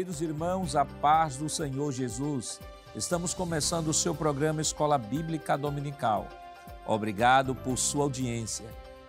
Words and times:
Queridos 0.00 0.22
irmãos, 0.22 0.74
a 0.74 0.82
paz 0.82 1.36
do 1.36 1.46
Senhor 1.46 1.92
Jesus. 1.92 2.58
Estamos 2.96 3.34
começando 3.34 3.88
o 3.88 3.92
seu 3.92 4.14
programa 4.14 4.62
Escola 4.62 4.96
Bíblica 4.96 5.58
Dominical. 5.58 6.26
Obrigado 6.86 7.54
por 7.54 7.76
sua 7.76 8.04
audiência. 8.04 8.64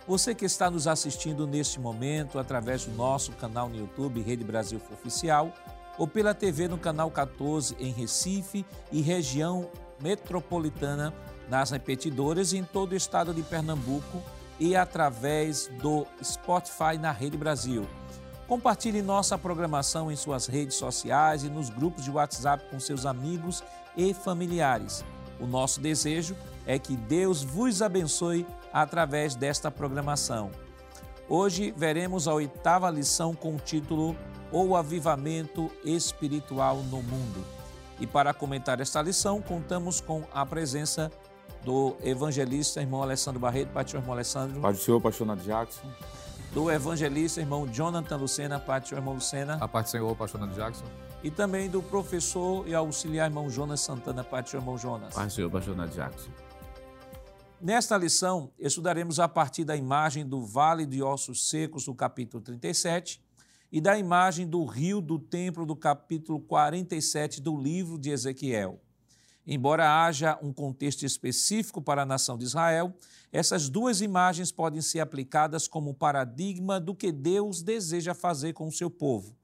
Você 0.05 0.35
que 0.35 0.43
está 0.43 0.69
nos 0.69 0.87
assistindo 0.87 1.47
neste 1.47 1.79
momento 1.79 2.37
através 2.37 2.83
do 2.83 2.91
nosso 2.91 3.31
canal 3.31 3.69
no 3.69 3.77
YouTube 3.77 4.21
Rede 4.21 4.43
Brasil 4.43 4.81
Oficial 4.91 5.53
ou 5.97 6.09
pela 6.09 6.33
TV 6.33 6.67
no 6.67 6.77
canal 6.77 7.09
14 7.09 7.73
em 7.79 7.93
Recife 7.93 8.65
e 8.91 9.01
região 9.01 9.69
metropolitana 10.01 11.13
nas 11.47 11.71
repetidoras 11.71 12.51
em 12.51 12.65
todo 12.65 12.91
o 12.91 12.97
estado 12.97 13.33
de 13.33 13.43
Pernambuco 13.43 14.21
e 14.59 14.75
através 14.75 15.67
do 15.81 16.05
Spotify 16.21 16.97
na 16.99 17.13
Rede 17.13 17.37
Brasil. 17.37 17.87
Compartilhe 18.51 19.01
nossa 19.01 19.37
programação 19.37 20.11
em 20.11 20.15
suas 20.17 20.45
redes 20.45 20.75
sociais 20.75 21.45
e 21.45 21.49
nos 21.49 21.69
grupos 21.69 22.03
de 22.03 22.11
WhatsApp 22.11 22.65
com 22.69 22.81
seus 22.81 23.05
amigos 23.05 23.63
e 23.95 24.13
familiares. 24.13 25.05
O 25.39 25.47
nosso 25.47 25.79
desejo 25.79 26.35
é 26.65 26.77
que 26.77 26.97
Deus 26.97 27.43
vos 27.43 27.81
abençoe 27.81 28.45
através 28.73 29.35
desta 29.35 29.71
programação. 29.71 30.51
Hoje 31.29 31.73
veremos 31.77 32.27
a 32.27 32.33
oitava 32.33 32.89
lição 32.89 33.33
com 33.33 33.55
o 33.55 33.57
título 33.57 34.17
O 34.51 34.75
Avivamento 34.75 35.71
Espiritual 35.85 36.83
no 36.89 37.01
Mundo. 37.01 37.45
E 38.01 38.05
para 38.05 38.33
comentar 38.33 38.81
esta 38.81 39.01
lição, 39.01 39.41
contamos 39.41 40.01
com 40.01 40.23
a 40.33 40.45
presença 40.45 41.09
do 41.63 41.95
evangelista 42.03 42.81
irmão 42.81 43.01
Alessandro 43.01 43.39
Barreto. 43.39 43.69
Pai 43.69 43.85
do 43.85 43.95
irmão 43.95 44.11
Alessandro. 44.11 44.59
Pai 44.59 44.73
do 44.73 44.77
Senhor, 44.77 44.99
pastor 44.99 45.37
Jackson 45.37 45.87
do 46.53 46.69
evangelista 46.69 47.39
irmão 47.39 47.65
Jonathan 47.67 48.17
Lucena, 48.17 48.59
Pai 48.59 48.81
do 48.81 48.87
Senhor, 48.87 48.99
irmão 48.99 49.13
Lucena. 49.13 49.57
A 49.61 49.67
parte 49.67 49.87
do 49.87 49.91
Senhor, 49.91 50.15
pastor 50.15 50.41
Nando 50.41 50.53
Jackson. 50.53 50.85
E 51.23 51.31
também 51.31 51.69
do 51.69 51.81
professor 51.81 52.67
e 52.67 52.73
auxiliar 52.73 53.29
irmão 53.29 53.49
Jonas 53.49 53.79
Santana, 53.79 54.23
Pai 54.23 54.43
do 54.43 54.49
Senhor, 54.49 54.61
irmão 54.61 54.77
Jonas. 54.77 55.13
Pai 55.13 55.27
do 55.27 55.31
Senhor, 55.31 55.49
pastor 55.49 55.75
Nando 55.75 55.93
Jackson. 55.93 56.29
Nesta 57.61 57.95
lição, 57.95 58.51
estudaremos 58.59 59.19
a 59.19 59.29
partir 59.29 59.63
da 59.63 59.75
imagem 59.75 60.25
do 60.25 60.43
Vale 60.43 60.85
de 60.85 61.01
Ossos 61.01 61.47
Secos, 61.47 61.85
do 61.85 61.93
capítulo 61.93 62.43
37, 62.43 63.21
e 63.71 63.79
da 63.79 63.97
imagem 63.97 64.45
do 64.45 64.65
rio 64.65 64.99
do 64.99 65.17
templo, 65.17 65.65
do 65.65 65.75
capítulo 65.75 66.39
47 66.41 67.39
do 67.39 67.55
livro 67.55 67.97
de 67.97 68.09
Ezequiel. 68.09 68.81
Embora 69.53 70.05
haja 70.05 70.39
um 70.41 70.53
contexto 70.53 71.05
específico 71.05 71.81
para 71.81 72.03
a 72.03 72.05
nação 72.05 72.37
de 72.37 72.45
Israel, 72.45 72.95
essas 73.33 73.67
duas 73.67 73.99
imagens 73.99 74.49
podem 74.49 74.81
ser 74.81 75.01
aplicadas 75.01 75.67
como 75.67 75.93
paradigma 75.93 76.79
do 76.79 76.95
que 76.95 77.11
Deus 77.11 77.61
deseja 77.61 78.13
fazer 78.13 78.53
com 78.53 78.69
o 78.69 78.71
seu 78.71 78.89
povo. 78.89 79.35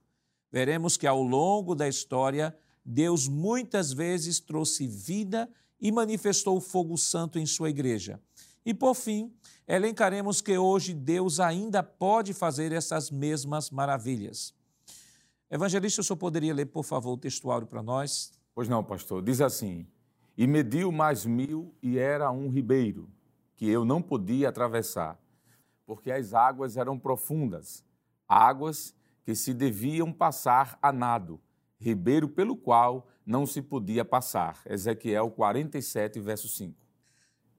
Veremos 0.50 0.96
que 0.96 1.06
ao 1.06 1.22
longo 1.22 1.76
da 1.76 1.90
história, 1.90 2.58
Deus 2.86 3.28
muitas 3.28 3.92
vezes 3.92 4.40
trouxe 4.40 4.88
vida 4.88 5.50
e 5.78 5.92
manifestou 5.92 6.56
o 6.56 6.62
fogo 6.62 6.98
santo 6.98 7.38
em 7.38 7.46
sua 7.46 7.70
igreja. 7.70 8.18
E 8.66 8.74
por 8.74 8.96
fim, 8.96 9.34
elencaremos 9.68 10.40
que 10.40 10.58
hoje 10.58 10.94
Deus 10.94 11.42
ainda 11.42 11.84
pode 11.84 12.34
fazer 12.34 12.72
essas 12.72 13.12
mesmas 13.12 13.70
maravilhas. 13.70 14.54
Evangelista, 15.52 16.00
o 16.00 16.04
senhor 16.06 16.16
poderia 16.16 16.54
ler, 16.54 16.68
por 16.68 16.86
favor, 16.86 17.12
o 17.12 17.18
textuário 17.18 17.68
para 17.68 17.84
nós? 17.84 18.32
Pois 18.56 18.70
não, 18.70 18.82
pastor. 18.82 19.22
Diz 19.22 19.42
assim: 19.42 19.86
E 20.38 20.46
mediu 20.46 20.92
mais 20.92 21.26
mil, 21.26 21.74
e 21.82 21.98
era 21.98 22.30
um 22.32 22.48
ribeiro, 22.48 23.10
que 23.56 23.68
eu 23.68 23.84
não 23.84 24.04
podia 24.04 24.50
atravessar, 24.50 25.20
porque 25.84 26.12
as 26.12 26.34
águas 26.34 26.78
eram 26.78 27.00
profundas, 27.00 27.84
águas 28.28 28.96
que 29.24 29.34
se 29.34 29.52
deviam 29.52 30.14
passar 30.14 30.78
a 30.80 30.92
nado, 30.92 31.42
ribeiro 31.80 32.30
pelo 32.30 32.56
qual 32.56 33.08
não 33.26 33.48
se 33.48 33.64
podia 33.64 34.06
passar. 34.06 34.62
Ezequiel 34.66 35.32
47, 35.32 36.20
verso 36.20 36.48
5. 36.48 36.88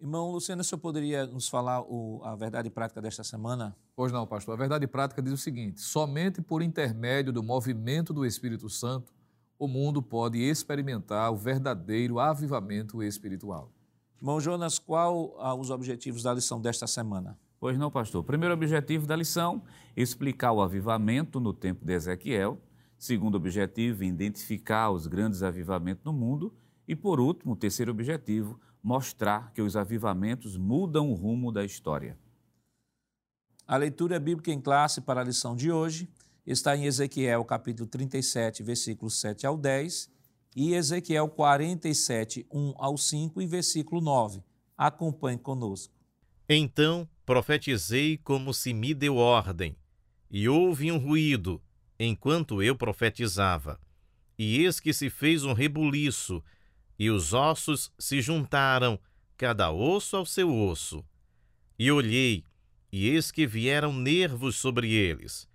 Irmão 0.01 0.31
Luciano, 0.31 0.61
o 0.61 0.65
senhor 0.65 0.79
poderia 0.79 1.27
nos 1.27 1.49
falar 1.49 1.83
o, 1.83 2.21
a 2.23 2.37
verdade 2.37 2.71
prática 2.71 3.03
desta 3.03 3.25
semana? 3.25 3.77
Pois 3.97 4.13
não, 4.13 4.25
pastor. 4.25 4.55
A 4.55 4.57
verdade 4.57 4.87
prática 4.87 5.21
diz 5.21 5.33
o 5.33 5.37
seguinte: 5.37 5.81
somente 5.81 6.41
por 6.41 6.63
intermédio 6.63 7.33
do 7.33 7.43
movimento 7.43 8.15
do 8.15 8.25
Espírito 8.25 8.71
Santo 8.71 9.13
o 9.59 9.67
mundo 9.67 10.01
pode 10.01 10.39
experimentar 10.39 11.33
o 11.33 11.37
verdadeiro 11.37 12.21
avivamento 12.21 13.03
espiritual. 13.03 13.73
Irmão 14.17 14.41
Jonas, 14.41 14.79
qual 14.79 15.37
ah, 15.39 15.55
os 15.55 15.71
objetivos 15.71 16.23
da 16.23 16.33
lição 16.33 16.61
desta 16.61 16.87
semana? 16.87 17.39
Pois 17.61 17.77
não, 17.77 17.91
pastor. 17.91 18.23
Primeiro 18.23 18.55
objetivo 18.55 19.07
da 19.07 19.17
lição, 19.17 19.63
explicar 19.97 20.53
o 20.53 20.63
avivamento 20.63 21.41
no 21.41 21.53
tempo 21.53 21.85
de 21.85 21.93
Ezequiel. 21.93 22.61
Segundo 22.97 23.35
objetivo, 23.35 24.05
identificar 24.05 24.91
os 24.91 25.07
grandes 25.07 25.43
avivamentos 25.43 26.05
no 26.05 26.13
mundo. 26.13 26.55
E 26.87 26.95
por 26.95 27.21
último, 27.21 27.53
o 27.53 27.57
terceiro 27.57 27.91
objetivo, 27.91 28.61
mostrar 28.83 29.53
que 29.53 29.61
os 29.61 29.77
avivamentos 29.77 30.57
mudam 30.57 31.11
o 31.11 31.15
rumo 31.15 31.51
da 31.51 31.65
história. 31.65 32.17
A 33.67 33.77
leitura 33.77 34.19
bíblica 34.19 34.51
em 34.51 34.61
classe 34.61 35.01
para 35.01 35.21
a 35.21 35.25
lição 35.25 35.55
de 35.55 35.71
hoje 35.71 36.09
está 36.51 36.75
em 36.75 36.87
Ezequiel 36.87 37.45
capítulo 37.45 37.87
37, 37.87 38.63
versículos 38.63 39.21
7 39.21 39.47
ao 39.47 39.55
10 39.55 40.11
e 40.57 40.73
Ezequiel 40.73 41.29
47, 41.29 42.47
1 42.51 42.75
ao 42.79 42.97
5 42.97 43.43
e 43.43 43.47
versículo 43.47 44.01
9. 44.01 44.43
Acompanhe 44.77 45.39
conosco. 45.39 45.93
Então 46.49 47.07
profetizei 47.27 48.17
como 48.17 48.55
se 48.55 48.73
me 48.73 48.95
deu 48.95 49.17
ordem, 49.17 49.77
e 50.31 50.49
houve 50.49 50.91
um 50.91 50.97
ruído 50.97 51.61
enquanto 52.01 52.63
eu 52.63 52.75
profetizava. 52.75 53.79
E 54.39 54.65
eis 54.65 54.81
que 54.81 54.95
se 54.95 55.11
fez 55.11 55.45
um 55.45 55.53
rebuliço, 55.53 56.43
e 56.99 57.11
os 57.11 57.35
ossos 57.35 57.93
se 57.99 58.23
juntaram, 58.23 58.99
cada 59.37 59.71
osso 59.71 60.17
ao 60.17 60.25
seu 60.25 60.51
osso. 60.51 61.05
E 61.79 61.93
olhei, 61.93 62.43
e 62.91 63.09
eis 63.09 63.31
que 63.31 63.47
vieram 63.47 63.93
nervos 63.93 64.57
sobre 64.57 64.91
eles 64.91 65.48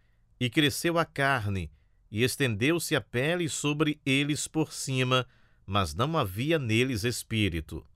e 0.44 0.50
cresceu 0.50 1.00
a 1.00 1.06
carne, 1.06 1.72
e 2.12 2.22
estendeu-se 2.22 2.98
a 2.98 3.00
pele 3.00 3.48
sobre 3.48 4.02
eles 4.06 4.46
por 4.46 4.74
cima, 4.74 5.26
mas 5.66 5.96
não 5.96 6.18
havia 6.18 6.60
neles 6.60 7.06
espírito. 7.06 7.88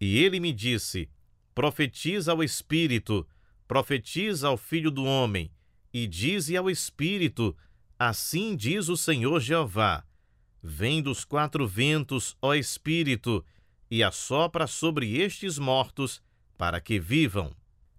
E 0.00 0.18
ele 0.18 0.40
me 0.40 0.52
disse: 0.52 1.08
Profetiza 1.54 2.32
ao 2.32 2.42
espírito, 2.42 3.24
profetiza 3.68 4.48
ao 4.48 4.56
filho 4.56 4.90
do 4.90 5.04
homem, 5.04 5.52
e 5.94 6.08
dize 6.08 6.56
ao 6.56 6.68
espírito: 6.68 7.56
Assim 7.96 8.56
diz 8.56 8.88
o 8.88 8.96
Senhor 8.96 9.38
Jeová: 9.38 10.04
Vem 10.60 11.00
dos 11.00 11.24
quatro 11.24 11.64
ventos, 11.64 12.36
ó 12.42 12.56
espírito, 12.56 13.44
e 13.88 14.02
assopra 14.02 14.66
sobre 14.66 15.16
estes 15.16 15.60
mortos, 15.60 16.20
para 16.56 16.80
que 16.80 16.98
vivam. 16.98 17.54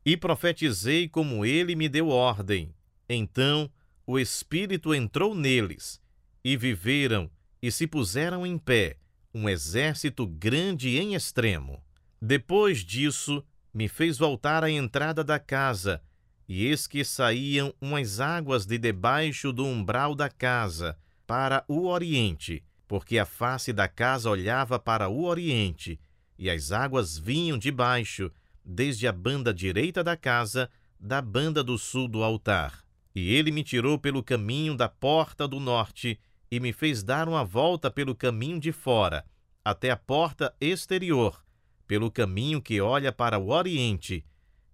E 0.05 0.17
profetizei 0.17 1.07
como 1.07 1.45
ele 1.45 1.77
me 1.77 1.87
deu 1.87 2.09
ordem 2.09 2.75
então 3.09 3.69
o 4.05 4.19
Espírito 4.19 4.93
entrou 4.93 5.33
neles, 5.35 6.01
e 6.43 6.55
viveram 6.55 7.29
e 7.61 7.71
se 7.71 7.85
puseram 7.85 8.45
em 8.45 8.57
pé, 8.57 8.97
um 9.33 9.49
exército 9.49 10.25
grande 10.25 10.97
em 10.97 11.13
extremo. 11.13 11.83
Depois 12.21 12.79
disso, 12.79 13.43
me 13.73 13.87
fez 13.87 14.17
voltar 14.17 14.63
à 14.63 14.69
entrada 14.69 15.23
da 15.23 15.39
casa, 15.39 16.01
e 16.47 16.65
eis 16.65 16.87
que 16.87 17.03
saíam 17.03 17.73
umas 17.79 18.19
águas 18.19 18.65
de 18.65 18.77
debaixo 18.77 19.53
do 19.53 19.65
umbral 19.65 20.15
da 20.15 20.29
casa, 20.29 20.97
para 21.27 21.63
o 21.67 21.87
oriente, 21.87 22.63
porque 22.87 23.19
a 23.19 23.25
face 23.25 23.71
da 23.71 23.87
casa 23.87 24.29
olhava 24.29 24.79
para 24.79 25.07
o 25.07 25.25
oriente, 25.25 25.99
e 26.37 26.49
as 26.49 26.71
águas 26.71 27.17
vinham 27.17 27.57
de 27.57 27.71
baixo, 27.71 28.31
desde 28.65 29.07
a 29.07 29.11
banda 29.11 29.53
direita 29.53 30.03
da 30.03 30.17
casa, 30.17 30.69
da 30.99 31.21
banda 31.21 31.63
do 31.63 31.77
sul 31.77 32.07
do 32.07 32.23
altar. 32.23 32.88
E 33.15 33.33
ele 33.33 33.51
me 33.51 33.63
tirou 33.63 33.97
pelo 33.97 34.23
caminho 34.23 34.75
da 34.75 34.87
porta 34.87 35.47
do 35.47 35.59
norte 35.59 36.19
e 36.51 36.59
me 36.59 36.71
fez 36.71 37.03
dar 37.03 37.27
uma 37.27 37.43
volta 37.43 37.89
pelo 37.89 38.15
caminho 38.15 38.59
de 38.59 38.71
fora, 38.71 39.25
até 39.63 39.91
a 39.91 39.97
porta 39.97 40.55
exterior, 40.59 41.43
pelo 41.87 42.11
caminho 42.11 42.61
que 42.61 42.79
olha 42.81 43.11
para 43.11 43.37
o 43.37 43.49
oriente, 43.49 44.25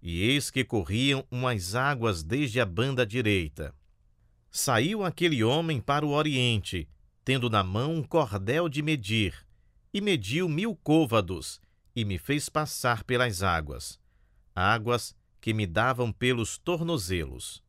e 0.02 0.22
eis 0.22 0.50
que 0.50 0.64
corriam 0.64 1.26
umas 1.30 1.74
águas 1.74 2.22
desde 2.22 2.60
a 2.60 2.66
banda 2.66 3.06
direita. 3.06 3.74
Saiu 4.50 5.04
aquele 5.04 5.42
homem 5.42 5.80
para 5.80 6.06
o 6.06 6.10
oriente, 6.10 6.88
tendo 7.24 7.50
na 7.50 7.62
mão 7.62 7.94
um 7.94 8.02
cordel 8.02 8.68
de 8.68 8.82
medir, 8.82 9.34
e 9.92 10.00
mediu 10.00 10.48
mil 10.48 10.74
côvados, 10.76 11.60
e 11.94 12.04
me 12.04 12.18
fez 12.18 12.48
passar 12.48 13.02
pelas 13.04 13.42
águas, 13.42 13.98
águas 14.54 15.14
que 15.40 15.52
me 15.52 15.66
davam 15.66 16.12
pelos 16.12 16.58
tornozelos 16.58 17.65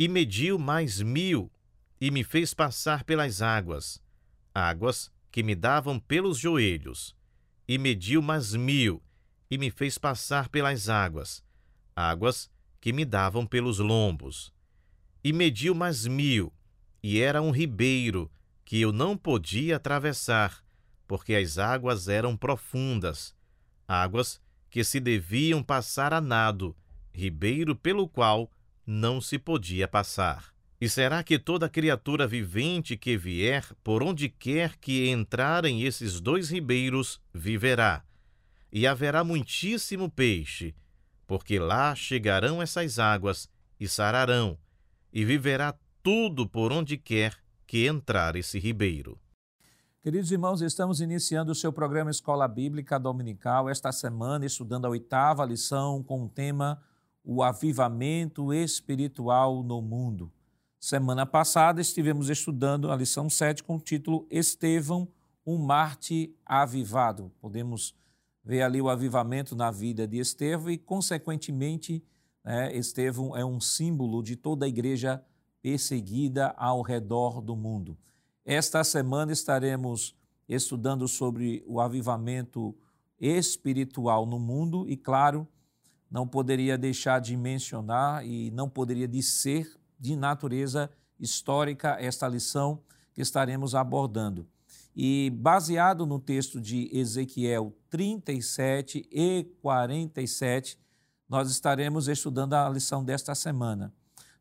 e 0.00 0.08
mediu 0.08 0.58
mais 0.58 1.02
mil, 1.02 1.52
e 2.00 2.10
me 2.10 2.24
fez 2.24 2.54
passar 2.54 3.04
pelas 3.04 3.42
águas, 3.42 4.02
águas 4.54 5.12
que 5.30 5.42
me 5.42 5.54
davam 5.54 6.00
pelos 6.00 6.38
joelhos, 6.38 7.14
e 7.68 7.76
mediu 7.76 8.22
mais 8.22 8.54
mil, 8.54 9.02
e 9.50 9.58
me 9.58 9.70
fez 9.70 9.98
passar 9.98 10.48
pelas 10.48 10.88
águas, 10.88 11.44
águas 11.94 12.50
que 12.80 12.94
me 12.94 13.04
davam 13.04 13.44
pelos 13.44 13.78
lombos, 13.78 14.54
e 15.22 15.34
mediu 15.34 15.74
mais 15.74 16.06
mil, 16.06 16.50
e 17.02 17.20
era 17.20 17.42
um 17.42 17.50
ribeiro 17.50 18.32
que 18.64 18.80
eu 18.80 18.92
não 18.92 19.18
podia 19.18 19.76
atravessar, 19.76 20.64
porque 21.06 21.34
as 21.34 21.58
águas 21.58 22.08
eram 22.08 22.38
profundas, 22.38 23.36
águas 23.86 24.40
que 24.70 24.82
se 24.82 24.98
deviam 24.98 25.62
passar 25.62 26.14
a 26.14 26.22
nado, 26.22 26.74
ribeiro 27.12 27.76
pelo 27.76 28.08
qual 28.08 28.50
não 28.90 29.20
se 29.20 29.38
podia 29.38 29.86
passar. 29.86 30.52
E 30.80 30.88
será 30.88 31.22
que 31.22 31.38
toda 31.38 31.68
criatura 31.68 32.26
vivente 32.26 32.96
que 32.96 33.16
vier, 33.16 33.64
por 33.84 34.02
onde 34.02 34.28
quer 34.28 34.76
que 34.78 35.08
entrarem 35.08 35.84
esses 35.84 36.20
dois 36.20 36.50
ribeiros, 36.50 37.20
viverá? 37.32 38.02
E 38.72 38.88
haverá 38.88 39.22
muitíssimo 39.22 40.10
peixe, 40.10 40.74
porque 41.24 41.56
lá 41.60 41.94
chegarão 41.94 42.60
essas 42.60 42.98
águas 42.98 43.48
e 43.78 43.86
sararão, 43.86 44.58
e 45.12 45.24
viverá 45.24 45.78
tudo 46.02 46.48
por 46.48 46.72
onde 46.72 46.96
quer 46.96 47.36
que 47.68 47.86
entrar 47.86 48.34
esse 48.34 48.58
ribeiro. 48.58 49.20
Queridos 50.02 50.32
irmãos, 50.32 50.62
estamos 50.62 51.00
iniciando 51.00 51.52
o 51.52 51.54
seu 51.54 51.72
programa 51.72 52.10
Escola 52.10 52.48
Bíblica 52.48 52.98
Dominical 52.98 53.68
esta 53.68 53.92
semana, 53.92 54.46
estudando 54.46 54.86
a 54.86 54.90
oitava 54.90 55.44
lição 55.44 56.02
com 56.02 56.24
o 56.24 56.28
tema 56.28 56.82
O 57.32 57.44
Avivamento 57.44 58.52
Espiritual 58.52 59.62
no 59.62 59.80
Mundo. 59.80 60.32
Semana 60.80 61.24
passada 61.24 61.80
estivemos 61.80 62.28
estudando 62.28 62.90
a 62.90 62.96
lição 62.96 63.30
7 63.30 63.62
com 63.62 63.76
o 63.76 63.80
título 63.80 64.26
Estevão, 64.28 65.06
um 65.46 65.56
Marte 65.56 66.34
avivado. 66.44 67.30
Podemos 67.40 67.94
ver 68.44 68.62
ali 68.62 68.82
o 68.82 68.88
avivamento 68.88 69.54
na 69.54 69.70
vida 69.70 70.08
de 70.08 70.18
Estevão 70.18 70.72
e, 70.72 70.76
consequentemente, 70.76 72.02
né, 72.44 72.76
Estevão 72.76 73.36
é 73.36 73.44
um 73.44 73.60
símbolo 73.60 74.24
de 74.24 74.34
toda 74.34 74.66
a 74.66 74.68
igreja 74.68 75.24
perseguida 75.62 76.48
ao 76.56 76.82
redor 76.82 77.40
do 77.40 77.54
mundo. 77.54 77.96
Esta 78.44 78.82
semana 78.82 79.30
estaremos 79.30 80.16
estudando 80.48 81.06
sobre 81.06 81.62
o 81.64 81.80
avivamento 81.80 82.76
espiritual 83.20 84.26
no 84.26 84.40
mundo 84.40 84.84
e, 84.90 84.96
claro, 84.96 85.46
não 86.10 86.26
poderia 86.26 86.76
deixar 86.76 87.20
de 87.20 87.36
mencionar 87.36 88.26
e 88.26 88.50
não 88.50 88.68
poderia 88.68 89.06
de 89.06 89.22
ser 89.22 89.70
de 89.98 90.16
natureza 90.16 90.90
histórica 91.18 91.96
esta 92.00 92.26
lição 92.26 92.82
que 93.12 93.20
estaremos 93.20 93.74
abordando. 93.74 94.48
E 94.96 95.30
baseado 95.30 96.04
no 96.04 96.18
texto 96.18 96.60
de 96.60 96.90
Ezequiel 96.92 97.76
37 97.88 99.08
e 99.10 99.44
47, 99.62 100.78
nós 101.28 101.50
estaremos 101.50 102.08
estudando 102.08 102.54
a 102.54 102.68
lição 102.68 103.04
desta 103.04 103.34
semana. 103.34 103.92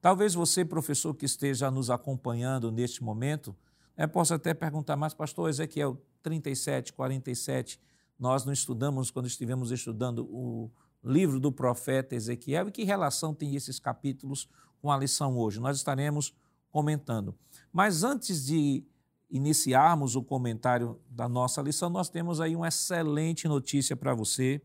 Talvez 0.02 0.34
você, 0.34 0.66
professor 0.66 1.14
que 1.14 1.26
esteja 1.26 1.70
nos 1.70 1.90
acompanhando 1.90 2.72
neste 2.72 3.04
momento, 3.04 3.56
é, 3.96 4.08
possa 4.08 4.36
até 4.36 4.54
perguntar, 4.54 4.96
mas 4.96 5.14
pastor 5.14 5.50
Ezequiel 5.50 6.02
37, 6.24 6.94
47, 6.94 7.80
nós 8.18 8.44
não 8.44 8.54
estudamos 8.54 9.12
quando 9.12 9.28
estivemos 9.28 9.72
estudando 9.72 10.26
o 10.26 10.72
livro 11.04 11.40
do 11.40 11.52
profeta 11.52 12.16
Ezequiel 12.16 12.68
e 12.68 12.72
que 12.72 12.84
relação 12.84 13.34
tem 13.34 13.56
esses 13.56 13.80
capítulos 13.80 14.48
com 14.82 14.92
a 14.92 14.98
lição 14.98 15.38
hoje? 15.38 15.60
Nós 15.60 15.78
estaremos 15.78 16.34
comentando. 16.72 17.36
Mas 17.72 18.04
antes 18.04 18.46
de 18.46 18.84
iniciarmos 19.30 20.16
o 20.16 20.24
comentário 20.24 21.00
da 21.10 21.30
nossa 21.30 21.62
lição, 21.62 21.90
nós 21.90 22.10
temos 22.10 22.42
aí 22.42 22.56
uma 22.56 22.68
excelente 22.68 23.48
notícia 23.48 23.96
para 23.96 24.14
você. 24.14 24.62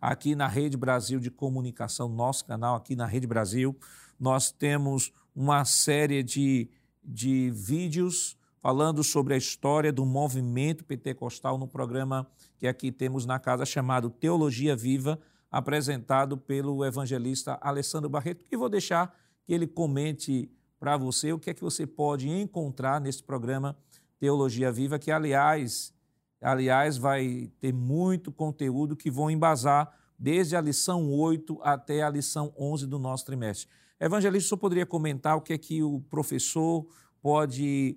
Aqui 0.00 0.34
na 0.34 0.46
Rede 0.46 0.76
Brasil 0.76 1.20
de 1.20 1.30
Comunicação, 1.30 2.08
nosso 2.08 2.44
canal 2.44 2.76
aqui 2.76 2.96
na 2.96 3.06
Rede 3.06 3.26
Brasil, 3.26 3.76
nós 4.18 4.50
temos 4.50 5.12
uma 5.34 5.64
série 5.64 6.22
de, 6.22 6.70
de 7.04 7.50
vídeos 7.50 8.36
falando 8.60 9.04
sobre 9.04 9.34
a 9.34 9.36
história 9.36 9.92
do 9.92 10.04
movimento 10.04 10.84
pentecostal 10.84 11.56
no 11.56 11.68
programa 11.68 12.26
que 12.58 12.66
aqui 12.66 12.90
temos 12.90 13.24
na 13.24 13.38
casa 13.38 13.64
chamado 13.64 14.10
Teologia 14.10 14.74
Viva, 14.74 15.20
apresentado 15.56 16.36
pelo 16.36 16.84
evangelista 16.84 17.58
Alessandro 17.62 18.10
Barreto, 18.10 18.44
que 18.44 18.58
vou 18.58 18.68
deixar 18.68 19.16
que 19.42 19.54
ele 19.54 19.66
comente 19.66 20.50
para 20.78 20.98
você 20.98 21.32
o 21.32 21.38
que 21.38 21.48
é 21.48 21.54
que 21.54 21.62
você 21.62 21.86
pode 21.86 22.28
encontrar 22.28 23.00
nesse 23.00 23.22
programa 23.22 23.74
Teologia 24.18 24.70
Viva, 24.70 24.98
que 24.98 25.10
aliás, 25.10 25.94
aliás 26.42 26.98
vai 26.98 27.50
ter 27.58 27.72
muito 27.72 28.30
conteúdo 28.30 28.94
que 28.94 29.10
vão 29.10 29.30
embasar 29.30 29.90
desde 30.18 30.54
a 30.54 30.60
lição 30.60 31.10
8 31.10 31.58
até 31.62 32.02
a 32.02 32.10
lição 32.10 32.52
11 32.58 32.86
do 32.86 32.98
nosso 32.98 33.24
trimestre. 33.24 33.66
Evangelista, 33.98 34.50
você 34.50 34.56
poderia 34.58 34.84
comentar 34.84 35.38
o 35.38 35.40
que 35.40 35.54
é 35.54 35.58
que 35.58 35.82
o 35.82 36.02
professor 36.10 36.86
pode, 37.22 37.96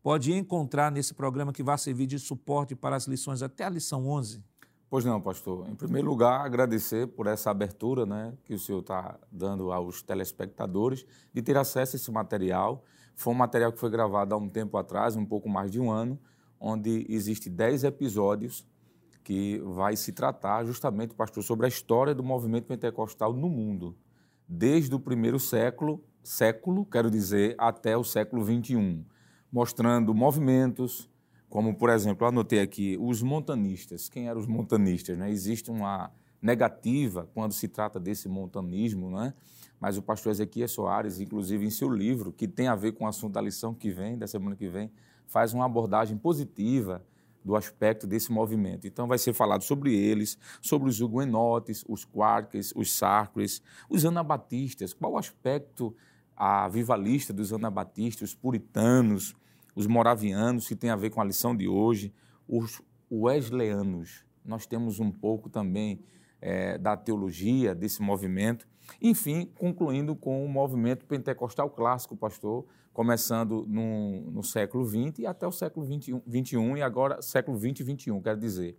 pode 0.00 0.32
encontrar 0.32 0.92
nesse 0.92 1.12
programa 1.12 1.52
que 1.52 1.62
vai 1.62 1.76
servir 1.76 2.06
de 2.06 2.20
suporte 2.20 2.76
para 2.76 2.94
as 2.94 3.08
lições 3.08 3.42
até 3.42 3.64
a 3.64 3.68
lição 3.68 4.06
11? 4.06 4.44
Pois 4.90 5.04
não, 5.04 5.20
pastor. 5.20 5.68
Em 5.68 5.76
primeiro 5.76 6.08
lugar, 6.08 6.44
agradecer 6.44 7.06
por 7.06 7.28
essa 7.28 7.48
abertura 7.48 8.04
né, 8.04 8.34
que 8.44 8.52
o 8.52 8.58
senhor 8.58 8.80
está 8.80 9.16
dando 9.30 9.70
aos 9.70 10.02
telespectadores 10.02 11.06
de 11.32 11.40
ter 11.40 11.56
acesso 11.56 11.94
a 11.94 11.96
esse 11.96 12.10
material. 12.10 12.84
Foi 13.14 13.32
um 13.32 13.36
material 13.36 13.72
que 13.72 13.78
foi 13.78 13.88
gravado 13.88 14.34
há 14.34 14.38
um 14.38 14.48
tempo 14.48 14.76
atrás, 14.76 15.14
um 15.14 15.24
pouco 15.24 15.48
mais 15.48 15.70
de 15.70 15.78
um 15.80 15.92
ano, 15.92 16.18
onde 16.58 17.06
existe 17.08 17.48
dez 17.48 17.84
episódios 17.84 18.66
que 19.22 19.58
vai 19.64 19.94
se 19.94 20.12
tratar 20.12 20.64
justamente, 20.64 21.14
pastor, 21.14 21.44
sobre 21.44 21.66
a 21.66 21.68
história 21.68 22.12
do 22.12 22.24
movimento 22.24 22.66
pentecostal 22.66 23.32
no 23.32 23.48
mundo 23.48 23.96
desde 24.48 24.92
o 24.92 24.98
primeiro 24.98 25.38
século, 25.38 26.02
século, 26.24 26.84
quero 26.84 27.08
dizer, 27.08 27.54
até 27.56 27.96
o 27.96 28.02
século 28.02 28.42
21, 28.42 29.04
mostrando 29.52 30.12
movimentos, 30.12 31.08
como 31.50 31.74
por 31.74 31.90
exemplo, 31.90 32.26
anotei 32.26 32.60
aqui 32.60 32.96
os 33.00 33.20
montanistas. 33.22 34.08
Quem 34.08 34.28
eram 34.28 34.40
os 34.40 34.46
montanistas? 34.46 35.18
Né? 35.18 35.30
Existe 35.30 35.70
uma 35.70 36.12
negativa 36.40 37.28
quando 37.34 37.52
se 37.52 37.68
trata 37.68 37.98
desse 37.98 38.28
montanismo, 38.28 39.10
né? 39.10 39.34
mas 39.80 39.98
o 39.98 40.02
pastor 40.02 40.30
Ezequiel 40.30 40.68
Soares, 40.68 41.20
inclusive 41.20 41.66
em 41.66 41.70
seu 41.70 41.90
livro, 41.90 42.32
que 42.32 42.46
tem 42.46 42.68
a 42.68 42.76
ver 42.76 42.92
com 42.92 43.04
o 43.04 43.08
assunto 43.08 43.34
da 43.34 43.40
lição 43.40 43.74
que 43.74 43.90
vem, 43.90 44.16
da 44.16 44.28
semana 44.28 44.54
que 44.54 44.68
vem, 44.68 44.92
faz 45.26 45.52
uma 45.52 45.66
abordagem 45.66 46.16
positiva 46.16 47.04
do 47.44 47.56
aspecto 47.56 48.06
desse 48.06 48.30
movimento. 48.30 48.86
Então, 48.86 49.08
vai 49.08 49.18
ser 49.18 49.32
falado 49.32 49.62
sobre 49.62 49.94
eles, 49.94 50.38
sobre 50.60 50.88
os 50.88 51.00
huguenotes, 51.00 51.84
os 51.88 52.04
quarks, 52.04 52.72
os 52.76 52.92
sacres, 52.92 53.62
os 53.88 54.04
anabatistas, 54.04 54.92
qual 54.92 55.12
o 55.12 55.18
aspecto 55.18 55.94
a 56.36 56.68
vivalista 56.68 57.32
dos 57.32 57.52
anabatistas, 57.52 58.30
os 58.30 58.34
puritanos, 58.34 59.34
os 59.74 59.86
moravianos, 59.86 60.68
que 60.68 60.76
tem 60.76 60.90
a 60.90 60.96
ver 60.96 61.10
com 61.10 61.20
a 61.20 61.24
lição 61.24 61.56
de 61.56 61.68
hoje, 61.68 62.12
os 62.48 62.82
wesleyanos. 63.10 64.24
Nós 64.44 64.66
temos 64.66 65.00
um 65.00 65.10
pouco 65.10 65.48
também 65.48 66.02
é, 66.40 66.78
da 66.78 66.96
teologia 66.96 67.74
desse 67.74 68.02
movimento. 68.02 68.66
Enfim, 69.00 69.50
concluindo 69.56 70.16
com 70.16 70.44
o 70.44 70.48
movimento 70.48 71.04
pentecostal 71.06 71.70
clássico, 71.70 72.16
pastor, 72.16 72.66
começando 72.92 73.64
no, 73.68 74.30
no 74.30 74.42
século 74.42 74.84
XX 74.84 75.20
e 75.20 75.26
até 75.26 75.46
o 75.46 75.52
século 75.52 75.86
XXI, 75.86 76.56
e 76.76 76.82
agora 76.82 77.22
século 77.22 77.58
XX 77.58 77.80
e 77.80 77.96
XXI, 77.96 78.20
quero 78.20 78.38
dizer, 78.38 78.76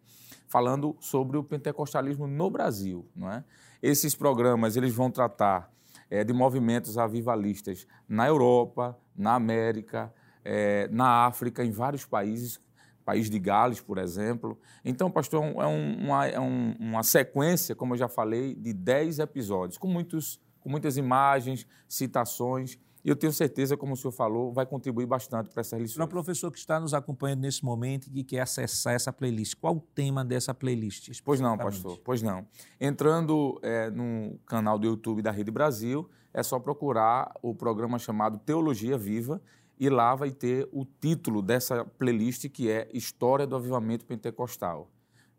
falando 0.47 0.95
sobre 0.99 1.37
o 1.37 1.43
pentecostalismo 1.43 2.27
no 2.27 2.49
Brasil. 2.49 3.07
Não 3.15 3.31
é? 3.31 3.43
Esses 3.81 4.13
programas 4.13 4.75
eles 4.75 4.93
vão 4.93 5.09
tratar 5.09 5.71
é, 6.09 6.23
de 6.23 6.33
movimentos 6.33 6.97
avivalistas 6.97 7.87
na 8.07 8.27
Europa, 8.27 8.97
na 9.15 9.35
América, 9.35 10.13
é, 10.43 10.87
na 10.91 11.25
África, 11.25 11.63
em 11.63 11.71
vários 11.71 12.05
países, 12.05 12.59
país 13.05 13.29
de 13.29 13.39
Gales, 13.39 13.81
por 13.81 13.97
exemplo. 13.97 14.57
Então, 14.85 15.09
pastor, 15.09 15.43
é, 15.43 15.67
um, 15.67 16.05
uma, 16.05 16.27
é 16.27 16.39
um, 16.39 16.75
uma 16.79 17.03
sequência, 17.03 17.75
como 17.75 17.93
eu 17.93 17.97
já 17.97 18.07
falei, 18.07 18.55
de 18.55 18.73
dez 18.73 19.19
episódios, 19.19 19.77
com, 19.77 19.87
muitos, 19.87 20.39
com 20.59 20.69
muitas 20.69 20.97
imagens, 20.97 21.65
citações, 21.87 22.77
e 23.03 23.09
eu 23.09 23.15
tenho 23.15 23.33
certeza, 23.33 23.75
como 23.75 23.93
o 23.93 23.97
senhor 23.97 24.11
falou, 24.11 24.53
vai 24.53 24.65
contribuir 24.65 25.07
bastante 25.07 25.49
para 25.49 25.61
essa 25.61 25.75
lição. 25.77 25.97
Para 25.97 26.05
o 26.05 26.07
professor 26.07 26.51
que 26.51 26.59
está 26.59 26.79
nos 26.79 26.93
acompanhando 26.93 27.41
nesse 27.41 27.65
momento 27.65 28.07
e 28.07 28.11
que 28.11 28.23
quer 28.23 28.41
acessar 28.41 28.93
essa 28.93 29.11
playlist, 29.11 29.55
qual 29.59 29.75
o 29.75 29.81
tema 29.81 30.23
dessa 30.23 30.53
playlist? 30.53 31.09
Pois 31.23 31.39
não, 31.39 31.57
pastor, 31.57 31.99
pois 32.03 32.21
não. 32.21 32.45
Entrando 32.79 33.59
é, 33.63 33.89
no 33.89 34.37
canal 34.45 34.77
do 34.77 34.85
YouTube 34.85 35.21
da 35.21 35.31
Rede 35.31 35.49
Brasil, 35.49 36.07
é 36.33 36.43
só 36.43 36.59
procurar 36.59 37.33
o 37.41 37.55
programa 37.55 37.97
chamado 37.97 38.37
Teologia 38.37 38.97
Viva 38.97 39.41
e 39.81 39.89
lá 39.89 40.13
vai 40.13 40.29
ter 40.29 40.69
o 40.71 40.85
título 40.85 41.41
dessa 41.41 41.83
playlist 41.83 42.47
que 42.49 42.69
é 42.69 42.87
História 42.93 43.47
do 43.47 43.55
Avivamento 43.55 44.05
Pentecostal. 44.05 44.87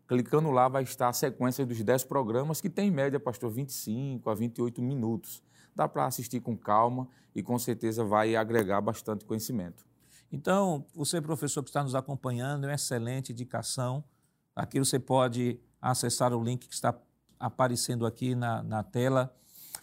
Clicando 0.05 0.51
lá 0.51 0.67
vai 0.67 0.83
estar 0.83 1.07
a 1.07 1.13
sequência 1.13 1.65
dos 1.65 1.81
10 1.81 2.03
programas 2.03 2.59
que 2.59 2.69
tem 2.69 2.89
em 2.89 2.91
média, 2.91 3.17
pastor, 3.21 3.49
25 3.49 4.29
a 4.29 4.35
28 4.35 4.81
minutos 4.81 5.41
dá 5.73 5.87
para 5.87 6.05
assistir 6.05 6.41
com 6.41 6.57
calma 6.57 7.07
e 7.33 7.41
com 7.41 7.57
certeza 7.57 8.03
vai 8.03 8.35
agregar 8.35 8.81
bastante 8.81 9.23
conhecimento. 9.23 9.85
Então, 10.29 10.85
você, 10.93 11.21
professor 11.21 11.63
que 11.63 11.69
está 11.69 11.81
nos 11.81 11.95
acompanhando, 11.95 12.65
é 12.65 12.67
uma 12.67 12.75
excelente 12.75 13.31
indicação. 13.31 14.03
Aqui 14.53 14.77
você 14.77 14.99
pode 14.99 15.57
acessar 15.81 16.33
o 16.33 16.43
link 16.43 16.67
que 16.67 16.73
está 16.73 16.93
aparecendo 17.39 18.05
aqui 18.05 18.35
na, 18.35 18.61
na 18.61 18.83
tela. 18.83 19.33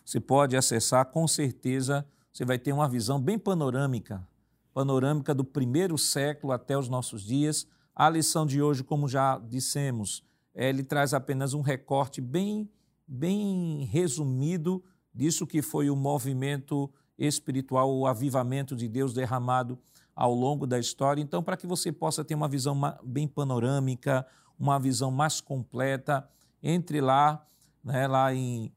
Você 0.04 0.20
pode 0.20 0.54
acessar, 0.54 1.06
com 1.06 1.26
certeza 1.26 2.06
você 2.30 2.44
vai 2.44 2.58
ter 2.58 2.74
uma 2.74 2.88
visão 2.88 3.18
bem 3.18 3.38
panorâmica 3.38 4.28
panorâmica 4.72 5.34
do 5.34 5.44
primeiro 5.44 5.96
século 5.98 6.52
até 6.52 6.76
os 6.78 6.88
nossos 6.88 7.22
dias. 7.22 7.66
A 7.94 8.08
lição 8.08 8.46
de 8.46 8.62
hoje, 8.62 8.84
como 8.84 9.08
já 9.08 9.38
dissemos, 9.38 10.22
ele 10.54 10.82
traz 10.82 11.12
apenas 11.12 11.54
um 11.54 11.60
recorte 11.60 12.20
bem, 12.20 12.70
bem 13.06 13.84
resumido 13.90 14.82
disso 15.14 15.46
que 15.46 15.60
foi 15.60 15.90
o 15.90 15.96
movimento 15.96 16.90
espiritual, 17.18 17.94
o 17.94 18.06
avivamento 18.06 18.74
de 18.74 18.88
Deus 18.88 19.12
derramado 19.12 19.78
ao 20.14 20.34
longo 20.34 20.66
da 20.66 20.78
história. 20.78 21.20
Então, 21.20 21.42
para 21.42 21.56
que 21.56 21.66
você 21.66 21.92
possa 21.92 22.24
ter 22.24 22.34
uma 22.34 22.48
visão 22.48 22.78
bem 23.04 23.26
panorâmica, 23.28 24.26
uma 24.58 24.78
visão 24.78 25.10
mais 25.10 25.40
completa, 25.40 26.28
entre 26.62 27.00
lá, 27.00 27.46
né, 27.82 28.06
lá 28.06 28.34
em 28.34 28.72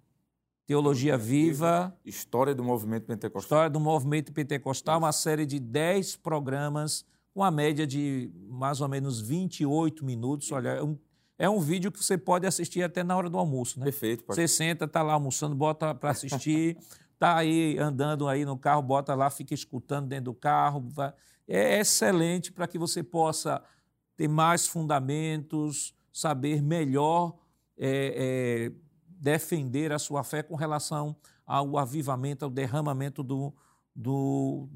Teologia 0.66 1.18
Viva. 1.18 1.96
História 2.06 2.56
do 2.56 2.64
Movimento 2.64 3.06
Pentecostal. 3.06 3.42
História 3.42 3.70
do 3.70 3.80
Movimento 3.80 4.32
Pentecostal, 4.32 5.00
uma 5.00 5.12
série 5.12 5.46
de 5.46 5.60
10 5.60 6.16
programas, 6.18 7.06
com 7.34 7.44
a 7.44 7.52
média 7.52 7.86
de 7.86 8.32
mais 8.48 8.80
ou 8.80 8.88
menos 8.88 9.20
28 9.20 10.06
minutos. 10.06 10.52
Olha, 10.52 10.70
é 10.70 10.84
um, 10.84 10.98
é 11.38 11.50
um 11.50 11.60
vídeo 11.60 11.92
que 11.92 12.02
você 12.02 12.18
pode 12.18 12.48
assistir 12.48 12.82
até 12.82 13.04
na 13.04 13.16
hora 13.18 13.30
do 13.30 13.38
almoço, 13.38 13.80
né? 13.80 13.86
Perfeito. 13.86 14.24
Pastor. 14.24 14.36
Você 14.36 14.48
senta, 14.48 14.86
está 14.86 15.02
lá 15.02 15.14
almoçando, 15.14 15.56
bota 15.56 15.94
para 15.94 16.12
assistir, 16.12 16.78
está 17.14 17.36
aí 17.38 17.78
andando 17.78 18.28
aí 18.28 18.46
no 18.46 18.58
carro, 18.58 18.82
bota 18.82 19.14
lá, 19.14 19.30
fica 19.30 19.54
escutando 19.54 20.08
dentro 20.08 20.26
do 20.26 20.34
carro. 20.34 20.88
É 21.46 21.80
excelente 21.80 22.52
para 22.52 22.68
que 22.68 22.78
você 22.78 23.04
possa 23.04 23.62
ter 24.16 24.30
mais 24.30 24.66
fundamentos, 24.66 25.94
saber 26.12 26.62
melhor 26.62 27.36
é, 27.78 28.70
é, 28.70 28.72
defender 29.24 29.94
a 29.94 29.98
sua 29.98 30.22
fé 30.22 30.44
com 30.44 30.54
relação 30.54 31.16
ao 31.46 31.78
avivamento, 31.78 32.44
ao 32.44 32.52
derramamento 32.52 33.24
do, 33.24 33.54
do 33.96 34.68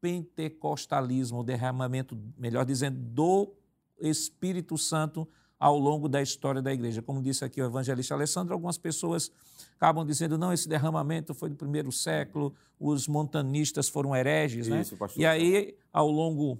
pentecostalismo, 0.00 1.40
o 1.40 1.42
derramamento, 1.42 2.16
melhor 2.38 2.64
dizendo, 2.64 2.96
do 2.96 3.52
Espírito 3.98 4.78
Santo 4.78 5.26
ao 5.58 5.76
longo 5.76 6.08
da 6.08 6.22
história 6.22 6.62
da 6.62 6.72
igreja. 6.72 7.02
Como 7.02 7.20
disse 7.20 7.44
aqui 7.44 7.60
o 7.60 7.64
evangelista 7.64 8.14
Alessandro, 8.14 8.54
algumas 8.54 8.78
pessoas 8.78 9.32
acabam 9.74 10.06
dizendo, 10.06 10.38
não, 10.38 10.52
esse 10.52 10.68
derramamento 10.68 11.34
foi 11.34 11.48
do 11.50 11.56
primeiro 11.56 11.90
século, 11.90 12.54
os 12.78 13.08
montanistas 13.08 13.88
foram 13.88 14.14
hereges, 14.14 14.68
né? 14.68 14.82
Isso, 14.82 14.94
né? 14.94 15.08
E 15.16 15.26
aí, 15.26 15.76
ao 15.92 16.08
longo 16.08 16.56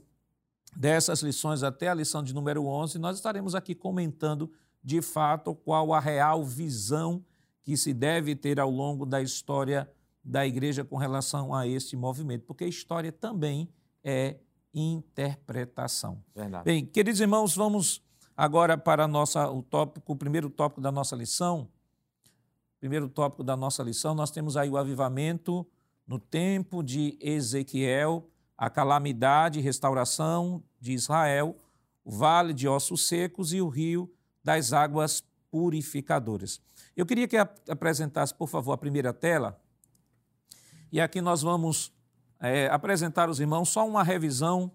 dessas 0.76 1.22
lições, 1.22 1.62
até 1.62 1.86
a 1.86 1.94
lição 1.94 2.20
de 2.20 2.34
número 2.34 2.66
11, 2.66 2.98
nós 2.98 3.16
estaremos 3.16 3.54
aqui 3.54 3.76
comentando 3.76 4.50
de 4.82 5.00
fato 5.00 5.54
qual 5.54 5.94
a 5.94 6.00
real 6.00 6.44
visão 6.44 7.24
que 7.68 7.76
se 7.76 7.92
deve 7.92 8.34
ter 8.34 8.58
ao 8.58 8.70
longo 8.70 9.04
da 9.04 9.20
história 9.20 9.86
da 10.24 10.46
igreja 10.46 10.86
com 10.86 10.96
relação 10.96 11.54
a 11.54 11.66
este 11.66 11.98
movimento, 11.98 12.46
porque 12.46 12.64
história 12.64 13.12
também 13.12 13.68
é 14.02 14.38
interpretação. 14.72 16.24
Verdade. 16.34 16.64
Bem, 16.64 16.86
queridos 16.86 17.20
irmãos, 17.20 17.54
vamos 17.54 18.02
agora 18.34 18.78
para 18.78 19.06
nossa, 19.06 19.50
o 19.50 19.62
tópico, 19.62 20.14
o 20.14 20.16
primeiro 20.16 20.48
tópico 20.48 20.80
da 20.80 20.90
nossa 20.90 21.14
lição. 21.14 21.68
Primeiro 22.80 23.06
tópico 23.06 23.44
da 23.44 23.54
nossa 23.54 23.82
lição, 23.82 24.14
nós 24.14 24.30
temos 24.30 24.56
aí 24.56 24.70
o 24.70 24.78
avivamento 24.78 25.66
no 26.06 26.18
tempo 26.18 26.82
de 26.82 27.18
Ezequiel, 27.20 28.30
a 28.56 28.70
calamidade 28.70 29.58
e 29.58 29.62
restauração 29.62 30.64
de 30.80 30.94
Israel, 30.94 31.54
o 32.02 32.10
vale 32.10 32.54
de 32.54 32.66
ossos 32.66 33.06
secos 33.06 33.52
e 33.52 33.60
o 33.60 33.68
rio 33.68 34.10
das 34.42 34.72
águas 34.72 35.22
purificadoras. 35.50 36.62
Eu 36.98 37.06
queria 37.06 37.28
que 37.28 37.36
apresentasse, 37.36 38.34
por 38.34 38.48
favor, 38.48 38.72
a 38.72 38.76
primeira 38.76 39.12
tela. 39.12 39.56
E 40.90 41.00
aqui 41.00 41.20
nós 41.20 41.42
vamos 41.42 41.92
é, 42.40 42.66
apresentar 42.66 43.28
aos 43.28 43.38
irmãos 43.38 43.68
só 43.68 43.86
uma 43.86 44.02
revisão 44.02 44.72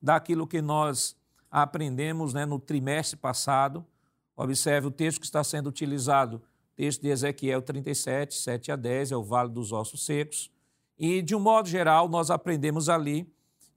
daquilo 0.00 0.46
que 0.46 0.62
nós 0.62 1.16
aprendemos 1.50 2.32
né, 2.32 2.46
no 2.46 2.60
trimestre 2.60 3.16
passado. 3.16 3.84
Observe 4.36 4.86
o 4.86 4.90
texto 4.92 5.18
que 5.18 5.26
está 5.26 5.42
sendo 5.42 5.66
utilizado, 5.66 6.40
texto 6.76 7.02
de 7.02 7.08
Ezequiel 7.08 7.60
37, 7.60 8.36
7 8.36 8.70
a 8.70 8.76
10, 8.76 9.10
é 9.10 9.16
o 9.16 9.24
Vale 9.24 9.50
dos 9.50 9.72
Ossos 9.72 10.06
Secos. 10.06 10.52
E, 10.96 11.20
de 11.22 11.34
um 11.34 11.40
modo 11.40 11.68
geral, 11.68 12.08
nós 12.08 12.30
aprendemos 12.30 12.88
ali 12.88 13.28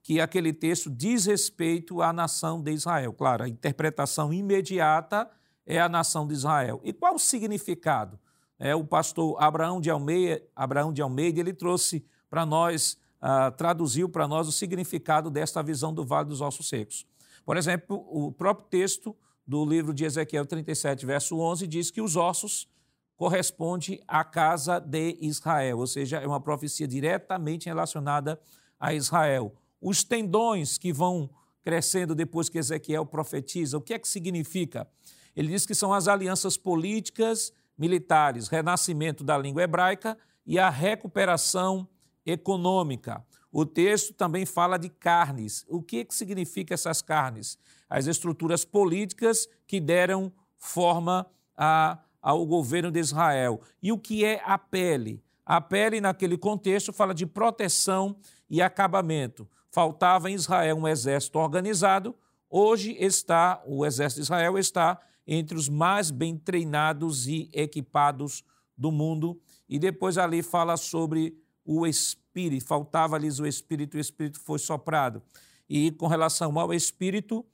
que 0.04 0.22
aquele 0.22 0.54
texto 0.54 0.88
diz 0.92 1.26
respeito 1.26 2.04
à 2.04 2.14
nação 2.14 2.62
de 2.62 2.72
Israel. 2.74 3.12
Claro, 3.12 3.46
a 3.46 3.50
interpretação 3.50 4.32
imediata 4.32 5.28
é 5.68 5.80
a 5.80 5.90
nação 5.90 6.26
de 6.26 6.34
Israel. 6.34 6.80
E 6.84 6.94
qual 6.94 7.16
o 7.16 7.20
significado? 7.20 8.18
É, 8.58 8.74
o 8.74 8.84
pastor 8.84 9.36
Abraão 9.40 9.80
de 9.80 9.90
Almeida, 9.90 10.42
Abraão 10.56 10.92
de 10.92 11.02
Almeida 11.02 11.40
ele 11.40 11.54
trouxe 11.54 12.04
para 12.30 12.46
nós, 12.46 12.98
ah, 13.22 13.52
traduziu 13.52 14.10
para 14.10 14.28
nós 14.28 14.48
o 14.48 14.52
significado 14.52 15.30
desta 15.30 15.62
visão 15.62 15.94
do 15.94 16.04
Vale 16.04 16.30
dos 16.30 16.42
Ossos 16.42 16.68
Secos. 16.68 17.06
Por 17.46 17.58
exemplo, 17.58 18.04
o 18.10 18.32
próprio 18.32 18.68
texto 18.68 19.16
do 19.46 19.64
livro 19.64 19.94
de 19.94 20.06
Ezequiel 20.06 20.46
37, 20.46 21.06
verso 21.06 21.38
11, 21.38 21.68
diz 21.68 21.92
que 21.92 22.02
os 22.02 22.16
ossos 22.16 22.68
correspondem 23.16 24.02
à 24.08 24.24
casa 24.24 24.80
de 24.80 25.18
Israel, 25.22 25.80
ou 25.80 25.88
seja, 25.88 26.18
é 26.18 26.28
uma 26.28 26.40
profecia 26.40 26.88
diretamente 26.88 27.68
relacionada 27.68 28.40
a 28.80 28.94
Israel. 28.94 29.56
Os 29.82 30.04
tendões 30.04 30.78
que 30.78 30.92
vão 30.92 31.30
crescendo 31.64 32.16
depois 32.16 32.50
que 32.50 32.58
Ezequiel 32.58 33.06
profetiza, 33.06 33.78
o 33.78 33.82
que 33.82 33.94
é 33.94 34.00
que 34.00 34.08
significa? 34.08 34.88
Ele 35.38 35.50
diz 35.50 35.68
que 35.68 35.76
são 35.76 35.94
as 35.94 36.08
alianças 36.08 36.58
políticas, 36.58 37.54
militares, 37.78 38.48
renascimento 38.48 39.24
da 39.24 39.38
língua 39.38 39.62
hebraica 39.62 40.18
e 40.44 40.58
a 40.58 40.68
recuperação 40.68 41.88
econômica. 42.26 43.24
O 43.52 43.64
texto 43.64 44.16
também 44.16 44.48
fala 44.48 44.80
de 44.80 44.90
carnes. 44.90 45.64
O 45.70 45.80
que, 45.80 46.04
que 46.06 46.16
significa 46.16 46.74
essas 46.74 47.04
carnes? 47.04 47.60
As 47.88 48.08
estruturas 48.08 48.66
políticas 48.66 49.48
que 49.68 49.80
deram 49.80 50.34
forma 50.58 51.28
a, 51.56 52.00
ao 52.20 52.44
governo 52.44 52.90
de 52.90 53.00
Israel. 53.00 53.62
E 53.82 53.92
o 53.92 54.00
que 54.00 54.26
é 54.26 54.42
a 54.44 54.58
pele? 54.58 55.24
A 55.46 55.62
pele, 55.62 56.02
naquele 56.02 56.36
contexto, 56.36 56.92
fala 56.92 57.14
de 57.14 57.28
proteção 57.28 58.18
e 58.50 58.60
acabamento. 58.60 59.48
Faltava 59.70 60.32
em 60.32 60.34
Israel 60.34 60.78
um 60.78 60.88
exército 60.88 61.38
organizado, 61.38 62.16
hoje 62.50 62.98
está, 63.00 63.62
o 63.68 63.86
exército 63.86 64.22
de 64.22 64.26
Israel 64.26 64.58
está 64.58 65.00
entre 65.28 65.58
os 65.58 65.68
mais 65.68 66.10
bem 66.10 66.38
treinados 66.38 67.28
e 67.28 67.50
equipados 67.54 68.44
do 68.78 68.92
mundo. 68.92 69.40
E 69.68 69.78
depois 69.78 70.18
ali 70.18 70.42
fala 70.42 70.78
sobre 70.78 71.38
o 71.66 71.86
Espírito, 71.86 72.66
faltava-lhes 72.66 73.40
o 73.40 73.46
Espírito, 73.46 73.98
o 73.98 74.00
Espírito 74.00 74.40
foi 74.40 74.58
soprado. 74.58 75.22
E 75.70 75.92
com 75.92 76.08
relação 76.08 76.58
ao 76.58 76.74
Espírito, 76.74 77.46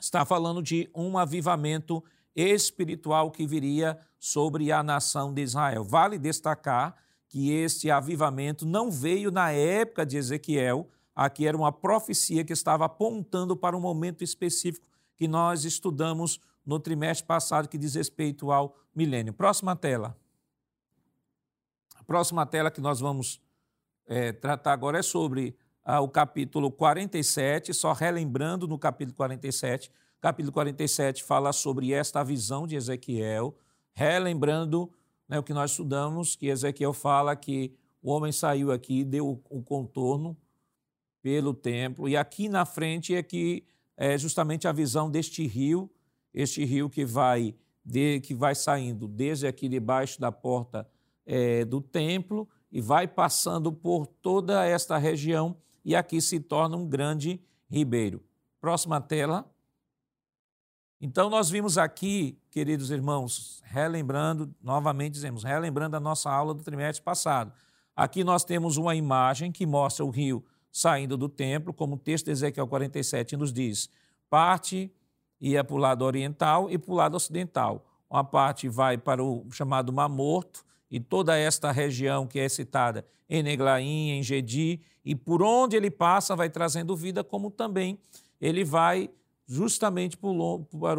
está 0.00 0.24
falando 0.24 0.62
de 0.62 0.88
um 0.94 1.18
avivamento 1.18 2.02
espiritual 2.34 3.30
que 3.30 3.46
viria 3.46 3.98
sobre 4.18 4.72
a 4.72 4.82
nação 4.82 5.32
de 5.32 5.42
Israel. 5.42 5.84
Vale 5.84 6.18
destacar 6.18 6.96
que 7.28 7.50
este 7.50 7.90
avivamento 7.90 8.64
não 8.64 8.90
veio 8.90 9.30
na 9.30 9.50
época 9.50 10.06
de 10.06 10.16
Ezequiel, 10.16 10.88
aqui 11.14 11.46
era 11.46 11.56
uma 11.56 11.72
profecia 11.72 12.44
que 12.44 12.52
estava 12.52 12.84
apontando 12.84 13.56
para 13.56 13.76
um 13.76 13.80
momento 13.80 14.22
específico 14.22 14.86
que 15.16 15.26
nós 15.26 15.64
estudamos 15.64 16.40
no 16.66 16.80
trimestre 16.80 17.26
passado 17.26 17.68
que 17.68 17.78
diz 17.78 17.94
respeito 17.94 18.50
ao 18.50 18.76
milênio. 18.94 19.32
Próxima 19.32 19.76
tela. 19.76 20.18
A 21.94 22.02
próxima 22.02 22.44
tela 22.44 22.70
que 22.70 22.80
nós 22.80 22.98
vamos 22.98 23.40
é, 24.06 24.32
tratar 24.32 24.72
agora 24.72 24.98
é 24.98 25.02
sobre 25.02 25.56
ah, 25.84 26.00
o 26.00 26.08
capítulo 26.08 26.70
47, 26.70 27.72
só 27.72 27.92
relembrando 27.92 28.66
no 28.66 28.78
capítulo 28.78 29.16
47. 29.16 29.90
Capítulo 30.20 30.52
47 30.52 31.22
fala 31.22 31.52
sobre 31.52 31.92
esta 31.92 32.24
visão 32.24 32.66
de 32.66 32.74
Ezequiel, 32.74 33.56
relembrando 33.94 34.90
né, 35.28 35.38
o 35.38 35.42
que 35.42 35.54
nós 35.54 35.70
estudamos, 35.70 36.34
que 36.34 36.48
Ezequiel 36.48 36.92
fala 36.92 37.36
que 37.36 37.72
o 38.02 38.10
homem 38.10 38.32
saiu 38.32 38.72
aqui, 38.72 39.04
deu 39.04 39.40
o 39.48 39.62
contorno 39.62 40.36
pelo 41.22 41.54
templo, 41.54 42.08
e 42.08 42.16
aqui 42.16 42.48
na 42.48 42.64
frente 42.64 43.14
é 43.14 43.22
que 43.22 43.64
é 43.96 44.16
justamente 44.16 44.68
a 44.68 44.72
visão 44.72 45.10
deste 45.10 45.46
rio 45.46 45.90
este 46.36 46.62
rio 46.66 46.90
que 46.90 47.02
vai, 47.02 47.54
de, 47.82 48.20
que 48.20 48.34
vai 48.34 48.54
saindo 48.54 49.08
desde 49.08 49.46
aqui 49.46 49.70
debaixo 49.70 50.20
da 50.20 50.30
porta 50.30 50.86
é, 51.24 51.64
do 51.64 51.80
templo 51.80 52.46
e 52.70 52.78
vai 52.78 53.08
passando 53.08 53.72
por 53.72 54.06
toda 54.06 54.66
esta 54.66 54.98
região 54.98 55.56
e 55.82 55.96
aqui 55.96 56.20
se 56.20 56.38
torna 56.38 56.76
um 56.76 56.86
grande 56.86 57.40
ribeiro. 57.70 58.22
Próxima 58.60 59.00
tela. 59.00 59.50
Então, 61.00 61.30
nós 61.30 61.48
vimos 61.48 61.78
aqui, 61.78 62.38
queridos 62.50 62.90
irmãos, 62.90 63.62
relembrando, 63.64 64.54
novamente 64.62 65.12
dizemos, 65.12 65.42
relembrando 65.42 65.96
a 65.96 66.00
nossa 66.00 66.30
aula 66.30 66.52
do 66.52 66.62
trimestre 66.62 67.02
passado. 67.02 67.52
Aqui 67.94 68.22
nós 68.22 68.44
temos 68.44 68.76
uma 68.76 68.94
imagem 68.94 69.50
que 69.50 69.64
mostra 69.64 70.04
o 70.04 70.10
rio 70.10 70.44
saindo 70.70 71.16
do 71.16 71.28
templo, 71.28 71.72
como 71.72 71.94
o 71.94 71.98
texto 71.98 72.26
de 72.26 72.32
Ezequiel 72.32 72.66
47 72.66 73.36
nos 73.36 73.52
diz. 73.52 73.88
Parte 74.28 74.92
ia 75.40 75.62
para 75.62 75.74
o 75.74 75.78
lado 75.78 76.04
oriental 76.04 76.70
e 76.70 76.78
para 76.78 76.92
o 76.92 76.94
lado 76.94 77.16
ocidental. 77.16 77.84
Uma 78.10 78.24
parte 78.24 78.68
vai 78.68 78.96
para 78.96 79.22
o 79.22 79.46
chamado 79.50 79.92
Mar 79.92 80.08
Morto 80.08 80.64
e 80.90 81.00
toda 81.00 81.36
esta 81.36 81.72
região 81.72 82.26
que 82.26 82.38
é 82.38 82.48
citada 82.48 83.04
em 83.28 83.42
Neglaim, 83.42 84.10
em 84.10 84.22
Gedi, 84.22 84.80
e 85.04 85.14
por 85.14 85.42
onde 85.42 85.76
ele 85.76 85.90
passa 85.90 86.36
vai 86.36 86.48
trazendo 86.48 86.96
vida, 86.96 87.24
como 87.24 87.50
também 87.50 87.98
ele 88.40 88.64
vai 88.64 89.10
justamente 89.46 90.16
para 90.16 90.28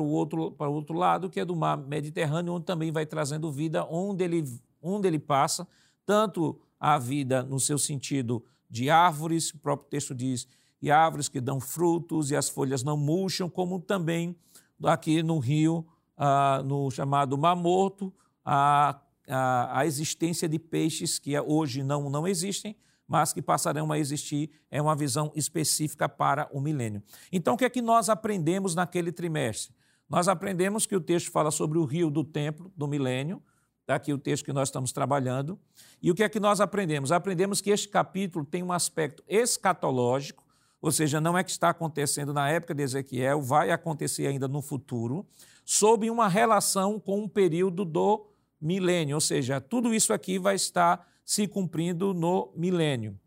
o 0.02 0.06
outro, 0.06 0.52
para 0.52 0.70
o 0.70 0.74
outro 0.74 0.96
lado, 0.96 1.30
que 1.30 1.40
é 1.40 1.46
do 1.46 1.56
mar 1.56 1.78
Mediterrâneo, 1.78 2.54
onde 2.54 2.66
também 2.66 2.92
vai 2.92 3.06
trazendo 3.06 3.52
vida, 3.52 3.86
onde 3.86 4.24
ele, 4.24 4.44
onde 4.82 5.08
ele 5.08 5.20
passa, 5.20 5.68
tanto 6.06 6.60
a 6.80 6.98
vida 6.98 7.44
no 7.44 7.60
seu 7.60 7.78
sentido 7.78 8.44
de 8.70 8.90
árvores, 8.90 9.52
o 9.52 9.58
próprio 9.58 9.90
texto 9.90 10.16
diz, 10.16 10.48
e 10.82 10.92
árvores 10.92 11.28
que 11.28 11.42
dão 11.42 11.60
frutos 11.60 12.32
e 12.32 12.36
as 12.36 12.50
folhas 12.50 12.84
não 12.84 12.98
murcham, 12.98 13.50
como 13.50 13.80
também 13.80 14.36
aqui 14.84 15.24
no 15.24 15.40
rio, 15.40 15.86
ah, 16.16 16.62
no 16.64 16.92
chamado 16.92 17.38
Mar 17.38 17.56
Morto, 17.56 18.14
a, 18.46 19.00
a, 19.28 19.80
a 19.80 19.86
existência 19.86 20.48
de 20.48 20.60
peixes 20.60 21.20
que 21.20 21.40
hoje 21.40 21.84
não, 21.84 22.10
não 22.10 22.28
existem, 22.28 22.76
mas 23.08 23.32
que 23.32 23.42
passarão 23.42 23.92
a 23.92 23.98
existir, 23.98 24.52
é 24.70 24.82
uma 24.82 24.96
visão 24.96 25.32
específica 25.34 26.10
para 26.10 26.50
o 26.52 26.60
milênio. 26.60 27.02
Então, 27.32 27.54
o 27.54 27.58
que 27.58 27.64
é 27.66 27.70
que 27.70 27.82
nós 27.82 28.10
aprendemos 28.10 28.76
naquele 28.76 29.12
trimestre? 29.12 29.74
Nós 30.10 30.28
aprendemos 30.28 30.86
que 30.86 30.96
o 30.96 31.02
texto 31.02 31.32
fala 31.32 31.52
sobre 31.52 31.78
o 31.78 31.86
rio 31.86 32.10
do 32.10 32.24
templo 32.24 32.72
do 32.76 32.88
milênio, 32.88 33.42
está 33.82 33.96
aqui 33.96 34.12
o 34.12 34.18
texto 34.18 34.44
que 34.44 34.52
nós 34.52 34.68
estamos 34.68 34.92
trabalhando. 34.92 35.58
E 36.02 36.12
o 36.12 36.16
que 36.16 36.24
é 36.24 36.30
que 36.30 36.40
nós 36.40 36.60
aprendemos? 36.60 37.12
Aprendemos 37.12 37.62
que 37.62 37.70
este 37.70 37.88
capítulo 37.88 38.46
tem 38.46 38.62
um 38.62 38.72
aspecto 38.72 39.24
escatológico, 39.28 40.46
ou 40.82 40.92
seja, 40.92 41.20
não 41.20 41.38
é 41.38 41.44
que 41.44 41.52
está 41.52 41.70
acontecendo 41.70 42.34
na 42.34 42.50
época 42.50 42.74
de 42.74 42.84
Ezequiel, 42.84 43.42
vai 43.42 43.72
acontecer 43.72 44.28
ainda 44.28 44.48
no 44.48 44.62
futuro, 44.62 45.26
sob 45.66 46.10
uma 46.10 46.28
relação 46.28 47.00
com 47.00 47.24
o 47.24 47.30
período 47.30 47.84
do 47.84 48.28
milênio, 48.60 49.16
ou 49.16 49.22
seja, 49.22 49.60
tudo 49.60 49.94
isso 49.94 50.14
aqui 50.14 50.40
vai 50.40 50.56
estar 50.56 51.08
se 51.26 51.48
cumprindo 51.48 52.14
no 52.14 52.52
milênio. 52.56 53.20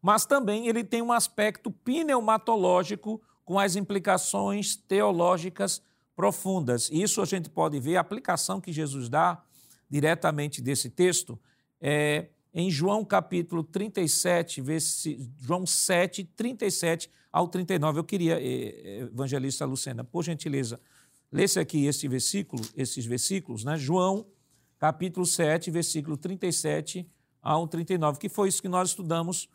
Mas 0.00 0.24
também 0.24 0.66
ele 0.68 0.84
tem 0.84 1.02
um 1.02 1.12
aspecto 1.12 1.70
pneumatológico 1.70 3.20
com 3.44 3.58
as 3.58 3.76
implicações 3.76 4.76
teológicas 4.76 5.82
profundas. 6.14 6.88
Isso 6.90 7.20
a 7.20 7.24
gente 7.24 7.50
pode 7.50 7.80
ver 7.80 7.96
a 7.96 8.00
aplicação 8.00 8.60
que 8.60 8.72
Jesus 8.72 9.08
dá 9.08 9.42
diretamente 9.88 10.62
desse 10.62 10.88
texto 10.88 11.38
é, 11.80 12.28
em 12.52 12.70
João 12.70 13.04
capítulo 13.04 13.62
37, 13.62 14.62
João 15.40 15.66
7, 15.66 16.24
37 16.24 17.10
ao 17.32 17.48
39. 17.48 18.00
Eu 18.00 18.04
queria, 18.04 18.38
eh, 18.40 19.08
evangelista 19.12 19.64
Lucena, 19.64 20.02
por 20.02 20.24
gentileza, 20.24 20.80
lesse 21.30 21.58
aqui 21.58 21.86
este 21.86 22.08
versículo, 22.08 22.62
esses 22.76 23.06
versículos, 23.06 23.64
né? 23.64 23.76
João 23.76 24.26
capítulo 24.78 25.26
7, 25.26 25.70
versículo 25.70 26.16
37 26.16 27.06
ao 27.42 27.68
39, 27.68 28.18
que 28.18 28.28
foi 28.28 28.48
isso 28.48 28.62
que 28.62 28.68
nós 28.68 28.90
estudamos 28.90 29.48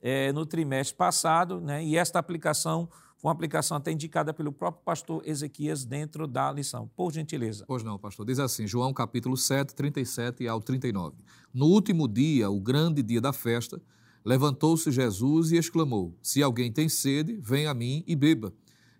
é, 0.00 0.32
no 0.32 0.46
trimestre 0.46 0.96
passado, 0.96 1.60
né? 1.60 1.84
e 1.84 1.96
esta 1.96 2.18
aplicação 2.18 2.88
foi 3.20 3.28
uma 3.28 3.34
aplicação 3.34 3.76
até 3.76 3.92
indicada 3.92 4.32
pelo 4.32 4.50
próprio 4.50 4.82
pastor 4.82 5.22
Ezequias 5.26 5.84
dentro 5.84 6.26
da 6.26 6.50
lição. 6.50 6.90
Por 6.96 7.12
gentileza. 7.12 7.66
Pois 7.66 7.82
não, 7.82 7.98
pastor. 7.98 8.24
Diz 8.24 8.38
assim, 8.38 8.66
João 8.66 8.94
capítulo 8.94 9.36
7, 9.36 9.74
37 9.74 10.48
ao 10.48 10.62
39. 10.62 11.18
No 11.52 11.66
último 11.66 12.08
dia, 12.08 12.50
o 12.50 12.58
grande 12.58 13.02
dia 13.02 13.20
da 13.20 13.30
festa, 13.30 13.78
levantou-se 14.24 14.90
Jesus 14.90 15.52
e 15.52 15.58
exclamou: 15.58 16.16
Se 16.22 16.42
alguém 16.42 16.72
tem 16.72 16.88
sede, 16.88 17.36
venha 17.36 17.70
a 17.70 17.74
mim 17.74 18.02
e 18.06 18.16
beba. 18.16 18.54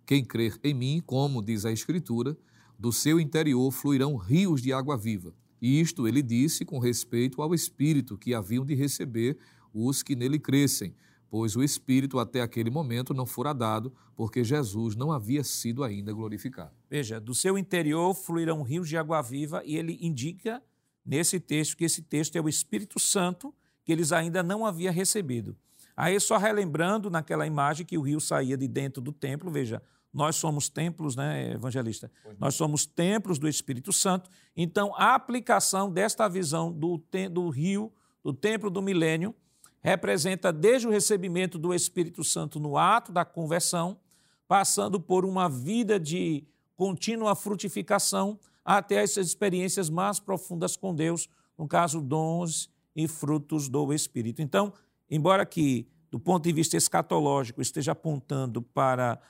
Quem 0.05 0.23
crer 0.23 0.61
em 0.63 0.75
mim, 0.75 1.03
como 1.07 1.43
diz 1.43 1.65
a 1.65 1.73
Escritura, 1.73 2.37
do 2.79 2.93
seu 2.93 3.19
interior 3.19 3.71
fluirão 3.73 4.17
rios 4.17 4.61
de 4.61 4.71
água 4.71 4.99
viva. 4.99 5.33
E 5.63 5.81
isto 5.81 6.07
ele 6.07 6.21
disse 6.21 6.67
com 6.67 6.79
respeito 6.79 7.41
ao 7.41 7.55
Espírito 7.55 8.19
que 8.19 8.35
haviam 8.35 8.67
de 8.67 8.75
receber 8.75 9.39
os 9.73 10.03
que 10.03 10.15
nele 10.15 10.39
crescem, 10.39 10.95
pois 11.31 11.55
o 11.55 11.63
Espírito 11.63 12.19
até 12.19 12.43
aquele 12.43 12.71
momento 12.71 13.15
não 13.15 13.25
fora 13.25 13.55
dado, 13.55 13.95
porque 14.17 14.43
Jesus 14.43 14.97
não 14.97 15.13
havia 15.13 15.45
sido 15.45 15.85
ainda 15.85 16.13
glorificado. 16.13 16.73
Veja, 16.91 17.21
do 17.21 17.35
seu 17.35 17.57
interior 17.57 18.13
fluirão 18.15 18.63
rios 18.63 18.89
de 18.89 18.97
água 18.97 19.23
viva, 19.23 19.63
e 19.65 19.77
ele 19.77 19.97
indica 20.03 20.61
nesse 21.07 21.39
texto 21.39 21.77
que 21.77 21.85
esse 21.85 22.03
texto 22.03 22.35
é 22.37 22.41
o 22.41 22.49
Espírito 22.49 22.99
Santo 22.99 23.55
que 23.85 23.93
eles 23.93 24.13
ainda 24.13 24.43
não 24.43 24.67
haviam 24.67 24.93
recebido. 24.93 25.57
Aí, 25.97 26.19
só 26.19 26.37
relembrando 26.37 27.09
naquela 27.09 27.47
imagem 27.47 27.87
que 27.87 27.97
o 27.97 28.03
rio 28.03 28.21
saía 28.21 28.57
de 28.57 28.67
dentro 28.67 29.01
do 29.01 29.13
templo, 29.13 29.51
veja, 29.51 29.83
nós 30.13 30.37
somos 30.37 30.69
templos, 30.69 31.15
né, 31.15 31.53
evangelista? 31.53 32.11
Nós 32.39 32.55
somos 32.55 32.85
templos 32.85 33.39
do 33.39 33.49
Espírito 33.49 33.93
Santo. 33.93 34.29
Então, 34.57 34.93
a 34.97 35.15
aplicação 35.15 35.91
desta 35.91 36.29
visão 36.29 36.73
do, 36.73 37.01
do 37.31 37.49
rio, 37.49 37.93
do 38.23 38.33
templo 38.33 38.71
do 38.71 38.83
milênio, 38.83 39.35
representa 39.81 40.53
desde 40.53 40.87
o 40.87 40.91
recebimento 40.91 41.59
do 41.59 41.75
Espírito 41.75 42.23
Santo 42.23 42.61
no 42.61 42.77
ato 42.77 43.13
da 43.13 43.25
conversão, 43.25 43.99
passando 44.47 45.01
por 45.01 45.25
uma 45.25 45.49
vida 45.49 45.99
de 45.99 46.45
contínua 46.77 47.35
frutificação 47.35 48.39
até 48.65 49.03
essas 49.03 49.27
experiências 49.27 49.89
mais 49.89 50.21
profundas 50.21 50.77
com 50.77 50.95
Deus, 50.95 51.29
no 51.57 51.67
caso, 51.67 52.01
dons 52.01 52.71
e 52.95 53.09
frutos 53.09 53.69
do 53.69 53.93
Espírito. 53.93 54.43
Então, 54.43 54.73
embora 55.11 55.45
que, 55.47 55.89
do 56.11 56.19
ponto 56.19 56.45
de 56.45 56.53
vista 56.53 56.77
escatológico, 56.77 57.63
esteja 57.63 57.93
apontando 57.93 58.63
para 58.63 59.21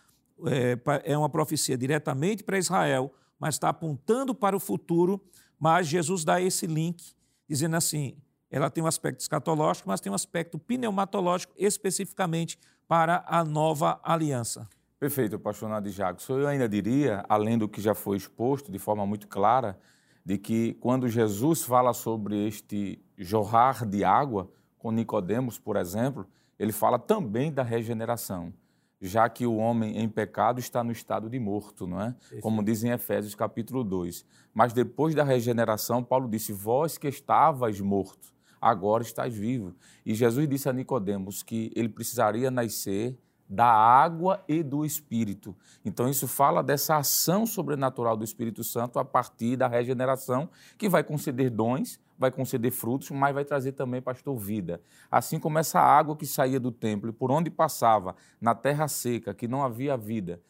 é, 0.47 0.79
é 1.05 1.19
uma 1.19 1.29
profecia 1.29 1.77
diretamente 1.77 2.43
para 2.43 2.59
Israel, 2.59 3.13
mas 3.39 3.55
está 3.55 3.69
apontando 3.69 4.35
para 4.35 4.57
o 4.57 4.61
futuro. 4.61 5.21
Mas 5.59 5.87
Jesus 5.87 6.25
dá 6.25 6.41
esse 6.41 6.67
link, 6.67 7.15
dizendo 7.49 7.77
assim: 7.77 8.17
ela 8.51 8.71
tem 8.71 8.83
um 8.83 8.87
aspecto 8.87 9.21
escatológico, 9.21 9.89
mas 9.89 10.01
tem 10.01 10.11
um 10.11 10.15
aspecto 10.15 10.59
pneumatológico 10.59 11.53
especificamente 11.57 12.59
para 12.89 13.25
a 13.27 13.45
nova 13.45 14.01
aliança. 14.03 14.69
Perfeito, 14.99 15.39
pastor 15.39 15.69
Nadir 15.69 15.93
Jackson. 15.93 16.39
Eu 16.41 16.49
ainda 16.49 16.69
diria, 16.69 17.25
além 17.29 17.57
do 17.57 17.69
que 17.69 17.81
já 17.81 17.95
foi 17.95 18.17
exposto 18.17 18.71
de 18.71 18.79
forma 18.79 19.07
muito 19.07 19.29
clara, 19.29 19.79
de 20.25 20.37
que 20.37 20.75
quando 20.75 21.09
Jesus 21.09 21.63
fala 21.63 21.93
sobre 21.93 22.47
este 22.47 23.03
jorrar 23.17 23.87
de 23.87 24.05
água 24.05 24.51
com 24.79 24.91
Nicodemos, 24.91 25.59
por 25.59 25.77
exemplo, 25.77 26.27
ele 26.59 26.73
fala 26.73 26.99
também 26.99 27.53
da 27.53 27.63
regeneração 27.63 28.53
já 29.01 29.29
que 29.29 29.47
o 29.47 29.57
homem 29.57 29.99
em 29.99 30.09
pecado 30.09 30.61
está 30.61 30.85
no 30.85 30.93
estado 30.93 31.31
de 31.31 31.39
morto, 31.39 31.87
não 31.87 32.01
é? 32.01 32.15
Como 32.41 32.63
diz 32.63 32.85
em 32.85 32.91
Efésios 32.91 33.35
capítulo 33.35 33.83
2. 33.83 34.25
Mas 34.53 34.73
depois 34.73 35.15
da 35.15 35.25
regeneração, 35.25 36.05
Paulo 36.05 36.29
disse: 36.29 36.53
Vós 36.53 36.99
que 36.99 37.09
estavais 37.09 37.81
mortos, 37.81 38.33
agora 38.61 39.03
estáis 39.03 39.35
vivos. 39.35 39.75
E 40.05 40.15
Jesus 40.15 40.49
disse 40.49 40.69
a 40.69 40.73
Nicodemos 40.73 41.43
que 41.43 41.73
ele 41.75 41.89
precisaria 41.89 42.51
nascer 42.51 43.19
da 43.49 43.67
água 43.67 44.45
e 44.47 44.63
do 44.63 44.85
Espírito. 44.85 45.57
Então, 45.85 46.09
isso 46.09 46.29
fala 46.29 46.63
dessa 46.63 46.97
ação 46.97 47.45
sobrenatural 47.45 48.17
do 48.17 48.23
Espírito 48.23 48.63
Santo 48.63 49.01
a 49.01 49.05
partir 49.05 49.57
da 49.57 49.67
regeneração, 49.67 50.49
que 50.79 50.89
vai 50.89 51.03
conceder 51.03 51.51
dons, 51.51 51.99
vai 52.17 52.31
conceder 52.31 52.71
frutos, 52.71 53.11
mas 53.11 53.35
vai 53.35 53.45
trazer 53.45 53.73
também, 53.73 54.01
pastor, 54.01 54.37
vida. 54.37 54.81
Assim 55.11 55.41
como 55.41 55.59
essa 55.59 55.81
água 55.81 56.15
que 56.15 56.27
saía 56.27 56.61
do 56.61 56.71
templo 56.71 57.11
e 57.11 57.13
por 57.13 57.33
onde 57.33 57.51
passava, 57.51 58.15
na 58.41 58.55
terra 58.55 58.87
seca, 58.87 59.35
que 59.35 59.49
não 59.49 59.65
havia 59.65 59.97
vida, 59.97 60.41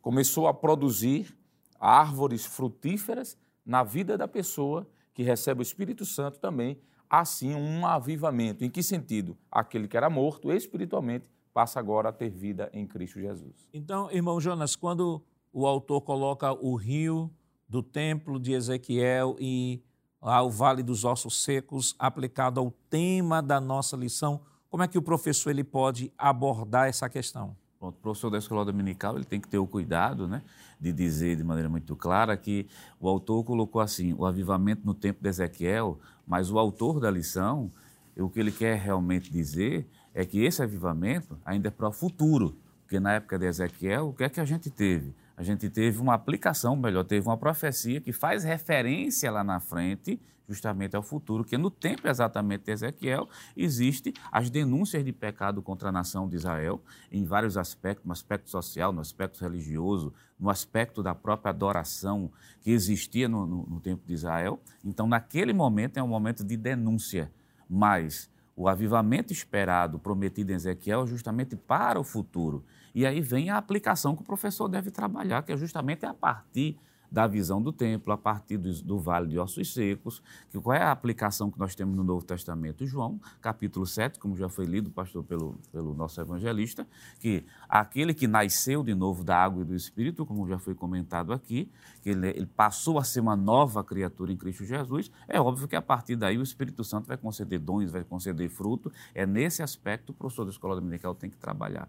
começou 0.00 0.48
a 0.48 0.54
produzir 0.54 1.32
árvores 1.78 2.44
frutíferas 2.44 3.38
na 3.64 3.84
vida 3.84 4.18
da 4.18 4.26
pessoa 4.26 4.84
que 5.14 5.22
recebe 5.22 5.60
o 5.60 5.62
Espírito 5.62 6.04
Santo 6.04 6.40
também, 6.40 6.80
assim 7.12 7.54
um 7.54 7.86
avivamento. 7.86 8.64
Em 8.64 8.70
que 8.70 8.82
sentido? 8.82 9.36
Aquele 9.50 9.86
que 9.86 9.98
era 9.98 10.08
morto 10.08 10.50
espiritualmente 10.50 11.28
passa 11.52 11.78
agora 11.78 12.08
a 12.08 12.12
ter 12.12 12.30
vida 12.30 12.70
em 12.72 12.86
Cristo 12.86 13.20
Jesus. 13.20 13.68
Então, 13.74 14.10
irmão 14.10 14.40
Jonas, 14.40 14.74
quando 14.74 15.22
o 15.52 15.66
autor 15.66 16.00
coloca 16.00 16.50
o 16.52 16.74
rio 16.74 17.30
do 17.68 17.82
templo 17.82 18.40
de 18.40 18.52
Ezequiel 18.52 19.36
e 19.38 19.82
ao 20.22 20.50
Vale 20.50 20.82
dos 20.82 21.04
Ossos 21.04 21.42
Secos 21.44 21.94
aplicado 21.98 22.58
ao 22.58 22.70
tema 22.88 23.42
da 23.42 23.60
nossa 23.60 23.94
lição, 23.94 24.40
como 24.70 24.82
é 24.82 24.88
que 24.88 24.96
o 24.96 25.02
professor 25.02 25.50
ele 25.50 25.64
pode 25.64 26.10
abordar 26.16 26.88
essa 26.88 27.10
questão? 27.10 27.54
Bom, 27.82 27.88
o 27.88 27.92
professor 27.92 28.30
da 28.30 28.38
escola 28.38 28.64
dominical 28.64 29.16
ele 29.16 29.24
tem 29.24 29.40
que 29.40 29.48
ter 29.48 29.58
o 29.58 29.66
cuidado 29.66 30.28
né, 30.28 30.40
de 30.80 30.92
dizer 30.92 31.34
de 31.34 31.42
maneira 31.42 31.68
muito 31.68 31.96
clara 31.96 32.36
que 32.36 32.68
o 33.00 33.08
autor 33.08 33.42
colocou 33.42 33.82
assim, 33.82 34.14
o 34.16 34.24
avivamento 34.24 34.82
no 34.84 34.94
tempo 34.94 35.20
de 35.20 35.28
Ezequiel, 35.28 35.98
mas 36.24 36.48
o 36.48 36.60
autor 36.60 37.00
da 37.00 37.10
lição, 37.10 37.72
o 38.16 38.30
que 38.30 38.38
ele 38.38 38.52
quer 38.52 38.78
realmente 38.78 39.32
dizer 39.32 39.84
é 40.14 40.24
que 40.24 40.44
esse 40.44 40.62
avivamento 40.62 41.36
ainda 41.44 41.66
é 41.66 41.70
para 41.72 41.88
o 41.88 41.92
futuro, 41.92 42.56
porque 42.84 43.00
na 43.00 43.14
época 43.14 43.36
de 43.36 43.46
Ezequiel, 43.46 44.10
o 44.10 44.12
que 44.12 44.22
é 44.22 44.28
que 44.28 44.38
a 44.38 44.44
gente 44.44 44.70
teve? 44.70 45.12
A 45.36 45.42
gente 45.42 45.68
teve 45.68 46.00
uma 46.00 46.14
aplicação, 46.14 46.76
melhor, 46.76 47.02
teve 47.02 47.26
uma 47.26 47.36
profecia 47.36 48.00
que 48.00 48.12
faz 48.12 48.44
referência 48.44 49.28
lá 49.28 49.42
na 49.42 49.58
frente 49.58 50.20
justamente 50.48 50.96
ao 50.96 51.02
futuro, 51.02 51.44
que 51.44 51.56
no 51.56 51.70
tempo 51.70 52.08
exatamente 52.08 52.64
de 52.64 52.72
Ezequiel 52.72 53.28
existe 53.56 54.12
as 54.30 54.50
denúncias 54.50 55.04
de 55.04 55.12
pecado 55.12 55.62
contra 55.62 55.88
a 55.88 55.92
nação 55.92 56.28
de 56.28 56.36
Israel 56.36 56.82
em 57.10 57.24
vários 57.24 57.56
aspectos, 57.56 58.06
no 58.06 58.12
aspecto 58.12 58.50
social, 58.50 58.92
no 58.92 59.00
aspecto 59.00 59.40
religioso, 59.40 60.12
no 60.38 60.50
aspecto 60.50 61.02
da 61.02 61.14
própria 61.14 61.50
adoração 61.50 62.30
que 62.60 62.70
existia 62.70 63.28
no, 63.28 63.46
no, 63.46 63.66
no 63.66 63.80
tempo 63.80 64.06
de 64.06 64.14
Israel. 64.14 64.60
Então, 64.84 65.06
naquele 65.06 65.52
momento 65.52 65.98
é 65.98 66.02
um 66.02 66.08
momento 66.08 66.44
de 66.44 66.56
denúncia, 66.56 67.32
mas 67.68 68.30
o 68.54 68.68
avivamento 68.68 69.32
esperado, 69.32 69.98
prometido 69.98 70.52
em 70.52 70.54
Ezequiel, 70.54 71.04
é 71.04 71.06
justamente 71.06 71.56
para 71.56 71.98
o 71.98 72.04
futuro. 72.04 72.64
E 72.94 73.06
aí 73.06 73.20
vem 73.20 73.48
a 73.48 73.56
aplicação 73.56 74.14
que 74.14 74.22
o 74.22 74.24
professor 74.24 74.68
deve 74.68 74.90
trabalhar, 74.90 75.42
que 75.42 75.52
é 75.52 75.56
justamente 75.56 76.04
a 76.04 76.12
partir 76.12 76.78
da 77.12 77.26
visão 77.26 77.60
do 77.60 77.70
templo, 77.70 78.10
a 78.10 78.16
partir 78.16 78.56
do, 78.56 78.72
do, 78.82 78.98
Vale 78.98 79.28
de 79.28 79.38
Ossos 79.38 79.74
Secos, 79.74 80.22
que 80.50 80.58
qual 80.58 80.74
é 80.74 80.82
a 80.82 80.90
aplicação 80.90 81.50
que 81.50 81.58
nós 81.58 81.74
temos 81.74 81.94
no 81.94 82.02
Novo 82.02 82.24
Testamento? 82.24 82.86
João, 82.86 83.20
capítulo 83.42 83.86
7, 83.86 84.18
como 84.18 84.34
já 84.34 84.48
foi 84.48 84.64
lido, 84.64 84.90
pastor, 84.90 85.22
pelo, 85.22 85.58
pelo 85.70 85.94
nosso 85.94 86.18
evangelista, 86.18 86.86
que 87.20 87.44
aquele 87.68 88.14
que 88.14 88.26
nasceu 88.26 88.82
de 88.82 88.94
novo 88.94 89.22
da 89.22 89.36
água 89.36 89.60
e 89.60 89.64
do 89.66 89.74
Espírito, 89.74 90.24
como 90.24 90.48
já 90.48 90.58
foi 90.58 90.74
comentado 90.74 91.34
aqui, 91.34 91.70
que 92.00 92.08
ele, 92.08 92.30
ele 92.30 92.46
passou 92.46 92.98
a 92.98 93.04
ser 93.04 93.20
uma 93.20 93.36
nova 93.36 93.84
criatura 93.84 94.32
em 94.32 94.36
Cristo 94.36 94.64
Jesus, 94.64 95.10
é 95.28 95.38
óbvio 95.38 95.68
que 95.68 95.76
a 95.76 95.82
partir 95.82 96.16
daí 96.16 96.38
o 96.38 96.42
Espírito 96.42 96.82
Santo 96.82 97.08
vai 97.08 97.18
conceder 97.18 97.58
dons, 97.58 97.90
vai 97.90 98.04
conceder 98.04 98.48
fruto. 98.48 98.90
É 99.14 99.26
nesse 99.26 99.62
aspecto 99.62 100.06
que 100.06 100.12
o 100.12 100.14
professor 100.14 100.44
da 100.44 100.50
Escola 100.50 100.76
Dominical 100.76 101.14
tem 101.14 101.28
que 101.28 101.36
trabalhar. 101.36 101.88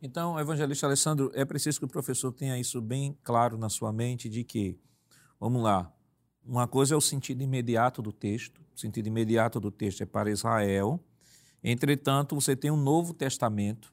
Então, 0.00 0.38
evangelista 0.38 0.86
Alessandro, 0.86 1.30
é 1.34 1.44
preciso 1.44 1.78
que 1.78 1.86
o 1.86 1.88
professor 1.88 2.30
tenha 2.32 2.58
isso 2.58 2.80
bem 2.80 3.16
claro 3.22 3.56
na 3.56 3.68
sua 3.68 3.92
mente 3.92 4.28
de 4.28 4.44
que, 4.44 4.78
vamos 5.40 5.62
lá, 5.62 5.90
uma 6.44 6.68
coisa 6.68 6.94
é 6.94 6.96
o 6.96 7.00
sentido 7.00 7.42
imediato 7.42 8.02
do 8.02 8.12
texto, 8.12 8.60
o 8.74 8.78
sentido 8.78 9.06
imediato 9.06 9.58
do 9.58 9.70
texto 9.70 10.02
é 10.02 10.06
para 10.06 10.30
Israel. 10.30 11.02
Entretanto, 11.64 12.34
você 12.34 12.54
tem 12.54 12.70
um 12.70 12.76
Novo 12.76 13.14
Testamento 13.14 13.92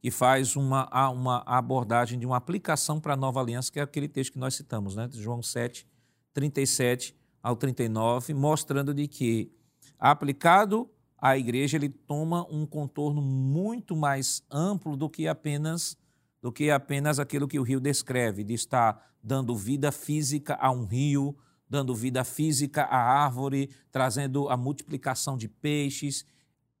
que 0.00 0.10
faz 0.10 0.56
uma, 0.56 0.88
uma 1.10 1.42
abordagem 1.46 2.18
de 2.18 2.26
uma 2.26 2.36
aplicação 2.36 3.00
para 3.00 3.14
a 3.14 3.16
nova 3.16 3.40
aliança, 3.40 3.72
que 3.72 3.80
é 3.80 3.82
aquele 3.82 4.08
texto 4.08 4.34
que 4.34 4.38
nós 4.38 4.54
citamos, 4.54 4.94
né? 4.94 5.08
João 5.12 5.42
7, 5.42 5.86
37 6.32 7.14
ao 7.42 7.56
39, 7.56 8.32
mostrando 8.34 8.94
de 8.94 9.08
que 9.08 9.52
aplicado 9.98 10.88
a 11.20 11.36
igreja 11.36 11.76
ele 11.76 11.88
toma 11.88 12.46
um 12.50 12.64
contorno 12.64 13.20
muito 13.20 13.94
mais 13.94 14.42
amplo 14.50 14.96
do 14.96 15.08
que 15.08 15.28
apenas 15.28 15.96
do 16.42 16.50
que 16.50 16.70
apenas 16.70 17.18
aquilo 17.18 17.46
que 17.46 17.58
o 17.58 17.62
rio 17.62 17.78
descreve, 17.78 18.42
de 18.42 18.54
estar 18.54 19.12
dando 19.22 19.54
vida 19.54 19.92
física 19.92 20.56
a 20.58 20.70
um 20.70 20.86
rio, 20.86 21.36
dando 21.68 21.94
vida 21.94 22.24
física 22.24 22.84
à 22.84 22.96
árvore, 22.96 23.68
trazendo 23.92 24.48
a 24.48 24.56
multiplicação 24.56 25.36
de 25.36 25.46
peixes. 25.46 26.24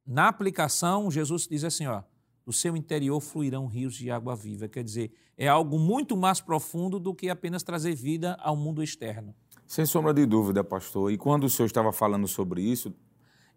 Na 0.06 0.28
aplicação, 0.28 1.10
Jesus 1.10 1.46
diz 1.46 1.62
assim, 1.62 1.86
ó, 1.86 2.02
do 2.44 2.52
seu 2.52 2.74
interior 2.74 3.20
fluirão 3.20 3.66
rios 3.66 3.94
de 3.94 4.10
água 4.10 4.34
viva. 4.34 4.66
Quer 4.66 4.82
dizer, 4.82 5.12
é 5.36 5.46
algo 5.46 5.78
muito 5.78 6.16
mais 6.16 6.40
profundo 6.40 6.98
do 6.98 7.14
que 7.14 7.28
apenas 7.28 7.62
trazer 7.62 7.94
vida 7.94 8.38
ao 8.40 8.56
mundo 8.56 8.82
externo. 8.82 9.34
Sem 9.66 9.86
sombra 9.86 10.12
de 10.12 10.26
dúvida, 10.26 10.64
pastor. 10.64 11.12
E 11.12 11.18
quando 11.18 11.44
o 11.44 11.50
senhor 11.50 11.66
estava 11.66 11.92
falando 11.92 12.26
sobre 12.26 12.62
isso, 12.62 12.92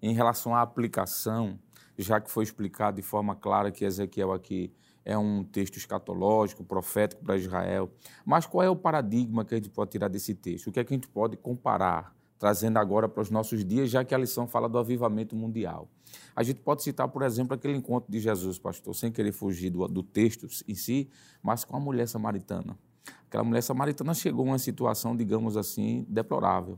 em 0.04 0.14
relação 0.14 0.54
à 0.54 0.62
aplicação, 0.62 1.58
já 1.98 2.20
que 2.20 2.30
foi 2.30 2.44
explicado 2.44 2.98
de 2.98 3.02
forma 3.02 3.38
clara 3.38 3.72
que 3.72 3.86
Ezequiel 3.86 4.34
aqui 4.34 4.74
é 5.06 5.18
um 5.18 5.46
texto 5.46 5.78
escatológico, 5.78 6.62
profético 6.62 7.24
para 7.24 7.38
Israel. 7.38 7.90
Mas 8.26 8.46
qual 8.46 8.64
é 8.64 8.70
o 8.70 8.76
paradigma 8.76 9.46
que 9.46 9.54
a 9.54 9.58
gente 9.58 9.70
pode 9.70 9.92
tirar 9.92 10.10
desse 10.10 10.36
texto? 10.36 10.68
O 10.68 10.72
que 10.74 10.80
é 10.82 10.84
que 10.84 10.94
a 10.94 10.98
gente 10.98 11.08
pode 11.08 11.38
comparar, 11.38 12.14
trazendo 12.38 12.78
agora 12.80 13.08
para 13.08 13.22
os 13.22 13.30
nossos 13.30 13.64
dias, 13.64 13.90
já 13.90 14.04
que 14.04 14.14
a 14.14 14.18
lição 14.18 14.46
fala 14.46 14.68
do 14.68 14.78
avivamento 14.78 15.38
mundial? 15.38 15.90
A 16.36 16.44
gente 16.44 16.60
pode 16.60 16.84
citar, 16.84 17.08
por 17.08 17.22
exemplo, 17.22 17.54
aquele 17.54 17.78
encontro 17.78 18.12
de 18.12 18.20
Jesus, 18.20 18.60
pastor, 18.60 18.94
sem 18.94 19.10
querer 19.10 19.32
fugir 19.32 19.70
do, 19.70 19.88
do 19.88 20.04
texto 20.04 20.48
em 20.68 20.76
si, 20.76 21.10
mas 21.42 21.64
com 21.64 21.78
a 21.78 21.80
mulher 21.80 22.10
samaritana. 22.10 22.78
Aquela 23.28 23.46
mulher 23.46 23.62
samaritana 23.64 24.14
chegou 24.14 24.46
a 24.46 24.50
uma 24.50 24.60
situação, 24.60 25.16
digamos 25.16 25.56
assim, 25.56 26.06
deplorável. 26.10 26.78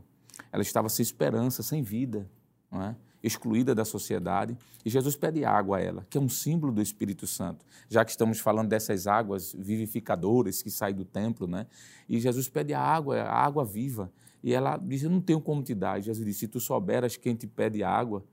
Ela 0.52 0.62
estava 0.62 0.88
sem 0.88 1.02
esperança, 1.02 1.60
sem 1.60 1.82
vida. 1.82 2.30
Não 2.70 2.82
é? 2.82 2.96
Excluída 3.22 3.74
da 3.74 3.84
sociedade, 3.84 4.56
e 4.84 4.90
Jesus 4.90 5.16
pede 5.16 5.44
água 5.44 5.78
a 5.78 5.80
ela, 5.80 6.06
que 6.08 6.16
é 6.16 6.20
um 6.20 6.28
símbolo 6.28 6.72
do 6.72 6.80
Espírito 6.80 7.26
Santo, 7.26 7.64
já 7.88 8.04
que 8.04 8.10
estamos 8.10 8.38
falando 8.38 8.68
dessas 8.68 9.06
águas 9.06 9.54
vivificadoras 9.58 10.62
que 10.62 10.70
saem 10.70 10.94
do 10.94 11.04
templo, 11.04 11.46
né? 11.46 11.66
E 12.08 12.20
Jesus 12.20 12.48
pede 12.48 12.72
a 12.72 12.80
água, 12.80 13.20
a 13.22 13.44
água 13.44 13.64
viva, 13.64 14.12
e 14.42 14.52
ela 14.52 14.76
diz: 14.76 15.02
Eu 15.02 15.10
não 15.10 15.20
tenho 15.20 15.40
como 15.40 15.62
te 15.62 15.74
dar. 15.74 15.98
E 15.98 16.02
Jesus 16.02 16.24
disse: 16.24 16.40
Se 16.40 16.48
tu 16.48 16.60
souberas 16.60 17.16
quem 17.16 17.34
te 17.34 17.46
pede 17.46 17.82
água, 17.82 18.24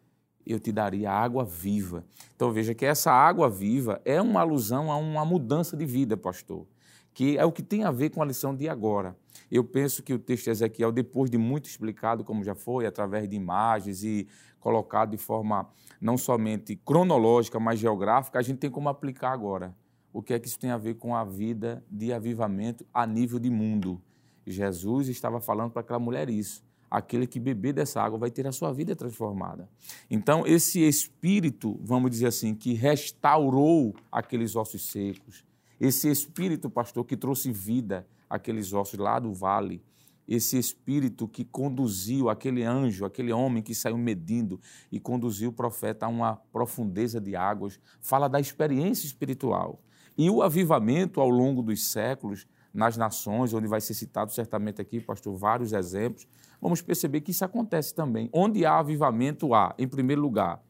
eu 0.46 0.60
te 0.60 0.72
daria 0.72 1.12
água 1.12 1.44
viva. 1.44 2.06
Então 2.36 2.52
veja 2.52 2.74
que 2.76 2.86
essa 2.86 3.12
água 3.12 3.50
viva 3.50 4.02
é 4.06 4.22
uma 4.22 4.42
alusão 4.42 4.92
a 4.92 4.98
uma 4.98 5.26
mudança 5.26 5.76
de 5.76 5.86
vida, 5.86 6.16
pastor 6.16 6.68
que 7.14 7.38
é 7.38 7.46
o 7.46 7.52
que 7.52 7.62
tem 7.62 7.84
a 7.84 7.92
ver 7.92 8.10
com 8.10 8.22
a 8.22 8.26
lição 8.26 8.56
de 8.56 8.68
agora. 8.68 9.16
Eu 9.52 9.64
penso 9.64 10.02
que 10.02 10.14
o 10.14 10.20
texto 10.20 10.46
de 10.46 10.52
Ezequiel, 10.52 10.92
depois 10.92 11.30
de 11.30 11.38
muito 11.38 11.66
explicado, 11.66 12.24
como 12.24 12.44
já 12.44 12.56
foi, 12.56 12.86
através 12.86 13.30
de 13.30 13.36
imagens 13.36 14.04
e 14.04 14.28
colocado 14.60 15.12
de 15.12 15.18
forma 15.18 15.70
não 16.00 16.18
somente 16.18 16.76
cronológica, 16.76 17.60
mas 17.60 17.80
geográfica, 17.80 18.40
a 18.40 18.42
gente 18.42 18.58
tem 18.58 18.70
como 18.70 18.90
aplicar 18.90 19.32
agora. 19.32 19.76
O 20.12 20.22
que 20.22 20.34
é 20.34 20.40
que 20.40 20.48
isso 20.48 20.60
tem 20.60 20.72
a 20.72 20.78
ver 20.78 20.96
com 20.96 21.16
a 21.16 21.24
vida 21.24 21.84
de 21.90 22.14
avivamento 22.14 22.86
a 22.94 23.06
nível 23.06 23.40
de 23.40 23.50
mundo? 23.50 24.02
Jesus 24.46 25.08
estava 25.08 25.40
falando 25.40 25.72
para 25.72 25.82
aquela 25.82 26.00
mulher 26.00 26.30
isso. 26.30 26.64
Aquele 26.90 27.26
que 27.26 27.40
beber 27.40 27.74
dessa 27.74 28.02
água 28.02 28.20
vai 28.20 28.30
ter 28.30 28.46
a 28.46 28.52
sua 28.52 28.72
vida 28.72 28.96
transformada. 28.96 29.68
Então, 30.10 30.46
esse 30.46 30.80
espírito, 30.88 31.80
vamos 31.82 32.12
dizer 32.12 32.28
assim, 32.28 32.54
que 32.54 32.74
restaurou 32.74 33.96
aqueles 34.12 34.56
ossos 34.56 34.92
secos, 34.92 35.44
esse 35.84 36.10
espírito, 36.10 36.70
pastor, 36.70 37.04
que 37.04 37.18
trouxe 37.18 37.52
vida 37.52 38.08
àqueles 38.30 38.72
ossos 38.72 38.98
lá 38.98 39.20
do 39.20 39.34
vale, 39.34 39.84
esse 40.26 40.58
espírito 40.58 41.28
que 41.28 41.44
conduziu 41.44 42.30
aquele 42.30 42.64
anjo, 42.64 43.04
aquele 43.04 43.34
homem 43.34 43.62
que 43.62 43.76
saiu 43.76 43.98
medindo 43.98 44.62
e 44.90 44.98
conduziu 44.98 45.50
o 45.50 45.54
profeta 45.54 46.06
a 46.06 46.10
uma 46.10 46.38
profundeza 46.54 47.20
de 47.20 47.36
águas, 47.36 47.82
fala 48.00 48.30
da 48.30 48.40
experiência 48.40 49.06
espiritual. 49.06 49.82
E 50.18 50.30
o 50.30 50.42
avivamento 50.42 51.20
ao 51.20 51.30
longo 51.30 51.62
dos 51.62 51.86
séculos, 51.88 52.48
nas 52.74 52.96
nações, 52.96 53.54
onde 53.54 53.68
vai 53.68 53.82
ser 53.82 53.94
citado 53.94 54.32
certamente 54.32 54.80
aqui, 54.80 55.02
pastor, 55.02 55.36
vários 55.36 55.74
exemplos, 55.74 56.26
vamos 56.62 56.82
perceber 56.82 57.20
que 57.20 57.32
isso 57.32 57.44
acontece 57.44 57.94
também. 57.94 58.30
Onde 58.32 58.66
há 58.66 58.80
avivamento, 58.80 59.54
há, 59.54 59.76
em 59.78 59.90
primeiro 59.90 60.22
lugar, 60.22 60.64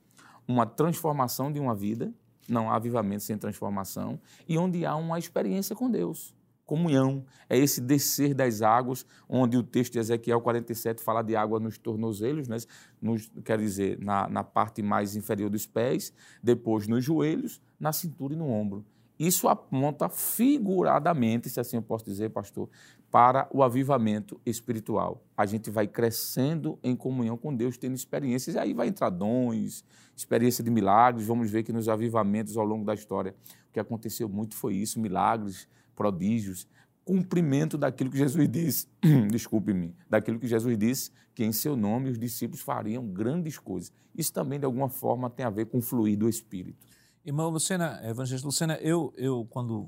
uma 0.47 0.65
transformação 0.65 1.51
de 1.51 1.59
uma 1.59 1.75
vida, 1.75 2.11
não 2.47 2.69
há 2.69 2.75
avivamento 2.75 3.23
sem 3.23 3.37
transformação, 3.37 4.19
e 4.47 4.57
onde 4.57 4.85
há 4.85 4.95
uma 4.95 5.17
experiência 5.19 5.75
com 5.75 5.89
Deus. 5.89 6.35
Comunhão 6.65 7.25
é 7.49 7.57
esse 7.57 7.81
descer 7.81 8.33
das 8.33 8.61
águas, 8.61 9.05
onde 9.27 9.57
o 9.57 9.63
texto 9.63 9.93
de 9.93 9.99
Ezequiel 9.99 10.39
47 10.39 11.03
fala 11.03 11.21
de 11.21 11.35
água 11.35 11.59
nos 11.59 11.77
tornozelos, 11.77 12.47
né? 12.47 12.57
nos, 13.01 13.29
quer 13.43 13.57
dizer, 13.57 13.99
na, 13.99 14.29
na 14.29 14.43
parte 14.43 14.81
mais 14.81 15.15
inferior 15.15 15.49
dos 15.49 15.67
pés, 15.67 16.13
depois 16.41 16.87
nos 16.87 17.03
joelhos, 17.03 17.61
na 17.79 17.91
cintura 17.91 18.33
e 18.33 18.37
no 18.37 18.49
ombro. 18.49 18.85
Isso 19.19 19.47
aponta 19.47 20.09
figuradamente, 20.09 21.49
se 21.49 21.59
assim 21.59 21.77
eu 21.77 21.83
posso 21.83 22.05
dizer, 22.05 22.29
pastor, 22.29 22.69
para 23.13 23.47
o 23.51 23.61
avivamento 23.61 24.41
espiritual. 24.43 25.23
A 25.37 25.45
gente 25.45 25.69
vai 25.69 25.87
crescendo 25.87 26.79
em 26.81 26.95
comunhão 26.95 27.37
com 27.37 27.55
Deus, 27.55 27.77
tendo 27.77 27.93
experiências, 27.93 28.55
e 28.55 28.57
aí 28.57 28.73
vai 28.73 28.87
entrar 28.87 29.11
dons, 29.11 29.85
experiência 30.17 30.63
de 30.63 30.71
milagres. 30.71 31.27
Vamos 31.27 31.51
ver 31.51 31.61
que 31.61 31.71
nos 31.71 31.87
avivamentos 31.87 32.57
ao 32.57 32.65
longo 32.65 32.83
da 32.83 32.95
história, 32.95 33.35
o 33.69 33.71
que 33.71 33.79
aconteceu 33.79 34.27
muito 34.27 34.55
foi 34.55 34.77
isso: 34.77 34.99
milagres, 34.99 35.67
prodígios, 35.95 36.67
cumprimento 37.05 37.77
daquilo 37.77 38.09
que 38.09 38.17
Jesus 38.17 38.49
disse, 38.49 38.87
desculpe-me, 39.29 39.95
daquilo 40.09 40.39
que 40.39 40.47
Jesus 40.47 40.75
disse, 40.75 41.11
que 41.35 41.45
em 41.45 41.51
seu 41.51 41.77
nome 41.77 42.09
os 42.09 42.17
discípulos 42.17 42.61
fariam 42.61 43.05
grandes 43.05 43.59
coisas. 43.59 43.93
Isso 44.17 44.33
também, 44.33 44.57
de 44.59 44.65
alguma 44.65 44.89
forma, 44.89 45.29
tem 45.29 45.45
a 45.45 45.51
ver 45.51 45.67
com 45.67 45.77
o 45.77 45.81
fluir 45.83 46.17
do 46.17 46.27
Espírito. 46.27 46.83
Irmão 47.23 47.51
Lucena, 47.51 48.01
Evangelista 48.03 48.47
Lucena, 48.47 48.73
eu, 48.81 49.13
eu 49.15 49.45
quando 49.51 49.87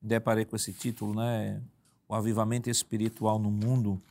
deparei 0.00 0.44
com 0.44 0.54
esse 0.54 0.72
título, 0.72 1.16
né, 1.16 1.60
o 2.10 2.14
avivamento 2.16 2.68
espiritual 2.68 3.38
no 3.38 3.52
mundo, 3.52 4.02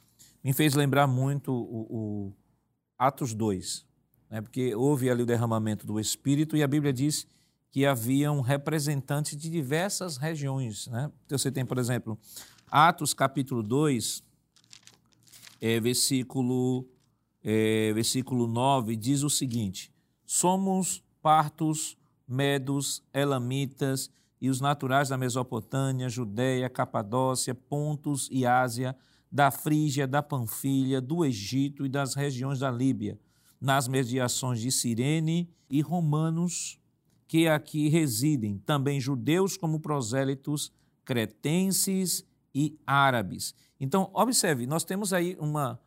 me 0.42 0.54
fez 0.54 0.74
lembrar 0.74 1.06
muito 1.06 1.52
o, 1.52 1.82
o 1.90 2.34
Atos 2.98 3.34
2, 3.34 3.86
né, 4.30 4.42
porque 4.42 4.74
houve 4.74 5.10
ali 5.10 5.22
o 5.22 5.26
derramamento 5.26 5.86
do 5.86 6.00
Espírito 6.00 6.56
e 6.56 6.64
a 6.64 6.68
Bíblia 6.68 6.94
diz 6.94 7.28
que 7.70 7.86
haviam 7.86 8.40
representantes 8.40 9.36
de 9.36 9.50
diversas 9.50 10.16
regiões. 10.16 10.88
Né? 10.88 11.12
Então, 11.26 11.38
você 11.38 11.52
tem, 11.52 11.66
por 11.66 11.78
exemplo, 11.78 12.18
Atos 12.72 13.14
capítulo 13.14 13.62
2, 13.62 14.24
é, 15.60 15.78
versículo, 15.82 16.88
é, 17.44 17.92
versículo 17.92 18.48
9, 18.48 18.96
diz 18.96 19.24
o 19.24 19.30
seguinte: 19.30 19.92
Somos 20.26 21.04
partos 21.22 21.98
medos, 22.26 23.04
elamitas, 23.14 24.10
e 24.42 24.50
os 24.50 24.62
naturais 24.62 25.10
da 25.10 25.18
Mesopotâmia, 25.18 26.10
Judéia, 26.10 26.70
Capadócia, 26.70 27.54
Pontos 27.54 28.30
e 28.32 28.46
Ásia, 28.46 28.96
da 29.32 29.52
Frígia, 29.52 30.08
da 30.08 30.24
Panfilha, 30.24 31.02
do 31.02 31.24
Egito 31.24 31.86
e 31.86 31.90
das 31.90 32.16
regiões 32.16 32.60
da 32.60 32.72
Líbia, 32.72 33.20
nas 33.60 33.88
mediações 33.88 34.60
de 34.60 34.72
Cirene 34.72 35.50
e 35.70 35.82
romanos 35.82 36.80
que 37.28 37.48
aqui 37.48 37.90
residem, 37.90 38.58
também 38.58 39.00
judeus 39.00 39.56
como 39.56 39.80
prosélitos, 39.80 40.72
cretenses 41.06 42.26
e 42.56 42.76
árabes. 42.88 43.54
Então, 43.80 44.10
observe, 44.14 44.66
nós 44.66 44.84
temos 44.84 45.14
aí 45.14 45.38
uma, 45.40 45.80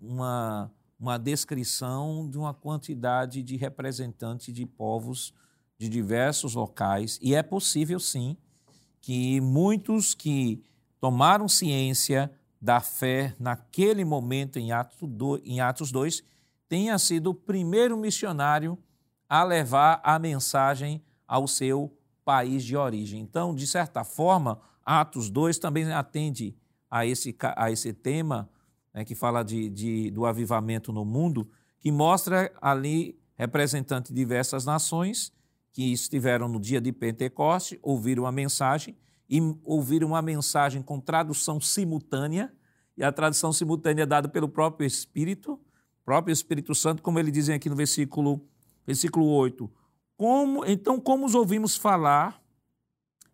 uma, 0.00 0.72
uma 0.98 1.18
descrição 1.18 2.26
de 2.30 2.38
uma 2.38 2.54
quantidade 2.54 3.42
de 3.42 3.56
representantes 3.56 4.52
de 4.54 4.64
povos 4.64 5.34
de 5.82 5.88
diversos 5.88 6.54
locais, 6.54 7.18
e 7.20 7.34
é 7.34 7.42
possível 7.42 7.98
sim 7.98 8.36
que 9.00 9.40
muitos 9.40 10.14
que 10.14 10.62
tomaram 11.00 11.48
ciência 11.48 12.30
da 12.60 12.78
fé 12.78 13.34
naquele 13.36 14.04
momento 14.04 14.60
em 14.60 14.70
Atos, 14.70 14.96
do, 15.00 15.42
em 15.44 15.60
Atos 15.60 15.90
2 15.90 16.22
tenha 16.68 16.96
sido 17.00 17.30
o 17.30 17.34
primeiro 17.34 17.96
missionário 17.96 18.78
a 19.28 19.42
levar 19.42 20.00
a 20.04 20.20
mensagem 20.20 21.02
ao 21.26 21.48
seu 21.48 21.92
país 22.24 22.62
de 22.62 22.76
origem. 22.76 23.20
Então, 23.20 23.52
de 23.52 23.66
certa 23.66 24.04
forma, 24.04 24.60
Atos 24.86 25.28
2 25.28 25.58
também 25.58 25.92
atende 25.92 26.54
a 26.88 27.04
esse, 27.04 27.34
a 27.56 27.72
esse 27.72 27.92
tema 27.92 28.48
né, 28.94 29.04
que 29.04 29.16
fala 29.16 29.42
de, 29.42 29.68
de, 29.68 30.12
do 30.12 30.26
avivamento 30.26 30.92
no 30.92 31.04
mundo, 31.04 31.50
que 31.80 31.90
mostra 31.90 32.52
ali 32.60 33.18
representantes 33.34 34.12
de 34.12 34.16
diversas 34.16 34.64
nações 34.64 35.32
que 35.72 35.92
estiveram 35.92 36.48
no 36.48 36.60
dia 36.60 36.80
de 36.80 36.92
Pentecoste, 36.92 37.78
ouviram 37.82 38.26
a 38.26 38.32
mensagem 38.32 38.96
e 39.28 39.40
ouviram 39.64 40.08
uma 40.08 40.20
mensagem 40.20 40.82
com 40.82 41.00
tradução 41.00 41.60
simultânea, 41.60 42.52
e 42.96 43.02
a 43.02 43.10
tradução 43.10 43.52
simultânea 43.52 44.02
é 44.02 44.06
dada 44.06 44.28
pelo 44.28 44.46
próprio 44.46 44.86
Espírito, 44.86 45.58
próprio 46.04 46.32
Espírito 46.32 46.74
Santo, 46.74 47.02
como 47.02 47.18
ele 47.18 47.30
dizem 47.30 47.54
aqui 47.54 47.70
no 47.70 47.76
versículo, 47.76 48.46
versículo 48.86 49.26
8. 49.26 49.70
Como, 50.18 50.64
então, 50.66 51.00
como 51.00 51.24
os 51.24 51.34
ouvimos 51.34 51.76
falar 51.76 52.42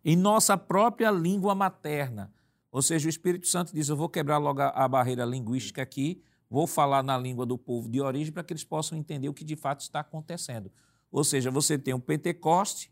em 0.05 0.15
nossa 0.15 0.57
própria 0.57 1.11
língua 1.11 1.53
materna? 1.53 2.33
Ou 2.71 2.81
seja, 2.81 3.07
o 3.07 3.09
Espírito 3.09 3.47
Santo 3.47 3.73
diz: 3.73 3.89
Eu 3.89 3.97
vou 3.97 4.07
quebrar 4.07 4.37
logo 4.37 4.61
a, 4.61 4.69
a 4.69 4.87
barreira 4.87 5.25
linguística 5.25 5.81
aqui, 5.81 6.23
vou 6.49 6.65
falar 6.65 7.03
na 7.03 7.17
língua 7.17 7.45
do 7.45 7.57
povo 7.57 7.89
de 7.89 7.99
origem 7.99 8.31
para 8.31 8.43
que 8.43 8.53
eles 8.53 8.63
possam 8.63 8.97
entender 8.97 9.27
o 9.27 9.33
que 9.33 9.43
de 9.43 9.57
fato 9.57 9.81
está 9.81 9.99
acontecendo. 9.99 10.71
Ou 11.11 11.23
seja, 11.23 11.49
você 11.49 11.77
tem 11.77 11.93
o 11.93 11.99
Pentecoste 11.99 12.91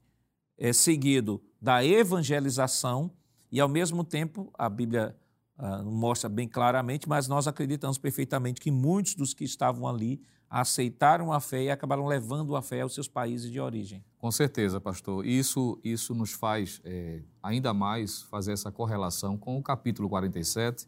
é, 0.58 0.74
seguido 0.74 1.42
da 1.62 1.84
evangelização 1.84 3.12
e, 3.52 3.60
ao 3.60 3.70
mesmo 3.70 4.04
tempo, 4.04 4.52
a 4.58 4.70
Bíblia 4.70 5.16
ah, 5.58 5.82
mostra 5.84 6.30
bem 6.30 6.48
claramente, 6.48 7.10
mas 7.10 7.28
nós 7.28 7.48
acreditamos 7.48 7.98
perfeitamente 7.98 8.62
que 8.62 8.70
muitos 8.70 9.16
dos 9.16 9.34
que 9.34 9.44
estavam 9.44 9.88
ali 9.88 10.22
aceitaram 10.50 11.34
a 11.34 11.40
fé 11.40 11.64
e 11.64 11.70
acabaram 11.70 12.06
levando 12.06 12.56
a 12.56 12.62
fé 12.62 12.82
aos 12.82 12.94
seus 12.94 13.08
países 13.08 13.52
de 13.52 13.60
origem. 13.60 14.04
Com 14.20 14.32
certeza, 14.32 14.80
pastor. 14.80 15.26
Isso, 15.26 15.80
isso 15.84 16.14
nos 16.14 16.32
faz 16.32 16.80
é, 16.86 17.22
ainda 17.42 17.74
mais 17.74 18.22
fazer 18.22 18.54
essa 18.54 18.72
correlação 18.72 19.36
com 19.36 19.58
o 19.58 19.64
capítulo 19.64 20.08
47, 20.08 20.88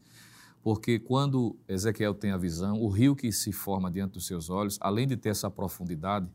porque 0.62 1.00
quando 1.00 1.58
Ezequiel 1.68 2.13
tem 2.13 2.32
a 2.32 2.38
visão, 2.38 2.80
o 2.80 2.89
rio 2.89 3.15
que 3.15 3.32
se 3.32 3.52
forma 3.52 3.89
diante 3.89 4.13
dos 4.13 4.28
seus 4.28 4.50
olhos, 4.50 4.78
além 4.82 5.08
de 5.08 5.18
ter 5.18 5.30
essa 5.30 5.50
profundidade, 5.50 6.30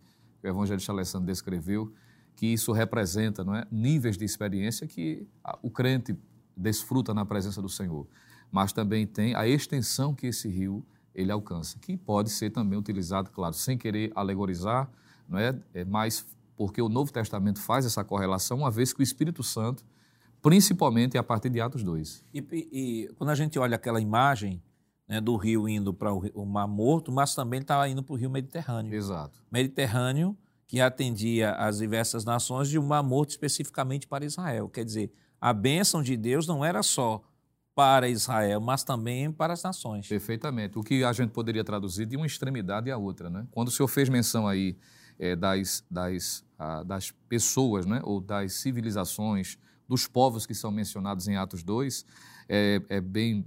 o 0.45 0.49
evangelista 0.49 0.93
Alessandro 0.93 1.27
descreveu, 1.27 1.93
que 2.37 2.47
isso 2.47 2.73
representa 2.73 3.45
não 3.45 3.55
é, 3.55 3.67
níveis 3.71 4.17
de 4.17 4.25
experiência 4.25 4.87
que 4.87 5.27
o 5.63 5.71
crente 5.71 6.17
desfruta 6.57 7.15
na 7.15 7.25
presença 7.25 7.63
do 7.63 7.69
Senhor. 7.69 8.07
Mas 8.51 8.73
também 8.73 9.07
tem 9.07 9.35
a 9.35 9.47
extensão 9.47 10.15
que 10.15 10.27
esse 10.27 10.49
rio 10.49 10.85
ele 11.15 11.31
alcança, 11.31 11.79
que 11.79 11.97
pode 11.97 12.31
ser 12.31 12.51
também 12.51 12.79
utilizado, 12.79 13.31
claro, 13.31 13.55
sem 13.55 13.79
querer 13.79 14.13
alegorizar, 14.15 14.91
não 15.29 15.39
é? 15.39 15.57
é 15.73 15.85
mas 15.85 16.27
porque 16.57 16.83
o 16.83 16.89
Novo 16.89 17.13
Testamento 17.13 17.61
faz 17.61 17.87
essa 17.87 18.05
correlação, 18.05 18.59
uma 18.59 18.71
vez 18.71 18.93
que 18.93 19.01
o 19.01 19.03
Espírito 19.03 19.43
Santo, 19.43 19.85
principalmente 20.43 21.17
a 21.17 21.23
partir 21.23 21.51
de 21.51 21.61
Atos 21.61 21.83
2. 21.83 22.25
E, 22.35 22.39
e, 22.39 22.69
e 22.73 23.09
quando 23.15 23.31
a 23.31 23.35
gente 23.35 23.59
olha 23.59 23.77
aquela 23.77 24.01
imagem 24.01 24.61
né, 25.09 25.21
do 25.21 25.37
rio 25.37 25.69
indo 25.69 25.93
para 25.93 26.13
o, 26.13 26.47
Mar 26.47 26.67
Morto, 26.67 27.13
mas 27.13 27.35
também 27.35 27.61
estava 27.61 27.89
indo 27.89 28.03
para 28.03 28.13
o 28.13 28.17
rio 28.17 28.31
Mediterrâneo. 28.31 28.95
Exato. 28.95 29.43
Mediterrâneo, 29.51 30.37
que 30.67 30.81
atendia 30.81 31.53
as 31.53 31.79
diversas 31.79 32.25
nações, 32.25 32.73
e 32.73 32.79
o 32.79 32.83
Mar 32.83 33.03
Morto 33.03 33.31
especificamente 33.31 34.07
para 34.07 34.25
Israel. 34.25 34.69
Quer 34.69 34.85
dizer, 34.85 35.13
a 35.41 35.53
bênção 35.53 36.03
de 36.03 36.17
Deus 36.17 36.47
não 36.47 36.65
era 36.65 36.83
só 36.83 37.23
para 37.75 38.09
Israel, 38.09 38.61
mas 38.61 38.85
também 38.85 39.31
para 39.33 39.53
as 39.53 39.63
nações. 39.63 40.09
Perfeitamente. 40.09 40.79
O 40.79 40.83
que 40.83 41.03
a 41.03 41.13
gente 41.13 41.31
poderia 41.31 41.65
traduzir 41.65 42.07
de 42.07 42.17
uma 42.17 42.27
extremidade 42.27 42.91
à 42.91 42.97
outra. 42.97 43.29
Né? 43.29 43.47
Quando 43.51 43.69
o 43.69 43.71
senhor 43.71 43.89
fez 43.89 44.09
menção 44.09 44.47
aí 44.47 44.77
é, 45.19 45.35
das, 45.35 45.85
das, 45.91 46.45
das 46.87 47.11
pessoas, 47.29 47.85
né? 47.85 48.01
ou 48.05 48.21
das 48.21 48.55
civilizações, 48.55 49.59
dos 49.89 50.07
povos 50.07 50.47
que 50.47 50.55
são 50.55 50.71
mencionados 50.71 51.29
em 51.29 51.37
Atos 51.37 51.63
2, 51.63 52.07
é, 52.49 52.81
é 52.89 53.01
bem 53.01 53.45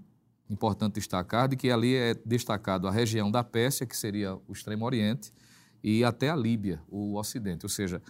importante 0.50 0.96
destacar 0.96 1.48
de 1.48 1.56
que 1.56 1.70
ali 1.70 1.96
é 1.96 2.16
destacado 2.26 2.88
a 2.88 2.92
região 2.92 3.30
da 3.30 3.44
Pérsia, 3.44 3.86
que 3.86 3.96
seria 3.96 4.36
o 4.48 4.54
Extremo 4.54 4.86
Oriente, 4.86 5.34
e 5.84 6.04
até 6.04 6.30
a 6.30 6.36
Líbia, 6.36 6.82
o 6.90 7.16
Ocidente. 7.16 7.66
Ou 7.66 7.70
seja, 7.70 8.02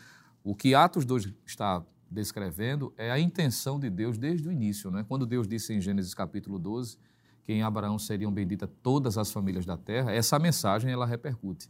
o 0.44 0.56
que 0.56 0.74
Atos 0.74 1.06
2 1.06 1.34
está 1.46 1.84
descrevendo 2.10 2.94
é 2.98 3.12
a 3.12 3.20
intenção 3.20 3.80
de 3.80 3.90
Deus 3.90 4.18
desde 4.18 4.48
o 4.48 4.52
início. 4.52 4.90
Né? 4.90 5.06
Quando 5.08 5.26
Deus 5.26 5.48
disse 5.48 5.74
em 5.74 5.82
Gênesis 5.82 6.14
capítulo 6.14 6.58
12 6.58 6.98
que 7.44 7.54
em 7.54 7.64
Abraão 7.64 7.98
seriam 7.98 8.32
benditas 8.32 8.70
todas 8.84 9.18
as 9.18 9.32
famílias 9.32 9.66
da 9.66 9.78
terra, 9.78 10.12
essa 10.12 10.38
mensagem 10.38 10.92
ela 10.92 11.06
repercute. 11.06 11.70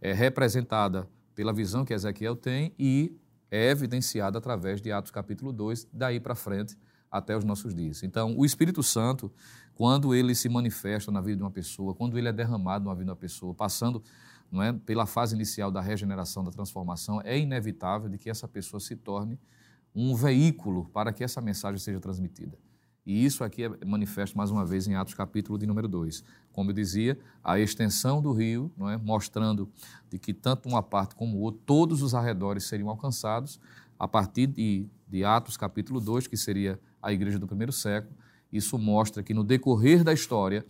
É 0.00 0.12
representada 0.12 1.08
pela 1.34 1.52
visão 1.52 1.84
que 1.84 1.92
Ezequiel 1.92 2.34
tem 2.34 2.72
e 2.78 3.14
é 3.50 3.70
evidenciada 3.70 4.38
através 4.38 4.80
de 4.80 4.90
Atos 4.90 5.10
capítulo 5.10 5.52
2, 5.52 5.88
daí 5.92 6.20
para 6.20 6.34
frente 6.34 6.76
até 7.10 7.36
os 7.36 7.44
nossos 7.44 7.74
dias. 7.74 8.02
Então, 8.02 8.36
o 8.36 8.44
Espírito 8.44 8.82
Santo, 8.82 9.32
quando 9.74 10.14
ele 10.14 10.34
se 10.34 10.48
manifesta 10.48 11.10
na 11.10 11.20
vida 11.20 11.36
de 11.36 11.42
uma 11.42 11.50
pessoa, 11.50 11.94
quando 11.94 12.18
ele 12.18 12.28
é 12.28 12.32
derramado 12.32 12.84
na 12.84 12.92
vida 12.92 13.04
de 13.04 13.10
uma 13.10 13.16
pessoa, 13.16 13.54
passando 13.54 14.02
não 14.50 14.62
é, 14.62 14.72
pela 14.72 15.06
fase 15.06 15.34
inicial 15.34 15.70
da 15.70 15.80
regeneração, 15.80 16.42
da 16.42 16.50
transformação, 16.50 17.20
é 17.22 17.38
inevitável 17.38 18.08
de 18.08 18.18
que 18.18 18.30
essa 18.30 18.48
pessoa 18.48 18.80
se 18.80 18.96
torne 18.96 19.38
um 19.94 20.14
veículo 20.14 20.86
para 20.92 21.12
que 21.12 21.22
essa 21.22 21.40
mensagem 21.40 21.78
seja 21.78 22.00
transmitida. 22.00 22.58
E 23.04 23.24
isso 23.24 23.42
aqui 23.42 23.64
é 23.64 23.84
manifesto 23.86 24.36
mais 24.36 24.50
uma 24.50 24.66
vez 24.66 24.86
em 24.86 24.94
Atos 24.94 25.14
capítulo 25.14 25.58
de 25.58 25.66
número 25.66 25.88
2. 25.88 26.22
Como 26.52 26.70
eu 26.70 26.74
dizia, 26.74 27.18
a 27.42 27.58
extensão 27.58 28.20
do 28.20 28.32
rio, 28.32 28.70
não 28.76 28.90
é? 28.90 28.98
mostrando 28.98 29.66
de 30.10 30.18
que 30.18 30.34
tanto 30.34 30.68
uma 30.68 30.82
parte 30.82 31.14
como 31.14 31.38
outra, 31.38 31.58
todos 31.64 32.02
os 32.02 32.14
arredores 32.14 32.64
seriam 32.64 32.90
alcançados 32.90 33.58
a 33.98 34.06
partir 34.06 34.46
de, 34.48 34.86
de 35.08 35.24
Atos 35.24 35.56
capítulo 35.56 36.00
2, 36.00 36.26
que 36.26 36.36
seria 36.36 36.78
a 37.02 37.12
igreja 37.12 37.38
do 37.38 37.46
primeiro 37.46 37.72
século. 37.72 38.14
Isso 38.52 38.78
mostra 38.78 39.22
que 39.22 39.34
no 39.34 39.44
decorrer 39.44 40.02
da 40.02 40.12
história, 40.12 40.64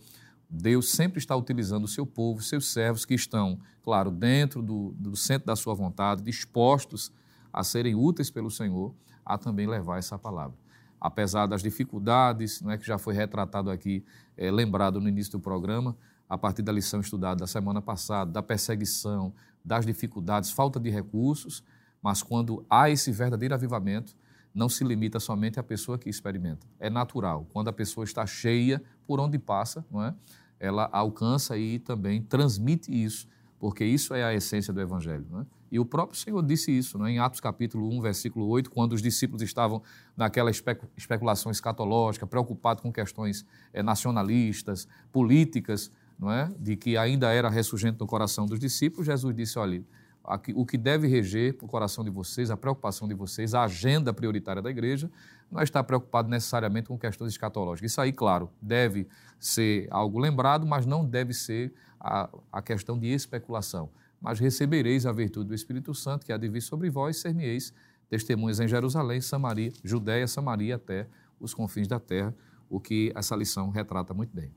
Deus 0.49 0.89
sempre 0.89 1.19
está 1.19 1.35
utilizando 1.35 1.83
o 1.83 1.87
seu 1.87 2.05
povo, 2.05 2.41
seus 2.41 2.67
servos 2.71 3.05
que 3.05 3.13
estão, 3.13 3.59
claro, 3.83 4.09
dentro 4.09 4.61
do, 4.61 4.93
do 4.97 5.15
centro 5.15 5.45
da 5.45 5.55
sua 5.55 5.75
vontade, 5.75 6.23
dispostos 6.23 7.11
a 7.53 7.63
serem 7.63 7.95
úteis 7.95 8.29
pelo 8.29 8.49
Senhor, 8.49 8.93
a 9.25 9.37
também 9.37 9.67
levar 9.67 9.99
essa 9.99 10.17
palavra. 10.17 10.57
Apesar 10.99 11.45
das 11.45 11.61
dificuldades, 11.61 12.61
não 12.61 12.71
é 12.71 12.77
que 12.77 12.85
já 12.85 12.97
foi 12.97 13.13
retratado 13.13 13.69
aqui, 13.69 14.03
é, 14.35 14.51
lembrado 14.51 14.99
no 14.99 15.07
início 15.07 15.33
do 15.33 15.39
programa, 15.39 15.95
a 16.27 16.37
partir 16.37 16.61
da 16.61 16.71
lição 16.71 16.99
estudada 16.99 17.39
da 17.39 17.47
semana 17.47 17.81
passada, 17.81 18.31
da 18.31 18.43
perseguição, 18.43 19.33
das 19.63 19.85
dificuldades, 19.85 20.51
falta 20.51 20.79
de 20.79 20.89
recursos, 20.89 21.63
mas 22.01 22.21
quando 22.23 22.65
há 22.69 22.89
esse 22.89 23.11
verdadeiro 23.11 23.53
avivamento, 23.53 24.15
não 24.59 24.67
se 24.67 24.83
limita 24.83 25.21
somente 25.21 25.57
à 25.57 25.63
pessoa 25.63 25.97
que 25.97 26.09
experimenta. 26.09 26.67
É 26.81 26.89
natural. 26.89 27.47
Quando 27.53 27.69
a 27.69 27.73
pessoa 27.73 28.03
está 28.03 28.25
cheia, 28.25 28.83
por 29.07 29.17
onde 29.17 29.39
passa, 29.39 29.85
não 29.89 30.03
é? 30.03 30.13
ela 30.59 30.89
alcança 30.91 31.57
e 31.57 31.79
também 31.79 32.21
transmite 32.21 32.91
isso, 32.91 33.25
porque 33.57 33.85
isso 33.85 34.13
é 34.13 34.21
a 34.21 34.33
essência 34.33 34.73
do 34.73 34.81
Evangelho. 34.81 35.25
Não 35.31 35.39
é? 35.39 35.45
E 35.71 35.79
o 35.79 35.85
próprio 35.85 36.19
Senhor 36.19 36.43
disse 36.43 36.77
isso 36.77 36.97
né? 36.97 37.11
em 37.11 37.19
Atos 37.19 37.39
capítulo 37.39 37.89
1, 37.89 38.01
versículo 38.01 38.47
8, 38.47 38.69
quando 38.69 38.91
os 38.91 39.01
discípulos 39.01 39.41
estavam 39.41 39.81
naquela 40.17 40.51
especulação 40.51 41.49
escatológica, 41.49 42.27
preocupados 42.27 42.83
com 42.83 42.91
questões 42.91 43.45
é, 43.71 43.81
nacionalistas, 43.81 44.89
políticas, 45.09 45.89
não 46.19 46.29
é? 46.29 46.51
de 46.59 46.75
que 46.75 46.97
ainda 46.97 47.31
era 47.31 47.49
ressurgente 47.49 47.97
no 47.97 48.05
coração 48.05 48.45
dos 48.45 48.59
discípulos, 48.59 49.05
Jesus 49.05 49.33
disse, 49.33 49.57
olha, 49.57 49.81
o 50.53 50.65
que 50.65 50.77
deve 50.77 51.07
reger 51.07 51.55
o 51.61 51.67
coração 51.67 52.03
de 52.03 52.09
vocês, 52.09 52.51
a 52.51 52.57
preocupação 52.57 53.07
de 53.07 53.13
vocês, 53.13 53.53
a 53.53 53.63
agenda 53.63 54.13
prioritária 54.13 54.61
da 54.61 54.69
igreja, 54.69 55.09
não 55.51 55.61
estar 55.61 55.83
preocupado 55.83 56.29
necessariamente 56.29 56.87
com 56.87 56.97
questões 56.97 57.31
escatológicas. 57.31 57.91
Isso 57.91 58.01
aí, 58.01 58.13
claro, 58.13 58.49
deve 58.61 59.07
ser 59.39 59.87
algo 59.89 60.19
lembrado, 60.19 60.65
mas 60.65 60.85
não 60.85 61.03
deve 61.03 61.33
ser 61.33 61.73
a, 61.99 62.29
a 62.51 62.61
questão 62.61 62.97
de 62.97 63.07
especulação 63.07 63.89
mas 64.21 64.39
recebereis 64.39 65.05
a 65.05 65.11
virtude 65.11 65.47
do 65.47 65.55
Espírito 65.55 65.93
Santo, 65.93 66.25
que 66.25 66.33
há 66.33 66.37
de 66.37 66.47
vir 66.47 66.61
sobre 66.61 66.89
vós, 66.89 67.17
ser-me-eis 67.17 67.73
testemunhas 68.09 68.59
em 68.59 68.67
Jerusalém, 68.67 69.21
Samaria, 69.21 69.71
Judéia, 69.83 70.27
Samaria 70.27 70.75
até 70.75 71.07
os 71.39 71.53
confins 71.53 71.87
da 71.87 71.99
terra, 71.99 72.35
o 72.69 72.79
que 72.79 73.11
essa 73.15 73.35
lição 73.35 73.69
retrata 73.69 74.13
muito 74.13 74.35
bem. 74.35 74.51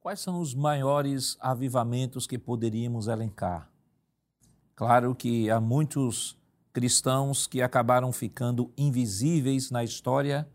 Quais 0.00 0.20
são 0.20 0.40
os 0.40 0.52
maiores 0.52 1.36
avivamentos 1.40 2.26
que 2.26 2.36
poderíamos 2.36 3.06
elencar? 3.06 3.71
Claro 4.74 5.14
que 5.14 5.50
há 5.50 5.60
muitos 5.60 6.36
cristãos 6.72 7.46
que 7.46 7.60
acabaram 7.60 8.10
ficando 8.12 8.72
invisíveis 8.76 9.70
na 9.70 9.84
história, 9.84 10.48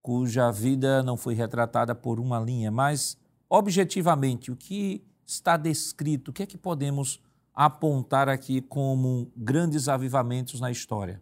cuja 0.00 0.50
vida 0.50 1.02
não 1.02 1.16
foi 1.16 1.34
retratada 1.34 1.94
por 1.94 2.20
uma 2.20 2.38
linha, 2.38 2.70
mas 2.70 3.18
objetivamente, 3.48 4.50
o 4.50 4.56
que 4.56 5.04
está 5.26 5.56
descrito, 5.56 6.30
o 6.30 6.34
que 6.34 6.44
é 6.44 6.46
que 6.46 6.56
podemos 6.56 7.20
apontar 7.52 8.28
aqui 8.28 8.60
como 8.60 9.30
grandes 9.36 9.88
avivamentos 9.88 10.60
na 10.60 10.70
história? 10.70 11.20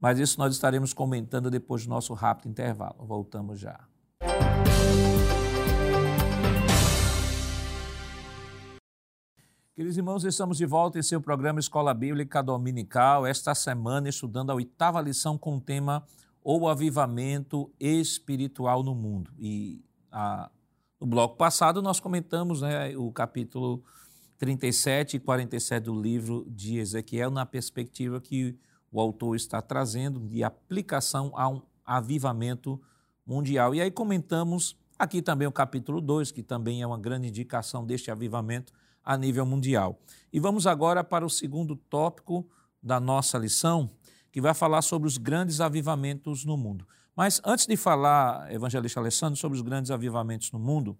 Mas 0.00 0.18
isso 0.18 0.38
nós 0.38 0.52
estaremos 0.54 0.92
comentando 0.92 1.50
depois 1.50 1.84
do 1.84 1.90
nosso 1.90 2.12
rápido 2.14 2.50
intervalo. 2.50 3.06
Voltamos 3.06 3.60
já. 3.60 3.78
Queridos 9.82 9.98
irmãos, 9.98 10.22
estamos 10.22 10.58
de 10.58 10.64
volta 10.64 10.96
em 10.96 11.02
seu 11.02 11.20
programa 11.20 11.58
Escola 11.58 11.92
Bíblica 11.92 12.40
Dominical, 12.40 13.26
esta 13.26 13.52
semana 13.52 14.08
estudando 14.08 14.50
a 14.50 14.54
oitava 14.54 15.00
lição 15.00 15.36
com 15.36 15.56
o 15.56 15.60
tema 15.60 16.06
O 16.40 16.68
Avivamento 16.68 17.68
Espiritual 17.80 18.84
no 18.84 18.94
Mundo. 18.94 19.32
E 19.36 19.84
a, 20.12 20.48
no 21.00 21.06
bloco 21.08 21.36
passado 21.36 21.82
nós 21.82 21.98
comentamos 21.98 22.62
né, 22.62 22.96
o 22.96 23.10
capítulo 23.10 23.82
37 24.38 25.16
e 25.16 25.18
47 25.18 25.82
do 25.82 26.00
livro 26.00 26.46
de 26.48 26.78
Ezequiel 26.78 27.32
na 27.32 27.44
perspectiva 27.44 28.20
que 28.20 28.56
o 28.88 29.00
autor 29.00 29.34
está 29.34 29.60
trazendo 29.60 30.20
de 30.20 30.44
aplicação 30.44 31.32
a 31.34 31.48
um 31.48 31.60
avivamento 31.84 32.80
mundial. 33.26 33.74
E 33.74 33.80
aí 33.80 33.90
comentamos 33.90 34.78
aqui 34.96 35.20
também 35.20 35.48
o 35.48 35.52
capítulo 35.52 36.00
2, 36.00 36.30
que 36.30 36.44
também 36.44 36.82
é 36.82 36.86
uma 36.86 37.00
grande 37.00 37.26
indicação 37.26 37.84
deste 37.84 38.12
avivamento 38.12 38.72
a 39.04 39.16
nível 39.16 39.44
mundial. 39.44 40.00
E 40.32 40.40
vamos 40.40 40.66
agora 40.66 41.02
para 41.02 41.24
o 41.24 41.30
segundo 41.30 41.76
tópico 41.76 42.48
da 42.82 42.98
nossa 42.98 43.38
lição, 43.38 43.90
que 44.30 44.40
vai 44.40 44.54
falar 44.54 44.82
sobre 44.82 45.06
os 45.06 45.18
grandes 45.18 45.60
avivamentos 45.60 46.44
no 46.44 46.56
mundo. 46.56 46.86
Mas 47.14 47.40
antes 47.44 47.66
de 47.66 47.76
falar, 47.76 48.52
evangelista 48.52 48.98
Alessandro, 48.98 49.38
sobre 49.38 49.56
os 49.56 49.62
grandes 49.62 49.90
avivamentos 49.90 50.50
no 50.50 50.58
mundo, 50.58 50.96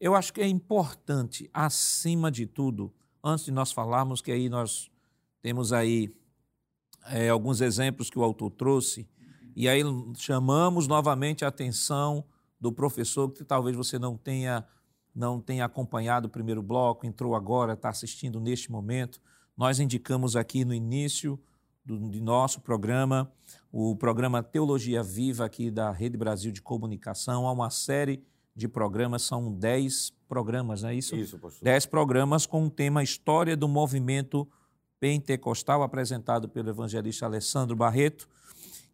eu 0.00 0.14
acho 0.14 0.32
que 0.32 0.40
é 0.40 0.48
importante, 0.48 1.48
acima 1.52 2.30
de 2.30 2.46
tudo, 2.46 2.92
antes 3.22 3.44
de 3.44 3.52
nós 3.52 3.70
falarmos, 3.70 4.20
que 4.20 4.32
aí 4.32 4.48
nós 4.48 4.90
temos 5.42 5.72
aí 5.72 6.14
é, 7.06 7.28
alguns 7.28 7.60
exemplos 7.60 8.08
que 8.08 8.18
o 8.18 8.22
autor 8.22 8.50
trouxe, 8.50 9.06
e 9.54 9.68
aí 9.68 9.82
chamamos 10.16 10.88
novamente 10.88 11.44
a 11.44 11.48
atenção 11.48 12.24
do 12.58 12.72
professor, 12.72 13.30
que 13.30 13.44
talvez 13.44 13.76
você 13.76 13.98
não 13.98 14.16
tenha 14.16 14.66
não 15.14 15.40
tenha 15.40 15.64
acompanhado 15.64 16.26
o 16.26 16.30
primeiro 16.30 16.62
bloco, 16.62 17.06
entrou 17.06 17.34
agora, 17.34 17.74
está 17.74 17.88
assistindo 17.88 18.40
neste 18.40 18.70
momento, 18.70 19.20
nós 19.56 19.78
indicamos 19.78 20.34
aqui 20.34 20.64
no 20.64 20.74
início 20.74 21.38
do, 21.84 22.10
de 22.10 22.20
nosso 22.20 22.60
programa, 22.60 23.30
o 23.70 23.94
programa 23.94 24.42
Teologia 24.42 25.02
Viva 25.02 25.44
aqui 25.44 25.70
da 25.70 25.92
Rede 25.92 26.16
Brasil 26.16 26.50
de 26.50 26.60
Comunicação, 26.60 27.46
há 27.46 27.52
uma 27.52 27.70
série 27.70 28.24
de 28.56 28.68
programas, 28.68 29.22
são 29.22 29.52
dez 29.52 30.12
programas, 30.28 30.82
não 30.82 30.88
é 30.88 30.94
isso? 30.94 31.14
Isso, 31.14 31.38
pastor. 31.38 31.62
Dez 31.62 31.86
programas 31.86 32.46
com 32.46 32.66
o 32.66 32.70
tema 32.70 33.02
História 33.02 33.56
do 33.56 33.68
Movimento 33.68 34.48
Pentecostal, 34.98 35.82
apresentado 35.82 36.48
pelo 36.48 36.70
evangelista 36.70 37.26
Alessandro 37.26 37.76
Barreto, 37.76 38.28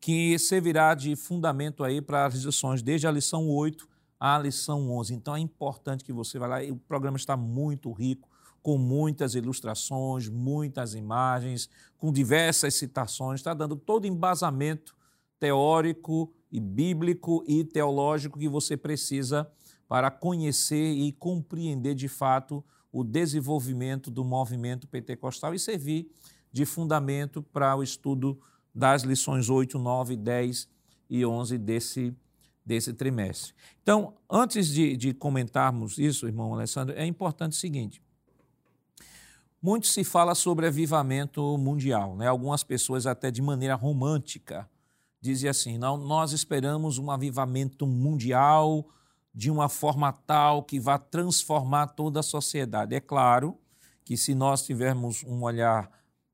que 0.01 0.39
servirá 0.39 0.95
de 0.95 1.15
fundamento 1.15 1.85
aí 1.85 2.01
para 2.01 2.27
as 2.27 2.35
lições 2.35 2.83
desde 2.83 3.07
a 3.07 3.11
lição 3.11 3.49
8 3.49 3.90
a 4.21 4.39
lição 4.39 4.91
11. 4.93 5.15
Então 5.15 5.35
é 5.35 5.41
importante 5.41 6.05
que 6.05 6.13
você 6.13 6.39
vá 6.39 6.47
lá. 6.47 6.63
O 6.65 6.77
programa 6.77 7.17
está 7.17 7.37
muito 7.37 7.91
rico, 7.91 8.29
com 8.63 8.77
muitas 8.77 9.35
ilustrações, 9.35 10.29
muitas 10.29 10.95
imagens, 10.95 11.71
com 11.97 12.13
diversas 12.13 12.75
citações, 12.75 13.41
está 13.41 13.55
dando 13.55 13.75
todo 13.75 14.07
embasamento 14.07 14.95
teórico 15.39 16.31
e 16.53 16.61
bíblico 16.61 17.43
e 17.49 17.65
teológico 17.65 18.39
que 18.39 18.49
você 18.49 18.77
precisa 18.77 19.51
para 19.89 20.11
conhecer 20.11 20.93
e 20.93 21.11
compreender 21.13 21.95
de 21.95 22.07
fato 22.07 22.63
o 22.93 23.03
desenvolvimento 23.03 24.11
do 24.11 24.25
movimento 24.25 24.87
pentecostal 24.87 25.55
e 25.55 25.59
servir 25.59 26.11
de 26.53 26.67
fundamento 26.67 27.43
para 27.43 27.75
o 27.75 27.83
estudo 27.83 28.39
das 28.75 29.03
lições 29.03 29.49
8, 29.49 29.79
9, 29.79 30.17
10 30.17 30.69
e 31.09 31.25
11 31.25 31.59
desse 31.59 32.15
desse 32.71 32.93
trimestre. 32.93 33.53
Então, 33.83 34.15
antes 34.31 34.69
de, 34.69 34.97
de 34.97 35.13
comentarmos 35.13 35.99
isso, 35.99 36.29
irmão 36.29 36.55
Alessandro, 36.55 36.95
é 36.97 37.05
importante 37.05 37.55
o 37.55 37.57
seguinte: 37.57 38.01
muito 39.61 39.89
se 39.89 40.05
fala 40.05 40.37
sobre 40.37 40.69
avivamento 40.69 41.59
mundial, 41.59 42.17
né? 42.17 42.29
Algumas 42.29 42.63
pessoas 42.63 43.09
até 43.09 43.29
de 43.29 43.43
maneira 43.43 43.75
romântica 43.75 44.71
dizem 45.21 45.51
assim: 45.51 45.79
não, 45.79 45.97
nós 45.97 46.31
esperamos 46.31 46.97
um 46.97 47.11
avivamento 47.11 47.89
mundial 47.89 48.89
de 49.35 49.51
uma 49.51 49.69
forma 49.69 50.13
tal 50.13 50.63
que 50.63 50.79
vá 50.79 50.97
transformar 50.97 51.89
toda 51.89 52.21
a 52.21 52.23
sociedade. 52.23 52.95
É 52.95 53.01
claro 53.01 53.59
que 54.05 54.17
se 54.17 54.33
nós 54.33 54.65
tivermos 54.65 55.25
um 55.25 55.43
olhar 55.43 55.91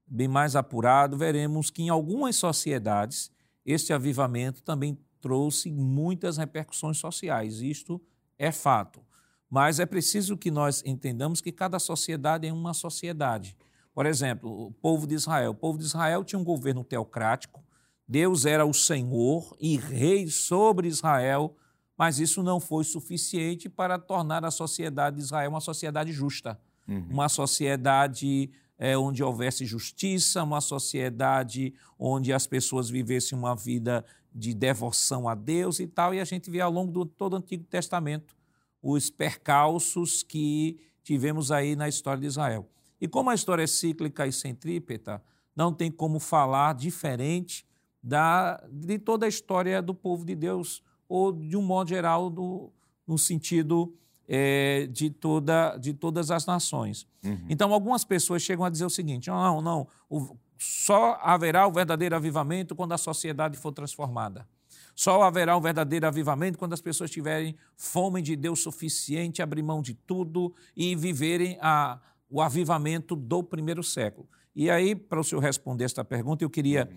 bem 0.07 0.29
mais 0.29 0.55
apurado, 0.55 1.17
veremos 1.17 1.71
que 1.71 1.83
em 1.83 1.89
algumas 1.89 2.37
sociedades 2.37 3.31
este 3.65 3.95
avivamento 3.95 4.63
também 4.63 4.99
trouxe 5.21 5.71
muitas 5.71 6.37
repercussões 6.37 6.99
sociais. 6.99 7.61
Isto 7.61 8.01
é 8.39 8.53
fato. 8.53 9.01
Mas 9.49 9.79
é 9.79 9.87
preciso 9.87 10.37
que 10.37 10.51
nós 10.51 10.83
entendamos 10.85 11.41
que 11.41 11.53
cada 11.53 11.79
sociedade 11.79 12.47
é 12.47 12.53
uma 12.53 12.75
sociedade. 12.75 13.57
Por 13.95 14.05
exemplo, 14.05 14.67
o 14.67 14.73
povo 14.73 15.07
de 15.07 15.15
Israel. 15.15 15.53
O 15.53 15.55
povo 15.55 15.79
de 15.79 15.85
Israel 15.85 16.25
tinha 16.25 16.39
um 16.39 16.45
governo 16.45 16.85
teocrático, 16.85 17.65
Deus 18.09 18.45
era 18.45 18.65
o 18.65 18.73
Senhor 18.73 19.57
e 19.59 19.77
rei 19.77 20.29
sobre 20.29 20.87
Israel, 20.87 21.57
mas 21.99 22.21
isso 22.21 22.43
não 22.43 22.61
foi 22.61 22.85
suficiente 22.85 23.69
para 23.69 23.99
tornar 23.99 24.45
a 24.45 24.51
sociedade 24.51 25.17
de 25.17 25.23
Israel 25.23 25.51
uma 25.51 25.61
sociedade 25.61 26.13
justa, 26.13 26.61
uhum. 26.87 27.07
uma 27.11 27.29
sociedade 27.29 28.51
é, 28.79 28.97
onde 28.97 29.25
houvesse 29.25 29.65
justiça, 29.65 30.43
uma 30.43 30.61
sociedade 30.61 31.75
onde 31.99 32.33
as 32.33 32.47
pessoas 32.47 32.89
vivessem 32.89 33.37
uma 33.37 33.57
vida 33.57 34.05
de 34.37 34.53
devoção 34.53 35.27
a 35.27 35.35
Deus 35.35 35.81
e 35.81 35.87
tal, 35.87 36.13
e 36.13 36.21
a 36.21 36.25
gente 36.25 36.51
vê 36.51 36.61
ao 36.61 36.71
longo 36.71 36.93
do 36.93 37.07
todo 37.07 37.33
o 37.33 37.37
Antigo 37.37 37.65
Testamento 37.65 38.37
os 38.83 39.09
percalços 39.09 40.23
que 40.23 40.79
tivemos 41.03 41.51
aí 41.51 41.75
na 41.75 41.89
história 41.89 42.21
de 42.21 42.27
Israel. 42.27 42.69
E 43.01 43.09
como 43.09 43.31
a 43.31 43.35
história 43.35 43.63
é 43.63 43.67
cíclica 43.67 44.27
e 44.27 44.33
centrípeta, 44.33 45.23
não 45.55 45.73
tem 45.73 45.91
como 45.91 46.21
falar 46.21 46.75
diferente 46.75 47.67
da, 48.03 48.63
de 48.71 48.99
toda 48.99 49.25
a 49.25 49.29
história 49.29 49.81
do 49.81 49.95
povo 49.95 50.25
de 50.25 50.35
Deus, 50.35 50.83
ou 51.09 51.33
de 51.33 51.57
um 51.57 51.63
modo 51.63 51.89
geral, 51.89 52.29
do, 52.29 52.71
no 53.07 53.17
sentido 53.17 53.95
é, 54.29 54.87
de, 54.89 55.09
toda, 55.09 55.77
de 55.79 55.95
todas 55.95 56.31
as 56.31 56.45
nações. 56.45 57.07
Uhum. 57.25 57.47
Então, 57.49 57.73
algumas 57.73 58.05
pessoas 58.05 58.43
chegam 58.43 58.65
a 58.65 58.71
dizer 58.71 58.85
o 58.85 58.91
seguinte: 58.91 59.29
não, 59.29 59.63
não, 59.63 59.89
o, 60.11 60.37
só 60.59 61.19
haverá 61.23 61.67
o 61.67 61.73
verdadeiro 61.73 62.17
avivamento 62.17 62.75
quando 62.75 62.93
a 62.93 62.99
sociedade 62.99 63.57
for 63.57 63.73
transformada. 63.73 64.47
Só 64.95 65.23
haverá 65.23 65.57
o 65.57 65.61
verdadeiro 65.61 66.07
avivamento 66.07 66.59
quando 66.59 66.73
as 66.73 66.81
pessoas 66.81 67.11
tiverem 67.11 67.55
fome 67.77 68.23
de 68.23 68.35
Deus 68.35 68.63
suficiente, 68.63 69.43
abrir 69.43 69.63
mão 69.63 69.83
de 69.83 69.93
tudo 69.93 70.55
e 70.75 70.97
viverem 70.97 71.59
a, 71.61 72.01
o 72.31 72.41
avivamento 72.41 73.15
do 73.15 73.43
primeiro 73.43 73.83
século. 73.83 74.27
E 74.55 74.71
aí, 74.71 74.95
para 74.95 75.21
o 75.21 75.25
senhor 75.25 75.43
responder 75.43 75.85
esta 75.85 76.03
pergunta, 76.03 76.43
eu 76.43 76.49
queria 76.49 76.89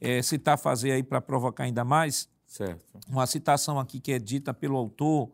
é, 0.00 0.22
citar, 0.22 0.56
fazer 0.56 0.92
aí 0.92 1.02
para 1.02 1.20
provocar 1.20 1.64
ainda 1.64 1.84
mais, 1.84 2.28
certo. 2.46 2.80
uma 3.08 3.26
citação 3.26 3.80
aqui 3.80 3.98
que 3.98 4.12
é 4.12 4.20
dita 4.20 4.54
pelo 4.54 4.76
autor, 4.76 5.28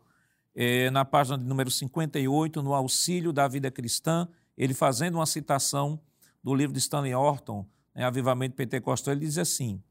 é, 0.54 0.88
na 0.90 1.04
página 1.04 1.36
de 1.36 1.44
número 1.44 1.70
58, 1.70 2.62
no 2.62 2.72
Auxílio 2.72 3.34
da 3.34 3.46
Vida 3.46 3.70
Cristã, 3.70 4.26
ele 4.56 4.72
fazendo 4.72 5.16
uma 5.16 5.26
citação 5.26 6.00
do 6.44 6.54
livro 6.54 6.74
de 6.74 6.78
Stanley 6.78 7.14
Orton, 7.14 7.66
né, 7.94 8.04
Avivamento 8.04 8.54
Pentecostal, 8.54 9.14
ele 9.14 9.24
diz 9.24 9.38
assim: 9.38 9.82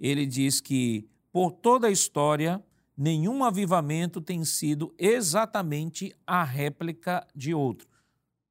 ele 0.00 0.26
diz 0.26 0.60
que 0.60 1.08
por 1.32 1.52
toda 1.52 1.86
a 1.86 1.90
história, 1.90 2.62
nenhum 2.96 3.44
avivamento 3.44 4.20
tem 4.20 4.44
sido 4.44 4.92
exatamente 4.98 6.12
a 6.26 6.42
réplica 6.42 7.24
de 7.34 7.54
outro. 7.54 7.86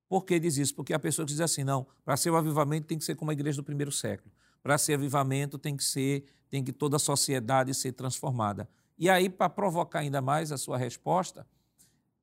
Por 0.07 0.23
que 0.23 0.39
diz 0.39 0.55
isso? 0.57 0.73
Porque 0.73 0.93
a 0.93 0.99
pessoa 0.99 1.25
diz 1.25 1.41
assim: 1.41 1.63
não, 1.63 1.86
para 2.05 2.15
ser 2.15 2.29
o 2.29 2.38
avivamento 2.38 2.88
tem 2.88 2.97
que 2.97 3.03
ser 3.03 3.15
como 3.15 3.31
a 3.31 3.33
igreja 3.33 3.57
do 3.57 3.63
primeiro 3.65 3.91
século. 3.91 4.31
Para 4.63 4.77
ser 4.77 4.93
avivamento 4.93 5.57
tem 5.57 5.75
que 5.75 5.83
ser, 5.83 6.23
tem 6.49 6.63
que 6.63 6.71
toda 6.71 6.95
a 6.95 6.99
sociedade 6.99 7.73
ser 7.73 7.91
transformada. 7.91 8.69
E 8.97 9.09
aí, 9.09 9.29
para 9.29 9.49
provocar 9.49 9.99
ainda 9.99 10.21
mais 10.21 10.51
a 10.53 10.57
sua 10.57 10.77
resposta, 10.77 11.45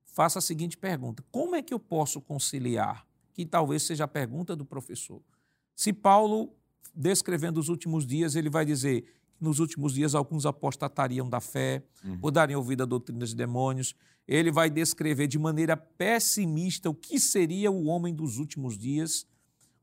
faça 0.05 0.39
a 0.39 0.43
seguinte 0.43 0.79
pergunta: 0.79 1.23
como 1.31 1.55
é 1.55 1.63
que 1.63 1.75
eu 1.75 1.79
posso 1.79 2.21
conciliar? 2.21 3.07
Que 3.33 3.47
talvez 3.47 3.83
seja 3.83 4.05
a 4.05 4.09
pergunta 4.09 4.55
do 4.55 4.65
professor. 4.65 5.23
Se 5.75 5.93
Paulo 5.93 6.53
descrevendo 6.95 7.59
os 7.59 7.69
últimos 7.69 8.07
dias, 8.07 8.35
ele 8.35 8.51
vai 8.51 8.65
dizer 8.65 9.03
que 9.37 9.45
nos 9.45 9.59
últimos 9.59 9.95
dias 9.95 10.15
alguns 10.15 10.47
apostatariam 10.47 11.29
da 11.29 11.41
fé, 11.41 11.83
uhum. 12.05 12.19
por 12.19 12.31
darem 12.31 12.55
ouvido 12.55 12.83
a 12.83 12.87
doutrinas 12.87 13.31
de 13.31 13.37
demônios. 13.37 13.95
Ele 14.27 14.53
vai 14.53 14.71
descrever 14.71 15.27
de 15.27 15.39
maneira 15.39 15.77
pessimista 15.77 16.89
o 16.89 16.95
que 16.95 17.19
seria 17.19 17.71
o 17.71 17.87
homem 17.87 18.15
dos 18.15 18.39
últimos 18.39 18.79
dias. 18.79 19.27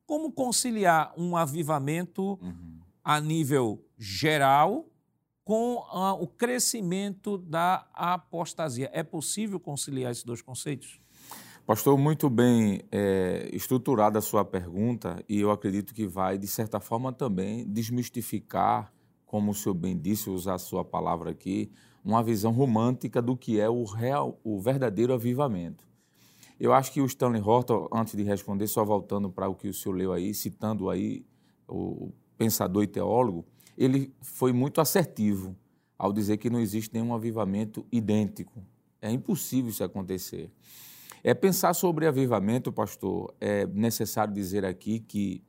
Como 0.05 0.31
conciliar 0.31 1.13
um 1.17 1.35
avivamento 1.35 2.39
uhum. 2.41 2.79
a 3.03 3.19
nível 3.19 3.83
geral 3.97 4.87
com 5.43 5.83
a, 5.89 6.13
o 6.13 6.27
crescimento 6.27 7.37
da 7.37 7.87
apostasia? 7.93 8.89
É 8.93 9.03
possível 9.03 9.59
conciliar 9.59 10.11
esses 10.11 10.23
dois 10.23 10.41
conceitos? 10.41 11.01
Pastor, 11.69 11.99
muito 11.99 12.31
bem 12.31 12.81
é, 12.91 13.47
estruturada 13.53 14.17
a 14.17 14.23
sua 14.23 14.43
pergunta 14.43 15.23
e 15.29 15.39
eu 15.39 15.51
acredito 15.51 15.93
que 15.93 16.07
vai, 16.07 16.35
de 16.35 16.47
certa 16.47 16.79
forma, 16.79 17.13
também 17.13 17.63
desmistificar, 17.63 18.91
como 19.23 19.51
o 19.51 19.53
senhor 19.53 19.75
bem 19.75 19.95
disse, 19.95 20.31
usar 20.31 20.55
a 20.55 20.57
sua 20.57 20.83
palavra 20.83 21.29
aqui, 21.29 21.71
uma 22.03 22.23
visão 22.23 22.51
romântica 22.51 23.21
do 23.21 23.37
que 23.37 23.59
é 23.59 23.69
o 23.69 23.83
real, 23.83 24.39
o 24.43 24.59
verdadeiro 24.59 25.13
avivamento. 25.13 25.87
Eu 26.59 26.73
acho 26.73 26.91
que 26.91 27.01
o 27.01 27.05
Stanley 27.05 27.39
Horton, 27.39 27.87
antes 27.93 28.15
de 28.15 28.23
responder, 28.23 28.65
só 28.65 28.83
voltando 28.83 29.29
para 29.29 29.47
o 29.47 29.53
que 29.53 29.67
o 29.67 29.73
senhor 29.73 29.93
leu 29.93 30.11
aí, 30.11 30.33
citando 30.33 30.89
aí 30.89 31.23
o 31.67 32.11
pensador 32.35 32.81
e 32.81 32.87
teólogo, 32.87 33.45
ele 33.77 34.11
foi 34.23 34.51
muito 34.51 34.81
assertivo 34.81 35.55
ao 35.99 36.11
dizer 36.11 36.37
que 36.37 36.49
não 36.49 36.59
existe 36.59 36.91
nenhum 36.91 37.13
avivamento 37.13 37.85
idêntico. 37.91 38.59
É 38.99 39.11
impossível 39.11 39.69
isso 39.69 39.83
acontecer. 39.83 40.51
É 41.23 41.33
pensar 41.33 41.73
sobre 41.73 42.07
avivamento, 42.07 42.71
pastor, 42.71 43.33
é 43.39 43.65
necessário 43.67 44.33
dizer 44.33 44.65
aqui 44.65 44.99
que 44.99 45.43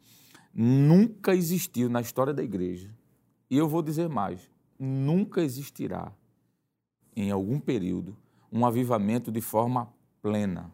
nunca 0.52 1.34
existiu 1.34 1.88
na 1.88 2.00
história 2.00 2.34
da 2.34 2.42
igreja, 2.42 2.94
e 3.48 3.56
eu 3.56 3.68
vou 3.68 3.82
dizer 3.82 4.08
mais, 4.08 4.50
nunca 4.78 5.42
existirá 5.42 6.12
em 7.14 7.30
algum 7.30 7.60
período 7.60 8.16
um 8.52 8.66
avivamento 8.66 9.30
de 9.30 9.40
forma 9.40 9.92
plena, 10.20 10.72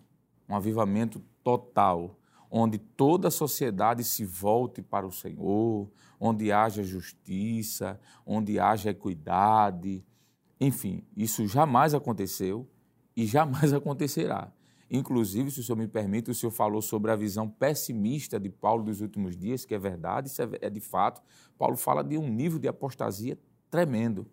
um 0.49 0.55
avivamento 0.55 1.21
total, 1.43 2.19
onde 2.51 2.79
toda 2.79 3.29
a 3.29 3.31
sociedade 3.31 4.03
se 4.05 4.25
volte 4.25 4.81
para 4.81 5.07
o 5.07 5.13
Senhor, 5.13 5.91
onde 6.19 6.51
haja 6.51 6.83
justiça, 6.83 8.01
onde 8.25 8.59
haja 8.59 8.91
equidade. 8.91 10.05
Enfim, 10.61 11.05
isso 11.17 11.47
jamais 11.47 11.93
aconteceu 11.95 12.67
e 13.17 13.27
jamais 13.27 13.73
acontecerá. 13.75 14.53
Inclusive, 14.91 15.51
se 15.51 15.61
o 15.61 15.63
senhor 15.63 15.77
me 15.77 15.89
permite, 15.89 16.31
o 16.31 16.35
senhor 16.35 16.53
falou 16.53 16.81
sobre 16.81 17.11
a 17.11 17.17
visão 17.17 17.49
pessimista 17.49 18.39
de 18.39 18.49
Paulo 18.49 18.85
dos 18.85 19.01
últimos 19.01 19.37
dias, 19.37 19.65
que 19.65 19.75
é 19.75 19.79
verdade, 19.79 20.29
isso 20.29 20.43
é, 20.43 20.49
é 20.61 20.71
de 20.71 20.81
fato. 20.81 21.21
Paulo 21.59 21.77
fala 21.77 22.03
de 22.03 22.17
um 22.17 22.29
nível 22.29 22.59
de 22.59 22.69
apostasia 22.69 23.39
tremendo. 23.71 24.27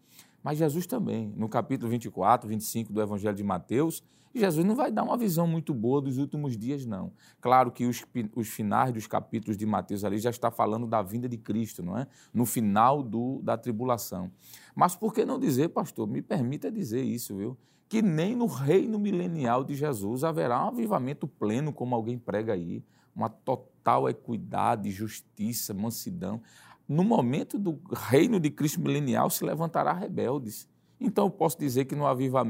Mas 0.43 0.57
Jesus 0.57 0.85
também, 0.85 1.33
no 1.35 1.47
capítulo 1.47 1.89
24, 1.89 2.47
25 2.47 2.91
do 2.91 3.01
Evangelho 3.01 3.35
de 3.35 3.43
Mateus, 3.43 4.03
Jesus 4.35 4.65
não 4.65 4.75
vai 4.75 4.91
dar 4.91 5.03
uma 5.03 5.15
visão 5.15 5.45
muito 5.45 5.73
boa 5.73 6.01
dos 6.01 6.17
últimos 6.17 6.57
dias, 6.57 6.85
não. 6.85 7.13
Claro 7.39 7.71
que 7.71 7.85
os, 7.85 8.03
os 8.35 8.47
finais 8.47 8.91
dos 8.91 9.05
capítulos 9.05 9.55
de 9.55 9.65
Mateus 9.65 10.03
ali 10.03 10.17
já 10.17 10.31
está 10.31 10.49
falando 10.49 10.87
da 10.87 11.03
vinda 11.03 11.29
de 11.29 11.37
Cristo, 11.37 11.83
não 11.83 11.97
é? 11.97 12.07
No 12.33 12.45
final 12.45 13.03
do, 13.03 13.41
da 13.43 13.55
tribulação. 13.55 14.31
Mas 14.75 14.95
por 14.95 15.13
que 15.13 15.23
não 15.23 15.39
dizer, 15.39 15.69
pastor? 15.69 16.07
Me 16.07 16.21
permita 16.21 16.71
dizer 16.71 17.03
isso, 17.03 17.37
viu? 17.37 17.55
Que 17.93 18.01
nem 18.01 18.35
no 18.35 18.47
reino 18.47 18.97
milenial 18.97 19.63
de 19.63 19.75
Jesus 19.75 20.23
haverá 20.23 20.65
um 20.65 20.69
avivamento 20.69 21.27
pleno, 21.27 21.71
como 21.71 21.93
alguém 21.93 22.17
prega 22.17 22.53
aí, 22.53 22.83
uma 23.15 23.29
total 23.29 24.09
equidade, 24.09 24.89
justiça, 24.89 25.75
mansidão. 25.75 26.41
No 26.89 27.03
momento 27.03 27.59
do 27.59 27.79
reino 28.09 28.39
de 28.39 28.49
Cristo 28.49 28.81
milenial 28.81 29.29
se 29.29 29.45
levantará 29.45 29.93
rebeldes. 29.93 30.67
Então 30.99 31.25
eu 31.25 31.29
posso 31.29 31.59
dizer 31.59 31.85
que 31.85 31.93
no, 31.93 32.07
aviva, 32.07 32.43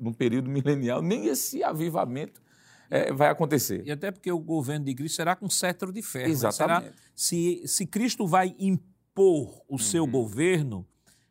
no 0.00 0.12
período 0.12 0.50
milenial 0.50 1.00
nem 1.00 1.26
esse 1.26 1.62
avivamento 1.62 2.42
é, 2.90 3.12
vai 3.12 3.28
acontecer. 3.28 3.86
E 3.86 3.92
até 3.92 4.10
porque 4.10 4.32
o 4.32 4.40
governo 4.40 4.86
de 4.86 4.94
Cristo 4.96 5.14
será 5.14 5.36
com 5.36 5.48
cetro 5.48 5.92
de 5.92 6.02
ferro. 6.02 6.26
Né? 6.26 6.32
Exatamente. 6.32 6.86
Será, 6.86 6.94
se, 7.14 7.62
se 7.64 7.86
Cristo 7.86 8.26
vai 8.26 8.56
impor 8.58 9.62
o 9.68 9.74
uhum. 9.74 9.78
seu 9.78 10.04
governo, 10.04 10.84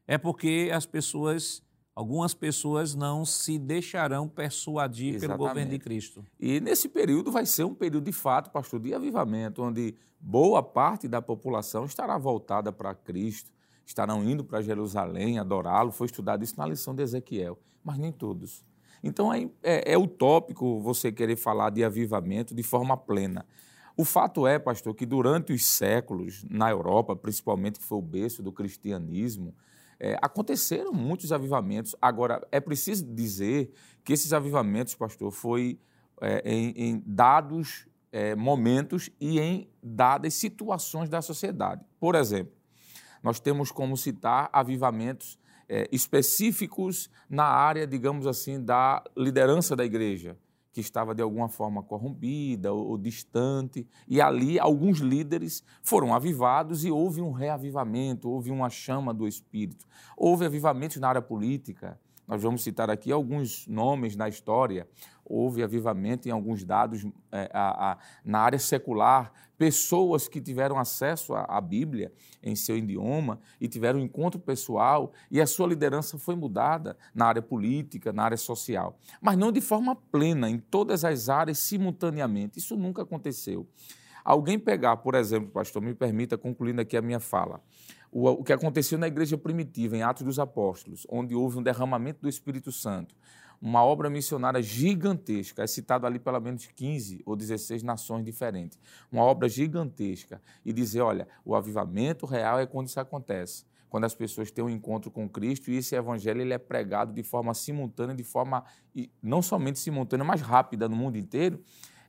é 0.08 0.18
porque 0.18 0.72
as 0.74 0.86
pessoas 0.86 1.62
algumas 2.00 2.34
pessoas 2.34 2.96
não 2.96 3.26
se 3.26 3.60
deixarão 3.60 4.26
persuadir 4.26 5.16
Exatamente. 5.16 5.38
pelo 5.38 5.50
governo 5.50 5.72
de 5.72 5.80
Cristo. 5.80 6.26
E 6.40 6.62
nesse 6.62 6.88
período 6.88 7.30
vai 7.30 7.46
ser 7.46 7.66
um 7.66 7.76
período 7.76 8.06
de 8.06 8.14
fato, 8.14 8.50
pastor, 8.52 8.80
de 8.80 8.94
avivamento, 8.94 9.62
onde 9.62 9.94
boa 10.18 10.64
parte 10.64 11.10
da 11.10 11.22
população 11.22 11.84
estará 11.84 12.18
voltada 12.18 12.72
para 12.72 12.96
Cristo, 12.96 13.52
estarão 13.86 14.24
indo 14.24 14.46
para 14.46 14.62
Jerusalém 14.62 15.40
adorá-lo. 15.40 15.92
Foi 15.92 16.06
estudado 16.06 16.42
isso 16.42 16.58
na 16.58 16.66
lição 16.66 16.96
de 16.96 17.04
Ezequiel, 17.04 17.60
mas 17.84 17.98
nem 17.98 18.14
todos. 18.14 18.64
Então 19.04 19.34
é, 19.34 19.50
é, 19.62 19.92
é 19.92 19.98
utópico 19.98 20.80
você 20.80 21.12
querer 21.12 21.36
falar 21.36 21.70
de 21.70 21.84
avivamento 21.84 22.56
de 22.56 22.64
forma 22.64 22.96
plena. 22.96 23.46
O 23.98 24.06
fato 24.06 24.48
é, 24.48 24.58
pastor, 24.58 24.96
que 24.96 25.06
durante 25.06 25.52
os 25.52 25.66
séculos, 25.66 26.46
na 26.50 26.72
Europa, 26.72 27.14
principalmente, 27.14 27.78
que 27.78 27.86
foi 27.86 27.98
o 27.98 28.02
berço 28.02 28.42
do 28.42 28.54
cristianismo, 28.54 29.54
é, 30.00 30.18
aconteceram 30.22 30.94
muitos 30.94 31.32
avivamentos. 31.32 31.96
Agora, 32.02 32.48
é 32.52 32.60
preciso 32.60 33.06
dizer 33.06 33.72
que 34.04 34.14
esses 34.14 34.32
avivamentos, 34.32 34.96
pastor, 34.96 35.32
foi 35.32 35.80
é, 36.22 36.42
em, 36.46 36.70
em, 36.76 37.04
dados 37.06 37.88
é, 38.12 38.36
momentos 38.36 39.10
e 39.20 39.40
em 39.40 39.70
dadas 39.84 40.34
situações 40.36 41.10
da 41.10 41.22
sociedade. 41.22 41.84
Por 42.00 42.16
exemplo, 42.16 42.54
nós 43.22 43.40
temos 43.40 43.72
como 43.72 43.98
citar 43.98 44.50
avivamentos 44.54 45.38
é, 45.68 45.88
específicos 45.92 47.10
na 47.30 47.46
área, 47.46 47.86
digamos 47.86 48.26
assim, 48.26 48.64
da 48.64 49.04
liderança 49.16 49.76
da 49.76 49.84
igreja 49.84 50.38
que 50.72 50.82
estava 50.82 51.16
de 51.16 51.22
alguma 51.22 51.50
forma 51.50 51.82
corrompida 51.82 52.72
ou, 52.72 52.90
ou, 52.90 52.98
distante, 52.98 53.88
e 54.08 54.22
ali 54.22 54.60
alguns 54.60 55.00
líderes 55.00 55.64
foram 55.84 56.14
avivados 56.14 56.86
e 56.86 56.92
houve 56.92 57.22
um 57.22 57.32
reavivamento, 57.32 58.30
houve 58.30 58.52
uma 58.52 58.70
chama 58.70 59.14
do 59.14 59.28
Espírito. 59.28 59.86
Houve 60.16 60.46
avivamentos 60.46 60.98
na 60.98 61.10
área 61.10 61.22
política, 61.22 62.00
nós 62.30 62.44
vamos 62.44 62.62
citar 62.62 62.92
aqui 62.92 63.12
alguns 63.12 63.66
nomes 63.66 64.16
na 64.16 64.30
história. 64.30 64.88
Houve 65.30 65.62
avivamento 65.64 66.28
em 66.28 66.32
alguns 66.32 66.66
dados 66.66 67.06
é, 67.32 67.50
a, 67.54 67.92
a, 67.92 67.98
na 68.26 68.40
área 68.40 68.58
secular, 68.58 69.32
pessoas 69.58 70.28
que 70.28 70.42
tiveram 70.42 70.80
acesso 70.80 71.36
à, 71.36 71.62
Bíblia 71.62 72.12
em 72.42 72.56
seu 72.56 72.76
idioma 72.76 73.40
e 73.62 73.68
tiveram 73.68 74.00
um 74.00 74.04
encontro 74.04 74.40
pessoal 74.40 75.14
e 75.30 75.40
a 75.40 75.46
sua 75.46 75.68
liderança 75.68 76.18
foi 76.18 76.36
mudada 76.36 76.98
na 77.14 77.28
área 77.28 77.42
política, 77.42 78.12
na 78.12 78.24
área 78.24 78.38
social. 78.38 78.98
Mas 79.22 79.38
não 79.38 79.52
de 79.52 79.62
forma 79.62 79.96
plena, 79.96 80.50
em 80.50 80.58
todas 80.58 81.06
as 81.06 81.30
áreas 81.30 81.60
simultaneamente. 81.60 82.58
Isso 82.58 82.76
nunca 82.76 83.04
aconteceu. 83.04 83.68
Alguém 84.24 84.58
pegar, 84.58 84.98
por 84.98 85.16
exemplo, 85.16 85.50
pastor, 85.50 85.82
me 85.82 85.94
permita, 85.94 86.38
concluindo 86.38 86.82
aqui 86.82 86.98
a 86.98 87.02
minha 87.02 87.20
fala, 87.20 87.62
o 88.12 88.44
que 88.44 88.54
aconteceu 88.54 88.98
na 88.98 89.08
igreja 89.08 89.38
primitiva, 89.38 89.96
em 89.96 90.02
Atos 90.02 90.24
dos 90.24 90.40
Apóstolos, 90.40 91.06
onde 91.10 91.36
houve 91.36 91.60
um 91.60 91.64
derramamento 91.64 92.22
do 92.22 92.30
Espírito 92.30 92.72
Santo, 92.72 93.16
uma 93.62 93.84
obra 93.84 94.10
missionária 94.10 94.62
gigantesca, 94.62 95.64
é 95.64 95.68
citado 95.68 96.06
ali 96.06 96.20
pelo 96.20 96.40
menos 96.40 96.66
15 96.68 97.22
ou 97.26 97.36
16 97.36 97.84
nações 97.84 98.24
diferentes, 98.24 98.80
uma 99.12 99.24
obra 99.24 99.50
gigantesca, 99.50 100.42
e 100.66 100.72
dizer, 100.72 101.02
olha, 101.02 101.28
o 101.44 101.56
avivamento 101.56 102.26
real 102.26 102.60
é 102.60 102.66
quando 102.66 102.88
isso 102.88 103.00
acontece, 103.00 103.66
quando 103.90 104.06
as 104.06 104.14
pessoas 104.14 104.52
têm 104.52 104.64
um 104.64 104.70
encontro 104.70 105.10
com 105.10 105.28
Cristo 105.28 105.72
e 105.72 105.78
esse 105.78 105.96
evangelho 105.96 106.42
ele 106.42 106.54
é 106.54 106.58
pregado 106.58 107.12
de 107.12 107.24
forma 107.24 107.54
simultânea, 107.54 108.16
de 108.16 108.24
forma 108.24 108.64
não 109.22 109.42
somente 109.42 109.80
simultânea, 109.80 110.24
mas 110.24 110.42
rápida 110.42 110.88
no 110.88 110.96
mundo 110.96 111.18
inteiro, 111.18 111.62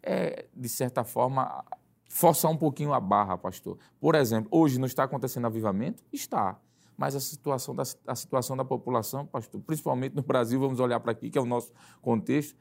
é, 0.02 0.46
de 0.54 0.68
certa 0.68 1.04
forma, 1.04 1.64
forçar 2.08 2.50
um 2.50 2.56
pouquinho 2.56 2.92
a 2.92 3.00
barra, 3.00 3.38
pastor. 3.38 3.78
Por 3.98 4.14
exemplo, 4.14 4.48
hoje 4.50 4.78
não 4.78 4.86
está 4.86 5.04
acontecendo 5.04 5.46
avivamento? 5.46 6.02
Está. 6.12 6.58
Mas 7.00 7.16
a 7.16 7.20
situação 7.20 7.74
da, 7.74 7.82
a 8.06 8.14
situação 8.14 8.54
da 8.54 8.62
população, 8.62 9.24
pastor, 9.24 9.58
principalmente 9.62 10.14
no 10.14 10.20
Brasil, 10.20 10.60
vamos 10.60 10.78
olhar 10.80 11.00
para 11.00 11.12
aqui, 11.12 11.30
que 11.30 11.38
é 11.38 11.40
o 11.40 11.46
nosso 11.46 11.72
contexto, 12.02 12.54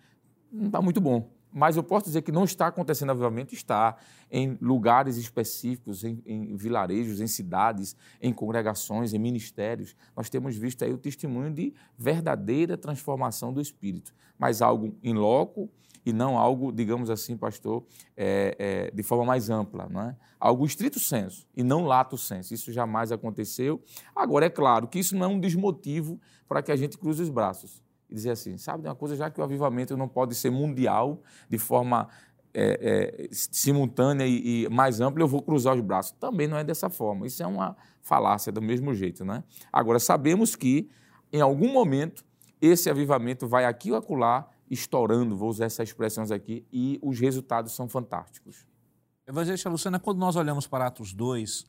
não 0.49 0.67
está 0.67 0.81
muito 0.81 1.01
bom. 1.01 1.29
Mas 1.51 1.75
eu 1.75 1.83
posso 1.83 2.05
dizer 2.05 2.21
que 2.21 2.31
não 2.31 2.45
está 2.45 2.67
acontecendo 2.67 3.09
avivamento, 3.09 3.53
está 3.53 3.97
em 4.31 4.57
lugares 4.61 5.17
específicos, 5.17 6.05
em, 6.05 6.23
em, 6.25 6.55
vilarejos, 6.55 7.19
em 7.19 7.27
cidades, 7.27 7.97
em 8.21 8.31
congregações, 8.31 9.13
em 9.13 9.19
ministérios. 9.19 9.93
Nós 10.15 10.29
temos 10.29 10.55
visto 10.55 10.85
aí 10.85 10.93
o 10.93 10.97
testemunho 10.97 11.51
de 11.51 11.73
verdadeira 11.97 12.77
transformação 12.77 13.51
do 13.51 13.59
Espírito, 13.59 14.15
mas 14.37 14.61
algo 14.61 14.95
em 15.03 15.13
loco, 15.13 15.69
e 16.09 16.13
não 16.13 16.37
algo, 16.37 16.71
digamos 16.71 17.09
assim, 17.09 17.37
pastor, 17.37 17.83
é, 18.15 18.55
é, 18.59 18.91
de 18.91 19.03
forma 19.03 19.25
mais 19.25 19.49
ampla, 19.49 19.87
não 19.89 20.01
é? 20.01 20.15
Algo 20.39 20.65
estrito 20.65 20.99
senso 20.99 21.47
e 21.55 21.63
não 21.63 21.85
lato 21.85 22.17
senso. 22.17 22.53
Isso 22.53 22.71
jamais 22.71 23.11
aconteceu. 23.11 23.81
Agora, 24.15 24.45
é 24.45 24.49
claro 24.49 24.87
que 24.87 24.99
isso 24.99 25.15
não 25.15 25.25
é 25.25 25.27
um 25.27 25.39
desmotivo 25.39 26.19
para 26.47 26.61
que 26.61 26.71
a 26.71 26.75
gente 26.75 26.97
cruze 26.97 27.21
os 27.21 27.29
braços 27.29 27.83
e 28.09 28.15
dizer 28.15 28.31
assim, 28.31 28.57
sabe 28.57 28.83
de 28.83 28.89
uma 28.89 28.95
coisa, 28.95 29.15
já 29.15 29.29
que 29.29 29.39
o 29.39 29.43
avivamento 29.43 29.95
não 29.95 30.07
pode 30.07 30.33
ser 30.33 30.49
mundial 30.49 31.21
de 31.47 31.57
forma 31.57 32.07
é, 32.53 33.19
é, 33.21 33.27
simultânea 33.31 34.25
e, 34.25 34.65
e, 34.65 34.69
mais 34.69 34.99
ampla, 34.99 35.21
eu 35.21 35.27
vou 35.27 35.41
cruzar 35.41 35.75
os 35.75 35.81
braços. 35.81 36.13
Também 36.19 36.47
não 36.47 36.57
é 36.57 36.63
dessa 36.63 36.89
forma. 36.89 37.27
Isso 37.27 37.43
é 37.43 37.47
uma 37.47 37.75
falácia 38.01 38.51
do 38.51 38.61
mesmo 38.61 38.93
jeito. 38.93 39.23
Né? 39.23 39.43
Agora, 39.71 39.99
sabemos 39.99 40.55
que, 40.55 40.89
em 41.31 41.41
algum 41.41 41.71
momento, 41.71 42.25
esse 42.61 42.89
avivamento 42.89 43.47
vai 43.47 43.65
aqui 43.65 43.91
ou 43.91 43.97
acolá 43.97 44.49
estourando, 44.69 45.35
vou 45.35 45.49
usar 45.49 45.65
essas 45.65 45.89
expressões 45.89 46.31
aqui, 46.31 46.65
e 46.71 46.99
os 47.01 47.19
resultados 47.19 47.73
são 47.73 47.87
fantásticos. 47.87 48.65
Evangelista 49.27 49.69
Luciana, 49.69 49.99
quando 49.99 50.17
nós 50.19 50.35
olhamos 50.35 50.67
para 50.67 50.87
Atos 50.87 51.13
2, 51.13 51.65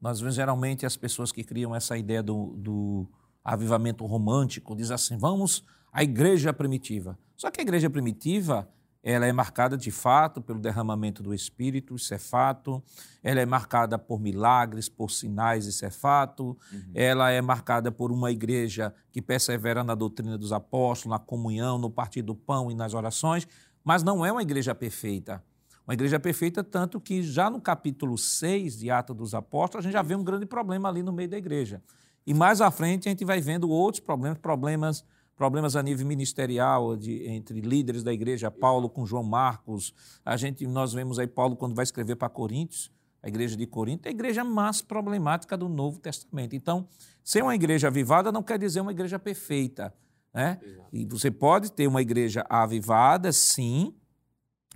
nós 0.00 0.20
vemos 0.20 0.34
geralmente 0.34 0.86
as 0.86 0.96
pessoas 0.96 1.30
que 1.30 1.44
criam 1.44 1.74
essa 1.74 1.96
ideia 1.96 2.22
do, 2.22 2.54
do 2.56 3.08
avivamento 3.44 4.06
romântico, 4.06 4.74
diz 4.76 4.90
assim, 4.90 5.18
vamos 5.18 5.64
à 5.92 6.02
igreja 6.02 6.52
primitiva. 6.52 7.18
Só 7.36 7.50
que 7.50 7.60
a 7.60 7.62
igreja 7.62 7.90
primitiva, 7.90 8.68
ela 9.02 9.26
é 9.26 9.32
marcada 9.32 9.78
de 9.78 9.90
fato 9.90 10.42
pelo 10.42 10.58
derramamento 10.58 11.22
do 11.22 11.32
Espírito, 11.32 11.94
isso 11.94 12.12
é 12.12 12.18
fato. 12.18 12.82
Ela 13.22 13.40
é 13.40 13.46
marcada 13.46 13.98
por 13.98 14.20
milagres, 14.20 14.88
por 14.88 15.10
sinais, 15.10 15.64
isso 15.66 15.84
é 15.86 15.90
fato. 15.90 16.56
Uhum. 16.70 16.92
Ela 16.94 17.30
é 17.30 17.40
marcada 17.40 17.90
por 17.90 18.12
uma 18.12 18.30
igreja 18.30 18.92
que 19.10 19.22
persevera 19.22 19.82
na 19.82 19.94
doutrina 19.94 20.36
dos 20.36 20.52
apóstolos, 20.52 21.18
na 21.18 21.24
comunhão, 21.24 21.78
no 21.78 21.90
partir 21.90 22.20
do 22.20 22.34
pão 22.34 22.70
e 22.70 22.74
nas 22.74 22.92
orações, 22.92 23.48
mas 23.82 24.02
não 24.02 24.24
é 24.24 24.30
uma 24.30 24.42
igreja 24.42 24.74
perfeita. 24.74 25.42
Uma 25.86 25.94
igreja 25.94 26.20
perfeita, 26.20 26.62
tanto 26.62 27.00
que 27.00 27.22
já 27.22 27.48
no 27.48 27.60
capítulo 27.60 28.18
6 28.18 28.78
de 28.78 28.90
Atos 28.90 29.16
dos 29.16 29.34
Apóstolos, 29.34 29.84
a 29.84 29.88
gente 29.88 29.94
já 29.94 30.02
vê 30.02 30.14
um 30.14 30.22
grande 30.22 30.44
problema 30.44 30.88
ali 30.88 31.02
no 31.02 31.12
meio 31.12 31.28
da 31.28 31.38
igreja. 31.38 31.82
E 32.26 32.34
mais 32.34 32.60
à 32.60 32.70
frente 32.70 33.08
a 33.08 33.10
gente 33.10 33.24
vai 33.24 33.40
vendo 33.40 33.68
outros 33.68 33.98
problemas, 33.98 34.38
problemas 34.38 35.04
problemas 35.40 35.74
a 35.74 35.82
nível 35.82 36.06
ministerial 36.06 36.94
de, 36.98 37.26
entre 37.26 37.62
líderes 37.62 38.02
da 38.02 38.12
igreja, 38.12 38.50
Paulo 38.50 38.90
com 38.90 39.06
João 39.06 39.22
Marcos. 39.22 39.94
A 40.22 40.36
gente, 40.36 40.66
nós 40.66 40.92
vemos 40.92 41.18
aí 41.18 41.26
Paulo 41.26 41.56
quando 41.56 41.74
vai 41.74 41.82
escrever 41.82 42.16
para 42.16 42.28
Coríntios, 42.28 42.92
a 43.22 43.28
igreja 43.28 43.56
de 43.56 43.66
Corinto, 43.66 44.04
é 44.04 44.10
a 44.10 44.12
igreja 44.12 44.44
mais 44.44 44.82
problemática 44.82 45.56
do 45.56 45.66
Novo 45.66 45.98
Testamento. 45.98 46.54
Então, 46.54 46.86
ser 47.24 47.42
uma 47.42 47.54
igreja 47.54 47.86
avivada 47.86 48.30
não 48.30 48.42
quer 48.42 48.58
dizer 48.58 48.82
uma 48.82 48.90
igreja 48.92 49.18
perfeita. 49.18 49.94
Né? 50.34 50.60
E 50.92 51.06
você 51.06 51.30
pode 51.30 51.72
ter 51.72 51.86
uma 51.86 52.02
igreja 52.02 52.44
avivada, 52.46 53.32
sim, 53.32 53.94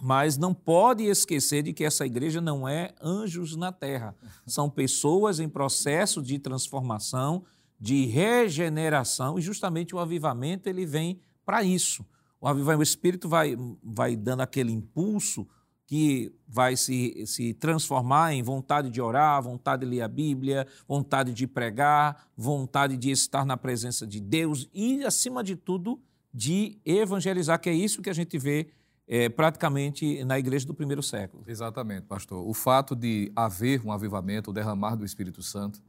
mas 0.00 0.38
não 0.38 0.54
pode 0.54 1.04
esquecer 1.04 1.62
de 1.62 1.74
que 1.74 1.84
essa 1.84 2.06
igreja 2.06 2.40
não 2.40 2.66
é 2.66 2.94
anjos 3.02 3.54
na 3.54 3.70
terra. 3.70 4.16
São 4.46 4.70
pessoas 4.70 5.40
em 5.40 5.48
processo 5.48 6.22
de 6.22 6.38
transformação, 6.38 7.44
de 7.78 8.06
regeneração, 8.06 9.38
e 9.38 9.42
justamente 9.42 9.94
o 9.94 9.98
avivamento 9.98 10.68
ele 10.68 10.86
vem 10.86 11.20
para 11.44 11.62
isso. 11.62 12.04
O 12.40 12.46
avivamento, 12.46 12.80
o 12.80 12.82
Espírito 12.82 13.28
vai, 13.28 13.56
vai 13.82 14.16
dando 14.16 14.40
aquele 14.40 14.72
impulso 14.72 15.46
que 15.86 16.32
vai 16.48 16.76
se, 16.76 17.24
se 17.26 17.52
transformar 17.54 18.32
em 18.32 18.42
vontade 18.42 18.90
de 18.90 19.00
orar, 19.00 19.42
vontade 19.42 19.84
de 19.84 19.90
ler 19.90 20.00
a 20.00 20.08
Bíblia, 20.08 20.66
vontade 20.88 21.32
de 21.32 21.46
pregar, 21.46 22.26
vontade 22.36 22.96
de 22.96 23.10
estar 23.10 23.44
na 23.44 23.56
presença 23.56 24.06
de 24.06 24.20
Deus 24.20 24.68
e, 24.72 25.04
acima 25.04 25.44
de 25.44 25.56
tudo, 25.56 26.00
de 26.32 26.78
evangelizar, 26.84 27.60
que 27.60 27.68
é 27.68 27.74
isso 27.74 28.02
que 28.02 28.10
a 28.10 28.14
gente 28.14 28.38
vê 28.38 28.68
é, 29.06 29.28
praticamente 29.28 30.24
na 30.24 30.38
igreja 30.38 30.66
do 30.66 30.74
primeiro 30.74 31.02
século. 31.02 31.44
Exatamente, 31.46 32.06
pastor. 32.06 32.46
O 32.46 32.54
fato 32.54 32.96
de 32.96 33.30
haver 33.36 33.84
um 33.84 33.92
avivamento, 33.92 34.50
o 34.50 34.52
derramar 34.54 34.96
do 34.96 35.04
Espírito 35.04 35.42
Santo, 35.42 35.80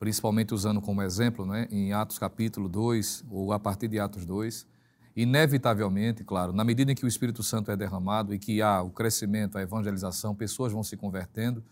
principalmente 0.00 0.54
usando 0.54 0.80
como 0.80 1.02
exemplo, 1.02 1.44
né, 1.44 1.68
em 1.70 1.92
Atos 1.92 2.18
capítulo 2.18 2.70
2, 2.70 3.26
ou 3.30 3.52
a 3.52 3.60
partir 3.60 3.86
de 3.86 4.00
Atos 4.00 4.24
2, 4.24 4.66
inevitavelmente, 5.14 6.24
claro, 6.24 6.54
na 6.54 6.64
medida 6.64 6.90
em 6.90 6.94
que 6.94 7.04
o 7.04 7.08
Espírito 7.08 7.42
Santo 7.42 7.70
é 7.70 7.76
derramado 7.76 8.32
e 8.32 8.38
que 8.38 8.62
há 8.62 8.80
o 8.80 8.88
crescimento, 8.88 9.58
a 9.58 9.62
evangelização, 9.62 10.34
pessoas 10.34 10.72
vão 10.72 10.82
se 10.82 10.96
convertendo, 10.96 11.62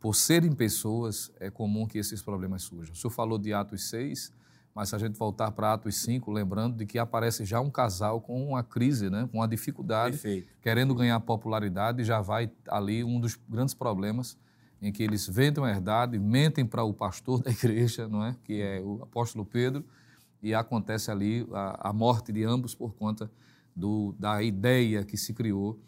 por 0.00 0.14
serem 0.14 0.52
pessoas, 0.52 1.30
é 1.38 1.50
comum 1.50 1.86
que 1.86 1.98
esses 1.98 2.22
problemas 2.22 2.62
surjam. 2.62 2.94
O 2.94 2.96
senhor 2.96 3.10
falou 3.10 3.36
de 3.38 3.52
Atos 3.52 3.90
6, 3.90 4.32
mas 4.74 4.88
se 4.88 4.96
a 4.96 4.98
gente 4.98 5.18
voltar 5.18 5.50
para 5.50 5.74
Atos 5.74 5.96
5, 5.96 6.30
lembrando 6.32 6.78
de 6.78 6.86
que 6.86 6.98
aparece 6.98 7.44
já 7.44 7.60
um 7.60 7.70
casal 7.70 8.22
com 8.22 8.42
uma 8.42 8.62
crise, 8.62 9.10
né, 9.10 9.28
com 9.30 9.36
uma 9.38 9.48
dificuldade, 9.48 10.16
Perfeito. 10.16 10.48
querendo 10.62 10.94
ganhar 10.94 11.20
popularidade, 11.20 12.04
já 12.04 12.22
vai 12.22 12.50
ali 12.68 13.04
um 13.04 13.20
dos 13.20 13.38
grandes 13.46 13.74
problemas 13.74 14.38
em 14.80 14.92
que 14.92 15.02
eles 15.02 15.26
vendem 15.26 15.64
a 15.64 15.70
herdade, 15.70 16.18
mentem 16.18 16.64
para 16.64 16.84
o 16.84 16.92
pastor 16.92 17.42
da 17.42 17.50
igreja, 17.50 18.08
não 18.08 18.24
é? 18.24 18.36
que 18.44 18.60
é 18.60 18.80
o 18.80 19.02
apóstolo 19.02 19.44
Pedro, 19.44 19.84
e 20.42 20.54
acontece 20.54 21.10
ali 21.10 21.46
a, 21.52 21.90
a 21.90 21.92
morte 21.92 22.32
de 22.32 22.44
ambos 22.44 22.74
por 22.74 22.94
conta 22.94 23.30
do, 23.74 24.14
da 24.18 24.42
ideia 24.42 25.04
que 25.04 25.16
se 25.16 25.34
criou, 25.34 25.78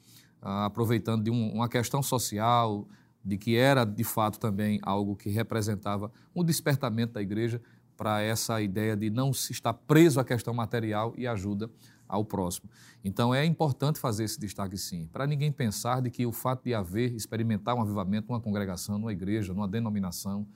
ah, 0.43 0.67
aproveitando 0.67 1.23
de 1.25 1.31
um, 1.31 1.53
uma 1.53 1.69
questão 1.69 2.03
social, 2.03 2.87
de 3.25 3.37
que 3.37 3.57
era 3.57 3.85
de 3.85 4.05
fato 4.05 4.39
também 4.39 4.79
algo 4.83 5.15
que 5.17 5.29
representava 5.29 6.11
um 6.35 6.43
despertamento 6.43 7.15
da 7.15 7.23
igreja 7.23 7.61
para 7.97 8.23
essa 8.23 8.61
ideia 8.63 8.97
de 8.97 9.11
não 9.11 9.33
se 9.33 9.53
estar 9.53 9.75
preso 9.75 10.21
à 10.21 10.25
questão 10.25 10.55
material 10.55 11.13
e 11.17 11.27
ajuda 11.27 11.69
ao 12.09 12.25
próximo. 12.25 12.71
Então 13.05 13.35
é 13.35 13.45
importante 13.45 13.99
fazer 13.99 14.25
esse 14.25 14.41
destaque 14.41 14.77
sim, 14.77 15.09
para 15.13 15.27
ninguém 15.27 15.53
pensar 15.53 16.01
de 16.01 16.11
que 16.11 16.25
o 16.25 16.33
fato 16.33 16.65
de 16.65 16.75
haver, 16.75 17.15
experimentar 17.15 17.75
um 17.75 17.83
avivamento 17.83 18.29
numa 18.29 18.41
congregação, 18.41 18.99
numa 18.99 19.13
igreja, 19.13 19.53
numa 19.53 19.69
denominação, 19.69 20.47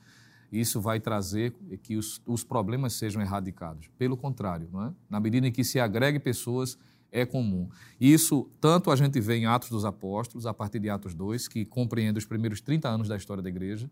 isso 0.51 0.79
vai 0.79 0.99
trazer 0.99 1.53
que 1.81 1.95
os, 1.97 2.21
os 2.25 2.43
problemas 2.43 2.93
sejam 2.93 3.21
erradicados. 3.21 3.89
Pelo 3.97 4.15
contrário, 4.15 4.69
não 4.71 4.87
é? 4.87 4.93
na 5.09 5.19
medida 5.19 5.47
em 5.47 5.51
que 5.51 5.63
se 5.63 5.79
agregue 5.79 6.19
pessoas, 6.19 6.77
é 7.11 7.25
comum. 7.25 7.69
Isso 8.01 8.49
tanto 8.59 8.91
a 8.91 8.95
gente 8.95 9.19
vê 9.19 9.35
em 9.35 9.45
Atos 9.45 9.69
dos 9.69 9.85
Apóstolos, 9.85 10.45
a 10.45 10.53
partir 10.53 10.79
de 10.79 10.89
Atos 10.89 11.13
2, 11.13 11.47
que 11.47 11.63
compreende 11.63 12.17
os 12.17 12.25
primeiros 12.25 12.59
30 12.59 12.89
anos 12.89 13.07
da 13.07 13.15
história 13.15 13.41
da 13.41 13.49
igreja, 13.49 13.89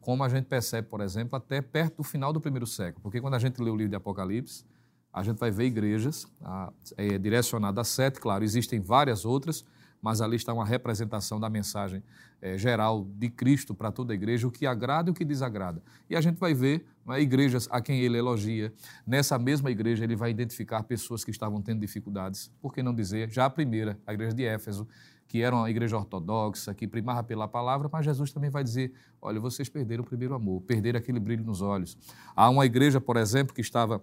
como 0.00 0.24
a 0.24 0.28
gente 0.28 0.46
percebe, 0.46 0.88
por 0.88 1.00
exemplo, 1.00 1.36
até 1.36 1.60
perto 1.62 1.98
do 1.98 2.02
final 2.02 2.32
do 2.32 2.40
primeiro 2.40 2.66
século. 2.66 3.02
Porque 3.02 3.20
quando 3.20 3.34
a 3.34 3.38
gente 3.38 3.62
lê 3.62 3.70
o 3.70 3.76
livro 3.76 3.90
de 3.90 3.96
Apocalipse, 3.96 4.64
a 5.12 5.22
gente 5.22 5.38
vai 5.38 5.50
ver 5.50 5.66
igrejas 5.66 6.26
a, 6.40 6.72
é, 6.96 7.18
direcionadas 7.18 7.88
a 7.88 7.90
sete, 7.90 8.20
claro, 8.20 8.42
existem 8.44 8.80
várias 8.80 9.24
outras, 9.24 9.64
mas 10.00 10.20
ali 10.20 10.36
está 10.36 10.52
uma 10.52 10.64
representação 10.64 11.38
da 11.38 11.48
mensagem 11.48 12.02
é, 12.40 12.58
geral 12.58 13.06
de 13.16 13.30
Cristo 13.30 13.72
para 13.72 13.92
toda 13.92 14.12
a 14.12 14.16
igreja, 14.16 14.48
o 14.48 14.50
que 14.50 14.66
agrada 14.66 15.08
e 15.08 15.12
o 15.12 15.14
que 15.14 15.24
desagrada. 15.24 15.80
E 16.10 16.16
a 16.16 16.20
gente 16.20 16.38
vai 16.38 16.52
ver 16.52 16.84
né, 17.06 17.20
igrejas 17.20 17.68
a 17.70 17.80
quem 17.80 18.00
ele 18.00 18.18
elogia. 18.18 18.72
Nessa 19.06 19.38
mesma 19.38 19.70
igreja, 19.70 20.02
ele 20.02 20.16
vai 20.16 20.30
identificar 20.30 20.82
pessoas 20.82 21.24
que 21.24 21.30
estavam 21.30 21.62
tendo 21.62 21.78
dificuldades. 21.78 22.50
Por 22.60 22.74
que 22.74 22.82
não 22.82 22.92
dizer? 22.92 23.30
Já 23.30 23.44
a 23.46 23.50
primeira, 23.50 23.96
a 24.04 24.12
igreja 24.12 24.34
de 24.34 24.44
Éfeso, 24.44 24.88
que 25.28 25.40
era 25.40 25.54
uma 25.54 25.70
igreja 25.70 25.96
ortodoxa, 25.96 26.74
que 26.74 26.86
primava 26.86 27.22
pela 27.22 27.46
palavra, 27.46 27.88
mas 27.90 28.04
Jesus 28.04 28.32
também 28.32 28.50
vai 28.50 28.64
dizer: 28.64 28.92
olha, 29.20 29.38
vocês 29.38 29.68
perderam 29.68 30.02
o 30.02 30.06
primeiro 30.06 30.34
amor, 30.34 30.60
perderam 30.62 30.98
aquele 30.98 31.20
brilho 31.20 31.44
nos 31.44 31.62
olhos. 31.62 31.96
Há 32.34 32.50
uma 32.50 32.66
igreja, 32.66 33.00
por 33.00 33.16
exemplo, 33.16 33.54
que 33.54 33.60
estava 33.60 34.02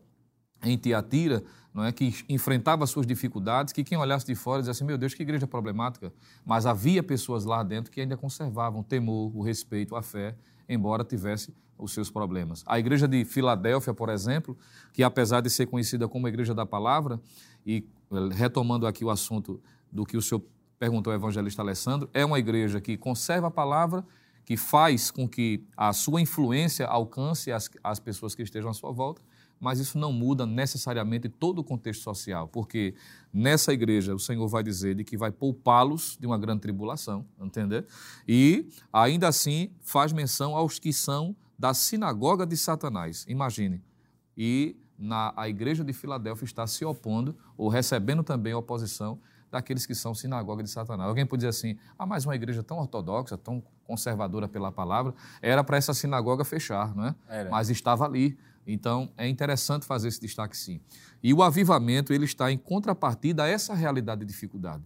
em 0.64 0.78
Tiatira, 0.78 1.44
não 1.74 1.84
é, 1.84 1.92
que 1.92 2.14
enfrentava 2.28 2.86
suas 2.88 3.06
dificuldades, 3.06 3.72
que 3.72 3.84
quem 3.84 3.98
olhasse 3.98 4.26
de 4.26 4.36
fora 4.36 4.62
dizia 4.62 4.72
assim, 4.72 4.84
meu 4.84 4.98
Deus, 4.98 5.14
que 5.14 5.22
igreja 5.22 5.48
problemática. 5.48 6.12
Mas 6.46 6.66
havia 6.66 7.04
pessoas 7.04 7.46
lá 7.46 7.64
dentro 7.64 7.92
que 7.92 8.02
ainda 8.02 8.18
conservavam 8.18 8.82
o 8.82 8.84
temor, 8.84 9.32
o 9.36 9.42
respeito, 9.42 9.96
a 9.96 10.02
fé, 10.02 10.36
embora 10.68 11.04
tivesse 11.04 11.54
os 11.78 11.94
seus 11.94 12.10
problemas. 12.10 12.64
A 12.66 12.78
igreja 12.78 13.08
de 13.08 13.24
Filadélfia, 13.24 13.94
por 13.94 14.10
exemplo, 14.10 14.58
que 14.92 15.02
apesar 15.02 15.42
de 15.42 15.50
ser 15.50 15.68
conhecida 15.68 16.08
como 16.08 16.28
a 16.28 16.30
igreja 16.30 16.54
da 16.54 16.66
palavra, 16.66 17.20
e 17.66 17.86
eh, 18.12 18.16
retomando 18.34 18.86
aqui 18.86 19.06
o 19.06 19.10
assunto 19.10 19.62
do 19.92 20.06
que 20.06 20.18
o 20.18 20.22
senhor 20.22 20.44
perguntou 20.78 21.12
ao 21.12 21.18
evangelista 21.18 21.62
Alessandro, 21.62 22.10
é 22.14 22.26
uma 22.26 22.40
igreja 22.40 22.82
que 22.82 22.98
conserva 22.98 23.48
a 23.48 23.52
palavra, 23.52 24.06
que 24.44 24.58
faz 24.58 25.12
com 25.12 25.28
que 25.28 25.64
a 25.78 25.94
sua 25.94 26.20
influência 26.20 26.86
alcance 26.86 27.52
as, 27.52 27.70
as 27.84 28.00
pessoas 28.00 28.36
que 28.36 28.42
estejam 28.42 28.72
à 28.72 28.74
sua 28.74 28.92
volta, 28.92 29.22
mas 29.60 29.80
isso 29.80 29.98
não 29.98 30.14
muda 30.14 30.46
necessariamente 30.46 31.28
todo 31.28 31.60
o 31.60 31.64
contexto 31.64 32.02
social, 32.02 32.48
porque 32.48 32.96
nessa 33.34 33.74
igreja 33.74 34.16
o 34.16 34.20
Senhor 34.20 34.48
vai 34.48 34.64
dizer 34.64 34.96
de 34.96 35.04
que 35.04 35.18
vai 35.18 35.32
poupá-los 35.32 36.18
de 36.20 36.26
uma 36.26 36.38
grande 36.38 36.62
tribulação, 36.62 37.26
entender? 37.40 37.86
E 38.28 38.68
ainda 38.92 39.28
assim 39.28 39.72
faz 39.82 40.14
menção 40.14 40.56
aos 40.56 40.80
que 40.80 40.94
são 40.94 41.36
da 41.58 41.74
sinagoga 41.74 42.46
de 42.46 42.56
Satanás. 42.56 43.26
Imagine. 43.28 43.84
E 44.38 44.78
na, 44.98 45.34
a 45.36 45.50
igreja 45.50 45.84
de 45.84 45.92
Filadélfia 45.92 46.46
está 46.46 46.66
se 46.66 46.86
opondo 46.86 47.36
ou 47.58 47.68
recebendo 47.68 48.24
também 48.24 48.54
a 48.54 48.58
oposição 48.58 49.20
daqueles 49.52 49.86
que 49.86 49.96
são 49.96 50.14
sinagoga 50.14 50.64
de 50.64 50.70
Satanás. 50.70 51.10
Alguém 51.10 51.26
pode 51.26 51.40
dizer 51.40 51.50
assim: 51.50 51.78
ah, 51.98 52.06
mas 52.06 52.26
uma 52.26 52.36
igreja 52.36 52.64
tão 52.64 52.78
ortodoxa, 52.78 53.38
tão 53.38 53.64
conservadora 53.84 54.48
pela 54.48 54.72
palavra, 54.72 55.14
era 55.42 55.64
para 55.64 55.78
essa 55.78 55.94
sinagoga 55.94 56.46
fechar, 56.46 56.96
não 56.96 57.08
é? 57.08 57.16
Era. 57.28 57.50
Mas 57.50 57.70
estava 57.70 58.06
ali. 58.06 58.38
Então, 58.72 59.10
é 59.18 59.28
interessante 59.28 59.86
fazer 59.86 60.10
esse 60.10 60.22
destaque 60.22 60.56
sim. 60.56 60.80
E 61.24 61.34
o 61.34 61.42
avivamento, 61.42 62.14
ele 62.14 62.26
está 62.26 62.52
em 62.52 62.58
contrapartida 62.58 63.44
a 63.44 63.48
essa 63.48 63.74
realidade 63.74 64.22
de 64.22 64.28
dificuldade. 64.28 64.84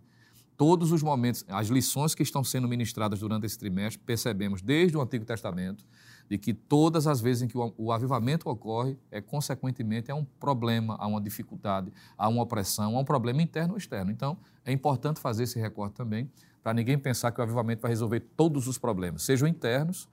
Todos 0.55 0.91
os 0.91 1.03
momentos, 1.03 1.43
as 1.49 1.67
lições 1.67 2.15
que 2.15 2.23
estão 2.23 2.43
sendo 2.43 2.67
ministradas 2.67 3.19
durante 3.19 3.45
esse 3.45 3.57
trimestre, 3.59 4.01
percebemos 4.05 4.61
desde 4.61 4.95
o 4.95 5.01
Antigo 5.01 5.25
Testamento, 5.25 5.85
de 6.29 6.37
que 6.37 6.53
todas 6.53 7.07
as 7.07 7.19
vezes 7.19 7.43
em 7.43 7.47
que 7.47 7.57
o, 7.57 7.91
avivamento 7.91 8.49
ocorre, 8.49 8.97
é 9.11 9.19
consequentemente 9.19 10.09
é 10.09 10.15
um 10.15 10.23
problema, 10.23 10.95
há 10.97 11.05
uma 11.05 11.19
dificuldade, 11.19 11.91
há 12.17 12.29
uma 12.29 12.43
opressão, 12.43 12.95
há 12.95 12.99
um 12.99 13.03
problema 13.03 13.41
interno 13.41 13.73
ou 13.73 13.77
externo. 13.77 14.11
Então, 14.11 14.37
é 14.63 14.71
importante 14.71 15.19
fazer 15.19 15.43
esse 15.43 15.59
recorte 15.59 15.95
também, 15.95 16.31
para 16.61 16.73
ninguém 16.73 16.97
pensar 16.97 17.31
que 17.31 17.41
o 17.41 17.43
avivamento 17.43 17.81
vai 17.81 17.91
resolver 17.91 18.21
todos 18.37 18.67
os 18.67 18.77
problemas, 18.77 19.23
sejam 19.23 19.45
internos 19.45 20.07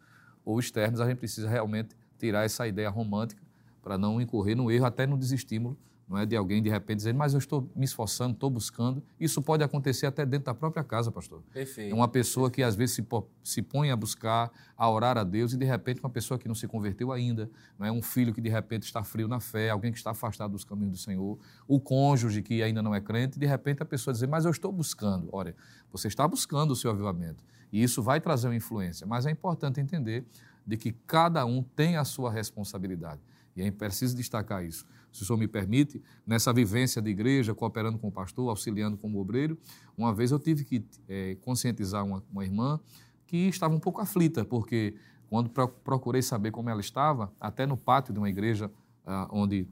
ou 0.45 0.59
externos, 0.59 1.01
a 1.01 1.07
gente 1.07 1.19
precisa 1.19 1.49
realmente 1.49 1.95
tirar 2.19 2.45
essa 2.45 2.67
ideia 2.67 2.91
romântica 2.91 3.50
para 3.83 3.97
não 3.99 4.21
incorrer 4.21 4.57
no 4.57 4.71
erro, 4.71 4.85
até 4.85 5.07
no 5.07 5.17
desestímulo 5.17 5.77
não 6.11 6.19
é 6.19 6.27
de 6.27 6.35
alguém 6.35 6.61
de 6.61 6.69
repente 6.69 6.97
dizendo, 6.97 7.17
mas 7.17 7.35
eu 7.35 7.39
estou 7.39 7.71
me 7.73 7.85
esforçando, 7.85 8.35
estou 8.35 8.51
buscando. 8.51 9.01
Isso 9.19 9.41
pode 9.41 9.63
acontecer 9.63 10.07
até 10.07 10.27
dentro 10.27 10.47
da 10.47 10.55
própria 10.55 10.83
casa, 10.83 11.13
pastor. 11.13 11.41
Perfeito. 11.53 11.93
É 11.93 11.95
uma 11.95 12.09
pessoa 12.09 12.51
que 12.51 12.65
às 12.65 12.75
vezes 12.75 12.97
se, 12.97 13.07
se 13.45 13.63
põe 13.63 13.93
a 13.93 13.97
buscar, 13.97 14.51
a 14.77 14.91
orar 14.91 15.17
a 15.17 15.23
Deus, 15.23 15.53
e 15.53 15.57
de 15.57 15.65
repente 15.65 16.01
uma 16.01 16.11
pessoa 16.11 16.37
que 16.37 16.49
não 16.49 16.55
se 16.55 16.67
converteu 16.67 17.13
ainda, 17.13 17.49
não 17.79 17.87
é 17.87 17.93
um 17.93 18.03
filho 18.03 18.35
que 18.35 18.41
de 18.41 18.49
repente 18.49 18.83
está 18.83 19.05
frio 19.05 19.29
na 19.29 19.39
fé, 19.39 19.71
alguém 19.71 19.93
que 19.93 19.99
está 19.99 20.11
afastado 20.11 20.51
dos 20.51 20.65
caminhos 20.65 20.91
do 20.91 20.99
Senhor, 20.99 21.39
o 21.69 21.79
cônjuge 21.79 22.43
que 22.43 22.61
ainda 22.61 22.83
não 22.83 22.93
é 22.93 23.01
crente, 23.01 23.37
e 23.37 23.39
de 23.39 23.47
repente 23.47 23.81
a 23.81 23.87
pessoa 23.87 24.13
dizer, 24.13 24.27
mas 24.27 24.45
eu 24.45 24.51
estou 24.51 24.73
buscando. 24.73 25.29
Olha, 25.31 25.55
você 25.93 26.09
está 26.09 26.27
buscando 26.27 26.73
o 26.73 26.77
seu 26.77 26.91
avivamento. 26.91 27.45
E 27.73 27.81
isso 27.81 28.03
vai 28.03 28.21
trazer 28.21 28.49
uma 28.49 28.57
influência, 28.57 29.07
mas 29.07 29.27
é 29.27 29.31
importante 29.31 29.81
entender 29.81 30.27
de 30.67 30.77
que 30.77 30.91
cada 31.07 31.47
um 31.47 31.63
tem 31.63 31.97
a 31.97 32.05
sua 32.05 32.33
responsabilidade. 32.33 33.21
E 33.57 33.63
é 33.63 33.71
preciso 33.71 34.17
destacar 34.17 34.65
isso 34.65 34.87
se 35.13 35.23
o 35.23 35.27
senhor 35.27 35.39
me 35.39 35.49
permite, 35.49 36.03
nessa 36.27 36.53
vivência 36.53 37.03
de 37.03 37.11
igreja, 37.11 37.55
cooperando 37.55 37.99
com 37.99 38.09
o 38.09 38.13
pastor, 38.13 38.49
auxiliando 38.49 38.97
como 38.97 39.21
obreiro, 39.21 39.59
uma 39.97 40.15
vez 40.15 40.31
eu 40.31 40.39
tive 40.39 40.65
que 40.65 40.85
é, 41.09 41.37
conscientizar 41.41 42.05
uma, 42.05 42.23
uma, 42.31 42.45
irmã 42.45 42.79
que 43.27 43.37
estava 43.49 43.75
um 43.75 43.81
pouco 43.81 44.01
aflita, 44.01 44.45
porque 44.45 44.95
quando 45.29 45.51
procurei 45.51 46.23
saber 46.23 46.51
como 46.51 46.71
ela 46.71 46.81
estava, 46.81 47.33
até 47.41 47.67
no 47.67 47.77
pátio 47.77 48.13
de 48.13 48.19
uma 48.19 48.29
igreja 48.29 48.71
ah, 49.07 49.29
onde 49.31 49.67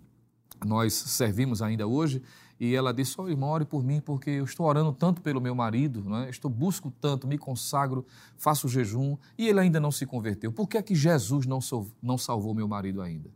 nós 0.64 0.93
servimos 0.93 1.62
ainda 1.62 1.87
hoje, 1.87 2.22
e 2.61 2.74
ela 2.74 2.93
disse, 2.93 3.20
oh, 3.20 3.29
irmão, 3.29 3.51
ore 3.51 3.64
por 3.64 3.85
mim, 3.85 4.01
porque 4.01 4.31
eu 4.31 4.45
estou 4.45 4.66
orando 4.66 4.93
tanto 4.93 5.22
pelo 5.22 5.41
meu 5.41 5.55
marido, 5.55 6.03
né? 6.03 6.29
estou 6.29 6.51
busco 6.51 6.93
tanto, 7.01 7.26
me 7.29 7.39
consagro, 7.39 8.05
faço 8.37 8.66
jejum, 8.66 9.16
e 9.37 9.47
ele 9.47 9.61
ainda 9.61 9.79
não 9.79 9.93
se 9.93 10.05
converteu. 10.05 10.53
Por 10.53 10.68
que 10.68 10.76
é 10.76 10.83
que 10.83 10.95
Jesus 10.95 11.47
não, 11.47 11.61
não 12.03 12.18
salvou 12.18 12.53
meu 12.55 12.66
marido 12.66 13.01
ainda? 13.01 13.31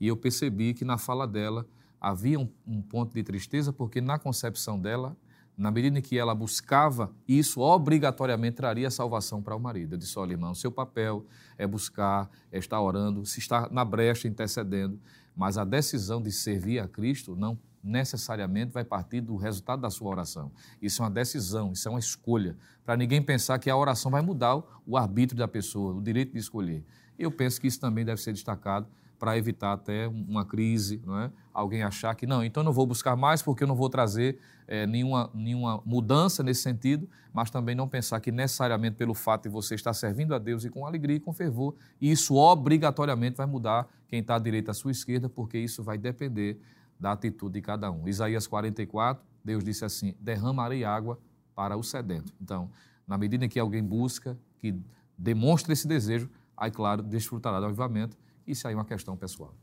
E 0.00 0.08
eu 0.08 0.16
percebi 0.16 0.74
que 0.74 0.84
na 0.84 0.98
fala 0.98 1.26
dela 1.26 1.66
havia 2.00 2.38
um, 2.38 2.48
um, 2.66 2.82
ponto 2.82 3.14
de 3.14 3.22
tristeza, 3.22 3.72
porque 3.72 4.00
na 4.00 4.18
concepção 4.18 4.78
dela, 4.78 5.16
na 5.56 5.70
medida 5.70 5.98
em 5.98 6.02
que 6.02 6.18
ela 6.18 6.34
buscava, 6.34 7.10
isso 7.26 7.60
obrigatoriamente 7.60 8.56
traria 8.56 8.90
salvação 8.90 9.42
para 9.42 9.56
o 9.56 9.60
marido. 9.60 9.94
Eu 9.94 9.98
disse: 9.98 10.18
olha, 10.18 10.32
irmão, 10.32 10.54
seu 10.54 10.70
papel 10.70 11.24
é 11.56 11.66
buscar, 11.66 12.30
é 12.52 12.58
estar 12.58 12.80
orando, 12.80 13.24
se 13.24 13.38
está 13.38 13.68
na 13.70 13.84
brecha 13.84 14.28
intercedendo, 14.28 15.00
mas 15.34 15.56
a 15.56 15.64
decisão 15.64 16.20
de 16.20 16.30
servir 16.30 16.78
a 16.78 16.86
Cristo 16.86 17.34
não 17.34 17.58
necessariamente 17.82 18.72
vai 18.72 18.84
partir 18.84 19.20
do 19.20 19.36
resultado 19.36 19.80
da 19.80 19.90
sua 19.90 20.10
oração. 20.10 20.50
Isso 20.82 21.02
é 21.02 21.04
uma 21.04 21.10
decisão, 21.10 21.72
isso 21.72 21.86
é 21.86 21.90
uma 21.90 22.00
escolha, 22.00 22.56
para 22.84 22.96
ninguém 22.96 23.22
pensar 23.22 23.58
que 23.58 23.70
a 23.70 23.76
oração 23.76 24.10
vai 24.10 24.22
mudar 24.22 24.60
o 24.84 24.96
arbítrio 24.96 25.38
da 25.38 25.46
pessoa, 25.46 25.94
o 25.94 26.02
direito 26.02 26.32
de 26.32 26.38
escolher. 26.38 26.84
Eu 27.18 27.30
penso 27.30 27.60
que 27.60 27.66
isso 27.66 27.80
também 27.80 28.04
deve 28.04 28.20
ser 28.20 28.32
destacado 28.32 28.86
para 29.18 29.36
evitar 29.36 29.72
até 29.72 30.08
uma 30.08 30.44
crise, 30.44 31.02
não 31.04 31.18
é? 31.18 31.30
alguém 31.52 31.82
achar 31.82 32.14
que 32.14 32.26
não, 32.26 32.44
então 32.44 32.60
eu 32.60 32.64
não 32.66 32.72
vou 32.72 32.86
buscar 32.86 33.16
mais 33.16 33.40
porque 33.42 33.64
eu 33.64 33.68
não 33.68 33.74
vou 33.74 33.88
trazer 33.88 34.38
é, 34.68 34.86
nenhuma, 34.86 35.30
nenhuma 35.32 35.80
mudança 35.86 36.42
nesse 36.42 36.60
sentido, 36.62 37.08
mas 37.32 37.50
também 37.50 37.74
não 37.74 37.88
pensar 37.88 38.20
que 38.20 38.30
necessariamente 38.30 38.96
pelo 38.96 39.14
fato 39.14 39.44
de 39.44 39.48
você 39.48 39.74
estar 39.74 39.94
servindo 39.94 40.34
a 40.34 40.38
Deus 40.38 40.64
e 40.64 40.70
com 40.70 40.86
alegria 40.86 41.16
e 41.16 41.20
com 41.20 41.32
fervor, 41.32 41.74
isso 42.00 42.34
obrigatoriamente 42.34 43.36
vai 43.36 43.46
mudar 43.46 43.88
quem 44.08 44.20
está 44.20 44.36
à 44.36 44.38
direita 44.38 44.72
à 44.72 44.74
sua 44.74 44.90
esquerda, 44.90 45.28
porque 45.28 45.58
isso 45.58 45.82
vai 45.82 45.96
depender 45.96 46.60
da 46.98 47.12
atitude 47.12 47.54
de 47.54 47.62
cada 47.62 47.90
um. 47.90 48.06
Isaías 48.06 48.46
44, 48.46 49.22
Deus 49.44 49.62
disse 49.62 49.84
assim: 49.84 50.14
derramarei 50.20 50.84
água 50.84 51.18
para 51.54 51.76
o 51.76 51.82
sedento. 51.82 52.32
Então, 52.40 52.70
na 53.06 53.16
medida 53.16 53.44
em 53.44 53.48
que 53.48 53.58
alguém 53.58 53.82
busca, 53.82 54.36
que 54.58 54.74
demonstra 55.16 55.72
esse 55.72 55.86
desejo, 55.86 56.28
aí, 56.56 56.70
claro, 56.70 57.02
desfrutará 57.02 57.60
do 57.60 57.66
avivamento 57.66 58.16
isso 58.46 58.66
aí 58.66 58.74
é 58.74 58.76
uma 58.76 58.84
questão 58.84 59.16
pessoal. 59.16 59.54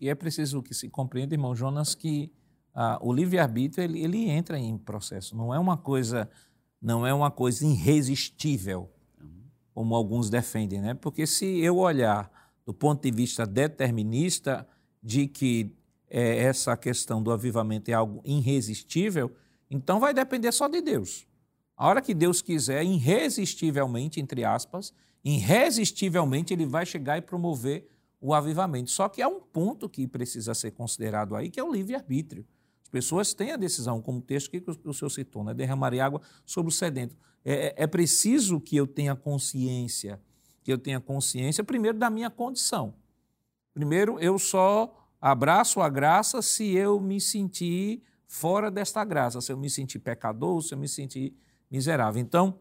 E 0.00 0.08
é 0.08 0.14
preciso 0.14 0.62
que 0.62 0.74
se 0.74 0.88
compreenda, 0.88 1.34
irmão 1.34 1.54
Jonas, 1.54 1.94
que 1.94 2.32
ah, 2.74 2.98
o 3.02 3.12
livre-arbítrio 3.12 3.84
ele, 3.84 4.02
ele 4.02 4.28
entra 4.28 4.58
em 4.58 4.76
processo. 4.78 5.36
Não 5.36 5.54
é 5.54 5.58
uma 5.58 5.76
coisa, 5.76 6.30
não 6.80 7.06
é 7.06 7.12
uma 7.12 7.30
coisa 7.30 7.66
irresistível, 7.66 8.90
como 9.74 9.94
alguns 9.94 10.28
defendem, 10.28 10.80
né? 10.80 10.94
Porque 10.94 11.26
se 11.26 11.46
eu 11.60 11.78
olhar 11.78 12.30
do 12.64 12.74
ponto 12.74 13.02
de 13.02 13.10
vista 13.10 13.46
determinista 13.46 14.66
de 15.02 15.26
que 15.26 15.74
é, 16.08 16.38
essa 16.38 16.76
questão 16.76 17.22
do 17.22 17.32
avivamento 17.32 17.90
é 17.90 17.94
algo 17.94 18.20
irresistível, 18.24 19.34
então 19.70 20.00
vai 20.00 20.12
depender 20.12 20.52
só 20.52 20.68
de 20.68 20.80
Deus. 20.80 21.26
A 21.76 21.86
hora 21.86 22.02
que 22.02 22.12
Deus 22.12 22.42
quiser, 22.42 22.84
irresistivelmente, 22.84 24.20
entre 24.20 24.44
aspas, 24.44 24.92
irresistivelmente, 25.24 26.52
ele 26.52 26.66
vai 26.66 26.84
chegar 26.84 27.16
e 27.16 27.22
promover 27.22 27.88
o 28.20 28.34
avivamento. 28.34 28.90
Só 28.90 29.08
que 29.08 29.22
há 29.22 29.28
um 29.28 29.40
ponto 29.40 29.88
que 29.88 30.06
precisa 30.06 30.54
ser 30.54 30.72
considerado 30.72 31.34
aí, 31.34 31.48
que 31.48 31.58
é 31.58 31.64
o 31.64 31.72
livre-arbítrio. 31.72 32.44
As 32.82 32.88
pessoas 32.88 33.32
têm 33.32 33.52
a 33.52 33.56
decisão, 33.56 34.02
como 34.02 34.18
o 34.18 34.22
texto 34.22 34.50
que 34.50 34.62
o 34.84 34.92
senhor 34.92 35.10
citou, 35.10 35.42
né? 35.42 35.54
derramar 35.54 35.94
água 35.94 36.20
sobre 36.44 36.70
o 36.70 36.72
sedento. 36.72 37.16
É, 37.44 37.68
é, 37.68 37.74
é 37.84 37.86
preciso 37.86 38.60
que 38.60 38.76
eu 38.76 38.86
tenha 38.86 39.16
consciência, 39.16 40.20
que 40.62 40.72
eu 40.72 40.76
tenha 40.76 41.00
consciência, 41.00 41.64
primeiro, 41.64 41.96
da 41.96 42.10
minha 42.10 42.28
condição. 42.28 42.94
Primeiro, 43.72 44.18
eu 44.18 44.38
só 44.38 45.08
abraço 45.20 45.80
a 45.80 45.88
graça 45.88 46.42
se 46.42 46.74
eu 46.74 47.00
me 47.00 47.20
sentir 47.20 48.02
fora 48.26 48.70
desta 48.70 49.04
graça, 49.04 49.40
se 49.40 49.52
eu 49.52 49.56
me 49.56 49.70
sentir 49.70 49.98
pecador, 50.00 50.60
se 50.60 50.74
eu 50.74 50.78
me 50.78 50.88
sentir 50.88 51.34
miserável. 51.70 52.20
Então, 52.20 52.58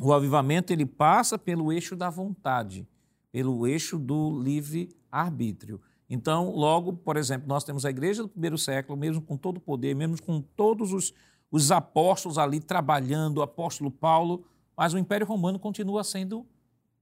o 0.00 0.12
avivamento 0.12 0.72
ele 0.72 0.86
passa 0.86 1.36
pelo 1.36 1.72
eixo 1.72 1.96
da 1.96 2.08
vontade 2.08 2.86
pelo 3.30 3.66
eixo 3.66 3.98
do 3.98 4.40
livre-arbítrio. 4.40 5.80
Então, 6.08 6.50
logo, 6.50 6.94
por 6.94 7.16
exemplo, 7.16 7.46
nós 7.46 7.64
temos 7.64 7.84
a 7.84 7.90
igreja 7.90 8.22
do 8.22 8.28
primeiro 8.28 8.56
século, 8.56 8.98
mesmo 8.98 9.20
com 9.20 9.36
todo 9.36 9.58
o 9.58 9.60
poder, 9.60 9.94
mesmo 9.94 10.20
com 10.22 10.40
todos 10.40 10.92
os, 10.92 11.12
os 11.50 11.70
apóstolos 11.70 12.38
ali 12.38 12.60
trabalhando, 12.60 13.38
o 13.38 13.42
apóstolo 13.42 13.90
Paulo, 13.90 14.44
mas 14.76 14.94
o 14.94 14.98
Império 14.98 15.26
Romano 15.26 15.58
continua 15.58 16.02
sendo 16.02 16.46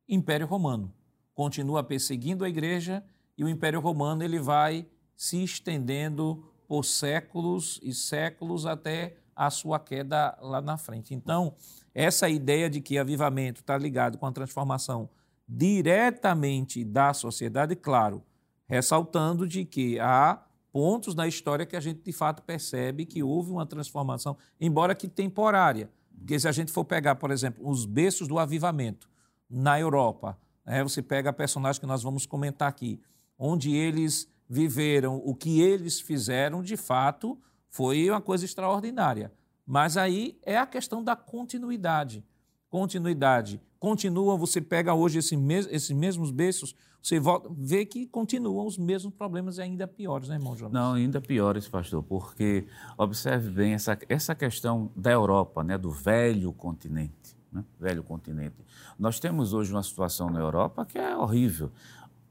Império 0.08 0.46
Romano, 0.46 0.92
continua 1.34 1.82
perseguindo 1.82 2.44
a 2.44 2.48
igreja 2.48 3.04
e 3.36 3.44
o 3.44 3.48
Império 3.48 3.80
Romano 3.80 4.22
ele 4.22 4.40
vai 4.40 4.86
se 5.16 5.42
estendendo 5.42 6.44
por 6.66 6.84
séculos 6.84 7.78
e 7.82 7.92
séculos 7.92 8.66
até 8.66 9.16
a 9.34 9.50
sua 9.50 9.78
queda 9.78 10.36
lá 10.40 10.60
na 10.60 10.76
frente. 10.76 11.14
Então, 11.14 11.54
essa 11.94 12.28
ideia 12.28 12.70
de 12.70 12.80
que 12.80 12.98
avivamento 12.98 13.60
está 13.60 13.76
ligado 13.76 14.16
com 14.18 14.26
a 14.26 14.32
transformação 14.32 15.08
diretamente 15.48 16.84
da 16.84 17.14
sociedade, 17.14 17.76
claro, 17.76 18.22
ressaltando 18.66 19.46
de 19.46 19.64
que 19.64 19.98
há 20.00 20.42
pontos 20.72 21.14
na 21.14 21.26
história 21.26 21.64
que 21.64 21.76
a 21.76 21.80
gente 21.80 22.02
de 22.02 22.12
fato 22.12 22.42
percebe 22.42 23.06
que 23.06 23.22
houve 23.22 23.50
uma 23.50 23.64
transformação, 23.64 24.36
embora 24.60 24.94
que 24.94 25.08
temporária. 25.08 25.90
Porque 26.18 26.38
se 26.38 26.48
a 26.48 26.52
gente 26.52 26.72
for 26.72 26.84
pegar, 26.84 27.14
por 27.14 27.30
exemplo, 27.30 27.66
os 27.68 27.86
berços 27.86 28.26
do 28.26 28.38
avivamento 28.38 29.08
na 29.48 29.78
Europa, 29.78 30.38
né, 30.64 30.82
você 30.82 31.00
pega 31.00 31.32
personagens 31.32 31.78
que 31.78 31.86
nós 31.86 32.02
vamos 32.02 32.26
comentar 32.26 32.68
aqui, 32.68 33.00
onde 33.38 33.74
eles 33.74 34.28
viveram, 34.48 35.16
o 35.24 35.34
que 35.34 35.60
eles 35.60 36.00
fizeram, 36.00 36.62
de 36.62 36.76
fato, 36.76 37.38
foi 37.68 38.08
uma 38.10 38.20
coisa 38.20 38.44
extraordinária. 38.44 39.32
Mas 39.66 39.96
aí 39.96 40.38
é 40.42 40.56
a 40.56 40.66
questão 40.66 41.02
da 41.02 41.16
continuidade. 41.16 42.24
Continuidade 42.70 43.60
continua, 43.78 44.36
você 44.36 44.60
pega 44.60 44.94
hoje 44.94 45.18
esse 45.18 45.36
mes 45.36 45.68
esses 45.70 45.90
mesmos 45.90 46.30
berços, 46.30 46.74
você 47.00 47.20
volta, 47.20 47.48
vê 47.56 47.86
que 47.86 48.06
continuam 48.06 48.66
os 48.66 48.76
mesmos 48.76 49.14
problemas 49.14 49.58
e 49.58 49.62
ainda 49.62 49.86
piores, 49.86 50.28
né, 50.28 50.34
irmão 50.34 50.56
Jonas? 50.56 50.72
Não, 50.72 50.94
ainda 50.94 51.20
piores, 51.20 51.68
pastor, 51.68 52.02
porque 52.02 52.66
observe 52.98 53.48
bem 53.50 53.74
essa, 53.74 53.96
essa 54.08 54.34
questão 54.34 54.90
da 54.96 55.12
Europa, 55.12 55.62
né, 55.62 55.78
do 55.78 55.90
velho 55.90 56.52
continente. 56.52 57.36
Né, 57.52 57.64
velho 57.78 58.02
continente. 58.02 58.56
Nós 58.98 59.20
temos 59.20 59.52
hoje 59.52 59.70
uma 59.70 59.84
situação 59.84 60.28
na 60.30 60.40
Europa 60.40 60.84
que 60.84 60.98
é 60.98 61.16
horrível. 61.16 61.70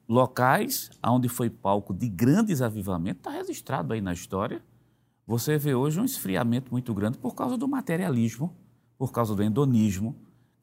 Locais 0.10 0.92
onde 1.02 1.30
foi 1.30 1.50
palco 1.50 1.94
de 1.94 2.10
grandes 2.10 2.62
avivamentos, 2.62 3.20
está 3.20 3.32
registrado 3.32 3.94
aí 3.94 4.02
na 4.02 4.12
história. 4.12 4.62
Você 5.26 5.58
vê 5.58 5.74
hoje 5.74 6.02
um 6.02 6.06
esfriamento 6.06 6.70
muito 6.70 6.94
grande 6.94 7.18
por 7.18 7.34
causa 7.34 7.58
do 7.58 7.68
materialismo, 7.68 8.54
por 8.98 9.14
causa 9.14 9.34
do 9.34 9.42
endonismo, 9.42 10.16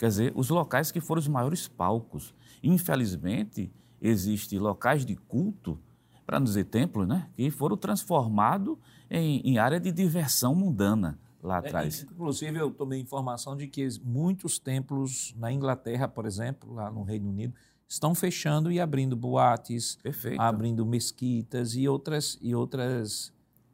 Quer 0.03 0.09
dizer, 0.09 0.33
os 0.35 0.49
locais 0.49 0.91
que 0.91 1.01
foram 1.01 1.21
os 1.21 1.29
maiores 1.29 1.69
palcos. 1.69 2.35
Infelizmente, 2.61 3.71
existem 4.01 4.59
locais 4.59 5.07
de 5.07 5.15
culto, 5.15 5.79
para 6.27 6.41
não 6.41 6.45
dizer 6.45 6.65
templos, 6.65 7.07
né, 7.07 7.29
que 7.35 7.49
foram 7.53 7.77
transformados 7.77 8.77
em, 9.09 9.41
em 9.45 9.59
área 9.59 9.79
de 9.79 9.93
diversão 9.93 10.57
mundana 10.57 11.17
lá 11.41 11.55
é, 11.55 11.59
atrás. 11.59 12.03
É, 12.03 12.13
inclusive, 12.13 12.59
eu 12.59 12.73
tomei 12.73 12.99
informação 12.99 13.57
de 13.57 13.69
que 13.69 13.87
muitos 14.03 14.59
templos 14.59 15.37
na 15.39 15.53
Inglaterra, 15.53 16.09
por 16.09 16.27
exemplo, 16.27 16.75
lá 16.75 16.91
no 16.91 17.05
Reino 17.05 17.29
Unido, 17.29 17.55
estão 17.87 18.13
fechando 18.13 18.73
e 18.73 18.81
abrindo 18.81 19.15
boates, 19.15 20.01
Perfeito. 20.03 20.41
abrindo 20.41 20.85
mesquitas 20.85 21.77
e 21.77 21.87
outras 21.87 22.37
e 22.43 22.57
outras 22.57 23.33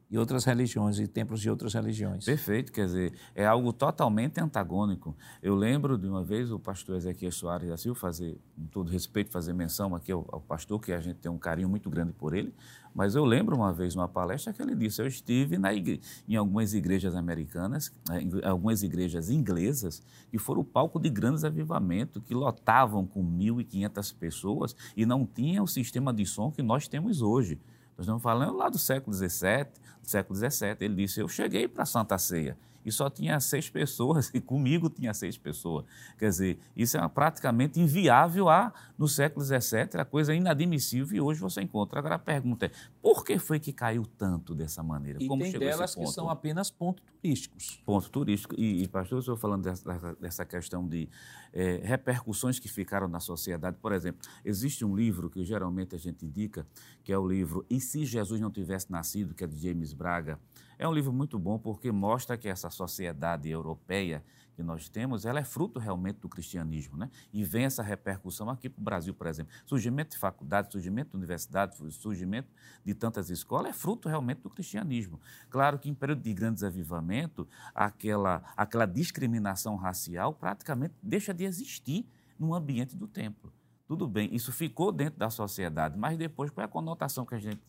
e 0.09 0.17
outras 0.17 0.43
religiões 0.43 0.97
e 0.97 1.07
templos 1.07 1.39
de 1.39 1.49
outras 1.49 1.73
religiões. 1.75 2.25
Perfeito, 2.25 2.71
quer 2.71 2.85
dizer, 2.85 3.13
é 3.35 3.45
algo 3.45 3.71
totalmente 3.71 4.41
antagônico. 4.41 5.15
Eu 5.41 5.53
lembro 5.53 5.97
de 5.97 6.07
uma 6.07 6.23
vez 6.23 6.51
o 6.51 6.57
pastor 6.57 6.97
Ezequiel 6.97 7.31
Soares 7.31 7.69
da 7.69 7.77
Silva 7.77 7.99
fazer, 7.99 8.39
com 8.55 8.65
todo 8.65 8.89
respeito, 8.89 9.29
fazer 9.29 9.53
menção 9.53 9.93
aqui 9.93 10.11
ao, 10.11 10.25
ao, 10.31 10.41
pastor, 10.41 10.81
que 10.81 10.91
a 10.91 10.99
gente 10.99 11.17
tem 11.17 11.31
um 11.31 11.37
carinho 11.37 11.69
muito 11.69 11.89
grande 11.91 12.11
por 12.11 12.33
ele, 12.33 12.51
mas 12.93 13.13
eu 13.13 13.23
lembro 13.23 13.55
uma 13.55 13.71
vez 13.71 13.93
numa 13.93 14.07
palestra 14.07 14.51
que 14.51 14.61
ele 14.61 14.75
disse: 14.75 14.99
eu 14.99 15.05
estive 15.05 15.59
na 15.59 15.71
igre... 15.71 16.01
em 16.27 16.35
algumas 16.35 16.73
igrejas 16.73 17.15
americanas, 17.15 17.93
né, 18.07 18.23
em 18.23 18.31
algumas 18.43 18.81
igrejas 18.81 19.29
inglesas, 19.29 20.01
que 20.31 20.39
foram 20.39 20.61
o 20.61 20.65
palco 20.65 20.99
de 20.99 21.09
grandes 21.09 21.43
avivamentos, 21.43 22.23
que 22.25 22.33
lotavam 22.33 23.05
com 23.05 23.23
1.500 23.23 24.15
pessoas 24.17 24.75
e 24.97 25.05
não 25.05 25.23
tinham 25.23 25.65
o 25.65 25.67
sistema 25.67 26.11
de 26.11 26.25
som 26.25 26.51
que 26.51 26.63
nós 26.63 26.87
temos 26.87 27.21
hoje. 27.21 27.59
Nós 27.99 28.05
estamos 28.05 28.23
falando 28.23 28.55
lá 28.55 28.69
do 28.69 28.79
século 28.79 29.13
XVII, 29.13 29.65
do 30.01 30.09
século 30.09 30.39
XVII. 30.39 30.77
Ele 30.79 30.95
disse: 30.95 31.19
Eu 31.19 31.27
cheguei 31.27 31.67
para 31.67 31.83
a 31.83 31.85
Santa 31.85 32.17
Ceia 32.17 32.57
e 32.85 32.91
só 32.91 33.09
tinha 33.09 33.39
seis 33.39 33.69
pessoas, 33.69 34.31
e 34.33 34.41
comigo 34.41 34.89
tinha 34.89 35.13
seis 35.13 35.37
pessoas. 35.37 35.85
Quer 36.17 36.29
dizer, 36.29 36.59
isso 36.75 36.97
é 36.97 37.07
praticamente 37.07 37.79
inviável 37.79 38.49
a, 38.49 38.73
no 38.97 39.07
século 39.07 39.45
XVII, 39.45 39.89
era 39.93 40.05
coisa 40.05 40.33
inadmissível 40.33 41.17
e 41.17 41.21
hoje 41.21 41.39
você 41.39 41.61
encontra. 41.61 41.99
Agora 41.99 42.15
a 42.15 42.19
pergunta 42.19 42.65
é: 42.65 42.71
por 43.01 43.23
que 43.23 43.37
foi 43.39 43.59
que 43.59 43.71
caiu 43.71 44.05
tanto 44.17 44.53
dessa 44.53 44.83
maneira? 44.83 45.21
E 45.21 45.27
Como 45.27 45.41
tem 45.43 45.51
delas 45.53 45.95
que 45.95 46.05
são 46.07 46.29
apenas 46.29 46.69
pontos 46.69 47.03
turísticos. 47.21 47.81
Ponto 47.85 48.09
turístico. 48.09 48.55
E, 48.57 48.83
e 48.83 48.87
pastor, 48.87 49.17
eu 49.17 49.19
estou 49.19 49.37
falando 49.37 49.63
dessa, 49.63 50.15
dessa 50.19 50.45
questão 50.45 50.87
de 50.87 51.09
é, 51.53 51.81
repercussões 51.83 52.59
que 52.59 52.67
ficaram 52.67 53.07
na 53.07 53.19
sociedade. 53.19 53.77
Por 53.81 53.91
exemplo, 53.91 54.21
existe 54.43 54.85
um 54.85 54.95
livro 54.95 55.29
que 55.29 55.43
geralmente 55.43 55.95
a 55.95 55.97
gente 55.97 56.25
indica, 56.25 56.65
que 57.03 57.11
é 57.11 57.17
o 57.17 57.27
livro 57.27 57.65
E 57.69 57.79
se 57.79 58.05
Jesus 58.05 58.39
não 58.39 58.51
tivesse 58.51 58.91
nascido, 58.91 59.33
que 59.33 59.43
é 59.43 59.47
de 59.47 59.57
James 59.57 59.93
Braga. 59.93 60.39
É 60.79 60.87
um 60.87 60.93
livro 60.93 61.11
muito 61.11 61.37
bom 61.37 61.59
porque 61.59 61.91
mostra 61.91 62.37
que 62.37 62.47
essa 62.47 62.69
sociedade 62.69 63.49
europeia 63.49 64.23
que 64.55 64.63
nós 64.63 64.87
temos, 64.87 65.25
ela 65.25 65.41
é 65.41 65.43
fruto 65.43 65.77
realmente 65.77 66.21
do 66.21 66.29
cristianismo, 66.29 66.95
né? 66.95 67.11
E 67.33 67.43
vem 67.43 67.65
essa 67.65 67.83
repercussão 67.83 68.49
aqui 68.49 68.69
para 68.69 68.79
o 68.79 68.83
Brasil, 68.83 69.13
por 69.13 69.27
exemplo. 69.27 69.53
Surgimento 69.65 70.11
de 70.11 70.17
faculdades, 70.17 70.71
surgimento 70.71 71.11
de 71.11 71.17
universidades, 71.17 71.77
surgimento 71.95 72.47
de 72.83 72.93
tantas 72.93 73.29
escolas 73.29 73.71
é 73.71 73.73
fruto 73.73 74.07
realmente 74.07 74.39
do 74.39 74.49
cristianismo. 74.49 75.19
Claro 75.49 75.77
que 75.77 75.89
em 75.89 75.93
período 75.93 76.21
de 76.21 76.33
grandes 76.33 76.63
avivamentos, 76.63 77.45
aquela, 77.75 78.41
aquela 78.55 78.85
discriminação 78.85 79.75
racial 79.75 80.33
praticamente 80.33 80.93
deixa 81.03 81.33
de 81.33 81.43
existir 81.43 82.05
no 82.39 82.53
ambiente 82.53 82.95
do 82.95 83.05
templo. 83.05 83.51
Tudo 83.85 84.07
bem, 84.07 84.33
isso 84.33 84.53
ficou 84.53 84.93
dentro 84.93 85.19
da 85.19 85.29
sociedade, 85.29 85.97
mas 85.97 86.17
depois 86.17 86.51
qual 86.51 86.61
é 86.61 86.65
a 86.65 86.69
conotação 86.69 87.25
que 87.25 87.35
a 87.35 87.39
gente 87.39 87.59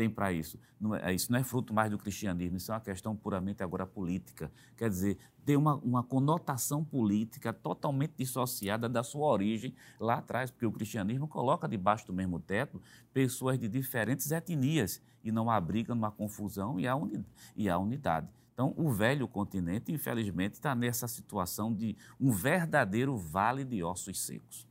tem 0.00 0.08
para 0.08 0.32
isso? 0.32 0.58
Não 0.80 0.94
é, 0.94 1.12
isso 1.12 1.30
não 1.30 1.38
é 1.38 1.44
fruto 1.44 1.74
mais 1.74 1.90
do 1.90 1.98
cristianismo, 1.98 2.56
isso 2.56 2.72
é 2.72 2.74
uma 2.74 2.80
questão 2.80 3.14
puramente 3.14 3.62
agora 3.62 3.84
política. 3.84 4.50
Quer 4.74 4.88
dizer, 4.88 5.18
tem 5.44 5.58
uma, 5.58 5.74
uma 5.74 6.02
conotação 6.02 6.82
política 6.82 7.52
totalmente 7.52 8.14
dissociada 8.16 8.88
da 8.88 9.02
sua 9.02 9.26
origem 9.28 9.74
lá 9.98 10.14
atrás, 10.14 10.50
porque 10.50 10.64
o 10.64 10.72
cristianismo 10.72 11.28
coloca 11.28 11.68
debaixo 11.68 12.06
do 12.06 12.14
mesmo 12.14 12.40
teto 12.40 12.80
pessoas 13.12 13.58
de 13.58 13.68
diferentes 13.68 14.30
etnias 14.30 15.02
e 15.22 15.30
não 15.30 15.50
abriga 15.50 15.94
numa 15.94 16.10
confusão 16.10 16.80
e 16.80 16.88
há, 16.88 16.96
uni, 16.96 17.22
e 17.54 17.70
unidade. 17.70 18.26
Então, 18.54 18.72
o 18.78 18.90
velho 18.90 19.28
continente, 19.28 19.92
infelizmente, 19.92 20.54
está 20.54 20.74
nessa 20.74 21.06
situação 21.06 21.74
de 21.74 21.94
um 22.18 22.30
verdadeiro 22.30 23.18
vale 23.18 23.66
de 23.66 23.82
ossos 23.82 24.18
secos. 24.18 24.66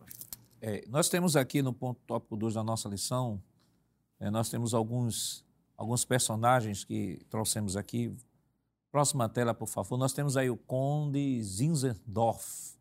É, 0.60 0.84
nós 0.90 1.08
temos 1.08 1.36
aqui 1.36 1.62
no 1.62 1.72
ponto 1.72 2.02
tópico 2.08 2.36
2 2.36 2.56
da 2.56 2.64
nossa 2.64 2.90
lição, 2.90 3.40
é, 4.20 4.30
nós 4.30 4.50
temos 4.50 4.74
alguns, 4.74 5.46
alguns 5.78 6.04
personagens 6.04 6.84
que 6.84 7.20
trouxemos 7.30 7.76
aqui. 7.76 8.16
Próxima 8.92 9.30
tela, 9.30 9.54
por 9.54 9.68
favor. 9.68 9.98
Nós 9.98 10.14
temos 10.14 10.36
aí 10.36 10.50
o 10.50 10.58
Conde 10.58 11.42
Zinzendorf, 11.44 12.78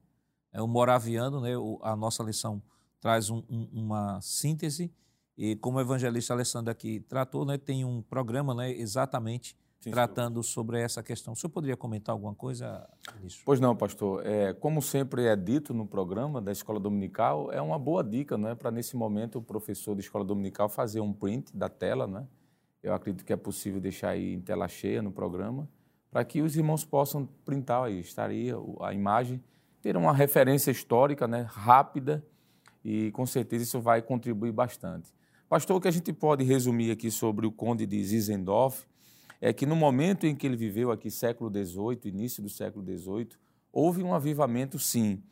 é 0.53 0.61
o 0.61 0.67
moraviano, 0.67 1.41
né? 1.41 1.57
O, 1.57 1.79
a 1.83 1.95
nossa 1.95 2.23
lição 2.23 2.63
traz 3.01 3.31
um, 3.31 3.43
um, 3.49 3.69
uma 3.73 4.21
síntese 4.21 4.91
e 5.37 5.55
como 5.55 5.79
o 5.79 5.81
evangelista 5.81 6.35
Alessandro 6.35 6.73
aqui 6.73 6.99
tratou, 6.99 7.45
né, 7.45 7.57
tem 7.57 7.85
um 7.85 8.03
programa 8.03 8.53
né, 8.55 8.73
exatamente 8.73 9.57
Sim, 9.81 9.93
tratando 9.93 10.43
senhor. 10.43 10.53
sobre 10.53 10.81
essa 10.81 11.03
questão. 11.03 11.33
O 11.33 11.37
senhor 11.37 11.51
poderia 11.51 11.77
comentar 11.77 12.13
alguma 12.13 12.35
coisa 12.35 12.89
nisso? 13.23 13.43
Pois 13.45 13.61
não, 13.61 13.77
pastor. 13.77 14.27
É, 14.27 14.53
como 14.53 14.83
sempre 14.83 15.27
é 15.27 15.37
dito 15.37 15.73
no 15.73 15.87
programa 15.87 16.41
da 16.41 16.51
Escola 16.51 16.81
Dominical, 16.81 17.53
é 17.53 17.63
uma 17.63 17.79
boa 17.79 18.03
dica 18.03 18.37
né, 18.37 18.55
para, 18.55 18.71
nesse 18.71 18.97
momento, 18.97 19.39
o 19.39 19.43
professor 19.43 19.95
da 19.95 20.01
Escola 20.01 20.25
Dominical 20.25 20.69
fazer 20.69 21.01
um 21.01 21.13
print 21.13 21.57
da 21.57 21.69
tela. 21.69 22.07
Né? 22.07 22.27
Eu 22.83 22.93
acredito 22.93 23.25
que 23.25 23.33
é 23.33 23.37
possível 23.37 23.81
deixar 23.81 24.11
aí 24.11 24.35
em 24.35 24.41
tela 24.41 24.67
cheia 24.67 25.01
no 25.01 25.13
programa, 25.13 25.69
para 26.11 26.25
que 26.25 26.43
os 26.43 26.57
irmãos 26.57 26.85
possam 26.85 27.27
printar 27.45 27.85
aí, 27.85 28.01
estaria 28.01 28.57
a 28.81 28.93
imagem, 28.93 29.43
ter 29.81 29.97
uma 29.97 30.13
referência 30.13 30.73
histórica 30.73 31.29
né, 31.29 31.47
rápida 31.49 32.25
e, 32.85 33.13
com 33.13 33.25
certeza, 33.25 33.63
isso 33.63 33.81
vai 33.81 34.03
contribuir 34.03 34.51
bastante. 34.51 35.15
Pastor, 35.49 35.77
o 35.77 35.81
que 35.81 35.89
a 35.89 35.93
gente 35.93 36.13
pode 36.13 36.43
resumir 36.43 36.91
aqui 36.91 37.11
sobre 37.11 37.47
o 37.47 37.53
Conde 37.53 37.87
de 37.87 38.03
Zizendorf 38.03 38.87
é 39.41 39.53
que 39.53 39.67
no 39.67 39.77
momento 39.77 40.27
em 40.27 40.35
que 40.35 40.47
ele 40.47 40.57
viveu 40.57 40.91
aqui, 40.91 41.11
século 41.11 41.51
XVIII, 41.51 42.01
início 42.05 42.43
do 42.43 42.49
século 42.49 42.85
XVIII, 42.85 43.31
houve 43.73 44.03
um 44.03 44.13
avivamento, 44.13 44.79
sim. 44.79 45.23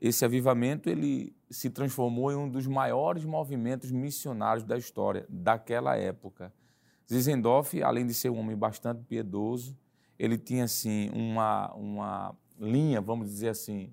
Esse 0.00 0.24
avivamento 0.24 0.88
ele 0.88 1.34
se 1.50 1.68
transformou 1.68 2.32
em 2.32 2.36
um 2.36 2.48
dos 2.48 2.66
maiores 2.66 3.24
movimentos 3.24 3.90
missionários 3.90 4.64
da 4.64 4.78
história 4.78 5.26
daquela 5.28 5.96
época. 5.96 6.52
Zizendorf, 7.10 7.82
além 7.82 8.06
de 8.06 8.14
ser 8.14 8.30
um 8.30 8.38
homem 8.38 8.56
bastante 8.56 9.02
piedoso, 9.04 9.76
ele 10.18 10.38
tinha 10.38 10.64
assim 10.64 11.10
uma, 11.12 11.72
uma 11.74 12.36
linha, 12.58 13.00
vamos 13.00 13.28
dizer 13.28 13.48
assim, 13.48 13.92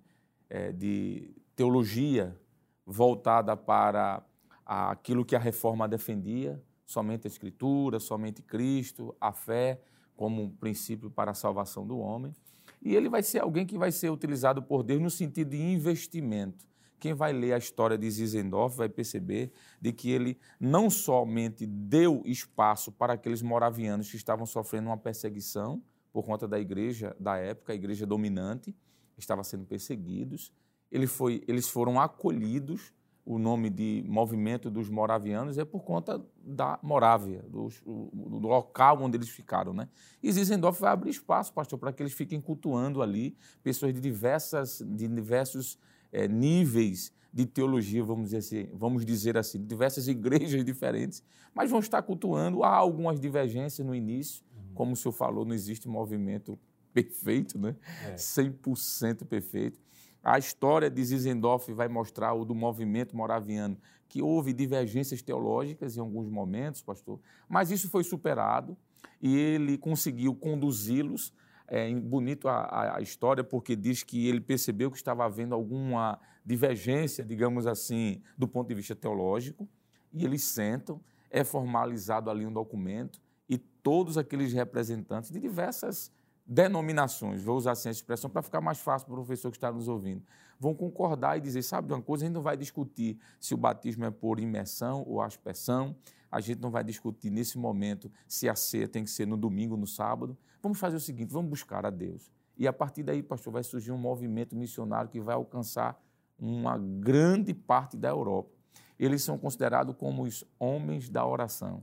é, 0.50 0.72
de 0.72 1.34
teologia 1.56 2.38
voltada 2.86 3.58
para 3.58 4.24
aquilo 4.66 5.26
que 5.26 5.36
a 5.36 5.40
reforma 5.40 5.88
defendia, 5.88 6.62
somente 6.88 7.28
a 7.28 7.30
Escritura, 7.30 8.00
somente 8.00 8.42
Cristo, 8.42 9.14
a 9.20 9.34
fé 9.34 9.80
como 10.16 10.42
um 10.42 10.50
princípio 10.50 11.12
para 11.12 11.32
a 11.32 11.34
salvação 11.36 11.86
do 11.86 12.00
homem. 12.00 12.34
E 12.82 12.96
ele 12.96 13.10
vai 13.10 13.22
ser 13.22 13.40
alguém 13.40 13.66
que 13.66 13.78
vai 13.78 13.92
ser 13.92 14.10
utilizado 14.10 14.64
por 14.64 14.82
Deus 14.82 15.02
no 15.02 15.12
sentido 15.12 15.52
de 15.52 15.62
investimento. 15.62 16.66
Quem 17.00 17.14
vai 17.14 17.32
ler 17.32 17.54
a 17.54 17.58
história 17.58 17.98
de 17.98 18.10
Zizendorf 18.10 18.76
vai 18.76 18.90
perceber 18.90 19.52
de 19.80 19.92
que 19.92 20.10
ele 20.10 20.40
não 20.60 20.90
somente 20.90 21.68
deu 21.68 22.24
espaço 22.26 22.92
para 22.92 23.14
aqueles 23.14 23.42
moravianos 23.42 24.10
que 24.10 24.16
estavam 24.16 24.46
sofrendo 24.46 24.88
uma 24.88 24.98
perseguição 24.98 25.84
por 26.12 26.24
conta 26.24 26.48
da 26.48 26.60
igreja 26.60 27.16
da 27.20 27.38
época, 27.38 27.74
a 27.74 27.76
igreja 27.76 28.06
dominante, 28.06 28.76
estava 29.18 29.44
sendo 29.44 29.66
perseguidos. 29.66 30.52
Ele 30.92 31.06
foi, 31.06 31.44
eles 31.48 31.70
foram 31.70 32.00
acolhidos 32.00 32.94
o 33.28 33.38
nome 33.38 33.70
de 33.70 34.06
movimento 34.08 34.72
dos 34.72 34.90
moravianos 34.90 35.58
é 35.58 35.66
por 35.66 35.84
conta 35.84 36.26
da 36.42 36.80
Morávia, 36.82 37.44
do, 37.50 37.68
do 37.86 38.48
local 38.48 39.02
onde 39.02 39.18
eles 39.18 39.28
ficaram. 39.28 39.74
Né? 39.74 39.90
E 40.24 40.32
Zizendorf 40.32 40.80
vai 40.80 40.94
abrir 40.94 41.10
espaço, 41.10 41.52
pastor, 41.52 41.78
para 41.78 41.92
que 41.92 42.02
eles 42.02 42.14
fiquem 42.14 42.40
cultuando 42.40 43.02
ali 43.02 43.36
pessoas 43.62 43.94
de, 43.94 44.00
diversas, 44.00 44.82
de 44.82 45.10
diversos 45.10 45.78
é, 46.10 46.26
níveis 46.26 47.12
de 47.34 47.46
teologia, 47.46 48.02
vamos 48.02 48.30
dizer, 48.30 48.38
assim, 48.38 48.70
vamos 48.74 49.06
dizer 49.06 49.38
assim, 49.38 49.62
diversas 49.62 50.08
igrejas 50.08 50.64
diferentes, 50.64 51.22
mas 51.54 51.70
vão 51.70 51.82
estar 51.82 52.02
cultuando. 52.04 52.64
Há 52.64 52.74
algumas 52.74 53.20
divergências 53.20 53.86
no 53.86 53.94
início, 53.94 54.42
uhum. 54.56 54.74
como 54.74 54.94
o 54.94 54.96
senhor 54.96 55.12
falou, 55.12 55.44
não 55.44 55.54
existe 55.54 55.90
movimento 55.90 56.58
perfeito, 56.94 57.60
né? 57.60 57.76
É. 58.06 58.16
100% 58.16 59.26
perfeito. 59.26 59.82
A 60.28 60.38
história 60.38 60.90
de 60.90 61.02
Zizendorf 61.06 61.72
vai 61.72 61.88
mostrar, 61.88 62.34
o 62.34 62.44
do 62.44 62.54
movimento 62.54 63.16
moraviano, 63.16 63.78
que 64.10 64.22
houve 64.22 64.52
divergências 64.52 65.22
teológicas 65.22 65.96
em 65.96 66.02
alguns 66.02 66.28
momentos, 66.28 66.82
pastor, 66.82 67.18
mas 67.48 67.72
isso 67.72 67.90
foi 67.90 68.04
superado 68.04 68.76
e 69.22 69.38
ele 69.38 69.78
conseguiu 69.78 70.36
conduzi-los. 70.36 71.34
É 71.66 71.96
bonito 71.96 72.50
a, 72.50 72.98
a, 72.98 73.02
história 73.02 73.42
porque 73.42 73.74
diz 73.74 74.04
que 74.04 74.28
ele 74.28 74.42
percebeu 74.42 74.92
que 74.92 74.98
estava 74.98 75.24
havendo 75.24 75.56
alguma 75.56 76.20
divergência, 76.46 77.24
digamos 77.24 77.66
assim, 77.66 78.22
do 78.38 78.50
ponto 78.50 78.68
de 78.68 78.76
vista 78.76 78.94
teológico, 78.94 79.66
e 80.12 80.26
eles 80.26 80.44
sentam, 80.44 81.00
é 81.32 81.46
formalizado 81.46 82.30
ali 82.30 82.46
um 82.46 82.52
documento 82.52 83.22
e 83.48 83.58
todos 83.58 84.18
aqueles 84.18 84.52
representantes 84.52 85.32
de 85.32 85.40
diversas 85.40 86.12
denominações, 86.48 87.44
vou 87.44 87.58
usar 87.58 87.74
assim 87.74 87.90
a 87.90 87.92
expressão 87.92 88.30
para 88.30 88.42
ficar 88.42 88.62
mais 88.62 88.80
fácil 88.80 89.06
para 89.08 89.14
o 89.14 89.18
professor 89.18 89.52
que 89.52 89.58
está 89.58 89.72
nos 89.72 89.90
ouvindo, 89.90 90.24
vão 90.58 90.74
concordar 90.74 91.38
e 91.38 91.42
dizer, 91.42 91.62
sabe 91.62 91.88
de 91.88 91.94
uma 91.94 92.02
coisa, 92.02 92.24
a 92.24 92.28
gente 92.28 92.36
não 92.36 92.42
vai 92.42 92.56
discutir 92.56 93.20
se 93.40 93.54
o 93.54 93.58
batismo 93.58 94.06
é 94.06 94.12
por 94.12 94.40
imersão 94.40 95.04
ou 95.06 95.22
aspersão, 95.22 95.96
a 96.32 96.40
gente 96.40 96.62
não 96.62 96.72
vai 96.72 96.84
discutir 96.84 97.30
nesse 97.30 97.58
momento 97.58 98.10
se 98.28 98.48
a 98.48 98.56
ceia 98.56 98.88
tem 98.88 99.04
que 99.04 99.10
ser 99.10 99.28
no 99.28 99.36
domingo 99.36 99.76
no 99.76 99.86
sábado, 99.86 100.38
vamos 100.62 100.80
fazer 100.80 100.96
o 100.96 101.00
seguinte, 101.02 101.34
vamos 101.34 101.50
buscar 101.50 101.86
a 101.86 101.90
Deus. 101.90 102.32
E 102.58 102.68
a 102.68 102.74
partir 102.74 103.04
daí, 103.04 103.22
pastor, 103.22 103.54
vai 103.54 103.64
surgir 103.64 103.92
um 103.92 103.98
movimento 103.98 104.56
missionário 104.56 105.10
que 105.10 105.20
vai 105.20 105.36
alcançar 105.36 106.02
uma 106.40 106.78
grande 106.78 107.54
parte 107.54 107.98
da 107.98 108.10
Europa. 108.10 108.50
eles 108.98 109.22
são 109.22 109.38
considerados 109.38 109.96
como 109.96 110.24
os 110.24 110.44
homens 110.58 111.08
da 111.08 111.24
oração. 111.26 111.82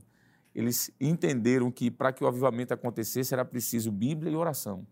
Eles 0.55 0.89
entenderam 1.01 1.69
que 1.69 1.91
para 1.91 2.13
que 2.13 2.23
o 2.23 2.27
avivamento 2.27 2.73
acontecesse 2.73 3.33
era 3.33 3.43
preciso 3.43 3.91
Bíblia 3.91 4.31
e 4.31 4.35
oração. 4.35 4.87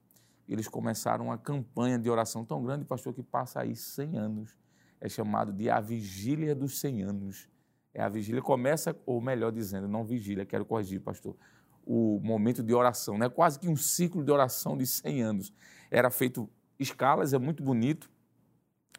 Eles 0.47 0.67
começaram 0.67 1.27
uma 1.27 1.37
campanha 1.37 1.97
de 1.97 2.09
oração 2.09 2.43
tão 2.43 2.61
grande, 2.61 2.83
pastor, 2.83 3.13
que 3.13 3.23
passa 3.23 3.61
aí 3.61 3.73
100 3.73 4.17
anos. 4.17 4.57
É 4.99 5.07
chamado 5.07 5.53
de 5.53 5.69
a 5.69 5.79
vigília 5.79 6.53
dos 6.53 6.79
100 6.79 7.03
anos. 7.03 7.49
É 7.93 8.03
a 8.03 8.09
vigília 8.09 8.41
começa, 8.41 8.93
ou 9.05 9.21
melhor 9.21 9.53
dizendo, 9.53 9.87
não 9.87 10.03
vigília, 10.03 10.45
quero 10.45 10.65
corrigir, 10.65 10.99
pastor, 10.99 11.35
o 11.85 12.19
momento 12.21 12.61
de 12.61 12.73
oração, 12.73 13.17
né? 13.17 13.29
quase 13.29 13.57
que 13.57 13.69
um 13.69 13.75
ciclo 13.75 14.23
de 14.23 14.31
oração 14.31 14.77
de 14.77 14.85
100 14.85 15.21
anos. 15.21 15.53
Era 15.89 16.09
feito 16.09 16.49
escalas, 16.77 17.33
é 17.33 17.37
muito 17.37 17.63
bonito, 17.63 18.11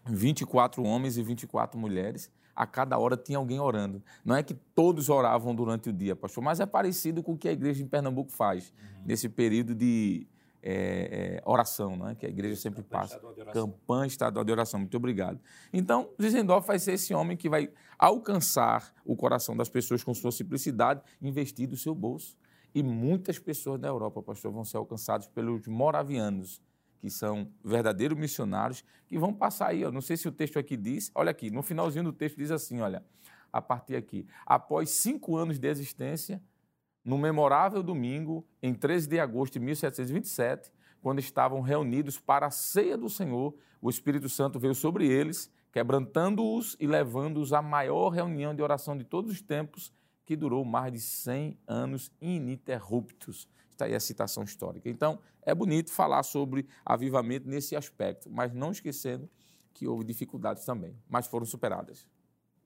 24 0.07 0.83
homens 0.83 1.17
e 1.19 1.23
24 1.23 1.79
mulheres, 1.79 2.31
a 2.55 2.67
cada 2.67 2.99
hora 2.99 3.17
tinha 3.17 3.39
alguém 3.39 3.61
orando. 3.61 4.03
Não 4.25 4.35
é 4.35 4.43
que 4.43 4.55
todos 4.55 5.09
oravam 5.09 5.55
durante 5.55 5.89
o 5.89 5.93
dia, 5.93 6.15
pastor, 6.15 6.43
mas 6.43 6.61
é 6.61 6.67
parecido 6.67 7.23
com 7.23 7.33
o 7.33 7.39
que 7.39 7.49
a 7.49 7.53
igreja 7.53 7.83
em 7.83 7.87
Pernambuco 7.87 8.31
faz, 8.31 8.71
uhum. 8.71 9.03
nesse 9.07 9.29
período 9.29 9.75
de 9.75 10.27
é, 10.67 11.37
é, 11.37 11.43
oração, 11.45 11.95
né? 11.95 12.17
que 12.19 12.25
a 12.25 12.29
igreja 12.29 12.57
sempre 12.57 12.83
Campanha 12.83 13.03
passa. 13.03 13.17
Estadual 13.17 13.53
Campanha 13.53 14.07
estadual 14.07 14.45
de 14.45 14.53
oração. 14.53 14.81
Muito 14.81 14.97
obrigado. 14.97 15.39
Então, 15.71 16.09
Zizendorf 16.21 16.67
vai 16.67 16.79
ser 16.79 16.93
esse 16.93 17.13
homem 17.13 17.37
que 17.37 17.51
vai 17.51 17.71
alcançar 17.99 18.95
o 19.05 19.15
coração 19.15 19.55
das 19.55 19.69
pessoas 19.69 20.03
com 20.03 20.15
sua 20.15 20.33
simplicidade, 20.33 21.03
investir 21.21 21.69
do 21.69 21.77
seu 21.77 21.95
bolso. 21.95 22.35
E 22.75 22.83
muitas 22.83 23.39
pessoas 23.39 23.79
da 23.79 23.89
Europa, 23.89 24.23
pastor, 24.23 24.51
vão 24.51 24.65
ser 24.65 24.79
alcançadas 24.79 25.29
pelos 25.29 25.67
moravianos, 25.67 26.63
que 27.05 27.11
são 27.11 27.53
verdadeiros 27.63 28.17
missionários, 28.17 28.83
que 29.07 29.19
vão 29.19 29.31
passar 29.31 29.69
aí, 29.69 29.85
ó, 29.85 29.93
não 29.93 30.01
sei 30.01 30.17
se 30.17 30.27
o 30.27 30.33
texto 30.33 30.59
aqui 30.59 30.75
diz, 30.75 31.11
olha 31.15 31.31
aqui, 31.31 31.51
no 31.51 31.63
finalzinho 31.63 32.05
do 32.05 32.15
texto 32.15 32.39
diz 32.39 32.51
assim, 32.51 32.81
olha, 32.81 33.05
a 33.53 33.61
partir 33.61 33.95
aqui, 33.95 34.27
após 34.47 34.89
cinco 34.89 35.37
anos 35.37 35.59
de 35.59 35.69
existência, 35.69 36.43
no 37.05 37.19
memorável 37.19 37.83
domingo, 37.83 38.43
em 38.63 38.73
13 38.73 39.07
de 39.07 39.21
agosto 39.21 39.53
de 39.53 39.61
1727, 39.61 40.73
quando 41.03 41.19
estavam 41.19 41.61
reunidos 41.61 42.19
para 42.19 42.47
a 42.47 42.51
ceia 42.51 42.97
do 42.97 43.11
Senhor, 43.11 43.55
o 43.83 43.91
Espírito 43.91 44.31
Santo 44.31 44.59
veio 44.59 44.75
sobre 44.75 45.07
eles, 45.07 45.53
quebrantando-os 45.71 46.75
e 46.81 46.87
levando-os 46.87 47.53
à 47.53 47.61
maior 47.61 48.09
reunião 48.09 48.55
de 48.55 48.63
oração 48.63 48.97
de 48.97 49.05
todos 49.05 49.31
os 49.31 49.43
tempos, 49.43 49.93
que 50.25 50.35
durou 50.35 50.65
mais 50.65 50.91
de 50.91 51.01
100 51.01 51.59
anos 51.69 52.11
ininterruptos. 52.19 53.47
Está 53.75 53.87
aí 53.87 53.95
a 53.95 54.01
citação 54.01 54.45
histórica. 54.45 54.89
Então, 54.89 55.19
é 55.43 55.55
bonito 55.55 55.91
falar 55.91 56.23
sobre 56.23 56.67
avivamento 56.85 57.49
nesse 57.49 57.75
aspecto, 57.75 58.31
mas 58.31 58.53
não 58.53 58.71
esquecendo 58.71 59.29
que 59.75 59.87
houve 59.87 60.05
dificuldades 60.05 60.65
também, 60.65 60.97
mas 61.09 61.27
foram 61.27 61.45
superadas. 61.45 62.07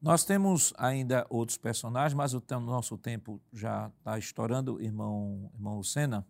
Nós 0.01 0.25
temos 0.25 0.73
ainda 0.77 1.27
outros 1.29 1.57
personagens, 1.59 2.15
mas 2.15 2.35
o 2.35 2.43
nosso 2.61 2.97
tempo 2.97 3.41
já 3.53 3.91
está 3.99 4.19
estourando, 4.19 4.81
irmão, 4.81 5.51
irmão 5.55 5.79
Lucena. 5.79 6.25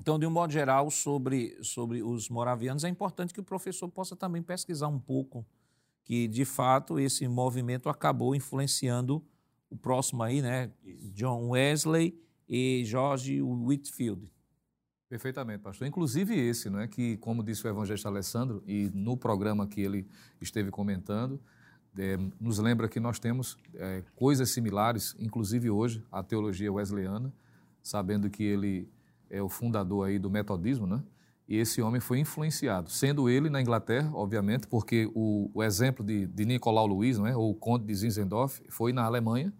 Então, 0.00 0.18
de 0.18 0.24
um 0.24 0.30
modo 0.30 0.52
geral, 0.52 0.90
sobre, 0.90 1.58
sobre 1.62 2.02
os 2.02 2.30
moravianos, 2.30 2.84
é 2.84 2.88
importante 2.88 3.34
que 3.34 3.40
o 3.40 3.44
professor 3.44 3.88
possa 3.88 4.14
também 4.14 4.40
pesquisar 4.40 4.86
um 4.86 4.98
pouco, 4.98 5.44
que 6.04 6.28
de 6.28 6.44
fato 6.44 6.98
esse 7.00 7.26
movimento 7.26 7.88
acabou 7.88 8.34
influenciando 8.34 9.22
o 9.68 9.76
próximo 9.76 10.22
aí, 10.22 10.40
né? 10.40 10.70
Isso. 10.82 11.12
John 11.12 11.48
Wesley 11.50 12.18
e 12.48 12.82
George 12.84 13.42
Whitfield. 13.42 14.28
Perfeitamente, 15.08 15.62
pastor. 15.62 15.86
Inclusive 15.86 16.38
esse, 16.38 16.68
né, 16.68 16.86
que, 16.86 17.16
como 17.18 17.42
disse 17.42 17.66
o 17.66 17.70
evangelista 17.70 18.08
Alessandro, 18.08 18.62
e 18.66 18.90
no 18.94 19.16
programa 19.16 19.66
que 19.66 19.80
ele 19.80 20.06
esteve 20.40 20.70
comentando, 20.70 21.40
é, 21.96 22.16
nos 22.40 22.58
lembra 22.58 22.88
que 22.88 23.00
nós 23.00 23.18
temos 23.18 23.56
é, 23.74 24.02
coisas 24.14 24.50
similares, 24.50 25.16
inclusive 25.18 25.70
hoje, 25.70 26.04
a 26.12 26.22
teologia 26.22 26.72
wesleyana, 26.72 27.32
sabendo 27.82 28.28
que 28.28 28.42
ele 28.42 28.88
é 29.30 29.42
o 29.42 29.48
fundador 29.48 30.06
aí 30.06 30.18
do 30.18 30.30
metodismo, 30.30 30.86
né? 30.86 31.02
E 31.48 31.56
esse 31.56 31.80
homem 31.80 31.98
foi 31.98 32.18
influenciado, 32.18 32.90
sendo 32.90 33.26
ele 33.30 33.48
na 33.48 33.60
Inglaterra, 33.60 34.10
obviamente, 34.12 34.66
porque 34.66 35.10
o, 35.14 35.50
o 35.54 35.62
exemplo 35.62 36.04
de, 36.04 36.26
de 36.26 36.44
Nicolau 36.44 36.86
Luiz, 36.86 37.18
né, 37.18 37.34
ou 37.34 37.50
o 37.50 37.54
Conde 37.54 37.86
de 37.86 37.94
Zinzendorf, 37.94 38.60
foi 38.68 38.92
na 38.92 39.04
Alemanha, 39.04 39.50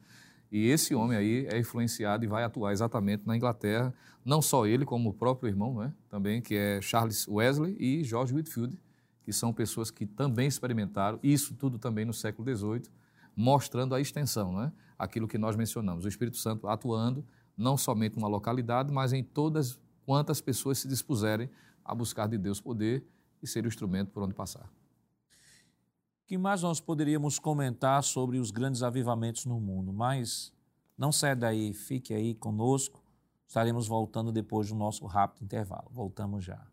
e 0.50 0.68
esse 0.68 0.94
homem 0.94 1.16
aí 1.16 1.46
é 1.46 1.58
influenciado 1.58 2.24
e 2.24 2.28
vai 2.28 2.42
atuar 2.42 2.72
exatamente 2.72 3.26
na 3.26 3.36
Inglaterra, 3.36 3.92
não 4.24 4.40
só 4.40 4.66
ele, 4.66 4.84
como 4.84 5.10
o 5.10 5.14
próprio 5.14 5.48
irmão, 5.48 5.74
né, 5.78 5.92
também, 6.08 6.40
que 6.40 6.54
é 6.54 6.80
Charles 6.80 7.26
Wesley 7.28 7.76
e 7.78 8.02
George 8.04 8.34
Whitfield, 8.34 8.78
que 9.22 9.32
são 9.32 9.52
pessoas 9.52 9.90
que 9.90 10.06
também 10.06 10.48
experimentaram 10.48 11.18
isso 11.22 11.54
tudo 11.54 11.78
também 11.78 12.04
no 12.04 12.14
século 12.14 12.56
XVIII, 12.56 12.90
mostrando 13.36 13.94
a 13.94 14.00
extensão, 14.00 14.52
né? 14.52 14.72
aquilo 14.98 15.28
que 15.28 15.38
nós 15.38 15.54
mencionamos, 15.54 16.04
o 16.04 16.08
Espírito 16.08 16.36
Santo 16.36 16.66
atuando 16.66 17.24
não 17.56 17.76
somente 17.76 18.16
numa 18.16 18.28
localidade, 18.28 18.92
mas 18.92 19.12
em 19.12 19.22
todas 19.22 19.78
quantas 20.06 20.40
pessoas 20.40 20.78
se 20.78 20.88
dispuserem 20.88 21.50
a 21.84 21.94
buscar 21.94 22.26
de 22.26 22.38
Deus 22.38 22.60
poder 22.60 23.04
e 23.42 23.46
ser 23.46 23.64
o 23.64 23.68
instrumento 23.68 24.10
por 24.10 24.22
onde 24.22 24.34
passar. 24.34 24.68
Que 26.28 26.36
mais 26.36 26.60
nós 26.60 26.78
poderíamos 26.78 27.38
comentar 27.38 28.04
sobre 28.04 28.38
os 28.38 28.50
grandes 28.50 28.82
avivamentos 28.82 29.46
no 29.46 29.58
mundo? 29.58 29.94
Mas 29.94 30.52
não 30.94 31.10
saia 31.10 31.34
daí, 31.34 31.72
fique 31.72 32.12
aí 32.12 32.34
conosco. 32.34 33.02
Estaremos 33.46 33.88
voltando 33.88 34.30
depois 34.30 34.68
do 34.68 34.74
nosso 34.74 35.06
rápido 35.06 35.42
intervalo. 35.42 35.88
Voltamos 35.90 36.44
já. 36.44 36.66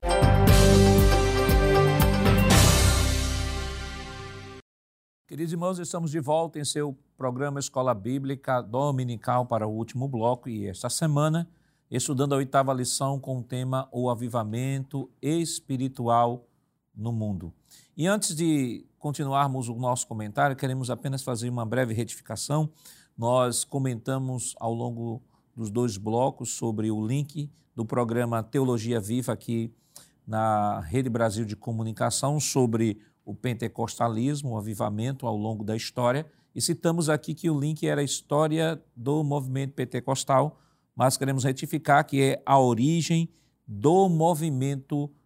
Queridos 5.26 5.54
irmãos, 5.54 5.80
estamos 5.80 6.12
de 6.12 6.20
volta 6.20 6.60
em 6.60 6.66
seu 6.66 6.94
programa 7.16 7.58
Escola 7.58 7.94
Bíblica 7.94 8.62
Dominical 8.62 9.46
para 9.46 9.66
o 9.66 9.72
último 9.72 10.10
bloco 10.10 10.50
e 10.50 10.68
esta 10.68 10.90
semana 10.90 11.50
estudando 11.90 12.34
a 12.34 12.38
oitava 12.40 12.74
lição 12.74 13.22
com 13.22 13.38
o 13.38 13.44
tema 13.44 13.88
O 13.90 14.10
Avivamento 14.10 15.10
Espiritual 15.22 16.46
no 16.94 17.14
Mundo. 17.14 17.54
E 17.96 18.06
antes 18.06 18.36
de 18.36 18.86
continuarmos 19.06 19.70
o 19.70 19.76
nosso 19.76 20.08
comentário, 20.08 20.56
queremos 20.56 20.90
apenas 20.90 21.22
fazer 21.22 21.48
uma 21.48 21.64
breve 21.64 21.94
retificação. 21.94 22.68
Nós 23.16 23.64
comentamos 23.64 24.56
ao 24.60 24.74
longo 24.74 25.22
dos 25.56 25.70
dois 25.70 25.96
blocos 25.96 26.58
sobre 26.58 26.90
o 26.90 27.06
link 27.06 27.48
do 27.76 27.86
programa 27.86 28.42
Teologia 28.42 29.00
Viva 29.00 29.32
aqui 29.32 29.72
na 30.26 30.80
Rede 30.80 31.08
Brasil 31.08 31.46
de 31.46 31.56
Comunicação 31.56 32.40
sobre 32.40 32.98
o 33.24 33.36
pentecostalismo, 33.36 34.54
o 34.54 34.58
avivamento 34.58 35.28
ao 35.28 35.38
longo 35.38 35.64
da 35.64 35.76
história. 35.76 36.26
E 36.56 36.60
citamos 36.60 37.08
aqui 37.08 37.36
que 37.36 37.48
o 37.48 37.60
link 37.60 37.88
era 37.88 38.02
a 38.02 38.04
história 38.04 38.82
do 38.96 39.24
movimento 39.24 39.74
pentecostal, 39.74 40.58
mas 40.96 41.16
queremos 41.16 41.44
retificar 41.44 42.08
que 42.08 42.24
é 42.24 42.42
a 42.44 42.60
origem 42.60 43.30
do 43.68 44.10
movimento 44.10 44.98
pentecostal. 45.06 45.25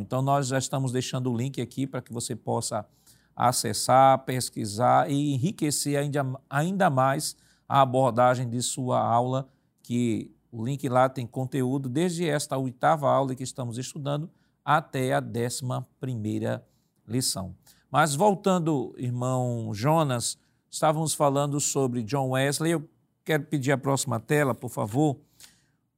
Então, 0.00 0.22
nós 0.22 0.48
já 0.48 0.58
estamos 0.58 0.92
deixando 0.92 1.30
o 1.30 1.36
link 1.36 1.60
aqui 1.60 1.86
para 1.86 2.00
que 2.00 2.12
você 2.12 2.34
possa 2.34 2.86
acessar, 3.34 4.18
pesquisar 4.24 5.10
e 5.10 5.34
enriquecer 5.34 5.98
ainda, 5.98 6.26
ainda 6.48 6.90
mais 6.90 7.36
a 7.68 7.80
abordagem 7.80 8.48
de 8.48 8.60
sua 8.60 9.00
aula, 9.00 9.48
que 9.82 10.30
o 10.52 10.64
link 10.64 10.88
lá 10.88 11.08
tem 11.08 11.26
conteúdo 11.26 11.88
desde 11.88 12.28
esta 12.28 12.56
oitava 12.58 13.08
aula 13.08 13.34
que 13.34 13.42
estamos 13.42 13.78
estudando 13.78 14.28
até 14.64 15.14
a 15.14 15.20
décima 15.20 15.86
primeira 15.98 16.64
lição. 17.06 17.54
Mas 17.90 18.14
voltando, 18.14 18.94
irmão 18.98 19.72
Jonas, 19.72 20.38
estávamos 20.70 21.14
falando 21.14 21.60
sobre 21.60 22.02
John 22.02 22.30
Wesley. 22.30 22.72
Eu 22.72 22.88
quero 23.24 23.44
pedir 23.44 23.72
a 23.72 23.78
próxima 23.78 24.20
tela, 24.20 24.54
por 24.54 24.70
favor. 24.70 25.16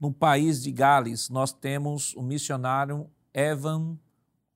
No 0.03 0.13
país 0.13 0.61
de 0.61 0.73
Gales, 0.73 1.31
nós 1.31 1.53
temos 1.53 2.13
o 2.17 2.23
missionário 2.25 3.07
Evan 3.33 3.97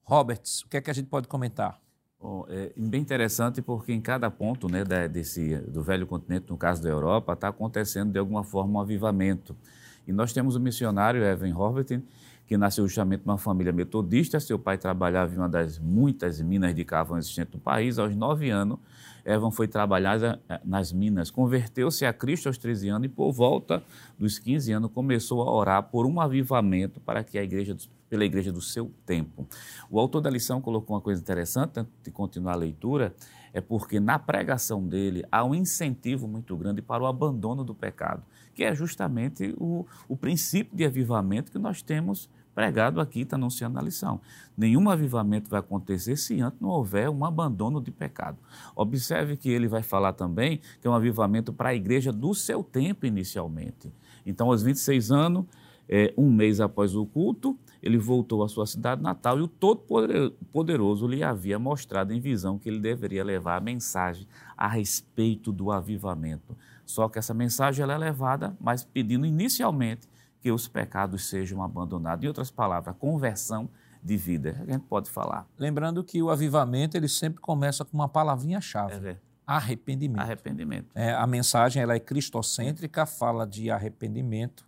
Roberts. 0.03 0.63
O 0.63 0.69
que 0.69 0.77
é 0.77 0.81
que 0.81 0.91
a 0.91 0.93
gente 0.93 1.07
pode 1.07 1.29
comentar? 1.29 1.81
Bom, 2.21 2.45
é 2.49 2.73
bem 2.77 3.01
interessante 3.01 3.63
porque 3.63 3.93
em 3.93 4.01
cada 4.01 4.29
ponto 4.29 4.69
né, 4.69 4.83
desse, 5.09 5.57
do 5.59 5.85
velho 5.85 6.05
continente, 6.05 6.47
no 6.51 6.57
caso 6.57 6.83
da 6.83 6.89
Europa, 6.89 7.33
está 7.33 7.47
acontecendo 7.47 8.11
de 8.11 8.19
alguma 8.19 8.43
forma 8.43 8.81
um 8.81 8.83
avivamento. 8.83 9.57
E 10.05 10.13
nós 10.13 10.33
temos 10.33 10.57
o 10.57 10.61
missionário 10.61 11.23
Evan 11.23 11.55
Roberts, 11.55 12.03
que 12.45 12.57
nasceu 12.57 12.85
justamente 12.89 13.25
numa 13.25 13.39
família 13.39 13.73
metodista. 13.73 14.41
Seu 14.41 14.59
pai 14.59 14.77
trabalhava 14.77 15.33
em 15.33 15.39
uma 15.39 15.49
das 15.49 15.79
muitas 15.79 16.41
minas 16.41 16.75
de 16.75 16.85
carvão 16.85 17.19
existentes 17.19 17.55
no 17.55 17.61
país. 17.61 18.01
Aos 18.01 18.17
nove 18.17 18.51
anos, 18.51 18.81
Evan 19.27 19.51
foi 19.51 19.67
trabalhar 19.67 20.23
eh, 20.23 20.61
nas 20.65 20.93
minas, 20.93 21.33
converteu-se 21.33 22.07
a 22.07 22.13
Cristo 22.13 22.47
aos 22.47 22.57
13 22.57 22.89
anos 22.89 23.07
e, 23.07 23.09
por 23.09 23.33
volta 23.33 23.83
dos 24.17 24.39
15 24.39 24.73
anos, 24.73 24.91
começou 24.93 25.43
a 25.43 25.53
orar 25.53 25.83
por 25.83 26.07
um 26.07 26.21
avivamento 26.21 27.01
para 27.01 27.25
que 27.25 27.37
a 27.37 27.43
igreja, 27.43 27.77
pela 28.09 28.25
igreja 28.25 28.53
do 28.53 28.61
seu 28.61 28.91
tempo. 29.05 29.45
O 29.91 29.99
autor 29.99 30.21
da 30.21 30.31
lição 30.31 30.61
colocou 30.61 30.95
uma 30.95 31.03
coisa 31.03 31.21
interessante, 31.21 31.81
antes 31.81 31.93
de 32.05 32.11
continuar 32.13 32.53
a 32.53 32.57
leitura, 32.57 33.13
é 33.53 33.61
porque 33.61 33.99
na 33.99 34.17
pregação 34.17 34.87
dele 34.87 35.25
há 35.33 35.45
um 35.45 35.55
incentivo 35.55 36.29
muito 36.29 36.57
grande 36.57 36.81
para 36.81 37.03
o 37.03 37.07
abandono 37.07 37.65
do 37.65 37.75
pecado, 37.75 38.23
que 38.55 38.63
é 38.63 38.75
justamente 38.75 39.55
o, 39.59 39.85
o 40.09 40.17
princípio 40.17 40.77
de 40.77 40.85
avivamento 40.85 41.51
que 41.51 41.59
nós 41.59 41.83
temos 41.83 42.31
pregado 42.57 43.03
aqui, 43.03 43.21
está 43.21 43.37
anunciando 43.37 43.79
a 43.79 43.83
lição. 43.83 44.19
Nenhum 44.57 44.89
avivamento 44.89 45.51
vai 45.51 45.61
acontecer 45.61 46.17
se 46.17 46.41
antes 46.41 46.59
não 46.59 46.71
houver 46.71 47.11
um 47.11 47.23
abandono 47.23 47.83
de 47.83 47.91
pecado. 47.91 48.39
Observe 48.75 49.37
que 49.37 49.51
ele 49.51 49.69
vai 49.69 49.83
falar 49.83 50.15
também 50.15 50.63
que 50.81 50.89
é 50.89 50.91
um 50.91 50.95
avivamento 50.95 51.53
para 51.53 51.69
a 51.69 51.75
igreja 51.75 52.11
do 52.11 52.35
seu 52.35 52.65
tempo 52.65 53.05
inicialmente. 53.05 53.93
Então, 54.25 54.47
aos 54.49 54.63
26 54.63 55.13
anos, 55.13 55.45
é, 55.87 56.15
um 56.17 56.33
mês 56.33 56.59
após 56.59 56.97
o 56.97 57.05
culto, 57.05 57.59
ele 57.83 57.99
voltou 57.99 58.43
à 58.43 58.49
sua 58.49 58.67
cidade 58.67 59.03
natal 59.03 59.39
e 59.39 59.43
o 59.43 59.49
Todo-Poderoso 59.49 61.07
lhe 61.07 61.23
havia 61.23 61.59
mostrado 61.59 62.15
em 62.15 62.19
visão 62.19 62.59
que 62.59 62.71
ele 62.71 62.81
deveria 62.81 63.23
levar 63.23 63.57
a 63.59 63.61
mensagem 63.61 64.27
a 64.57 64.67
respeito 64.67 65.53
do 65.53 65.71
avivamento. 65.71 66.57
Só 66.87 67.07
que 67.07 67.19
essa 67.19 67.35
mensagem 67.35 67.83
ela 67.83 67.93
é 67.93 67.99
levada, 67.99 68.57
mas 68.59 68.83
pedindo 68.83 69.27
inicialmente 69.27 70.09
que 70.47 70.53
os 70.53 70.69
pecados 70.69 71.25
sejam 71.25 71.61
abandonados. 71.61 72.25
Em 72.25 72.29
outras 72.29 72.53
palavras, 72.53 72.95
conversão 73.01 73.69
de 74.01 74.17
vida. 74.17 74.57
A 74.63 74.71
gente 74.71 74.85
pode 74.85 75.11
falar. 75.11 75.45
Lembrando 75.59 76.05
que 76.05 76.23
o 76.23 76.31
avivamento 76.31 76.97
ele 76.97 77.09
sempre 77.09 77.41
começa 77.41 77.85
com 77.85 77.97
uma 77.97 78.09
palavrinha-chave. 78.09 79.09
É, 79.09 79.17
arrependimento. 79.45 80.21
Arrependimento. 80.21 80.87
É, 80.95 81.13
a 81.13 81.27
mensagem 81.27 81.83
ela 81.83 81.97
é 81.97 81.99
cristocêntrica, 81.99 83.05
fala 83.07 83.45
de 83.45 83.73
arrependimento, 83.73 84.65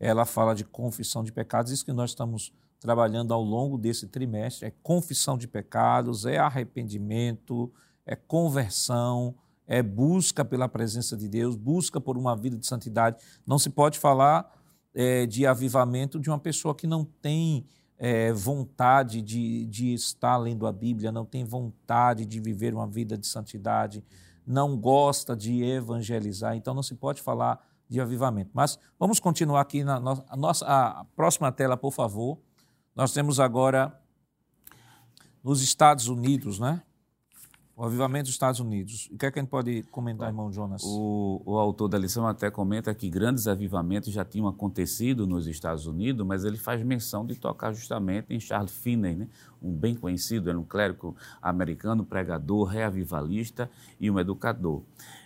ela 0.00 0.24
fala 0.24 0.56
de 0.56 0.64
confissão 0.64 1.22
de 1.22 1.30
pecados, 1.30 1.70
isso 1.70 1.84
que 1.84 1.92
nós 1.92 2.10
estamos 2.10 2.52
trabalhando 2.80 3.32
ao 3.32 3.44
longo 3.44 3.78
desse 3.78 4.08
trimestre, 4.08 4.66
é 4.66 4.72
confissão 4.82 5.38
de 5.38 5.46
pecados, 5.46 6.26
é 6.26 6.38
arrependimento, 6.38 7.72
é 8.04 8.16
conversão, 8.16 9.36
é 9.68 9.84
busca 9.84 10.44
pela 10.44 10.68
presença 10.68 11.16
de 11.16 11.28
Deus, 11.28 11.54
busca 11.54 12.00
por 12.00 12.18
uma 12.18 12.34
vida 12.34 12.56
de 12.56 12.66
santidade. 12.66 13.22
Não 13.46 13.56
se 13.56 13.70
pode 13.70 14.00
falar 14.00 14.60
é, 14.94 15.26
de 15.26 15.46
avivamento 15.46 16.18
de 16.20 16.28
uma 16.28 16.38
pessoa 16.38 16.74
que 16.74 16.86
não 16.86 17.04
tem 17.04 17.64
é, 17.98 18.32
vontade 18.32 19.22
de, 19.22 19.66
de 19.66 19.94
estar 19.94 20.36
lendo 20.36 20.66
a 20.66 20.72
Bíblia, 20.72 21.12
não 21.12 21.24
tem 21.24 21.44
vontade 21.44 22.26
de 22.26 22.40
viver 22.40 22.74
uma 22.74 22.86
vida 22.86 23.16
de 23.16 23.26
santidade, 23.26 24.04
não 24.46 24.76
gosta 24.76 25.36
de 25.36 25.62
evangelizar. 25.62 26.56
Então 26.56 26.74
não 26.74 26.82
se 26.82 26.94
pode 26.94 27.22
falar 27.22 27.64
de 27.88 28.00
avivamento. 28.00 28.50
Mas 28.52 28.78
vamos 28.98 29.20
continuar 29.20 29.60
aqui 29.60 29.84
na 29.84 29.96
a 30.28 30.36
nossa 30.36 30.66
a 30.66 31.04
próxima 31.14 31.52
tela, 31.52 31.76
por 31.76 31.92
favor. 31.92 32.38
Nós 32.94 33.12
temos 33.12 33.38
agora 33.38 33.96
nos 35.42 35.62
Estados 35.62 36.08
Unidos, 36.08 36.58
né? 36.58 36.82
O 37.74 37.84
avivamento 37.84 38.24
dos 38.24 38.32
Estados 38.32 38.60
Unidos. 38.60 39.08
O 39.10 39.16
que 39.16 39.24
é 39.24 39.30
que 39.30 39.38
a 39.38 39.42
gente 39.42 39.48
pode 39.50 39.82
comentar, 39.84 40.28
irmão 40.28 40.52
Jonas? 40.52 40.82
O, 40.84 41.40
o, 41.44 41.58
autor 41.58 41.88
da 41.88 41.98
lição 41.98 42.26
até 42.26 42.50
comenta 42.50 42.94
que 42.94 43.08
grandes 43.08 43.46
avivamentos 43.46 44.12
já 44.12 44.24
tinham 44.24 44.46
acontecido 44.46 45.26
nos 45.26 45.46
Estados 45.46 45.86
Unidos, 45.86 46.26
mas 46.26 46.44
ele 46.44 46.58
faz 46.58 46.84
menção 46.84 47.24
de 47.24 47.34
tocar 47.34 47.72
justamente 47.72 48.26
em 48.28 48.38
Charles 48.38 48.72
Finney, 48.72 49.16
né? 49.16 49.28
um 49.62 49.72
bem 49.72 49.94
conhecido, 49.94 50.50
era 50.50 50.58
um 50.58 50.64
clérigo 50.64 51.16
americano, 51.40 52.04
pregador, 52.04 52.64
reavivalista 52.64 53.70
e 53.98 54.10
um 54.10 54.18
educador. 54.18 54.82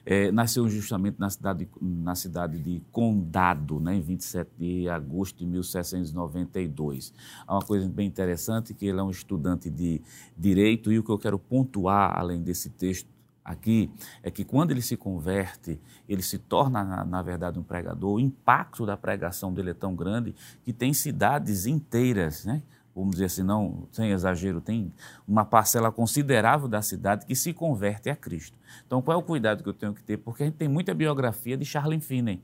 É, 0.08 0.30
nasceu 0.30 0.68
justamente 0.68 1.18
na 1.18 1.28
cidade, 1.28 1.68
na 1.82 2.14
cidade 2.14 2.60
de 2.60 2.80
Condado, 2.92 3.80
né, 3.80 3.96
em 3.96 4.00
27 4.00 4.50
de 4.56 4.88
agosto 4.88 5.38
de 5.38 5.46
1792. 5.46 7.12
Há 7.44 7.54
uma 7.54 7.62
coisa 7.62 7.88
bem 7.88 8.06
interessante 8.06 8.72
que 8.72 8.86
ele 8.86 9.00
é 9.00 9.02
um 9.02 9.10
estudante 9.10 9.68
de 9.68 10.00
direito 10.38 10.92
e 10.92 10.98
o 11.00 11.02
que 11.02 11.10
eu 11.10 11.18
quero 11.18 11.40
pontuar, 11.40 12.16
além 12.16 12.40
desse 12.40 12.70
texto 12.70 13.08
aqui, 13.44 13.90
é 14.22 14.30
que 14.30 14.44
quando 14.44 14.70
ele 14.70 14.82
se 14.82 14.96
converte, 14.96 15.80
ele 16.08 16.22
se 16.22 16.38
torna, 16.38 16.84
na, 16.84 17.04
na, 17.04 17.22
verdade, 17.22 17.58
um 17.58 17.62
pregador, 17.64 18.14
o 18.14 18.20
impacto 18.20 18.86
da 18.86 18.96
pregação 18.96 19.52
dele 19.52 19.70
é 19.70 19.74
tão 19.74 19.94
grande 19.94 20.34
que 20.64 20.72
tem 20.72 20.92
cidades 20.92 21.66
inteiras, 21.66 22.44
né? 22.44 22.62
vamos 22.96 23.12
dizer 23.12 23.26
assim, 23.26 23.42
não 23.42 23.86
sem 23.92 24.10
exagero, 24.10 24.58
tem 24.58 24.90
uma 25.28 25.44
parcela 25.44 25.92
considerável 25.92 26.66
da 26.66 26.80
cidade 26.80 27.26
que 27.26 27.36
se 27.36 27.52
converte 27.52 28.08
a 28.08 28.16
Cristo. 28.16 28.58
Então, 28.86 29.00
qual 29.00 29.16
é 29.16 29.20
o 29.20 29.22
cuidado 29.22 29.62
que 29.62 29.68
eu 29.68 29.74
tenho 29.74 29.94
que 29.94 30.02
ter? 30.02 30.16
Porque 30.16 30.42
a 30.42 30.46
gente 30.46 30.56
tem 30.56 30.68
muita 30.68 30.92
biografia 30.92 31.56
de 31.56 31.64
Charles 31.64 32.04
Finney. 32.04 32.42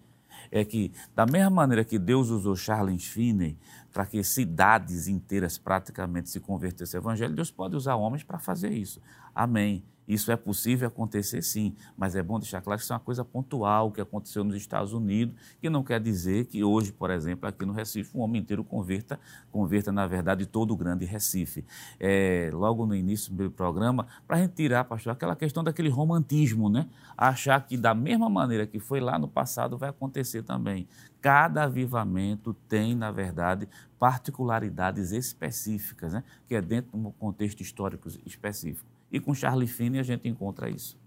É 0.50 0.64
que, 0.64 0.92
da 1.14 1.26
mesma 1.26 1.50
maneira 1.50 1.84
que 1.84 1.98
Deus 1.98 2.30
usou 2.30 2.56
Charles 2.56 3.04
Finney 3.04 3.56
para 3.92 4.06
que 4.06 4.22
cidades 4.24 5.06
inteiras 5.06 5.58
praticamente 5.58 6.30
se 6.30 6.40
convertessem 6.40 6.98
ao 6.98 7.04
Evangelho, 7.04 7.34
Deus 7.34 7.50
pode 7.50 7.76
usar 7.76 7.96
homens 7.96 8.22
para 8.22 8.38
fazer 8.38 8.70
isso. 8.70 9.00
Amém. 9.34 9.84
Isso 10.06 10.32
é 10.32 10.36
possível 10.36 10.88
acontecer 10.88 11.42
sim, 11.42 11.74
mas 11.96 12.16
é 12.16 12.22
bom 12.22 12.38
deixar 12.38 12.60
claro 12.60 12.78
que 12.78 12.84
isso 12.84 12.92
é 12.92 12.96
uma 12.96 13.00
coisa 13.00 13.24
pontual 13.24 13.92
que 13.92 14.00
aconteceu 14.00 14.42
nos 14.42 14.56
Estados 14.56 14.92
Unidos, 14.92 15.34
que 15.60 15.70
não 15.70 15.82
quer 15.82 16.00
dizer 16.00 16.46
que 16.46 16.64
hoje, 16.64 16.92
por 16.92 17.10
exemplo, 17.10 17.48
aqui 17.48 17.64
no 17.64 17.72
Recife, 17.72 18.16
um 18.16 18.20
homem 18.20 18.42
inteiro 18.42 18.64
converta, 18.64 19.18
converta 19.50 19.92
na 19.92 20.06
verdade, 20.06 20.44
todo 20.44 20.72
o 20.72 20.76
grande 20.76 21.04
Recife. 21.04 21.64
É, 22.00 22.50
logo 22.52 22.84
no 22.84 22.94
início 22.94 23.32
do 23.32 23.50
programa, 23.50 24.06
para 24.26 24.36
a 24.36 24.40
gente 24.40 24.54
tirar, 24.54 24.84
pastor, 24.84 25.12
aquela 25.12 25.36
questão 25.36 25.62
daquele 25.62 25.88
romantismo, 25.88 26.68
né? 26.68 26.88
Achar 27.16 27.64
que 27.64 27.76
da 27.76 27.94
mesma 27.94 28.28
maneira 28.28 28.66
que 28.66 28.80
foi 28.80 29.00
lá 29.00 29.18
no 29.18 29.28
passado 29.28 29.78
vai 29.78 29.90
acontecer 29.90 30.42
também. 30.42 30.88
Cada 31.20 31.62
avivamento 31.64 32.52
tem, 32.68 32.96
na 32.96 33.12
verdade, 33.12 33.68
particularidades 33.98 35.12
específicas, 35.12 36.12
né? 36.12 36.24
que 36.48 36.56
é 36.56 36.60
dentro 36.60 36.90
de 36.90 37.06
um 37.06 37.12
contexto 37.12 37.60
histórico 37.60 38.08
específico. 38.26 38.91
E 39.12 39.20
com 39.20 39.34
Charlie 39.34 39.68
Finney 39.68 40.00
a 40.00 40.02
gente 40.02 40.26
encontra 40.26 40.70
isso. 40.70 40.98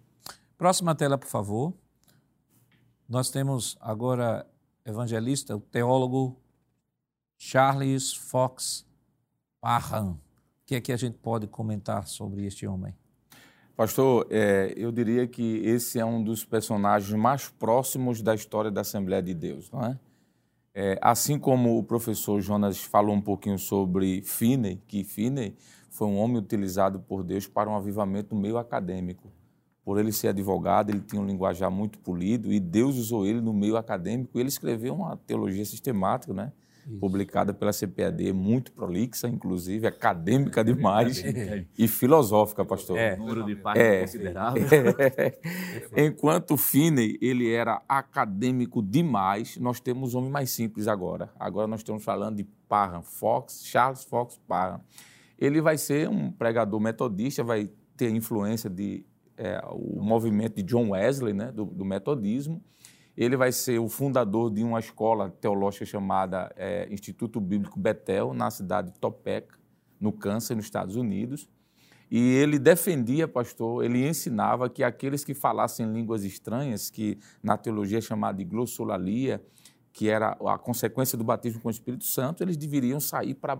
Próxima 0.55 0.93
tela, 0.93 1.17
por 1.17 1.27
favor. 1.27 1.73
Nós 3.09 3.31
temos 3.31 3.75
agora 3.81 4.45
evangelista, 4.85 5.55
o 5.55 5.59
teólogo 5.59 6.39
Charles 7.37 8.13
Fox 8.13 8.85
Parham. 9.59 10.11
O 10.11 10.19
que 10.67 10.75
é 10.75 10.81
que 10.81 10.91
a 10.91 10.97
gente 10.97 11.17
pode 11.17 11.47
comentar 11.47 12.07
sobre 12.07 12.45
este 12.45 12.67
homem? 12.67 12.95
Pastor, 13.75 14.25
é, 14.29 14.73
eu 14.77 14.91
diria 14.91 15.27
que 15.27 15.57
esse 15.65 15.99
é 15.99 16.05
um 16.05 16.23
dos 16.23 16.45
personagens 16.45 17.19
mais 17.19 17.49
próximos 17.49 18.21
da 18.21 18.33
história 18.33 18.71
da 18.71 18.81
Assembleia 18.81 19.21
de 19.21 19.33
Deus, 19.33 19.69
não 19.69 19.83
é? 19.83 19.99
é 20.73 20.99
assim 21.01 21.37
como 21.37 21.77
o 21.77 21.83
professor 21.83 22.39
Jonas 22.39 22.77
falou 22.77 23.13
um 23.13 23.21
pouquinho 23.21 23.59
sobre 23.59 24.21
Finney, 24.21 24.81
que 24.87 25.03
Finney 25.03 25.55
foi 25.95 26.07
um 26.07 26.17
homem 26.17 26.37
utilizado 26.37 26.99
por 26.99 27.23
Deus 27.23 27.47
para 27.47 27.69
um 27.69 27.75
avivamento 27.75 28.35
meio 28.35 28.57
acadêmico. 28.57 29.31
Por 29.83 29.97
ele 29.97 30.11
ser 30.11 30.27
advogado, 30.27 30.89
ele 30.89 30.99
tinha 30.99 31.21
um 31.21 31.25
linguajar 31.25 31.71
muito 31.71 31.97
polido 31.99 32.51
e 32.51 32.59
Deus 32.59 32.97
usou 32.97 33.25
ele 33.25 33.39
no 33.39 33.53
meio 33.53 33.77
acadêmico. 33.77 34.37
Ele 34.37 34.49
escreveu 34.49 34.93
uma 34.93 35.15
teologia 35.15 35.63
sistemática, 35.63 36.33
né? 36.33 36.51
Isso. 36.85 36.99
publicada 36.99 37.51
pela 37.51 37.71
CPAD, 37.73 38.31
muito 38.31 38.71
prolixa, 38.71 39.27
inclusive, 39.27 39.87
acadêmica 39.87 40.63
demais 40.63 41.23
e 41.75 41.87
filosófica, 41.87 42.63
pastor. 42.63 42.95
É, 42.95 43.15
número 43.15 43.43
de 43.43 43.55
páginas 43.55 43.87
é, 43.87 44.01
considerável. 44.01 44.63
É. 45.95 46.05
Enquanto 46.05 46.57
Finney, 46.57 47.17
ele 47.19 47.51
era 47.51 47.81
acadêmico 47.89 48.83
demais, 48.83 49.57
nós 49.57 49.79
temos 49.79 50.13
um 50.13 50.19
homem 50.19 50.29
mais 50.29 50.51
simples 50.51 50.87
agora. 50.87 51.29
Agora 51.39 51.65
nós 51.67 51.79
estamos 51.79 52.03
falando 52.03 52.37
de 52.37 52.43
Parham, 52.67 53.01
Fox, 53.01 53.63
Charles 53.65 54.03
Fox 54.03 54.39
Parham 54.47 54.79
ele 55.37 55.61
vai 55.61 55.77
ser 55.77 56.09
um 56.09 56.31
pregador 56.31 56.79
metodista, 56.79 57.43
vai 57.43 57.69
ter 57.95 58.09
influência 58.09 58.69
de 58.69 59.05
é, 59.37 59.61
o 59.69 60.01
movimento 60.01 60.55
de 60.55 60.63
John 60.63 60.91
Wesley, 60.91 61.33
né, 61.33 61.51
do, 61.51 61.65
do, 61.65 61.83
metodismo. 61.83 62.63
Ele 63.17 63.37
vai 63.37 63.51
ser 63.51 63.79
o 63.79 63.87
fundador 63.87 64.51
de 64.51 64.63
uma 64.63 64.79
escola 64.79 65.29
teológica 65.29 65.85
chamada 65.85 66.51
é, 66.55 66.87
Instituto 66.91 67.39
Bíblico 67.39 67.79
Betel, 67.79 68.33
na 68.33 68.49
cidade 68.49 68.91
de 68.91 68.99
Topeka, 68.99 69.57
no 69.99 70.11
Kansas, 70.11 70.55
nos 70.55 70.65
Estados 70.65 70.95
Unidos. 70.95 71.49
E 72.11 72.19
ele 72.35 72.59
defendia, 72.59 73.27
pastor, 73.27 73.83
ele 73.83 74.07
ensinava 74.07 74.69
que 74.69 74.83
aqueles 74.83 75.23
que 75.23 75.33
falassem 75.33 75.91
línguas 75.91 76.23
estranhas, 76.23 76.89
que 76.89 77.17
na 77.41 77.57
teologia 77.57 77.97
é 77.97 78.01
chamada 78.01 78.37
de 78.37 78.43
glossolalia, 78.43 79.43
que 79.91 80.09
era 80.09 80.37
a 80.45 80.57
consequência 80.57 81.17
do 81.17 81.23
batismo 81.23 81.61
com 81.61 81.69
o 81.69 81.71
Espírito 81.71 82.03
Santo, 82.03 82.43
eles 82.43 82.57
deveriam 82.57 82.99
sair 82.99 83.33
para 83.33 83.57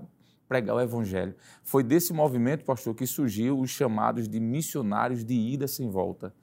pregar 0.47 0.75
o 0.75 0.81
evangelho. 0.81 1.35
Foi 1.63 1.83
desse 1.83 2.13
movimento, 2.13 2.63
pastor, 2.63 2.93
que 2.95 3.05
surgiu 3.05 3.59
os 3.59 3.69
chamados 3.69 4.27
de 4.27 4.39
missionários 4.39 5.23
de 5.23 5.33
ida 5.33 5.67
sem 5.67 5.89
volta. 5.89 6.33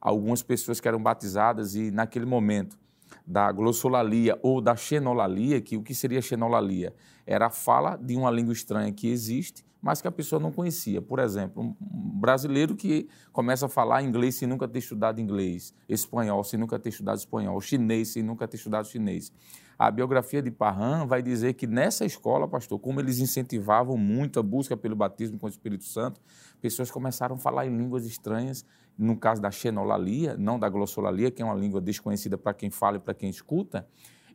Algumas 0.00 0.42
pessoas 0.42 0.80
que 0.80 0.88
eram 0.88 1.02
batizadas 1.02 1.74
e 1.74 1.90
naquele 1.90 2.26
momento 2.26 2.78
da 3.26 3.50
glossolalia 3.50 4.38
ou 4.42 4.60
da 4.60 4.76
xenolalia, 4.76 5.60
que 5.60 5.76
o 5.76 5.82
que 5.82 5.94
seria 5.94 6.20
xenolalia? 6.20 6.94
Era 7.26 7.46
a 7.46 7.50
fala 7.50 7.96
de 7.96 8.14
uma 8.16 8.30
língua 8.30 8.52
estranha 8.52 8.92
que 8.92 9.08
existe, 9.08 9.64
mas 9.80 10.00
que 10.00 10.08
a 10.08 10.12
pessoa 10.12 10.40
não 10.40 10.50
conhecia. 10.50 11.00
Por 11.00 11.18
exemplo, 11.18 11.62
um 11.62 12.20
brasileiro 12.20 12.74
que 12.74 13.08
começa 13.32 13.66
a 13.66 13.68
falar 13.68 14.02
inglês 14.02 14.34
sem 14.34 14.48
nunca 14.48 14.66
ter 14.66 14.80
estudado 14.80 15.20
inglês, 15.20 15.74
espanhol 15.88 16.42
sem 16.42 16.58
nunca 16.58 16.78
ter 16.78 16.88
estudado 16.88 17.18
espanhol, 17.18 17.60
chinês 17.60 18.08
sem 18.08 18.22
nunca 18.22 18.46
ter 18.46 18.56
estudado 18.56 18.86
chinês. 18.86 19.32
A 19.78 19.92
biografia 19.92 20.42
de 20.42 20.50
Parram 20.50 21.06
vai 21.06 21.22
dizer 21.22 21.54
que 21.54 21.64
nessa 21.64 22.04
escola, 22.04 22.48
pastor, 22.48 22.80
como 22.80 22.98
eles 22.98 23.20
incentivavam 23.20 23.96
muito 23.96 24.40
a 24.40 24.42
busca 24.42 24.76
pelo 24.76 24.96
batismo 24.96 25.38
com 25.38 25.46
o 25.46 25.48
Espírito 25.48 25.84
Santo, 25.84 26.20
pessoas 26.60 26.90
começaram 26.90 27.36
a 27.36 27.38
falar 27.38 27.64
em 27.64 27.76
línguas 27.76 28.04
estranhas, 28.04 28.66
no 28.98 29.16
caso 29.16 29.40
da 29.40 29.52
xenolalia, 29.52 30.36
não 30.36 30.58
da 30.58 30.68
glossolalia, 30.68 31.30
que 31.30 31.40
é 31.40 31.44
uma 31.44 31.54
língua 31.54 31.80
desconhecida 31.80 32.36
para 32.36 32.52
quem 32.52 32.70
fala 32.70 32.96
e 32.96 33.00
para 33.00 33.14
quem 33.14 33.30
escuta, 33.30 33.86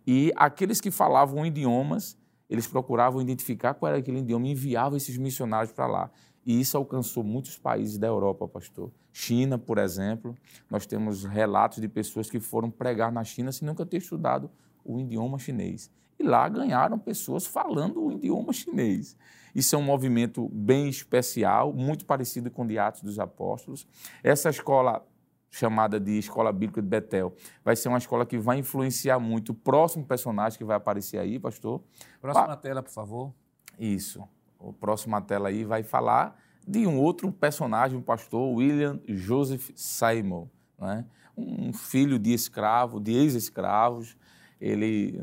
e 0.08 0.32
aqueles 0.38 0.80
que 0.80 0.90
falavam 0.90 1.46
idiomas 1.46 2.18
eles 2.50 2.68
procuravam 2.68 3.22
identificar 3.22 3.74
qual 3.74 3.90
era 3.90 4.00
aquele 4.00 4.20
idioma 4.20 4.48
e 4.48 4.52
enviavam 4.52 4.96
esses 4.96 5.18
missionários 5.18 5.74
para 5.74 5.88
lá. 5.88 6.12
E 6.46 6.60
isso 6.60 6.78
alcançou 6.78 7.24
muitos 7.24 7.58
países 7.58 7.98
da 7.98 8.06
Europa, 8.06 8.48
pastor. 8.48 8.92
China, 9.12 9.58
por 9.58 9.78
exemplo, 9.78 10.36
nós 10.70 10.86
temos 10.86 11.24
relatos 11.24 11.80
de 11.80 11.88
pessoas 11.88 12.30
que 12.30 12.40
foram 12.40 12.70
pregar 12.70 13.12
na 13.12 13.24
China 13.24 13.52
sem 13.52 13.66
nunca 13.66 13.86
ter 13.86 13.98
estudado 13.98 14.52
o 14.84 15.00
idioma 15.00 15.40
chinês. 15.40 15.92
E 16.20 16.24
lá 16.24 16.48
ganharam 16.48 16.98
pessoas 16.98 17.46
falando 17.46 18.04
o 18.04 18.12
idioma 18.12 18.54
chinês. 18.54 19.18
Isso 19.54 19.76
é 19.76 19.78
um 19.78 19.84
movimento 19.84 20.50
bem 20.50 20.90
especial, 20.90 21.74
muito 21.74 22.06
parecido 22.06 22.50
com 22.50 22.64
o 22.64 22.68
de 22.68 22.80
Atos 22.80 23.02
dos 23.02 23.20
Apóstolos. 23.20 23.88
Essa 24.24 24.50
escola 24.50 25.06
chamada 25.54 26.00
de 26.00 26.18
Escola 26.18 26.52
Bíblica 26.52 26.82
de 26.82 26.88
Betel. 26.88 27.32
Vai 27.64 27.76
ser 27.76 27.88
uma 27.88 28.00
escola 28.00 28.26
que 28.26 28.40
vai 28.40 28.58
influenciar 28.58 29.20
muito 29.20 29.50
o 29.50 29.54
próximo 29.54 30.04
personagem 30.04 30.58
que 30.58 30.66
vai 30.66 30.76
aparecer 30.76 31.20
aí, 31.20 31.38
pastor. 31.38 31.80
Próxima 32.20 32.48
pa... 32.48 32.58
tela, 32.58 32.82
por 32.82 32.92
favor. 32.92 33.34
Isso. 33.78 34.28
O 34.58 34.74
próxima 34.74 35.22
tela 35.22 35.50
aí 35.50 35.64
vai 35.64 35.84
falar 35.84 36.36
de 36.68 36.88
um 36.88 36.98
outro 37.00 37.32
personagem, 37.32 38.00
o 38.00 38.02
pastor 38.02 38.56
William 38.56 39.00
Joseph 39.08 39.70
Simon, 39.76 40.48
né? 40.80 41.06
um 41.38 41.72
filho 41.72 42.18
de 42.18 42.34
escravo, 42.34 43.00
de 43.00 43.12
ex-escravos. 43.12 44.18
Ele 44.64 45.22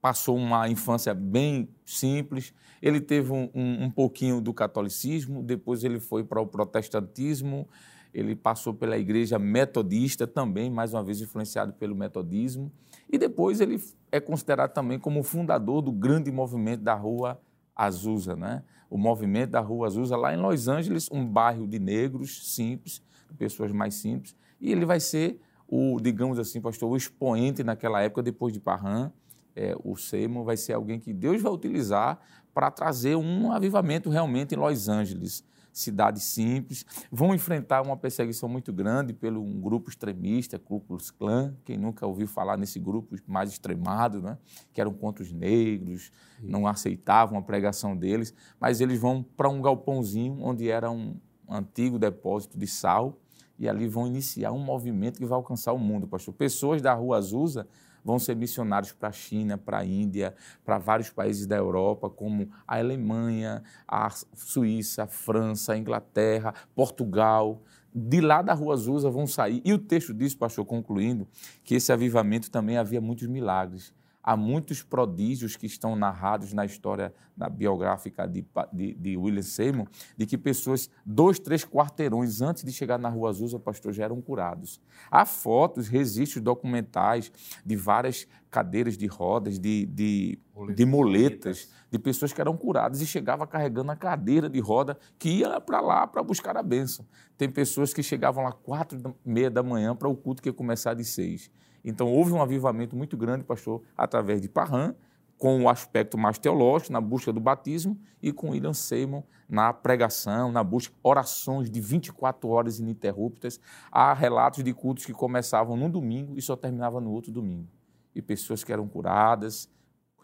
passou 0.00 0.36
uma 0.36 0.68
infância 0.68 1.14
bem 1.14 1.68
simples. 1.84 2.52
Ele 2.80 3.00
teve 3.00 3.32
um, 3.32 3.50
um, 3.54 3.84
um 3.84 3.90
pouquinho 3.90 4.40
do 4.40 4.52
catolicismo, 4.52 5.42
depois 5.42 5.84
ele 5.84 6.00
foi 6.00 6.24
para 6.24 6.40
o 6.40 6.46
protestantismo 6.46 7.68
ele 8.14 8.36
passou 8.36 8.72
pela 8.72 8.96
igreja 8.96 9.40
metodista 9.40 10.24
também, 10.24 10.70
mais 10.70 10.94
uma 10.94 11.02
vez 11.02 11.20
influenciado 11.20 11.72
pelo 11.72 11.96
metodismo, 11.96 12.70
e 13.10 13.18
depois 13.18 13.60
ele 13.60 13.82
é 14.12 14.20
considerado 14.20 14.72
também 14.72 15.00
como 15.00 15.24
fundador 15.24 15.82
do 15.82 15.90
grande 15.90 16.30
movimento 16.30 16.82
da 16.82 16.94
Rua 16.94 17.40
Azusa, 17.74 18.36
né? 18.36 18.62
O 18.88 18.96
movimento 18.96 19.50
da 19.50 19.60
Rua 19.60 19.88
Azusa 19.88 20.16
lá 20.16 20.32
em 20.32 20.36
Los 20.36 20.68
Angeles, 20.68 21.08
um 21.10 21.26
bairro 21.26 21.66
de 21.66 21.80
negros 21.80 22.54
simples, 22.54 23.02
pessoas 23.36 23.72
mais 23.72 23.94
simples, 23.94 24.36
e 24.60 24.70
ele 24.70 24.84
vai 24.84 25.00
ser 25.00 25.40
o, 25.76 25.98
digamos 26.00 26.38
assim, 26.38 26.60
pastor, 26.60 26.88
o 26.88 26.96
expoente 26.96 27.64
naquela 27.64 28.00
época 28.00 28.22
depois 28.22 28.52
de 28.52 28.60
Parran, 28.60 29.10
é, 29.56 29.74
o 29.82 29.96
Seymour 29.96 30.44
vai 30.44 30.56
ser 30.56 30.74
alguém 30.74 31.00
que 31.00 31.12
Deus 31.12 31.42
vai 31.42 31.50
utilizar 31.50 32.20
para 32.54 32.70
trazer 32.70 33.16
um 33.16 33.50
avivamento 33.50 34.08
realmente 34.08 34.54
em 34.54 34.58
Los 34.58 34.88
Angeles. 34.88 35.44
Cidade 35.72 36.20
simples, 36.20 36.86
vão 37.10 37.34
enfrentar 37.34 37.82
uma 37.82 37.96
perseguição 37.96 38.48
muito 38.48 38.72
grande 38.72 39.12
pelo 39.12 39.42
um 39.42 39.60
grupo 39.60 39.90
extremista, 39.90 40.60
Ku 40.60 40.78
Klux 40.78 41.10
Klan, 41.10 41.56
quem 41.64 41.76
nunca 41.76 42.06
ouviu 42.06 42.28
falar 42.28 42.56
nesse 42.56 42.78
grupo 42.78 43.16
mais 43.26 43.50
extremado, 43.50 44.22
né? 44.22 44.38
que 44.72 44.80
eram 44.80 44.94
contra 44.94 45.24
os 45.24 45.32
negros, 45.32 46.12
não 46.40 46.68
aceitavam 46.68 47.36
a 47.36 47.42
pregação 47.42 47.96
deles, 47.96 48.32
mas 48.60 48.80
eles 48.80 49.00
vão 49.00 49.24
para 49.36 49.48
um 49.48 49.60
galpãozinho 49.60 50.38
onde 50.40 50.70
era 50.70 50.88
um 50.88 51.16
antigo 51.48 51.98
depósito 51.98 52.56
de 52.56 52.68
sal, 52.68 53.18
e 53.58 53.68
ali 53.68 53.86
vão 53.86 54.06
iniciar 54.06 54.52
um 54.52 54.58
movimento 54.58 55.18
que 55.18 55.26
vai 55.26 55.36
alcançar 55.36 55.72
o 55.72 55.78
mundo, 55.78 56.06
pastor. 56.06 56.34
Pessoas 56.34 56.82
da 56.82 56.92
Rua 56.92 57.18
Azusa 57.18 57.66
vão 58.04 58.18
ser 58.18 58.36
missionários 58.36 58.92
para 58.92 59.08
a 59.08 59.12
China, 59.12 59.56
para 59.56 59.78
a 59.78 59.84
Índia, 59.84 60.34
para 60.64 60.78
vários 60.78 61.10
países 61.10 61.46
da 61.46 61.56
Europa, 61.56 62.10
como 62.10 62.50
a 62.66 62.76
Alemanha, 62.78 63.62
a 63.88 64.10
Suíça, 64.34 65.04
a 65.04 65.06
França, 65.06 65.72
a 65.72 65.78
Inglaterra, 65.78 66.52
Portugal. 66.74 67.62
De 67.94 68.20
lá 68.20 68.42
da 68.42 68.52
Rua 68.52 68.74
Azusa 68.74 69.08
vão 69.08 69.26
sair. 69.26 69.62
E 69.64 69.72
o 69.72 69.78
texto 69.78 70.12
diz, 70.12 70.34
pastor, 70.34 70.64
concluindo, 70.66 71.26
que 71.62 71.76
esse 71.76 71.92
avivamento 71.92 72.50
também 72.50 72.76
havia 72.76 73.00
muitos 73.00 73.26
milagres 73.28 73.94
há 74.24 74.34
muitos 74.34 74.82
prodígios 74.82 75.54
que 75.54 75.66
estão 75.66 75.94
narrados 75.94 76.54
na 76.54 76.64
história 76.64 77.14
na 77.36 77.48
biográfica 77.48 78.26
de, 78.26 78.46
de, 78.72 78.94
de, 78.94 79.16
William 79.16 79.42
Seymour, 79.42 79.88
de 80.16 80.24
que 80.24 80.38
pessoas, 80.38 80.88
dois, 81.04 81.38
três 81.38 81.64
quarteirões 81.64 82.40
antes 82.40 82.64
de 82.64 82.72
chegar 82.72 82.96
na 82.96 83.08
Rua 83.08 83.30
Azusa, 83.30 83.58
pastor, 83.58 83.92
já 83.92 84.04
eram 84.04 84.22
curados. 84.22 84.80
Há 85.10 85.26
fotos, 85.26 85.88
registros 85.88 86.42
documentais 86.42 87.30
de 87.66 87.76
várias 87.76 88.26
cadeiras 88.50 88.96
de 88.96 89.06
rodas, 89.06 89.58
de, 89.58 89.84
de, 89.86 90.38
de 90.74 90.86
moletas, 90.86 91.68
de 91.90 91.98
pessoas 91.98 92.32
que 92.32 92.40
eram 92.40 92.56
curadas 92.56 93.00
e 93.00 93.06
chegavam 93.06 93.46
carregando 93.46 93.90
a 93.90 93.96
cadeira 93.96 94.48
de 94.48 94.60
roda 94.60 94.96
que 95.18 95.28
ia 95.40 95.60
para 95.60 95.80
lá 95.80 96.06
para 96.06 96.22
buscar 96.22 96.56
a 96.56 96.62
bênção. 96.62 97.04
Tem 97.36 97.50
pessoas 97.50 97.92
que 97.92 98.02
chegavam 98.02 98.44
lá 98.44 98.52
quatro 98.52 98.96
e 99.24 99.28
meia 99.28 99.50
da 99.50 99.62
manhã 99.62 99.94
para 99.94 100.08
o 100.08 100.14
culto 100.14 100.40
que 100.40 100.48
ia 100.48 100.52
começar 100.52 100.94
de 100.94 101.04
seis. 101.04 101.50
Então, 101.84 102.10
houve 102.10 102.32
um 102.32 102.40
avivamento 102.40 102.96
muito 102.96 103.16
grande, 103.16 103.44
pastor, 103.44 103.82
através 103.96 104.40
de 104.40 104.48
Parran, 104.48 104.94
com 105.36 105.62
o 105.62 105.68
aspecto 105.68 106.16
mais 106.16 106.38
teológico, 106.38 106.92
na 106.92 107.00
busca 107.00 107.32
do 107.32 107.40
batismo, 107.40 107.98
e 108.22 108.32
com 108.32 108.50
William 108.50 108.72
Seymour 108.72 109.24
na 109.48 109.72
pregação, 109.72 110.50
na 110.50 110.64
busca, 110.64 110.94
orações 111.02 111.70
de 111.70 111.80
24 111.80 112.48
horas 112.48 112.78
ininterruptas. 112.78 113.60
Há 113.90 114.14
relatos 114.14 114.64
de 114.64 114.72
cultos 114.72 115.04
que 115.04 115.12
começavam 115.12 115.76
num 115.76 115.90
domingo 115.90 116.36
e 116.36 116.42
só 116.42 116.56
terminavam 116.56 117.00
no 117.00 117.10
outro 117.10 117.30
domingo. 117.30 117.68
E 118.14 118.22
pessoas 118.22 118.64
que 118.64 118.72
eram 118.72 118.88
curadas, 118.88 119.68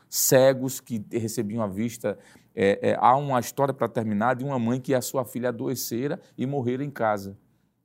cegos 0.09 0.81
que 0.81 1.05
recebiam 1.13 1.63
a 1.63 1.67
vista. 1.67 2.19
É, 2.55 2.91
é, 2.91 2.97
há 2.99 3.15
uma 3.17 3.39
história 3.39 3.75
para 3.75 3.89
terminar 3.89 4.35
de 4.35 4.45
uma 4.45 4.59
mãe 4.59 4.81
que 4.81 4.95
a 4.95 5.03
sua 5.03 5.25
filha 5.25 5.51
adoecera 5.51 6.21
e 6.37 6.47
morrera 6.47 6.83
em 6.83 6.91
casa, 6.91 7.37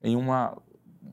em 0.01 0.15
uma 0.15 0.57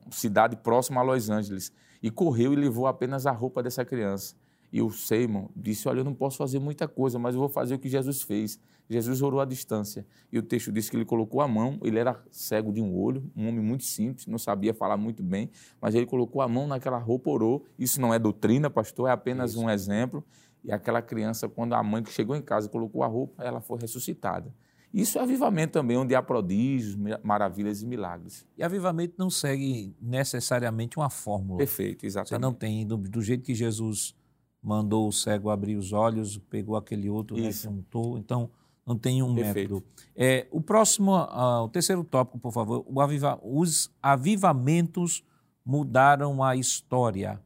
cidade 0.09 0.55
próxima 0.55 1.01
a 1.01 1.03
Los 1.03 1.29
Angeles 1.29 1.71
e 2.03 2.11
correu 2.11 2.51
e 2.51 2.57
levou 2.57 2.85
apenas 2.85 3.25
a 3.25 3.31
roupa 3.31 3.63
dessa 3.63 3.85
criança. 3.85 4.35
E 4.73 4.81
o 4.81 4.91
Seymour 4.91 5.49
disse: 5.55 5.87
Olha, 5.87 5.99
eu 5.99 6.03
não 6.03 6.13
posso 6.13 6.37
fazer 6.37 6.59
muita 6.59 6.87
coisa, 6.87 7.17
mas 7.17 7.35
eu 7.35 7.39
vou 7.39 7.47
fazer 7.47 7.75
o 7.75 7.79
que 7.79 7.87
Jesus 7.87 8.21
fez. 8.23 8.59
Jesus 8.89 9.21
orou 9.21 9.39
à 9.39 9.45
distância. 9.45 10.05
E 10.31 10.37
o 10.37 10.43
texto 10.43 10.71
diz 10.71 10.89
que 10.89 10.97
ele 10.97 11.05
colocou 11.05 11.41
a 11.41 11.47
mão, 11.47 11.79
ele 11.83 11.97
era 11.97 12.21
cego 12.29 12.73
de 12.73 12.81
um 12.81 12.93
olho, 12.93 13.23
um 13.35 13.47
homem 13.47 13.63
muito 13.63 13.85
simples, 13.85 14.27
não 14.27 14.37
sabia 14.37 14.73
falar 14.73 14.97
muito 14.97 15.23
bem, 15.23 15.49
mas 15.79 15.95
ele 15.95 16.05
colocou 16.05 16.41
a 16.41 16.47
mão 16.47 16.67
naquela 16.67 16.97
roupa, 16.97 17.29
orou. 17.29 17.65
Isso 17.79 18.01
não 18.01 18.13
é 18.13 18.19
doutrina, 18.19 18.69
pastor, 18.69 19.07
é 19.07 19.11
apenas 19.11 19.51
Isso. 19.51 19.61
um 19.61 19.69
exemplo. 19.69 20.23
E 20.63 20.71
aquela 20.71 21.01
criança, 21.01 21.47
quando 21.47 21.73
a 21.73 21.83
mãe 21.83 22.01
que 22.01 22.11
chegou 22.11 22.35
em 22.35 22.41
casa 22.41 22.67
colocou 22.67 23.03
a 23.03 23.07
roupa, 23.07 23.43
ela 23.43 23.61
foi 23.61 23.79
ressuscitada. 23.79 24.53
Isso 24.93 25.17
é 25.17 25.21
avivamento 25.21 25.73
também, 25.73 25.97
onde 25.97 26.13
há 26.13 26.21
prodígios, 26.21 26.95
maravilhas 27.23 27.81
e 27.81 27.85
milagres. 27.87 28.45
E 28.55 28.61
avivamento 28.61 29.15
não 29.17 29.29
segue 29.29 29.95
necessariamente 29.99 30.97
uma 30.97 31.09
fórmula. 31.09 31.57
Perfeito, 31.57 32.05
exatamente. 32.05 32.29
Você 32.29 32.37
não 32.37 32.53
tem, 32.53 32.85
do, 32.85 32.95
do 32.97 33.21
jeito 33.21 33.43
que 33.43 33.55
Jesus 33.55 34.15
mandou 34.61 35.07
o 35.07 35.11
cego 35.11 35.49
abrir 35.49 35.75
os 35.75 35.91
olhos, 35.91 36.37
pegou 36.37 36.75
aquele 36.77 37.09
outro, 37.09 37.35
né, 37.35 37.51
juntou. 37.51 38.19
Então, 38.19 38.51
não 38.85 38.97
tem 38.97 39.23
um 39.23 39.33
Perfeito. 39.33 39.73
método. 39.73 39.87
É, 40.15 40.47
o 40.51 40.61
próximo, 40.61 41.15
uh, 41.15 41.63
o 41.63 41.69
terceiro 41.69 42.03
tópico, 42.03 42.37
por 42.37 42.51
favor. 42.51 42.85
Aviva, 42.99 43.39
os 43.41 43.91
avivamentos 44.01 45.23
mudaram 45.65 46.43
a 46.43 46.55
história. 46.55 47.41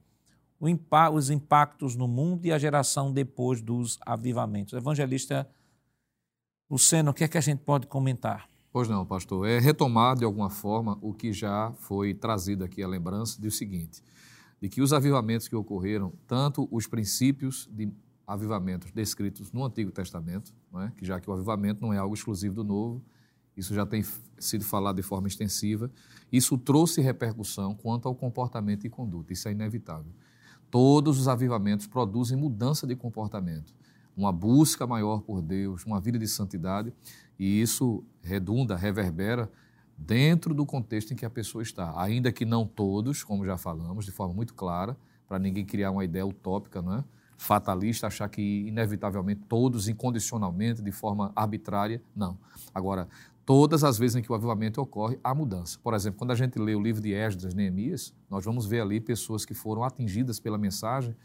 Impa, 0.62 1.10
os 1.10 1.30
impactos 1.30 1.96
no 1.96 2.08
mundo 2.08 2.46
e 2.46 2.52
a 2.52 2.58
geração 2.58 3.14
depois 3.14 3.62
dos 3.62 3.98
avivamentos. 4.06 4.74
O 4.74 4.78
evangelista 4.78 5.48
Luceno, 6.70 7.12
o 7.12 7.14
que 7.14 7.24
é 7.24 7.28
que 7.30 7.38
a 7.38 7.42
gente 7.42 7.60
pode 7.60 7.88
comentar? 7.88 8.50
Pois 8.74 8.90
não, 8.90 9.06
pastor. 9.06 9.48
É 9.48 9.58
retomar 9.58 10.18
de 10.18 10.26
alguma 10.26 10.50
forma 10.50 10.98
o 11.02 11.14
que 11.14 11.32
já 11.32 11.72
foi 11.80 12.14
trazido 12.14 12.64
aqui 12.64 12.84
a 12.84 12.88
lembrança 12.88 13.42
de 13.42 13.48
o 13.48 13.52
seguinte, 13.52 14.04
de 14.62 14.68
que 14.68 14.82
os 14.82 14.92
avivamentos 14.92 15.48
que 15.48 15.56
ocorreram, 15.56 16.12
tanto 16.28 16.68
os 16.70 16.86
princípios 16.86 17.70
de 17.72 17.90
avivamentos 18.28 18.92
descritos 18.92 19.54
no 19.54 19.64
Antigo 19.64 19.92
Testamento, 19.92 20.54
é? 20.76 20.92
que 20.92 21.06
já 21.06 21.22
que 21.22 21.30
o 21.30 21.34
avivamento 21.34 21.82
não 21.82 21.94
é 21.94 21.98
algo 21.98 22.14
exclusivo 22.14 22.56
do 22.56 22.64
Novo, 22.66 23.02
isso 23.56 23.74
já 23.74 23.86
tem 23.86 24.04
sido 24.38 24.66
falado 24.66 24.98
de 24.98 25.02
forma 25.02 25.30
extensiva, 25.30 25.90
isso 26.30 26.58
trouxe 26.58 27.00
repercussão 27.00 27.74
quanto 27.74 28.10
ao 28.10 28.14
comportamento 28.14 28.86
e 28.86 28.90
conduta, 28.90 29.32
isso 29.32 29.48
é 29.48 29.54
inevitável. 29.54 30.12
Todos 30.70 31.18
os 31.18 31.30
avivamentos 31.30 31.88
produzem 31.88 32.38
mudança 32.38 32.86
de 32.86 32.96
comportamento 32.96 33.74
uma 34.18 34.32
busca 34.32 34.88
maior 34.88 35.22
por 35.22 35.42
Deus, 35.42 35.86
uma 35.86 36.02
vida 36.02 36.18
de 36.18 36.28
santidade, 36.28 36.92
e 37.38 37.62
isso 37.62 38.04
redunda, 38.24 38.76
reverbera 38.76 39.50
dentro 39.96 40.56
do 40.56 40.66
contexto 40.66 41.14
em 41.14 41.16
que 41.16 41.26
a 41.26 41.30
pessoa 41.30 41.62
está. 41.62 41.94
Ainda 42.02 42.32
que 42.32 42.44
não 42.44 42.66
todos, 42.66 43.24
como 43.24 43.46
já 43.46 43.58
falamos, 43.58 44.06
de 44.06 44.12
forma 44.12 44.34
muito 44.34 44.56
clara, 44.56 44.98
para 45.28 45.38
ninguém 45.38 45.64
criar 45.64 45.92
uma 45.92 46.04
ideia 46.04 46.26
utópica, 46.26 46.82
não 46.82 46.96
é? 46.96 47.04
fatalista, 47.38 48.08
achar 48.08 48.28
que 48.28 48.68
inevitavelmente 48.68 49.42
todos, 49.48 49.88
incondicionalmente, 49.88 50.82
de 50.82 50.92
forma 50.92 51.32
arbitrária, 51.36 52.02
não. 52.16 52.38
Agora, 52.74 53.08
todas 53.46 53.84
as 53.84 53.98
vezes 53.98 54.16
em 54.16 54.22
que 54.24 54.32
o 54.32 54.36
avivamento 54.36 54.82
ocorre, 54.82 55.20
há 55.24 55.36
mudança. 55.36 55.78
Por 55.84 55.94
exemplo, 55.94 56.18
quando 56.18 56.32
a 56.32 56.36
gente 56.36 56.58
lê 56.58 56.74
o 56.74 56.82
livro 56.82 57.00
de 57.00 57.14
Esdras, 57.14 57.54
Neemias, 57.54 58.12
nós 58.28 58.44
vamos 58.44 58.66
ver 58.66 58.82
ali 58.82 59.00
pessoas 59.00 59.46
que 59.46 59.54
foram 59.54 59.84
atingidas 59.84 60.40
pela 60.40 60.58
mensagem 60.58 61.16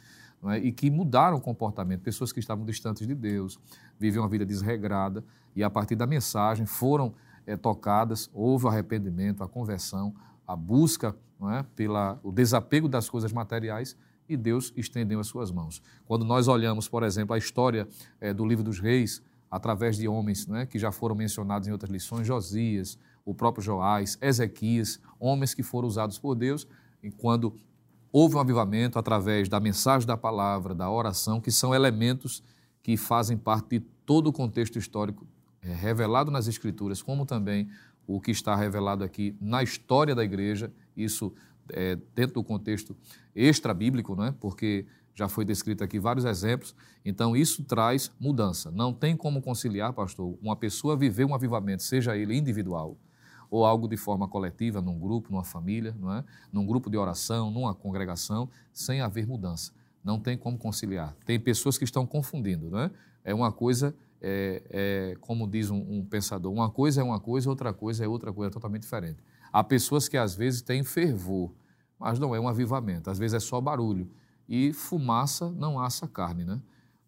é? 0.50 0.58
e 0.58 0.72
que 0.72 0.90
mudaram 0.90 1.36
o 1.36 1.40
comportamento. 1.40 2.00
Pessoas 2.00 2.32
que 2.32 2.40
estavam 2.40 2.64
distantes 2.64 3.06
de 3.06 3.14
Deus, 3.14 3.58
vivem 3.98 4.20
uma 4.20 4.28
vida 4.28 4.44
desregrada 4.44 5.24
e, 5.54 5.62
a 5.62 5.70
partir 5.70 5.96
da 5.96 6.06
mensagem, 6.06 6.66
foram 6.66 7.14
é, 7.46 7.56
tocadas, 7.56 8.30
houve 8.32 8.66
o 8.66 8.68
arrependimento, 8.68 9.42
a 9.42 9.48
conversão, 9.48 10.14
a 10.46 10.56
busca 10.56 11.14
é? 11.50 11.64
pela, 11.74 12.18
o 12.22 12.30
desapego 12.30 12.88
das 12.88 13.08
coisas 13.08 13.32
materiais 13.32 13.96
e 14.28 14.36
Deus 14.36 14.72
estendeu 14.76 15.20
as 15.20 15.26
suas 15.26 15.50
mãos. 15.50 15.82
Quando 16.06 16.24
nós 16.24 16.48
olhamos, 16.48 16.88
por 16.88 17.02
exemplo, 17.02 17.34
a 17.34 17.38
história 17.38 17.86
é, 18.20 18.32
do 18.32 18.46
livro 18.46 18.64
dos 18.64 18.78
reis, 18.78 19.22
através 19.50 19.96
de 19.96 20.08
homens 20.08 20.46
né, 20.46 20.64
que 20.64 20.78
já 20.78 20.90
foram 20.90 21.14
mencionados 21.14 21.68
em 21.68 21.72
outras 21.72 21.90
lições, 21.90 22.26
Josias, 22.26 22.98
o 23.24 23.34
próprio 23.34 23.62
Joás, 23.62 24.16
Ezequias, 24.20 24.98
homens 25.20 25.54
que 25.54 25.62
foram 25.62 25.86
usados 25.86 26.18
por 26.18 26.34
Deus, 26.34 26.66
e 27.02 27.10
quando 27.10 27.54
houve 28.12 28.36
um 28.36 28.40
avivamento 28.40 28.98
através 28.98 29.48
da 29.48 29.58
mensagem 29.58 30.06
da 30.06 30.16
palavra, 30.16 30.74
da 30.74 30.90
oração, 30.90 31.40
que 31.40 31.50
são 31.50 31.74
elementos 31.74 32.42
que 32.82 32.96
fazem 32.96 33.36
parte 33.36 33.78
de 33.78 33.80
todo 34.04 34.26
o 34.26 34.32
contexto 34.32 34.78
histórico 34.78 35.26
é, 35.62 35.72
revelado 35.72 36.30
nas 36.30 36.46
Escrituras, 36.46 37.00
como 37.00 37.24
também 37.24 37.68
o 38.06 38.20
que 38.20 38.30
está 38.30 38.54
revelado 38.54 39.02
aqui 39.02 39.34
na 39.40 39.62
história 39.62 40.14
da 40.14 40.24
igreja, 40.24 40.70
isso 40.96 41.32
é, 41.70 41.96
dentro 42.14 42.34
do 42.34 42.44
contexto 42.44 42.96
extra-bíblico, 43.34 44.14
não 44.14 44.24
é? 44.24 44.32
porque 44.32 44.84
já 45.14 45.28
foi 45.28 45.44
descrito 45.44 45.84
aqui 45.84 45.98
vários 45.98 46.24
exemplos, 46.24 46.74
então 47.04 47.36
isso 47.36 47.62
traz 47.64 48.10
mudança. 48.18 48.70
Não 48.70 48.92
tem 48.92 49.16
como 49.16 49.40
conciliar, 49.40 49.92
pastor, 49.92 50.36
uma 50.42 50.56
pessoa 50.56 50.96
viver 50.96 51.24
um 51.24 51.34
avivamento, 51.34 51.82
seja 51.82 52.16
ele 52.16 52.36
individual, 52.36 52.96
ou 53.52 53.66
algo 53.66 53.86
de 53.86 53.98
forma 53.98 54.26
coletiva, 54.26 54.80
num 54.80 54.98
grupo, 54.98 55.30
numa 55.30 55.44
família, 55.44 55.94
não 56.00 56.10
é? 56.10 56.24
num 56.50 56.64
grupo 56.64 56.88
de 56.88 56.96
oração, 56.96 57.50
numa 57.50 57.74
congregação, 57.74 58.48
sem 58.72 59.02
haver 59.02 59.26
mudança. 59.26 59.72
Não 60.02 60.18
tem 60.18 60.38
como 60.38 60.56
conciliar. 60.56 61.14
Tem 61.26 61.38
pessoas 61.38 61.76
que 61.76 61.84
estão 61.84 62.06
confundindo. 62.06 62.70
Não 62.70 62.78
é? 62.78 62.90
é 63.22 63.34
uma 63.34 63.52
coisa, 63.52 63.94
é, 64.22 64.62
é, 64.70 65.16
como 65.20 65.46
diz 65.46 65.68
um, 65.68 65.76
um, 65.76 66.02
pensador, 66.02 66.50
uma 66.50 66.70
coisa 66.70 67.02
é 67.02 67.04
uma 67.04 67.20
coisa, 67.20 67.50
outra 67.50 67.74
coisa 67.74 68.02
é 68.02 68.08
outra 68.08 68.32
coisa 68.32 68.50
totalmente 68.50 68.84
diferente. 68.84 69.22
Há 69.52 69.62
pessoas 69.62 70.08
que 70.08 70.16
às 70.16 70.34
vezes 70.34 70.62
têm 70.62 70.82
fervor, 70.82 71.52
mas 71.98 72.18
não 72.18 72.34
é 72.34 72.40
um 72.40 72.48
avivamento, 72.48 73.10
às 73.10 73.18
vezes 73.18 73.34
é 73.34 73.40
só 73.40 73.60
barulho. 73.60 74.10
E 74.48 74.72
fumaça 74.72 75.50
não 75.50 75.78
assa 75.78 76.08
carne, 76.08 76.46
né? 76.46 76.58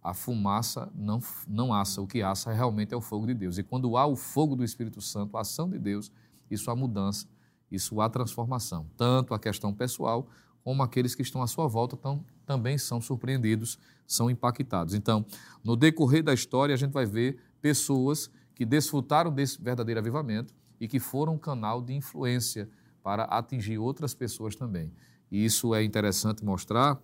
A 0.03 0.13
fumaça 0.13 0.93
não, 0.95 1.23
não 1.49 1.73
assa, 1.73 2.03
o 2.03 2.07
que 2.07 2.21
assa 2.21 2.53
realmente 2.53 2.93
é 2.93 2.97
o 2.97 3.01
fogo 3.01 3.27
de 3.27 3.33
Deus. 3.33 3.57
E 3.57 3.63
quando 3.63 3.97
há 3.97 4.05
o 4.07 4.15
fogo 4.15 4.55
do 4.55 4.63
Espírito 4.63 5.01
Santo, 5.01 5.39
a 5.39 5.41
ação 5.41 5.71
de 5.71 5.79
Deus, 5.79 6.13
isso 6.51 6.71
há 6.71 6.77
mudança, 6.77 7.27
isso 7.71 8.01
há 8.01 8.09
transformação. 8.09 8.87
Tanto 8.97 9.35
a 9.35 9.39
questão 9.39 9.73
pessoal, 9.73 10.29
como 10.63 10.83
aqueles 10.83 11.15
que 11.15 11.23
estão 11.23 11.43
à 11.43 11.47
sua 11.47 11.69
volta 11.69 11.97
tão, 11.97 12.25
também 12.47 12.79
são 12.79 13.01
surpreendidos, 13.01 13.79
são 14.07 14.31
impactados. 14.31 14.95
Então, 14.95 15.25
no 15.63 15.77
decorrer 15.77 16.23
da 16.23 16.33
história, 16.33 16.75
a 16.75 16.79
gente 16.79 16.93
vai 16.93 17.07
ver 17.07 17.39
pessoas 17.61 18.31
que 18.55 18.65
desfrutaram 18.65 19.33
desse 19.33 19.61
verdadeiro 19.61 20.01
avivamento 20.01 20.55
e 20.81 20.87
que 20.87 21.01
foram 21.01 21.35
um 21.35 21.39
canal 21.39 21.83
de 21.83 21.93
influência 21.93 22.69
para 23.03 23.25
atingir 23.25 23.79
outras 23.79 24.15
pessoas 24.15 24.55
também. 24.55 24.93
E 25.31 25.45
isso 25.45 25.75
é 25.75 25.83
interessante 25.83 26.45
mostrar 26.45 27.01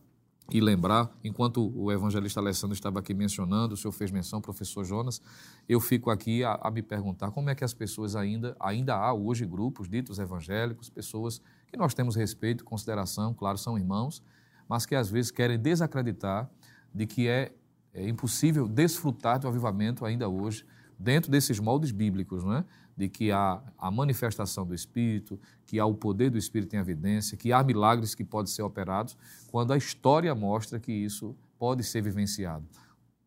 e 0.50 0.60
lembrar, 0.60 1.10
enquanto 1.22 1.72
o 1.76 1.92
evangelista 1.92 2.40
Alessandro 2.40 2.74
estava 2.74 2.98
aqui 2.98 3.14
mencionando, 3.14 3.74
o 3.74 3.76
senhor 3.76 3.92
fez 3.92 4.10
menção, 4.10 4.40
professor 4.40 4.84
Jonas, 4.84 5.22
eu 5.68 5.80
fico 5.80 6.10
aqui 6.10 6.42
a, 6.42 6.58
a, 6.60 6.70
me 6.70 6.82
perguntar 6.82 7.30
como 7.30 7.50
é 7.50 7.54
que 7.54 7.62
as 7.62 7.72
pessoas 7.72 8.16
ainda, 8.16 8.56
ainda 8.58 8.96
há 8.96 9.12
hoje 9.14 9.46
grupos 9.46 9.88
ditos 9.88 10.18
evangélicos, 10.18 10.90
pessoas 10.90 11.40
que 11.68 11.76
nós 11.76 11.94
temos 11.94 12.16
respeito, 12.16 12.64
consideração, 12.64 13.32
claro, 13.32 13.56
são 13.56 13.78
irmãos, 13.78 14.22
mas 14.68 14.84
que 14.84 14.94
às 14.94 15.08
vezes 15.08 15.30
querem 15.30 15.58
desacreditar 15.58 16.50
de 16.92 17.06
que 17.06 17.28
é, 17.28 17.52
é 17.94 18.08
impossível 18.08 18.66
desfrutar 18.66 19.38
do 19.38 19.46
avivamento 19.46 20.04
ainda 20.04 20.28
hoje, 20.28 20.64
dentro 20.98 21.30
desses 21.30 21.60
moldes 21.60 21.92
bíblicos, 21.92 22.44
não 22.44 22.54
é? 22.54 22.64
De 23.00 23.08
que 23.08 23.32
há 23.32 23.62
a 23.78 23.90
manifestação 23.90 24.66
do 24.66 24.74
Espírito, 24.74 25.40
que 25.64 25.80
há 25.80 25.86
o 25.86 25.94
poder 25.94 26.28
do 26.28 26.36
Espírito 26.36 26.76
em 26.76 26.78
evidência, 26.78 27.34
que 27.34 27.50
há 27.50 27.62
milagres 27.64 28.14
que 28.14 28.22
podem 28.22 28.52
ser 28.52 28.60
operados, 28.60 29.16
quando 29.50 29.72
a 29.72 29.76
história 29.78 30.34
mostra 30.34 30.78
que 30.78 30.92
isso 30.92 31.34
pode 31.58 31.82
ser 31.82 32.02
vivenciado. 32.02 32.62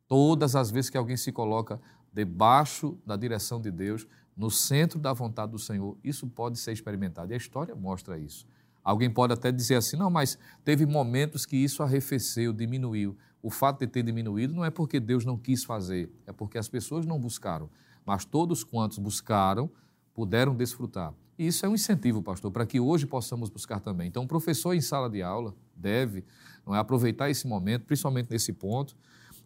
Todas 0.08 0.56
as 0.56 0.70
vezes 0.70 0.92
que 0.92 0.98
alguém 0.98 1.18
se 1.18 1.32
coloca 1.32 1.82
debaixo 2.14 2.96
da 3.04 3.16
direção 3.16 3.60
de 3.60 3.72
Deus, 3.72 4.06
no 4.38 4.52
centro 4.52 5.00
da 5.00 5.12
vontade 5.12 5.52
do 5.52 5.58
Senhor, 5.58 5.98
isso 6.04 6.28
pode 6.28 6.60
ser 6.60 6.72
experimentado. 6.72 7.32
E 7.32 7.34
a 7.34 7.38
história 7.38 7.74
mostra 7.74 8.20
isso. 8.20 8.46
Alguém 8.84 9.10
pode 9.10 9.34
até 9.34 9.52
dizer 9.52 9.76
assim, 9.76 9.98
não, 9.98 10.12
mas 10.12 10.38
teve 10.64 10.86
momentos 10.86 11.48
que 11.48 11.58
isso 11.58 11.82
arrefeceu, 11.82 12.54
diminuiu. 12.54 13.18
O 13.42 13.50
fato 13.50 13.80
de 13.80 13.88
ter 13.88 14.04
diminuído 14.04 14.54
não 14.54 14.64
é 14.64 14.70
porque 14.70 15.00
Deus 15.00 15.26
não 15.26 15.36
quis 15.36 15.64
fazer, 15.64 16.12
é 16.28 16.32
porque 16.32 16.60
as 16.60 16.70
pessoas 16.70 17.08
não 17.08 17.20
buscaram 17.20 17.72
mas 18.06 18.26
todos 18.26 18.64
quantos 18.64 18.98
buscaram 18.98 19.70
puderam 20.14 20.56
desfrutar. 20.56 21.14
E 21.38 21.48
isso 21.48 21.66
é 21.66 21.70
um 21.70 21.74
incentivo, 21.74 22.22
pastor, 22.22 22.52
para 22.52 22.66
que 22.66 22.80
hoje 22.80 23.08
possamos 23.08 23.50
buscar 23.50 23.80
também. 23.80 24.08
Então, 24.08 24.24
o 24.24 24.28
professor 24.28 24.74
em 24.74 24.82
sala 24.82 25.10
de 25.10 25.22
aula 25.24 25.56
deve 25.76 26.24
é, 26.68 26.78
aproveitar 26.78 27.30
esse 27.30 27.48
momento, 27.48 27.86
principalmente 27.86 28.30
nesse 28.30 28.54
ponto, 28.54 28.96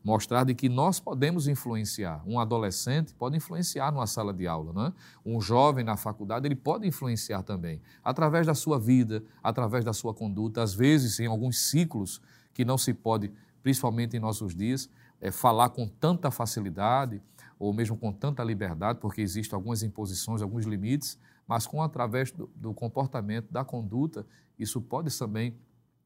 mostrar 0.03 0.43
de 0.43 0.53
que 0.53 0.69
nós 0.69 0.99
podemos 0.99 1.47
influenciar. 1.47 2.21
Um 2.25 2.39
adolescente 2.39 3.13
pode 3.13 3.35
influenciar 3.38 3.91
numa 3.91 4.07
sala 4.07 4.34
de 4.34 4.47
aula, 4.47 4.73
não 4.73 4.85
é? 4.85 4.93
Um 5.25 5.41
jovem 5.41 5.84
na 5.84 5.97
faculdade, 5.97 6.47
ele 6.47 6.55
pode 6.55 6.88
influenciar 6.88 7.43
também, 7.43 7.81
através 8.03 8.45
da 8.45 8.53
sua 8.53 8.79
vida, 8.79 9.23
através 9.41 9.84
da 9.84 9.93
sua 9.93 10.13
conduta, 10.13 10.61
às 10.61 10.73
vezes 10.73 11.19
em 11.19 11.25
alguns 11.25 11.57
ciclos 11.59 12.21
que 12.53 12.63
não 12.63 12.77
se 12.77 12.93
pode, 12.93 13.31
principalmente 13.63 14.15
em 14.15 14.19
nossos 14.19 14.55
dias, 14.55 14.89
é, 15.19 15.31
falar 15.31 15.69
com 15.69 15.88
tanta 15.88 16.29
facilidade, 16.31 17.21
ou 17.59 17.73
mesmo 17.73 17.97
com 17.97 18.11
tanta 18.11 18.43
liberdade, 18.43 18.99
porque 18.99 19.21
existem 19.21 19.55
algumas 19.55 19.84
imposições, 19.84 20.41
alguns 20.41 20.65
limites, 20.65 21.17
mas 21.47 21.65
com 21.65 21.81
através 21.81 22.31
do, 22.31 22.49
do 22.55 22.73
comportamento, 22.73 23.51
da 23.51 23.63
conduta, 23.63 24.25
isso 24.59 24.81
pode 24.81 25.15
também 25.17 25.55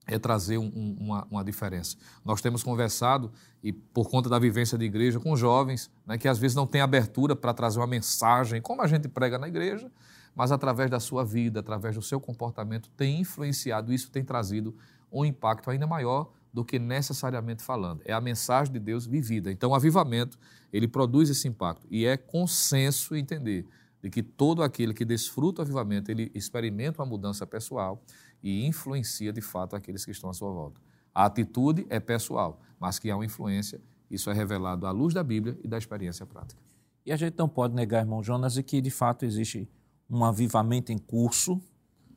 é 0.07 0.17
trazer 0.17 0.57
um, 0.57 0.65
um, 0.65 0.95
uma, 0.99 1.27
uma, 1.29 1.43
diferença. 1.43 1.95
Nós 2.25 2.41
temos 2.41 2.63
conversado, 2.63 3.31
e 3.63 3.71
por 3.71 4.09
conta 4.09 4.29
da 4.29 4.39
vivência 4.39 4.77
de 4.77 4.85
igreja, 4.85 5.19
com 5.19 5.35
jovens 5.35 5.91
né, 6.05 6.17
que 6.17 6.27
às 6.27 6.39
vezes 6.39 6.55
não 6.55 6.65
têm 6.65 6.81
abertura 6.81 7.35
para 7.35 7.53
trazer 7.53 7.79
uma 7.79 7.87
mensagem, 7.87 8.61
como 8.61 8.81
a 8.81 8.87
gente 8.87 9.07
prega 9.07 9.37
na 9.37 9.47
igreja, 9.47 9.91
mas 10.35 10.51
através 10.51 10.89
da 10.89 10.99
sua 10.99 11.23
vida, 11.23 11.59
através 11.59 11.95
do 11.95 12.01
seu 12.01 12.19
comportamento, 12.19 12.89
tem 12.97 13.19
influenciado, 13.19 13.93
isso 13.93 14.09
tem 14.09 14.23
trazido 14.23 14.75
um 15.11 15.23
impacto 15.23 15.69
ainda 15.69 15.85
maior 15.85 16.31
do 16.53 16.65
que 16.65 16.77
necessariamente 16.77 17.63
falando. 17.63 18.01
É 18.05 18.13
a 18.13 18.21
mensagem 18.21 18.73
de 18.73 18.79
Deus 18.79 19.05
vivida. 19.05 19.51
Então, 19.51 19.71
o 19.71 19.75
avivamento, 19.75 20.37
ele 20.71 20.87
produz 20.87 21.29
esse 21.29 21.47
impacto. 21.47 21.87
E 21.89 22.05
é 22.05 22.17
consenso 22.17 23.15
entender 23.15 23.65
de 24.01 24.09
que 24.09 24.23
todo 24.23 24.63
aquele 24.63 24.93
que 24.93 25.05
desfruta 25.05 25.61
o 25.61 25.63
avivamento, 25.63 26.09
ele 26.09 26.31
experimenta 26.33 27.01
uma 27.01 27.05
mudança 27.05 27.45
pessoal 27.45 28.03
e 28.41 28.65
influencia, 28.65 29.31
de 29.31 29.41
fato, 29.41 29.75
aqueles 29.75 30.03
que 30.03 30.11
estão 30.11 30.29
à 30.29 30.33
sua 30.33 30.51
volta. 30.51 30.81
A 31.13 31.25
atitude 31.25 31.85
é 31.89 31.99
pessoal, 31.99 32.59
mas 32.79 32.97
que 32.97 33.09
há 33.11 33.15
uma 33.15 33.25
influência, 33.25 33.79
isso 34.09 34.29
é 34.29 34.33
revelado 34.33 34.87
à 34.87 34.91
luz 34.91 35.13
da 35.13 35.23
Bíblia 35.23 35.57
e 35.63 35.67
da 35.67 35.77
experiência 35.77 36.25
prática. 36.25 36.59
E 37.05 37.11
a 37.11 37.15
gente 37.15 37.37
não 37.37 37.47
pode 37.47 37.73
negar, 37.73 37.99
irmão 37.99 38.23
Jonas, 38.23 38.53
de 38.53 38.63
que, 38.63 38.81
de 38.81 38.91
fato, 38.91 39.25
existe 39.25 39.69
um 40.09 40.23
avivamento 40.25 40.91
em 40.91 40.97
curso, 40.97 41.61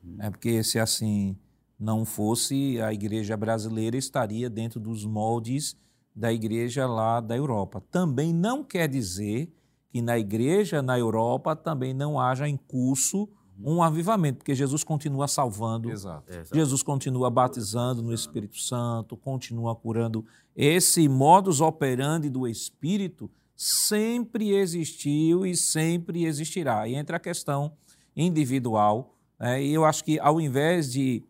né? 0.03 0.31
porque 0.31 0.63
se 0.63 0.79
assim 0.79 1.37
não 1.79 2.05
fosse, 2.05 2.81
a 2.81 2.93
igreja 2.93 3.37
brasileira 3.37 3.97
estaria 3.97 4.49
dentro 4.49 4.79
dos 4.79 5.05
moldes 5.05 5.77
da 6.15 6.33
igreja 6.33 6.87
lá 6.87 7.21
da 7.21 7.37
Europa. 7.37 7.83
Também 7.91 8.33
não 8.33 8.63
quer 8.63 8.89
dizer 8.89 9.53
que 9.91 10.01
na 10.01 10.19
igreja 10.19 10.83
na 10.83 10.99
Europa 10.99 11.57
também 11.57 11.93
não 11.93 12.21
haja 12.21 12.49
em 12.49 12.57
curso 12.57 13.29
um 13.63 13.83
avivamento, 13.83 14.39
porque 14.39 14.55
Jesus 14.55 14.83
continua 14.83 15.29
salvando, 15.29 15.91
Exato. 15.91 16.33
Jesus 16.53 16.83
continua 16.83 17.31
batizando 17.31 18.03
no 18.03 18.13
Espírito 18.13 18.59
Santo, 18.59 19.17
continua 19.17 19.75
curando. 19.77 20.25
Esse 20.57 21.09
modus 21.09 21.61
operandi 21.61 22.29
do 22.29 22.49
Espírito 22.49 23.31
sempre 23.55 24.53
existiu 24.53 25.47
e 25.47 25.57
sempre 25.57 26.25
existirá. 26.25 26.89
E 26.89 26.95
entra 26.95 27.17
a 27.17 27.21
questão 27.21 27.73
individual, 28.17 29.17
né? 29.39 29.63
e 29.63 29.73
eu 29.73 29.85
acho 29.85 30.05
que 30.05 30.19
ao 30.19 30.41
invés 30.41 30.93
de 30.93 31.23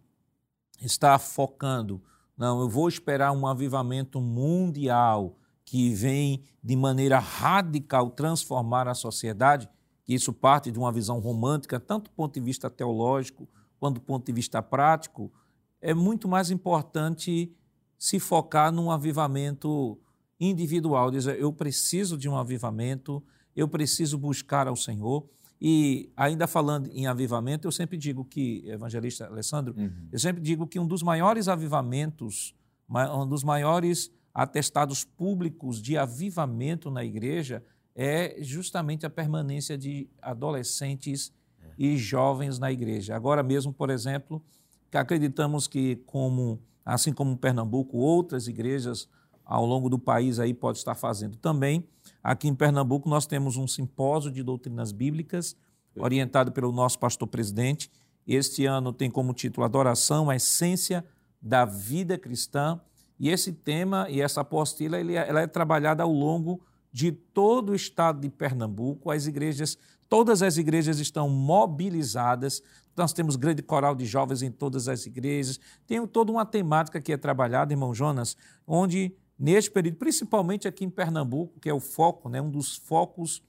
está 0.80 1.18
focando, 1.18 2.02
não, 2.36 2.60
eu 2.60 2.68
vou 2.68 2.88
esperar 2.88 3.32
um 3.32 3.46
avivamento 3.46 4.20
mundial 4.20 5.36
que 5.64 5.94
vem 5.94 6.42
de 6.62 6.76
maneira 6.76 7.18
radical 7.18 8.10
transformar 8.10 8.88
a 8.88 8.94
sociedade, 8.94 9.68
que 10.04 10.14
isso 10.14 10.32
parte 10.32 10.70
de 10.70 10.78
uma 10.78 10.92
visão 10.92 11.20
romântica, 11.20 11.80
tanto 11.80 12.10
do 12.10 12.14
ponto 12.14 12.34
de 12.34 12.40
vista 12.40 12.68
teológico 12.68 13.48
quanto 13.78 13.96
do 13.96 14.00
ponto 14.00 14.26
de 14.26 14.32
vista 14.32 14.62
prático, 14.62 15.32
é 15.80 15.94
muito 15.94 16.26
mais 16.26 16.50
importante 16.50 17.54
se 17.98 18.18
focar 18.18 18.72
num 18.72 18.90
avivamento 18.90 19.98
individual, 20.40 21.10
dizer, 21.10 21.38
eu 21.38 21.52
preciso 21.52 22.16
de 22.16 22.28
um 22.28 22.36
avivamento, 22.36 23.22
eu 23.54 23.68
preciso 23.68 24.18
buscar 24.18 24.66
ao 24.66 24.76
Senhor. 24.76 25.28
E 25.60 26.12
ainda 26.16 26.46
falando 26.46 26.88
em 26.92 27.06
avivamento, 27.06 27.66
eu 27.66 27.72
sempre 27.72 27.96
digo 27.96 28.24
que, 28.24 28.64
evangelista 28.66 29.26
Alessandro, 29.26 29.74
uhum. 29.76 30.08
eu 30.12 30.18
sempre 30.18 30.42
digo 30.42 30.66
que 30.66 30.78
um 30.78 30.86
dos 30.86 31.02
maiores 31.02 31.48
avivamentos, 31.48 32.54
um 32.88 33.26
dos 33.26 33.42
maiores 33.42 34.10
atestados 34.34 35.04
públicos 35.04 35.80
de 35.80 35.96
avivamento 35.96 36.90
na 36.90 37.04
igreja 37.04 37.64
é 37.94 38.36
justamente 38.40 39.06
a 39.06 39.10
permanência 39.10 39.78
de 39.78 40.10
adolescentes 40.20 41.32
é. 41.62 41.70
e 41.78 41.96
jovens 41.96 42.58
na 42.58 42.72
igreja. 42.72 43.14
Agora 43.14 43.42
mesmo, 43.42 43.72
por 43.72 43.90
exemplo, 43.90 44.42
que 44.90 44.98
acreditamos 44.98 45.68
que 45.68 45.96
como 46.04 46.60
assim 46.84 47.12
como 47.12 47.36
Pernambuco, 47.38 47.96
outras 47.96 48.46
igrejas 48.46 49.08
ao 49.44 49.64
longo 49.64 49.88
do 49.88 49.98
país 49.98 50.38
aí 50.38 50.52
pode 50.52 50.78
estar 50.78 50.94
fazendo 50.94 51.36
também. 51.36 51.88
Aqui 52.24 52.48
em 52.48 52.54
Pernambuco 52.54 53.06
nós 53.06 53.26
temos 53.26 53.58
um 53.58 53.68
simpósio 53.68 54.30
de 54.30 54.42
doutrinas 54.42 54.92
bíblicas 54.92 55.54
orientado 55.94 56.50
pelo 56.52 56.72
nosso 56.72 56.98
pastor 56.98 57.28
presidente. 57.28 57.90
Este 58.26 58.64
ano 58.64 58.94
tem 58.94 59.10
como 59.10 59.34
título 59.34 59.66
Adoração, 59.66 60.30
a 60.30 60.36
essência 60.36 61.04
da 61.40 61.66
vida 61.66 62.16
cristã. 62.16 62.80
E 63.20 63.28
esse 63.28 63.52
tema 63.52 64.06
e 64.08 64.22
essa 64.22 64.40
apostila 64.40 64.96
é, 64.96 65.28
ela 65.28 65.42
é 65.42 65.46
trabalhada 65.46 66.02
ao 66.02 66.10
longo 66.10 66.62
de 66.90 67.12
todo 67.12 67.72
o 67.72 67.74
estado 67.74 68.22
de 68.22 68.30
Pernambuco. 68.30 69.10
As 69.10 69.26
igrejas, 69.26 69.76
todas 70.08 70.40
as 70.40 70.56
igrejas 70.56 70.98
estão 71.00 71.28
mobilizadas. 71.28 72.62
Nós 72.96 73.12
temos 73.12 73.36
grande 73.36 73.62
coral 73.62 73.94
de 73.94 74.06
jovens 74.06 74.40
em 74.40 74.50
todas 74.50 74.88
as 74.88 75.04
igrejas. 75.04 75.60
Tem 75.86 76.04
toda 76.06 76.32
uma 76.32 76.46
temática 76.46 77.02
que 77.02 77.12
é 77.12 77.18
trabalhada, 77.18 77.74
irmão 77.74 77.92
Jonas, 77.94 78.34
onde 78.66 79.14
neste 79.38 79.70
período, 79.70 79.96
principalmente 79.96 80.68
aqui 80.68 80.84
em 80.84 80.90
Pernambuco, 80.90 81.58
que 81.60 81.68
é 81.68 81.74
o 81.74 81.80
foco, 81.80 82.28
né, 82.28 82.40
um 82.40 82.50
dos 82.50 82.76
focos 82.76 83.42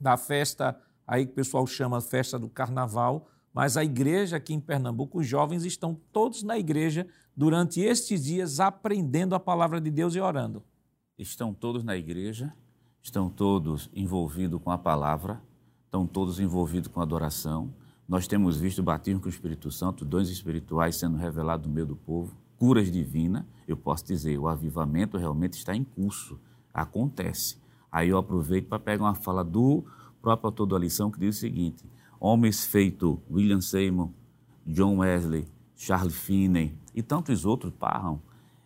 da 0.00 0.16
festa 0.16 0.78
aí 1.06 1.26
que 1.26 1.32
o 1.32 1.34
pessoal 1.34 1.66
chama 1.66 2.00
festa 2.00 2.38
do 2.38 2.48
carnaval, 2.48 3.28
mas 3.52 3.76
a 3.76 3.84
igreja 3.84 4.36
aqui 4.36 4.52
em 4.52 4.60
Pernambuco, 4.60 5.20
os 5.20 5.26
jovens 5.26 5.64
estão 5.64 5.94
todos 6.12 6.42
na 6.42 6.58
igreja 6.58 7.06
durante 7.36 7.80
estes 7.80 8.24
dias 8.24 8.58
aprendendo 8.58 9.34
a 9.34 9.40
palavra 9.40 9.80
de 9.80 9.90
Deus 9.90 10.14
e 10.14 10.20
orando. 10.20 10.62
Estão 11.16 11.54
todos 11.54 11.84
na 11.84 11.96
igreja, 11.96 12.52
estão 13.00 13.30
todos 13.30 13.88
envolvidos 13.94 14.60
com 14.60 14.70
a 14.70 14.78
palavra, 14.78 15.40
estão 15.84 16.06
todos 16.06 16.40
envolvidos 16.40 16.88
com 16.88 16.98
a 16.98 17.04
adoração. 17.04 17.72
Nós 18.08 18.26
temos 18.26 18.56
visto 18.56 18.80
o 18.80 18.82
batismo 18.82 19.20
com 19.20 19.26
o 19.26 19.30
Espírito 19.30 19.70
Santo, 19.70 20.04
dons 20.04 20.28
espirituais 20.28 20.96
sendo 20.96 21.16
revelados 21.16 21.66
no 21.66 21.72
meio 21.72 21.86
do 21.86 21.96
povo, 21.96 22.36
curas 22.64 22.90
divinas. 22.90 23.44
Eu 23.68 23.76
posso 23.76 24.06
dizer, 24.06 24.38
o 24.38 24.48
avivamento 24.48 25.18
realmente 25.18 25.52
está 25.52 25.76
em 25.76 25.84
curso, 25.84 26.40
acontece. 26.72 27.58
Aí 27.92 28.08
eu 28.08 28.16
aproveito 28.16 28.68
para 28.68 28.78
pegar 28.78 29.04
uma 29.04 29.14
fala 29.14 29.44
do 29.44 29.84
próprio 30.22 30.48
autor 30.48 30.66
da 30.66 30.78
lição 30.78 31.10
que 31.10 31.20
diz 31.20 31.36
o 31.36 31.40
seguinte: 31.40 31.84
homens 32.18 32.64
feito 32.64 33.20
William 33.30 33.60
Seymour, 33.60 34.08
John 34.66 34.98
Wesley, 34.98 35.46
Charles 35.76 36.14
Finney 36.14 36.74
e 36.94 37.02
tantos 37.02 37.44
outros, 37.44 37.70
Parham, 37.78 38.18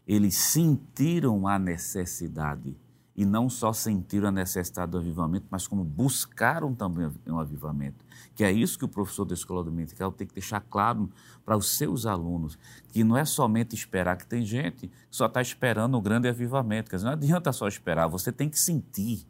eles 0.07 0.37
sentiram 0.37 1.49
a 1.49 1.59
necessidade 1.59 2.77
e 3.19 3.27
não 3.27 3.51
só 3.51 3.73
sentiram 3.73 4.29
a 4.29 4.31
necessidade 4.31 4.93
do 4.93 4.99
avivamento, 4.99 5.45
mas 5.51 5.67
como 5.67 5.83
buscaram 5.83 6.73
também 6.73 7.11
um 7.27 7.41
avivamento. 7.41 8.05
Que 8.33 8.45
é 8.45 8.53
isso 8.53 8.79
que 8.79 8.85
o 8.85 8.89
professor 8.89 9.25
da 9.25 9.35
escola 9.35 9.65
dominical 9.65 10.13
tem 10.13 10.25
que 10.25 10.35
deixar 10.35 10.61
claro 10.61 11.11
para 11.45 11.57
os 11.57 11.77
seus 11.77 12.07
alunos, 12.07 12.57
que 12.93 13.03
não 13.03 13.17
é 13.17 13.25
somente 13.25 13.75
esperar, 13.75 14.17
que 14.17 14.25
tem 14.25 14.45
gente 14.45 14.77
que 14.77 14.91
só 15.11 15.27
está 15.27 15.43
esperando 15.43 15.99
o 15.99 16.01
grande 16.01 16.29
avivamento. 16.29 16.89
Quer 16.89 16.95
dizer, 16.99 17.07
não 17.07 17.15
adianta 17.15 17.53
só 17.53 17.67
esperar, 17.67 18.07
você 18.07 18.31
tem 18.31 18.49
que 18.49 18.57
sentir. 18.57 19.27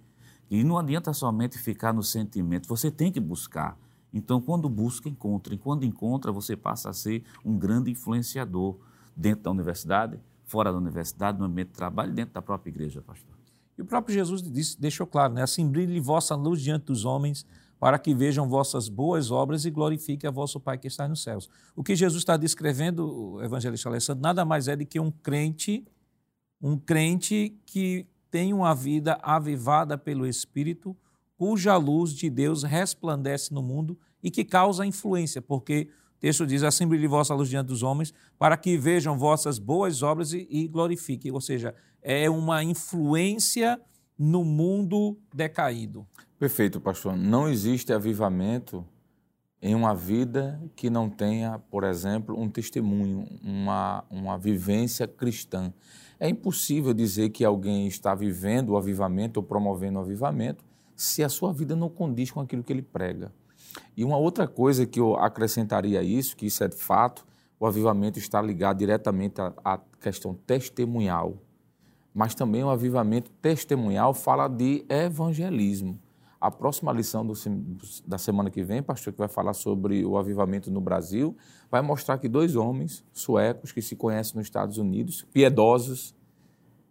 E 0.51 0.63
não 0.63 0.77
adianta 0.77 1.15
somente 1.15 1.57
ficar 1.57 1.95
no 1.95 2.03
sentimento, 2.03 2.69
você 2.69 2.91
tem 2.91 3.11
que 3.11 3.21
buscar. 3.21 3.75
Então, 4.13 4.39
quando 4.39 4.69
busca, 4.69 5.09
encontra. 5.09 5.55
E 5.55 5.57
quando 5.57 5.87
encontra, 5.87 6.31
você 6.31 6.55
passa 6.55 6.91
a 6.91 6.93
ser 6.93 7.25
um 7.43 7.57
grande 7.57 7.91
influenciador 7.91 8.77
dentro 9.17 9.45
da 9.45 9.51
universidade, 9.51 10.21
fora 10.45 10.71
da 10.71 10.77
universidade, 10.77 11.39
no 11.39 11.47
ambiente 11.47 11.69
de 11.69 11.75
trabalho, 11.75 12.13
dentro 12.13 12.35
da 12.35 12.43
própria 12.43 12.69
igreja, 12.69 13.01
pastor. 13.01 13.38
E 13.79 13.83
o 13.83 13.87
próprio 13.87 14.13
Jesus 14.13 14.43
disse, 14.43 14.79
deixou 14.79 15.07
claro, 15.07 15.33
né? 15.33 15.43
Assim 15.43 15.67
brilhe 15.69 16.01
vossa 16.01 16.35
luz 16.35 16.61
diante 16.61 16.87
dos 16.87 17.05
homens, 17.05 17.47
para 17.79 17.97
que 17.97 18.13
vejam 18.13 18.49
vossas 18.49 18.89
boas 18.89 19.31
obras 19.31 19.65
e 19.65 19.71
glorifiquem 19.71 20.27
a 20.27 20.33
vosso 20.33 20.59
Pai 20.59 20.77
que 20.77 20.89
está 20.89 21.07
nos 21.07 21.23
céus. 21.23 21.49
O 21.77 21.85
que 21.85 21.95
Jesus 21.95 22.23
está 22.23 22.37
descrevendo, 22.37 23.35
o 23.35 23.43
evangelista 23.43 23.89
Alessandro, 23.89 24.21
nada 24.21 24.45
mais 24.45 24.67
é 24.67 24.75
do 24.75 24.85
que 24.85 24.99
um 24.99 25.13
crente, 25.13 25.87
um 26.61 26.77
crente 26.77 27.57
que 27.65 28.05
tem 28.33 28.53
uma 28.53 28.75
vida 28.75 29.17
avivada 29.23 29.97
pelo 29.97 30.27
Espírito, 30.27 30.97
cuja 31.37 31.77
luz 31.77 32.13
de 32.13 32.29
Deus 32.29 32.65
resplandece 32.65 33.55
no 33.55 33.63
mundo 33.63 33.97
e 34.21 34.29
que 34.29 34.45
causa 34.45 34.85
influência, 34.85 35.41
porque 35.41 35.89
o 36.17 36.21
texto 36.21 36.45
diz: 36.45 36.65
assim 36.65 36.85
brilhe 36.85 37.07
vossa 37.07 37.33
luz 37.33 37.49
diante 37.49 37.69
dos 37.69 37.85
homens, 37.85 38.13
para 38.37 38.57
que 38.57 38.77
vejam 38.77 39.17
vossas 39.17 39.61
boas 39.61 40.03
obras 40.03 40.33
e, 40.33 40.49
e. 40.51 41.31
Ou 41.31 41.41
seja, 41.41 41.73
é 42.03 42.29
uma 42.29 42.63
influência 42.63 43.81
no 44.19 44.45
mundo 44.45 45.17
decaído. 45.33 46.07
Perfeito, 46.39 46.81
pastor. 46.81 47.17
Não 47.17 47.49
existe 47.49 47.93
avivamento 47.93 48.85
em 49.61 49.75
uma 49.75 49.95
vida 49.95 50.61
que 50.77 50.89
não 50.89 51.11
tenha, 51.11 51.59
por 51.59 51.85
exemplo, 51.85 52.39
um 52.39 52.49
testemunho, 52.49 53.27
uma, 53.43 54.05
uma 54.11 54.39
vivência 54.39 55.07
cristã. 55.07 55.73
É 56.19 56.29
impossível 56.29 56.95
dizer 56.95 57.31
que 57.31 57.45
alguém 57.45 57.87
está 57.87 58.15
vivendo 58.15 58.71
o 58.71 58.77
avivamento 58.77 59.41
ou 59.41 59.45
promovendo 59.45 59.99
o 59.99 60.03
avivamento 60.03 60.65
se 60.97 61.23
a 61.23 61.29
sua 61.29 61.53
vida 61.53 61.77
não 61.77 61.89
condiz 61.89 62.31
com 62.31 62.41
aquilo 62.41 62.63
que 62.63 62.73
ele 62.73 62.83
prega. 62.83 63.33
E 63.97 64.05
uma 64.05 64.17
outra 64.17 64.47
coisa 64.49 64.87
que 64.87 64.99
eu 64.99 65.17
acrescentaria 65.17 66.01
a 66.01 66.03
isso, 66.03 66.37
que 66.37 66.47
isso 66.47 66.63
é 66.65 66.69
de 66.69 66.77
fato, 66.77 67.27
o 67.59 67.67
avivamento 67.67 68.19
está 68.19 68.41
ligado 68.41 68.79
diretamente 68.79 69.41
à, 69.41 69.53
à 69.65 69.79
questão 70.01 70.35
testemunhal. 70.35 71.37
Mas 72.19 72.35
também 72.35 72.65
o 72.65 72.69
avivamento 72.69 73.31
testemunhal 73.41 74.13
fala 74.13 74.49
de 74.49 74.85
evangelismo. 74.89 75.97
A 76.41 76.51
próxima 76.51 76.93
lição 76.93 77.25
do, 77.25 77.33
da 78.05 78.19
semana 78.19 78.51
que 78.51 78.61
vem, 78.61 78.83
pastor, 78.83 79.13
que 79.13 79.21
vai 79.21 79.29
falar 79.29 79.55
sobre 79.55 80.05
o 80.05 80.19
avivamento 80.19 80.69
no 80.69 80.81
Brasil, 80.81 81.37
vai 81.71 81.81
mostrar 81.81 82.19
que 82.19 82.29
dois 82.29 82.57
homens 82.57 83.05
suecos 83.13 83.71
que 83.71 83.81
se 83.81 83.95
conhecem 83.95 84.35
nos 84.35 84.49
Estados 84.49 84.79
Unidos, 84.79 85.25
piedosos, 85.33 86.13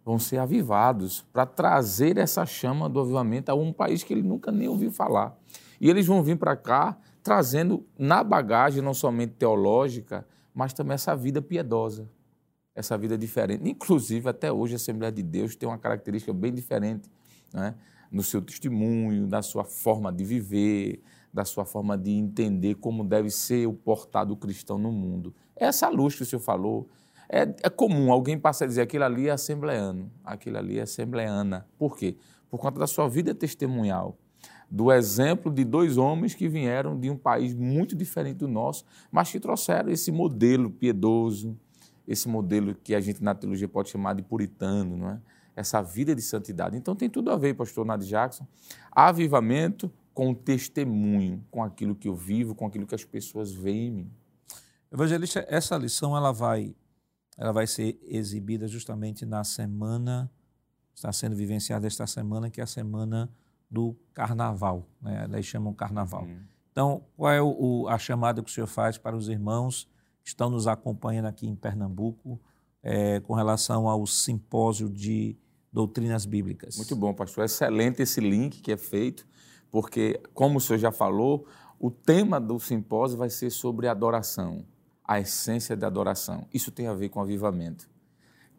vão 0.02 0.18
ser 0.18 0.38
avivados 0.38 1.26
para 1.30 1.44
trazer 1.44 2.16
essa 2.16 2.46
chama 2.46 2.88
do 2.88 2.98
avivamento 2.98 3.50
a 3.50 3.54
um 3.54 3.70
país 3.70 4.02
que 4.02 4.14
ele 4.14 4.22
nunca 4.22 4.50
nem 4.50 4.66
ouviu 4.66 4.90
falar. 4.90 5.36
E 5.78 5.90
eles 5.90 6.06
vão 6.06 6.22
vir 6.22 6.38
para 6.38 6.56
cá 6.56 6.96
trazendo 7.22 7.84
na 7.98 8.24
bagagem 8.24 8.82
não 8.82 8.94
somente 8.94 9.34
teológica, 9.34 10.26
mas 10.54 10.72
também 10.72 10.94
essa 10.94 11.14
vida 11.14 11.42
piedosa, 11.42 12.08
essa 12.78 12.96
vida 12.96 13.18
diferente. 13.18 13.68
Inclusive, 13.68 14.28
até 14.28 14.52
hoje, 14.52 14.74
a 14.74 14.76
Assembleia 14.76 15.12
de 15.12 15.22
Deus 15.22 15.56
tem 15.56 15.68
uma 15.68 15.78
característica 15.78 16.32
bem 16.32 16.52
diferente. 16.52 17.10
Né? 17.52 17.74
no 18.10 18.22
seu 18.22 18.40
testemunho, 18.40 19.26
da 19.26 19.42
sua 19.42 19.64
forma 19.64 20.12
de 20.12 20.24
viver, 20.24 21.02
da 21.32 21.44
sua 21.44 21.64
forma 21.64 21.96
de 21.96 22.10
entender 22.10 22.76
como 22.76 23.04
deve 23.04 23.30
ser 23.30 23.66
o 23.66 23.72
portado 23.72 24.36
cristão 24.36 24.78
no 24.78 24.90
mundo. 24.90 25.34
É 25.54 25.66
essa 25.66 25.88
luz 25.88 26.14
que 26.14 26.22
o 26.22 26.26
senhor 26.26 26.40
falou. 26.40 26.88
É, 27.28 27.42
é 27.62 27.68
comum 27.68 28.10
alguém 28.10 28.38
passar 28.38 28.64
a 28.64 28.68
dizer 28.68 28.80
aquilo 28.80 29.04
ali 29.04 29.28
é 29.28 29.32
assembleano, 29.32 30.10
aquilo 30.24 30.56
ali 30.56 30.78
é 30.78 30.82
assembleana. 30.82 31.66
Por 31.78 31.96
quê? 31.96 32.16
Por 32.48 32.58
conta 32.58 32.80
da 32.80 32.86
sua 32.86 33.06
vida 33.06 33.34
testemunhal, 33.34 34.16
do 34.70 34.90
exemplo 34.90 35.52
de 35.52 35.62
dois 35.62 35.98
homens 35.98 36.34
que 36.34 36.48
vieram 36.48 36.98
de 36.98 37.10
um 37.10 37.16
país 37.16 37.54
muito 37.54 37.94
diferente 37.94 38.38
do 38.38 38.48
nosso, 38.48 38.86
mas 39.12 39.30
que 39.30 39.38
trouxeram 39.38 39.90
esse 39.90 40.10
modelo 40.10 40.70
piedoso, 40.70 41.54
esse 42.08 42.26
modelo 42.26 42.74
que 42.74 42.94
a 42.94 43.00
gente 43.00 43.22
na 43.22 43.34
teologia 43.34 43.68
pode 43.68 43.90
chamar 43.90 44.14
de 44.14 44.22
puritano, 44.22 44.96
não 44.96 45.10
é? 45.10 45.20
essa 45.54 45.82
vida 45.82 46.14
de 46.14 46.22
santidade. 46.22 46.76
Então 46.76 46.96
tem 46.96 47.10
tudo 47.10 47.30
a 47.30 47.36
ver, 47.36 47.54
pastor 47.54 47.84
Nath 47.84 48.02
Jackson, 48.02 48.46
avivamento 48.90 49.92
com 50.14 50.32
testemunho, 50.32 51.44
com 51.50 51.62
aquilo 51.62 51.94
que 51.94 52.08
eu 52.08 52.14
vivo, 52.14 52.54
com 52.54 52.66
aquilo 52.66 52.86
que 52.86 52.94
as 52.94 53.04
pessoas 53.04 53.52
veem 53.52 53.88
em 53.88 53.90
mim. 53.90 54.12
Evangelista, 54.90 55.44
essa 55.48 55.76
lição 55.76 56.16
ela 56.16 56.32
vai, 56.32 56.74
ela 57.36 57.52
vai 57.52 57.66
ser 57.66 57.98
exibida 58.02 58.66
justamente 58.66 59.26
na 59.26 59.44
semana, 59.44 60.30
está 60.94 61.12
sendo 61.12 61.36
vivenciada 61.36 61.86
esta 61.86 62.06
semana, 62.06 62.48
que 62.48 62.60
é 62.60 62.64
a 62.64 62.66
semana 62.66 63.28
do 63.70 63.94
carnaval, 64.14 64.88
né? 65.02 65.24
elas 65.24 65.44
chamam 65.44 65.74
carnaval. 65.74 66.24
Hum. 66.24 66.40
Então, 66.70 67.04
qual 67.16 67.32
é 67.32 67.42
o, 67.42 67.86
a 67.88 67.98
chamada 67.98 68.42
que 68.42 68.50
o 68.50 68.52
senhor 68.52 68.68
faz 68.68 68.96
para 68.96 69.16
os 69.16 69.28
irmãos 69.28 69.88
estão 70.28 70.50
nos 70.50 70.66
acompanhando 70.66 71.26
aqui 71.26 71.46
em 71.46 71.54
Pernambuco 71.54 72.40
é, 72.82 73.20
com 73.20 73.34
relação 73.34 73.88
ao 73.88 74.06
simpósio 74.06 74.88
de 74.88 75.36
doutrinas 75.72 76.26
bíblicas. 76.26 76.76
Muito 76.76 76.94
bom, 76.94 77.12
pastor. 77.14 77.44
Excelente 77.44 78.02
esse 78.02 78.20
link 78.20 78.60
que 78.60 78.72
é 78.72 78.76
feito, 78.76 79.26
porque, 79.70 80.20
como 80.32 80.58
o 80.58 80.60
senhor 80.60 80.78
já 80.78 80.92
falou, 80.92 81.46
o 81.78 81.90
tema 81.90 82.40
do 82.40 82.58
simpósio 82.58 83.18
vai 83.18 83.30
ser 83.30 83.50
sobre 83.50 83.88
adoração, 83.88 84.64
a 85.04 85.20
essência 85.20 85.76
da 85.76 85.86
adoração. 85.86 86.46
Isso 86.52 86.70
tem 86.70 86.86
a 86.86 86.94
ver 86.94 87.08
com 87.08 87.20
avivamento. 87.20 87.88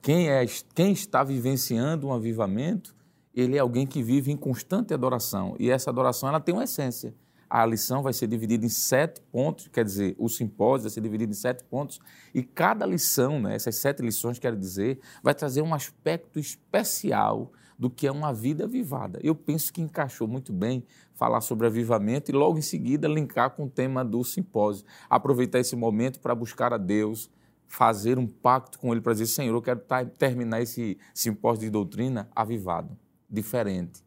Quem, 0.02 0.30
é, 0.30 0.46
quem 0.74 0.92
está 0.92 1.24
vivenciando 1.24 2.08
um 2.08 2.14
avivamento, 2.14 2.96
ele 3.34 3.58
é 3.58 3.60
alguém 3.60 3.86
que 3.86 4.02
vive 4.02 4.32
em 4.32 4.38
constante 4.38 4.94
adoração. 4.94 5.56
E 5.60 5.70
essa 5.70 5.90
adoração 5.90 6.30
ela 6.30 6.40
tem 6.40 6.54
uma 6.54 6.64
essência 6.64 7.14
a 7.50 7.66
lição 7.66 8.04
vai 8.04 8.14
ser 8.14 8.28
dividida 8.28 8.66
em 8.66 8.70
sete 8.70 9.22
pontos, 9.32 9.68
quer 9.68 9.84
dizer, 9.84 10.16
o 10.20 10.30
simpósio 10.30 10.84
vai 10.84 10.92
ser 10.92 11.02
dividido 11.02 11.32
em 11.32 11.36
sete 11.36 11.64
pontos, 11.64 12.00
e 12.34 12.44
cada 12.44 12.86
lição, 12.86 13.42
né, 13.42 13.56
essas 13.56 13.78
sete 13.78 14.04
lições, 14.04 14.38
quero 14.38 14.56
dizer, 14.56 15.00
vai 15.24 15.34
trazer 15.34 15.62
um 15.62 15.74
aspecto 15.74 16.40
especial 16.40 17.52
do 17.78 17.90
que 17.90 18.06
é 18.06 18.12
uma 18.12 18.34
vida 18.34 18.66
avivada. 18.66 19.20
Eu 19.24 19.34
penso 19.34 19.72
que 19.72 19.82
encaixou 19.82 20.28
muito 20.28 20.52
bem 20.52 20.86
falar 21.14 21.40
sobre 21.40 21.66
avivamento 21.66 22.30
e 22.30 22.34
logo 22.34 22.58
em 22.58 22.62
seguida 22.62 23.08
linkar 23.08 23.52
com 23.52 23.64
o 23.64 23.70
tema 23.70 24.04
do 24.04 24.22
simpósio. 24.24 24.86
Aproveitar 25.10 25.60
esse 25.60 25.78
momento 25.78 26.20
para 26.20 26.36
buscar 26.36 26.74
a 26.74 26.78
Deus, 26.78 27.32
fazer 27.68 28.20
um 28.20 28.28
pacto 28.28 28.78
com 28.78 28.92
ele 28.92 29.00
para 29.00 29.14
dizer: 29.14 29.28
Senhor, 29.28 29.56
eu 29.56 29.62
quero 29.62 29.82
terminar 30.18 30.62
esse 30.62 30.98
simpósio 31.14 31.62
de 31.62 31.70
doutrina 31.70 32.30
avivado, 32.36 32.98
diferente. 33.30 34.04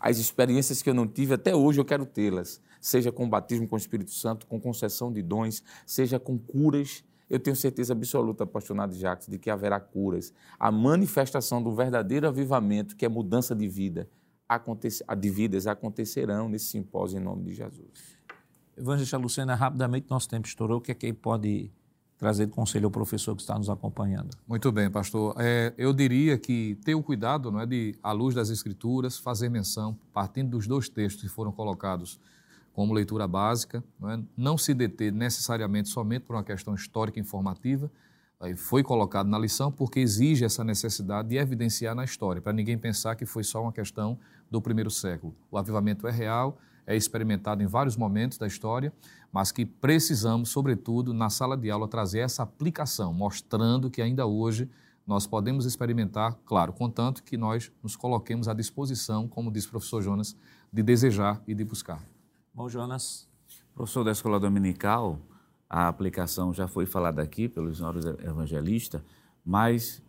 As 0.00 0.18
experiências 0.18 0.82
que 0.82 0.90
eu 0.90 0.94
não 0.94 1.06
tive 1.06 1.34
até 1.34 1.54
hoje 1.54 1.80
eu 1.80 1.84
quero 1.84 2.04
tê-las, 2.04 2.60
seja 2.82 3.12
com 3.12 3.30
batismo 3.30 3.68
com 3.68 3.76
o 3.76 3.78
Espírito 3.78 4.10
Santo, 4.10 4.46
com 4.46 4.60
concessão 4.60 5.12
de 5.12 5.22
dons, 5.22 5.62
seja 5.86 6.18
com 6.18 6.36
curas. 6.36 7.04
Eu 7.30 7.38
tenho 7.38 7.56
certeza 7.56 7.94
absoluta, 7.94 8.44
apaixonado 8.44 8.92
Jacques, 8.94 9.28
de 9.28 9.38
que 9.38 9.48
haverá 9.48 9.80
curas. 9.80 10.34
A 10.58 10.70
manifestação 10.70 11.62
do 11.62 11.72
verdadeiro 11.72 12.26
avivamento, 12.26 12.96
que 12.96 13.06
é 13.06 13.08
mudança 13.08 13.54
de 13.54 13.68
vida, 13.68 14.08
de 15.18 15.30
vidas, 15.30 15.66
acontecerão 15.66 16.48
nesse 16.48 16.66
simpósio 16.66 17.18
em 17.18 17.22
nome 17.22 17.44
de 17.44 17.54
Jesus. 17.54 18.18
Evangelista 18.76 19.16
Lucena, 19.16 19.54
rapidamente 19.54 20.10
nosso 20.10 20.28
tempo 20.28 20.46
estourou. 20.46 20.78
O 20.78 20.80
que 20.80 20.90
é 20.90 20.94
que 20.94 21.12
pode 21.12 21.70
trazer 22.18 22.46
de 22.46 22.52
conselho 22.52 22.86
ao 22.86 22.90
professor 22.90 23.34
que 23.34 23.42
está 23.42 23.56
nos 23.56 23.70
acompanhando? 23.70 24.36
Muito 24.46 24.70
bem, 24.72 24.90
pastor. 24.90 25.34
É, 25.38 25.72
eu 25.78 25.92
diria 25.92 26.36
que 26.36 26.76
ter 26.84 26.94
o 26.94 27.02
cuidado, 27.02 27.50
não 27.50 27.60
é, 27.60 27.66
de, 27.66 27.96
à 28.02 28.12
luz 28.12 28.34
das 28.34 28.50
Escrituras, 28.50 29.18
fazer 29.18 29.48
menção, 29.48 29.96
partindo 30.12 30.50
dos 30.50 30.66
dois 30.66 30.88
textos 30.88 31.22
que 31.22 31.28
foram 31.28 31.52
colocados 31.52 32.18
como 32.72 32.92
leitura 32.92 33.28
básica, 33.28 33.82
não, 34.00 34.10
é, 34.10 34.20
não 34.36 34.58
se 34.58 34.72
deter 34.74 35.12
necessariamente 35.12 35.88
somente 35.88 36.22
por 36.22 36.36
uma 36.36 36.44
questão 36.44 36.74
histórica 36.74 37.20
informativa, 37.20 37.90
foi 38.56 38.82
colocado 38.82 39.28
na 39.28 39.38
lição 39.38 39.70
porque 39.70 40.00
exige 40.00 40.44
essa 40.44 40.64
necessidade 40.64 41.28
de 41.28 41.36
evidenciar 41.36 41.94
na 41.94 42.04
história, 42.04 42.42
para 42.42 42.52
ninguém 42.52 42.76
pensar 42.76 43.14
que 43.14 43.24
foi 43.24 43.44
só 43.44 43.62
uma 43.62 43.72
questão 43.72 44.18
do 44.50 44.60
primeiro 44.60 44.90
século. 44.90 45.34
O 45.50 45.56
avivamento 45.56 46.08
é 46.08 46.10
real, 46.10 46.58
é 46.84 46.96
experimentado 46.96 47.62
em 47.62 47.66
vários 47.66 47.96
momentos 47.96 48.38
da 48.38 48.46
história, 48.46 48.92
mas 49.30 49.52
que 49.52 49.64
precisamos, 49.64 50.48
sobretudo, 50.48 51.14
na 51.14 51.30
sala 51.30 51.56
de 51.56 51.70
aula, 51.70 51.86
trazer 51.86 52.18
essa 52.18 52.42
aplicação, 52.42 53.14
mostrando 53.14 53.88
que 53.88 54.02
ainda 54.02 54.26
hoje 54.26 54.68
nós 55.06 55.26
podemos 55.26 55.64
experimentar, 55.64 56.36
claro, 56.44 56.72
contanto 56.72 57.22
que 57.22 57.36
nós 57.36 57.70
nos 57.82 57.96
coloquemos 57.96 58.48
à 58.48 58.54
disposição, 58.54 59.28
como 59.28 59.50
diz 59.50 59.66
o 59.66 59.70
professor 59.70 60.02
Jonas, 60.02 60.36
de 60.72 60.82
desejar 60.82 61.40
e 61.46 61.54
de 61.54 61.64
buscar. 61.64 62.11
Bom, 62.54 62.68
Jonas. 62.68 63.26
Professor 63.74 64.04
da 64.04 64.12
Escola 64.12 64.38
Dominical, 64.38 65.18
a 65.68 65.88
aplicação 65.88 66.52
já 66.52 66.68
foi 66.68 66.84
falada 66.84 67.22
aqui 67.22 67.48
pelos 67.48 67.78
senhores 67.78 68.04
evangelistas, 68.04 69.00
mas 69.42 70.02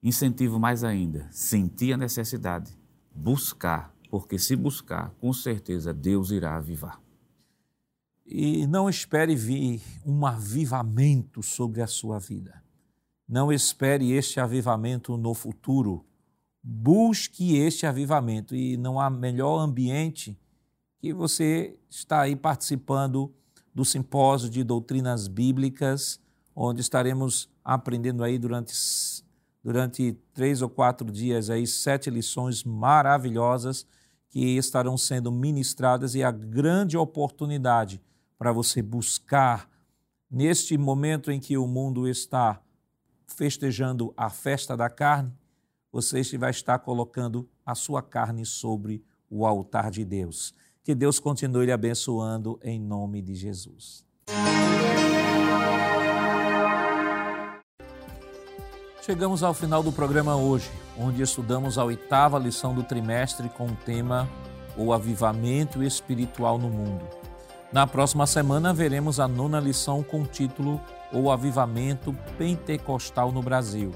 incentivo 0.00 0.60
mais 0.60 0.84
ainda, 0.84 1.26
sentir 1.32 1.92
a 1.92 1.96
necessidade, 1.96 2.78
buscar 3.12 3.92
porque 4.08 4.38
se 4.38 4.54
buscar, 4.54 5.10
com 5.20 5.32
certeza 5.32 5.92
Deus 5.92 6.30
irá 6.30 6.56
avivar. 6.56 7.00
E 8.24 8.66
não 8.66 8.88
espere 8.88 9.34
vir 9.34 9.82
um 10.06 10.24
avivamento 10.24 11.42
sobre 11.42 11.82
a 11.82 11.86
sua 11.86 12.20
vida. 12.20 12.62
Não 13.28 13.52
espere 13.52 14.12
este 14.12 14.38
avivamento 14.38 15.16
no 15.16 15.34
futuro. 15.34 16.04
Busque 16.62 17.56
este 17.56 17.86
avivamento 17.86 18.54
e 18.54 18.76
não 18.76 19.00
há 19.00 19.10
melhor 19.10 19.58
ambiente 19.58 20.38
que 20.98 21.12
você 21.12 21.76
está 21.88 22.22
aí 22.22 22.34
participando 22.34 23.32
do 23.74 23.84
simpósio 23.84 24.50
de 24.50 24.64
doutrinas 24.64 25.28
bíblicas, 25.28 26.20
onde 26.54 26.80
estaremos 26.80 27.48
aprendendo 27.64 28.24
aí 28.24 28.38
durante 28.38 28.72
durante 29.62 30.12
três 30.32 30.62
ou 30.62 30.68
quatro 30.68 31.10
dias 31.10 31.50
aí 31.50 31.66
sete 31.66 32.08
lições 32.08 32.64
maravilhosas 32.64 33.86
que 34.28 34.56
estarão 34.56 34.96
sendo 34.96 35.32
ministradas 35.32 36.14
e 36.14 36.22
a 36.22 36.30
grande 36.30 36.96
oportunidade 36.96 38.00
para 38.38 38.52
você 38.52 38.80
buscar, 38.80 39.68
neste 40.30 40.78
momento 40.78 41.30
em 41.30 41.40
que 41.40 41.56
o 41.56 41.66
mundo 41.66 42.06
está 42.06 42.62
festejando 43.26 44.12
a 44.16 44.30
festa 44.30 44.76
da 44.76 44.88
carne, 44.88 45.32
você 45.90 46.22
vai 46.38 46.50
estar 46.50 46.78
colocando 46.78 47.48
a 47.64 47.74
sua 47.74 48.02
carne 48.02 48.44
sobre 48.44 49.02
o 49.28 49.46
altar 49.46 49.90
de 49.90 50.04
Deus. 50.04 50.54
Que 50.88 50.94
Deus 50.94 51.20
continue 51.20 51.66
lhe 51.66 51.72
abençoando 51.72 52.58
em 52.62 52.80
nome 52.80 53.20
de 53.20 53.34
Jesus. 53.34 54.02
Chegamos 59.02 59.42
ao 59.42 59.52
final 59.52 59.82
do 59.82 59.92
programa 59.92 60.34
hoje, 60.36 60.70
onde 60.98 61.20
estudamos 61.20 61.76
a 61.76 61.84
oitava 61.84 62.38
lição 62.38 62.74
do 62.74 62.82
trimestre 62.82 63.50
com 63.50 63.66
o 63.66 63.76
tema 63.84 64.26
O 64.78 64.90
Avivamento 64.90 65.82
Espiritual 65.82 66.58
no 66.58 66.70
Mundo. 66.70 67.04
Na 67.70 67.86
próxima 67.86 68.26
semana 68.26 68.72
veremos 68.72 69.20
a 69.20 69.28
nona 69.28 69.60
lição 69.60 70.02
com 70.02 70.22
o 70.22 70.26
título 70.26 70.80
O 71.12 71.30
Avivamento 71.30 72.16
Pentecostal 72.38 73.30
no 73.30 73.42
Brasil. 73.42 73.92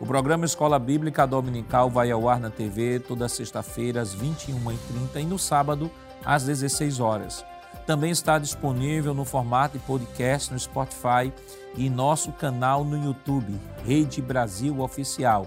O 0.00 0.06
programa 0.06 0.46
Escola 0.46 0.78
Bíblica 0.78 1.26
Dominical 1.26 1.90
vai 1.90 2.10
ao 2.10 2.30
ar 2.30 2.40
na 2.40 2.48
TV 2.48 2.98
toda 2.98 3.28
sexta-feira 3.28 4.00
às 4.00 4.16
21h30 4.16 5.20
e 5.20 5.24
no 5.24 5.38
sábado 5.38 5.90
às 6.24 6.44
16 6.44 7.00
horas. 7.00 7.44
Também 7.86 8.10
está 8.10 8.38
disponível 8.38 9.12
no 9.12 9.24
formato 9.24 9.78
de 9.78 9.84
podcast 9.84 10.52
no 10.52 10.58
Spotify 10.58 11.32
e 11.76 11.90
nosso 11.90 12.32
canal 12.32 12.84
no 12.84 13.02
YouTube, 13.02 13.60
Rede 13.84 14.22
Brasil 14.22 14.80
Oficial. 14.80 15.46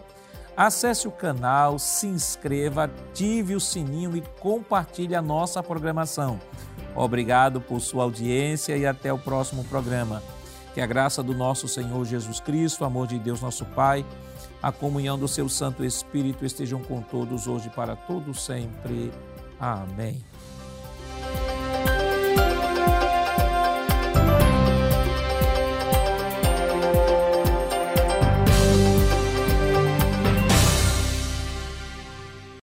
Acesse 0.56 1.08
o 1.08 1.12
canal, 1.12 1.78
se 1.78 2.08
inscreva, 2.08 2.86
ative 2.86 3.56
o 3.56 3.60
sininho 3.60 4.16
e 4.18 4.24
compartilhe 4.40 5.16
a 5.16 5.22
nossa 5.22 5.62
programação. 5.62 6.40
Obrigado 6.96 7.62
por 7.62 7.80
sua 7.80 8.04
audiência 8.04 8.76
e 8.76 8.86
até 8.86 9.14
o 9.14 9.20
próximo 9.20 9.64
programa. 9.66 10.22
Que 10.74 10.82
a 10.82 10.86
graça 10.88 11.22
do 11.22 11.34
nosso 11.34 11.68
Senhor 11.68 12.04
Jesus 12.06 12.40
Cristo, 12.40 12.82
o 12.82 12.86
amor 12.86 13.08
de 13.08 13.20
Deus 13.20 13.42
nosso 13.42 13.66
Pai, 13.66 14.04
a 14.62 14.72
comunhão 14.72 15.18
do 15.18 15.28
seu 15.28 15.48
Santo 15.48 15.86
Espírito 15.86 16.46
estejam 16.46 16.82
com 16.82 17.02
todos 17.02 17.48
hoje 17.48 17.70
para 17.70 17.96
todos 17.96 18.44
sempre. 18.44 19.12
Amém. 19.60 20.24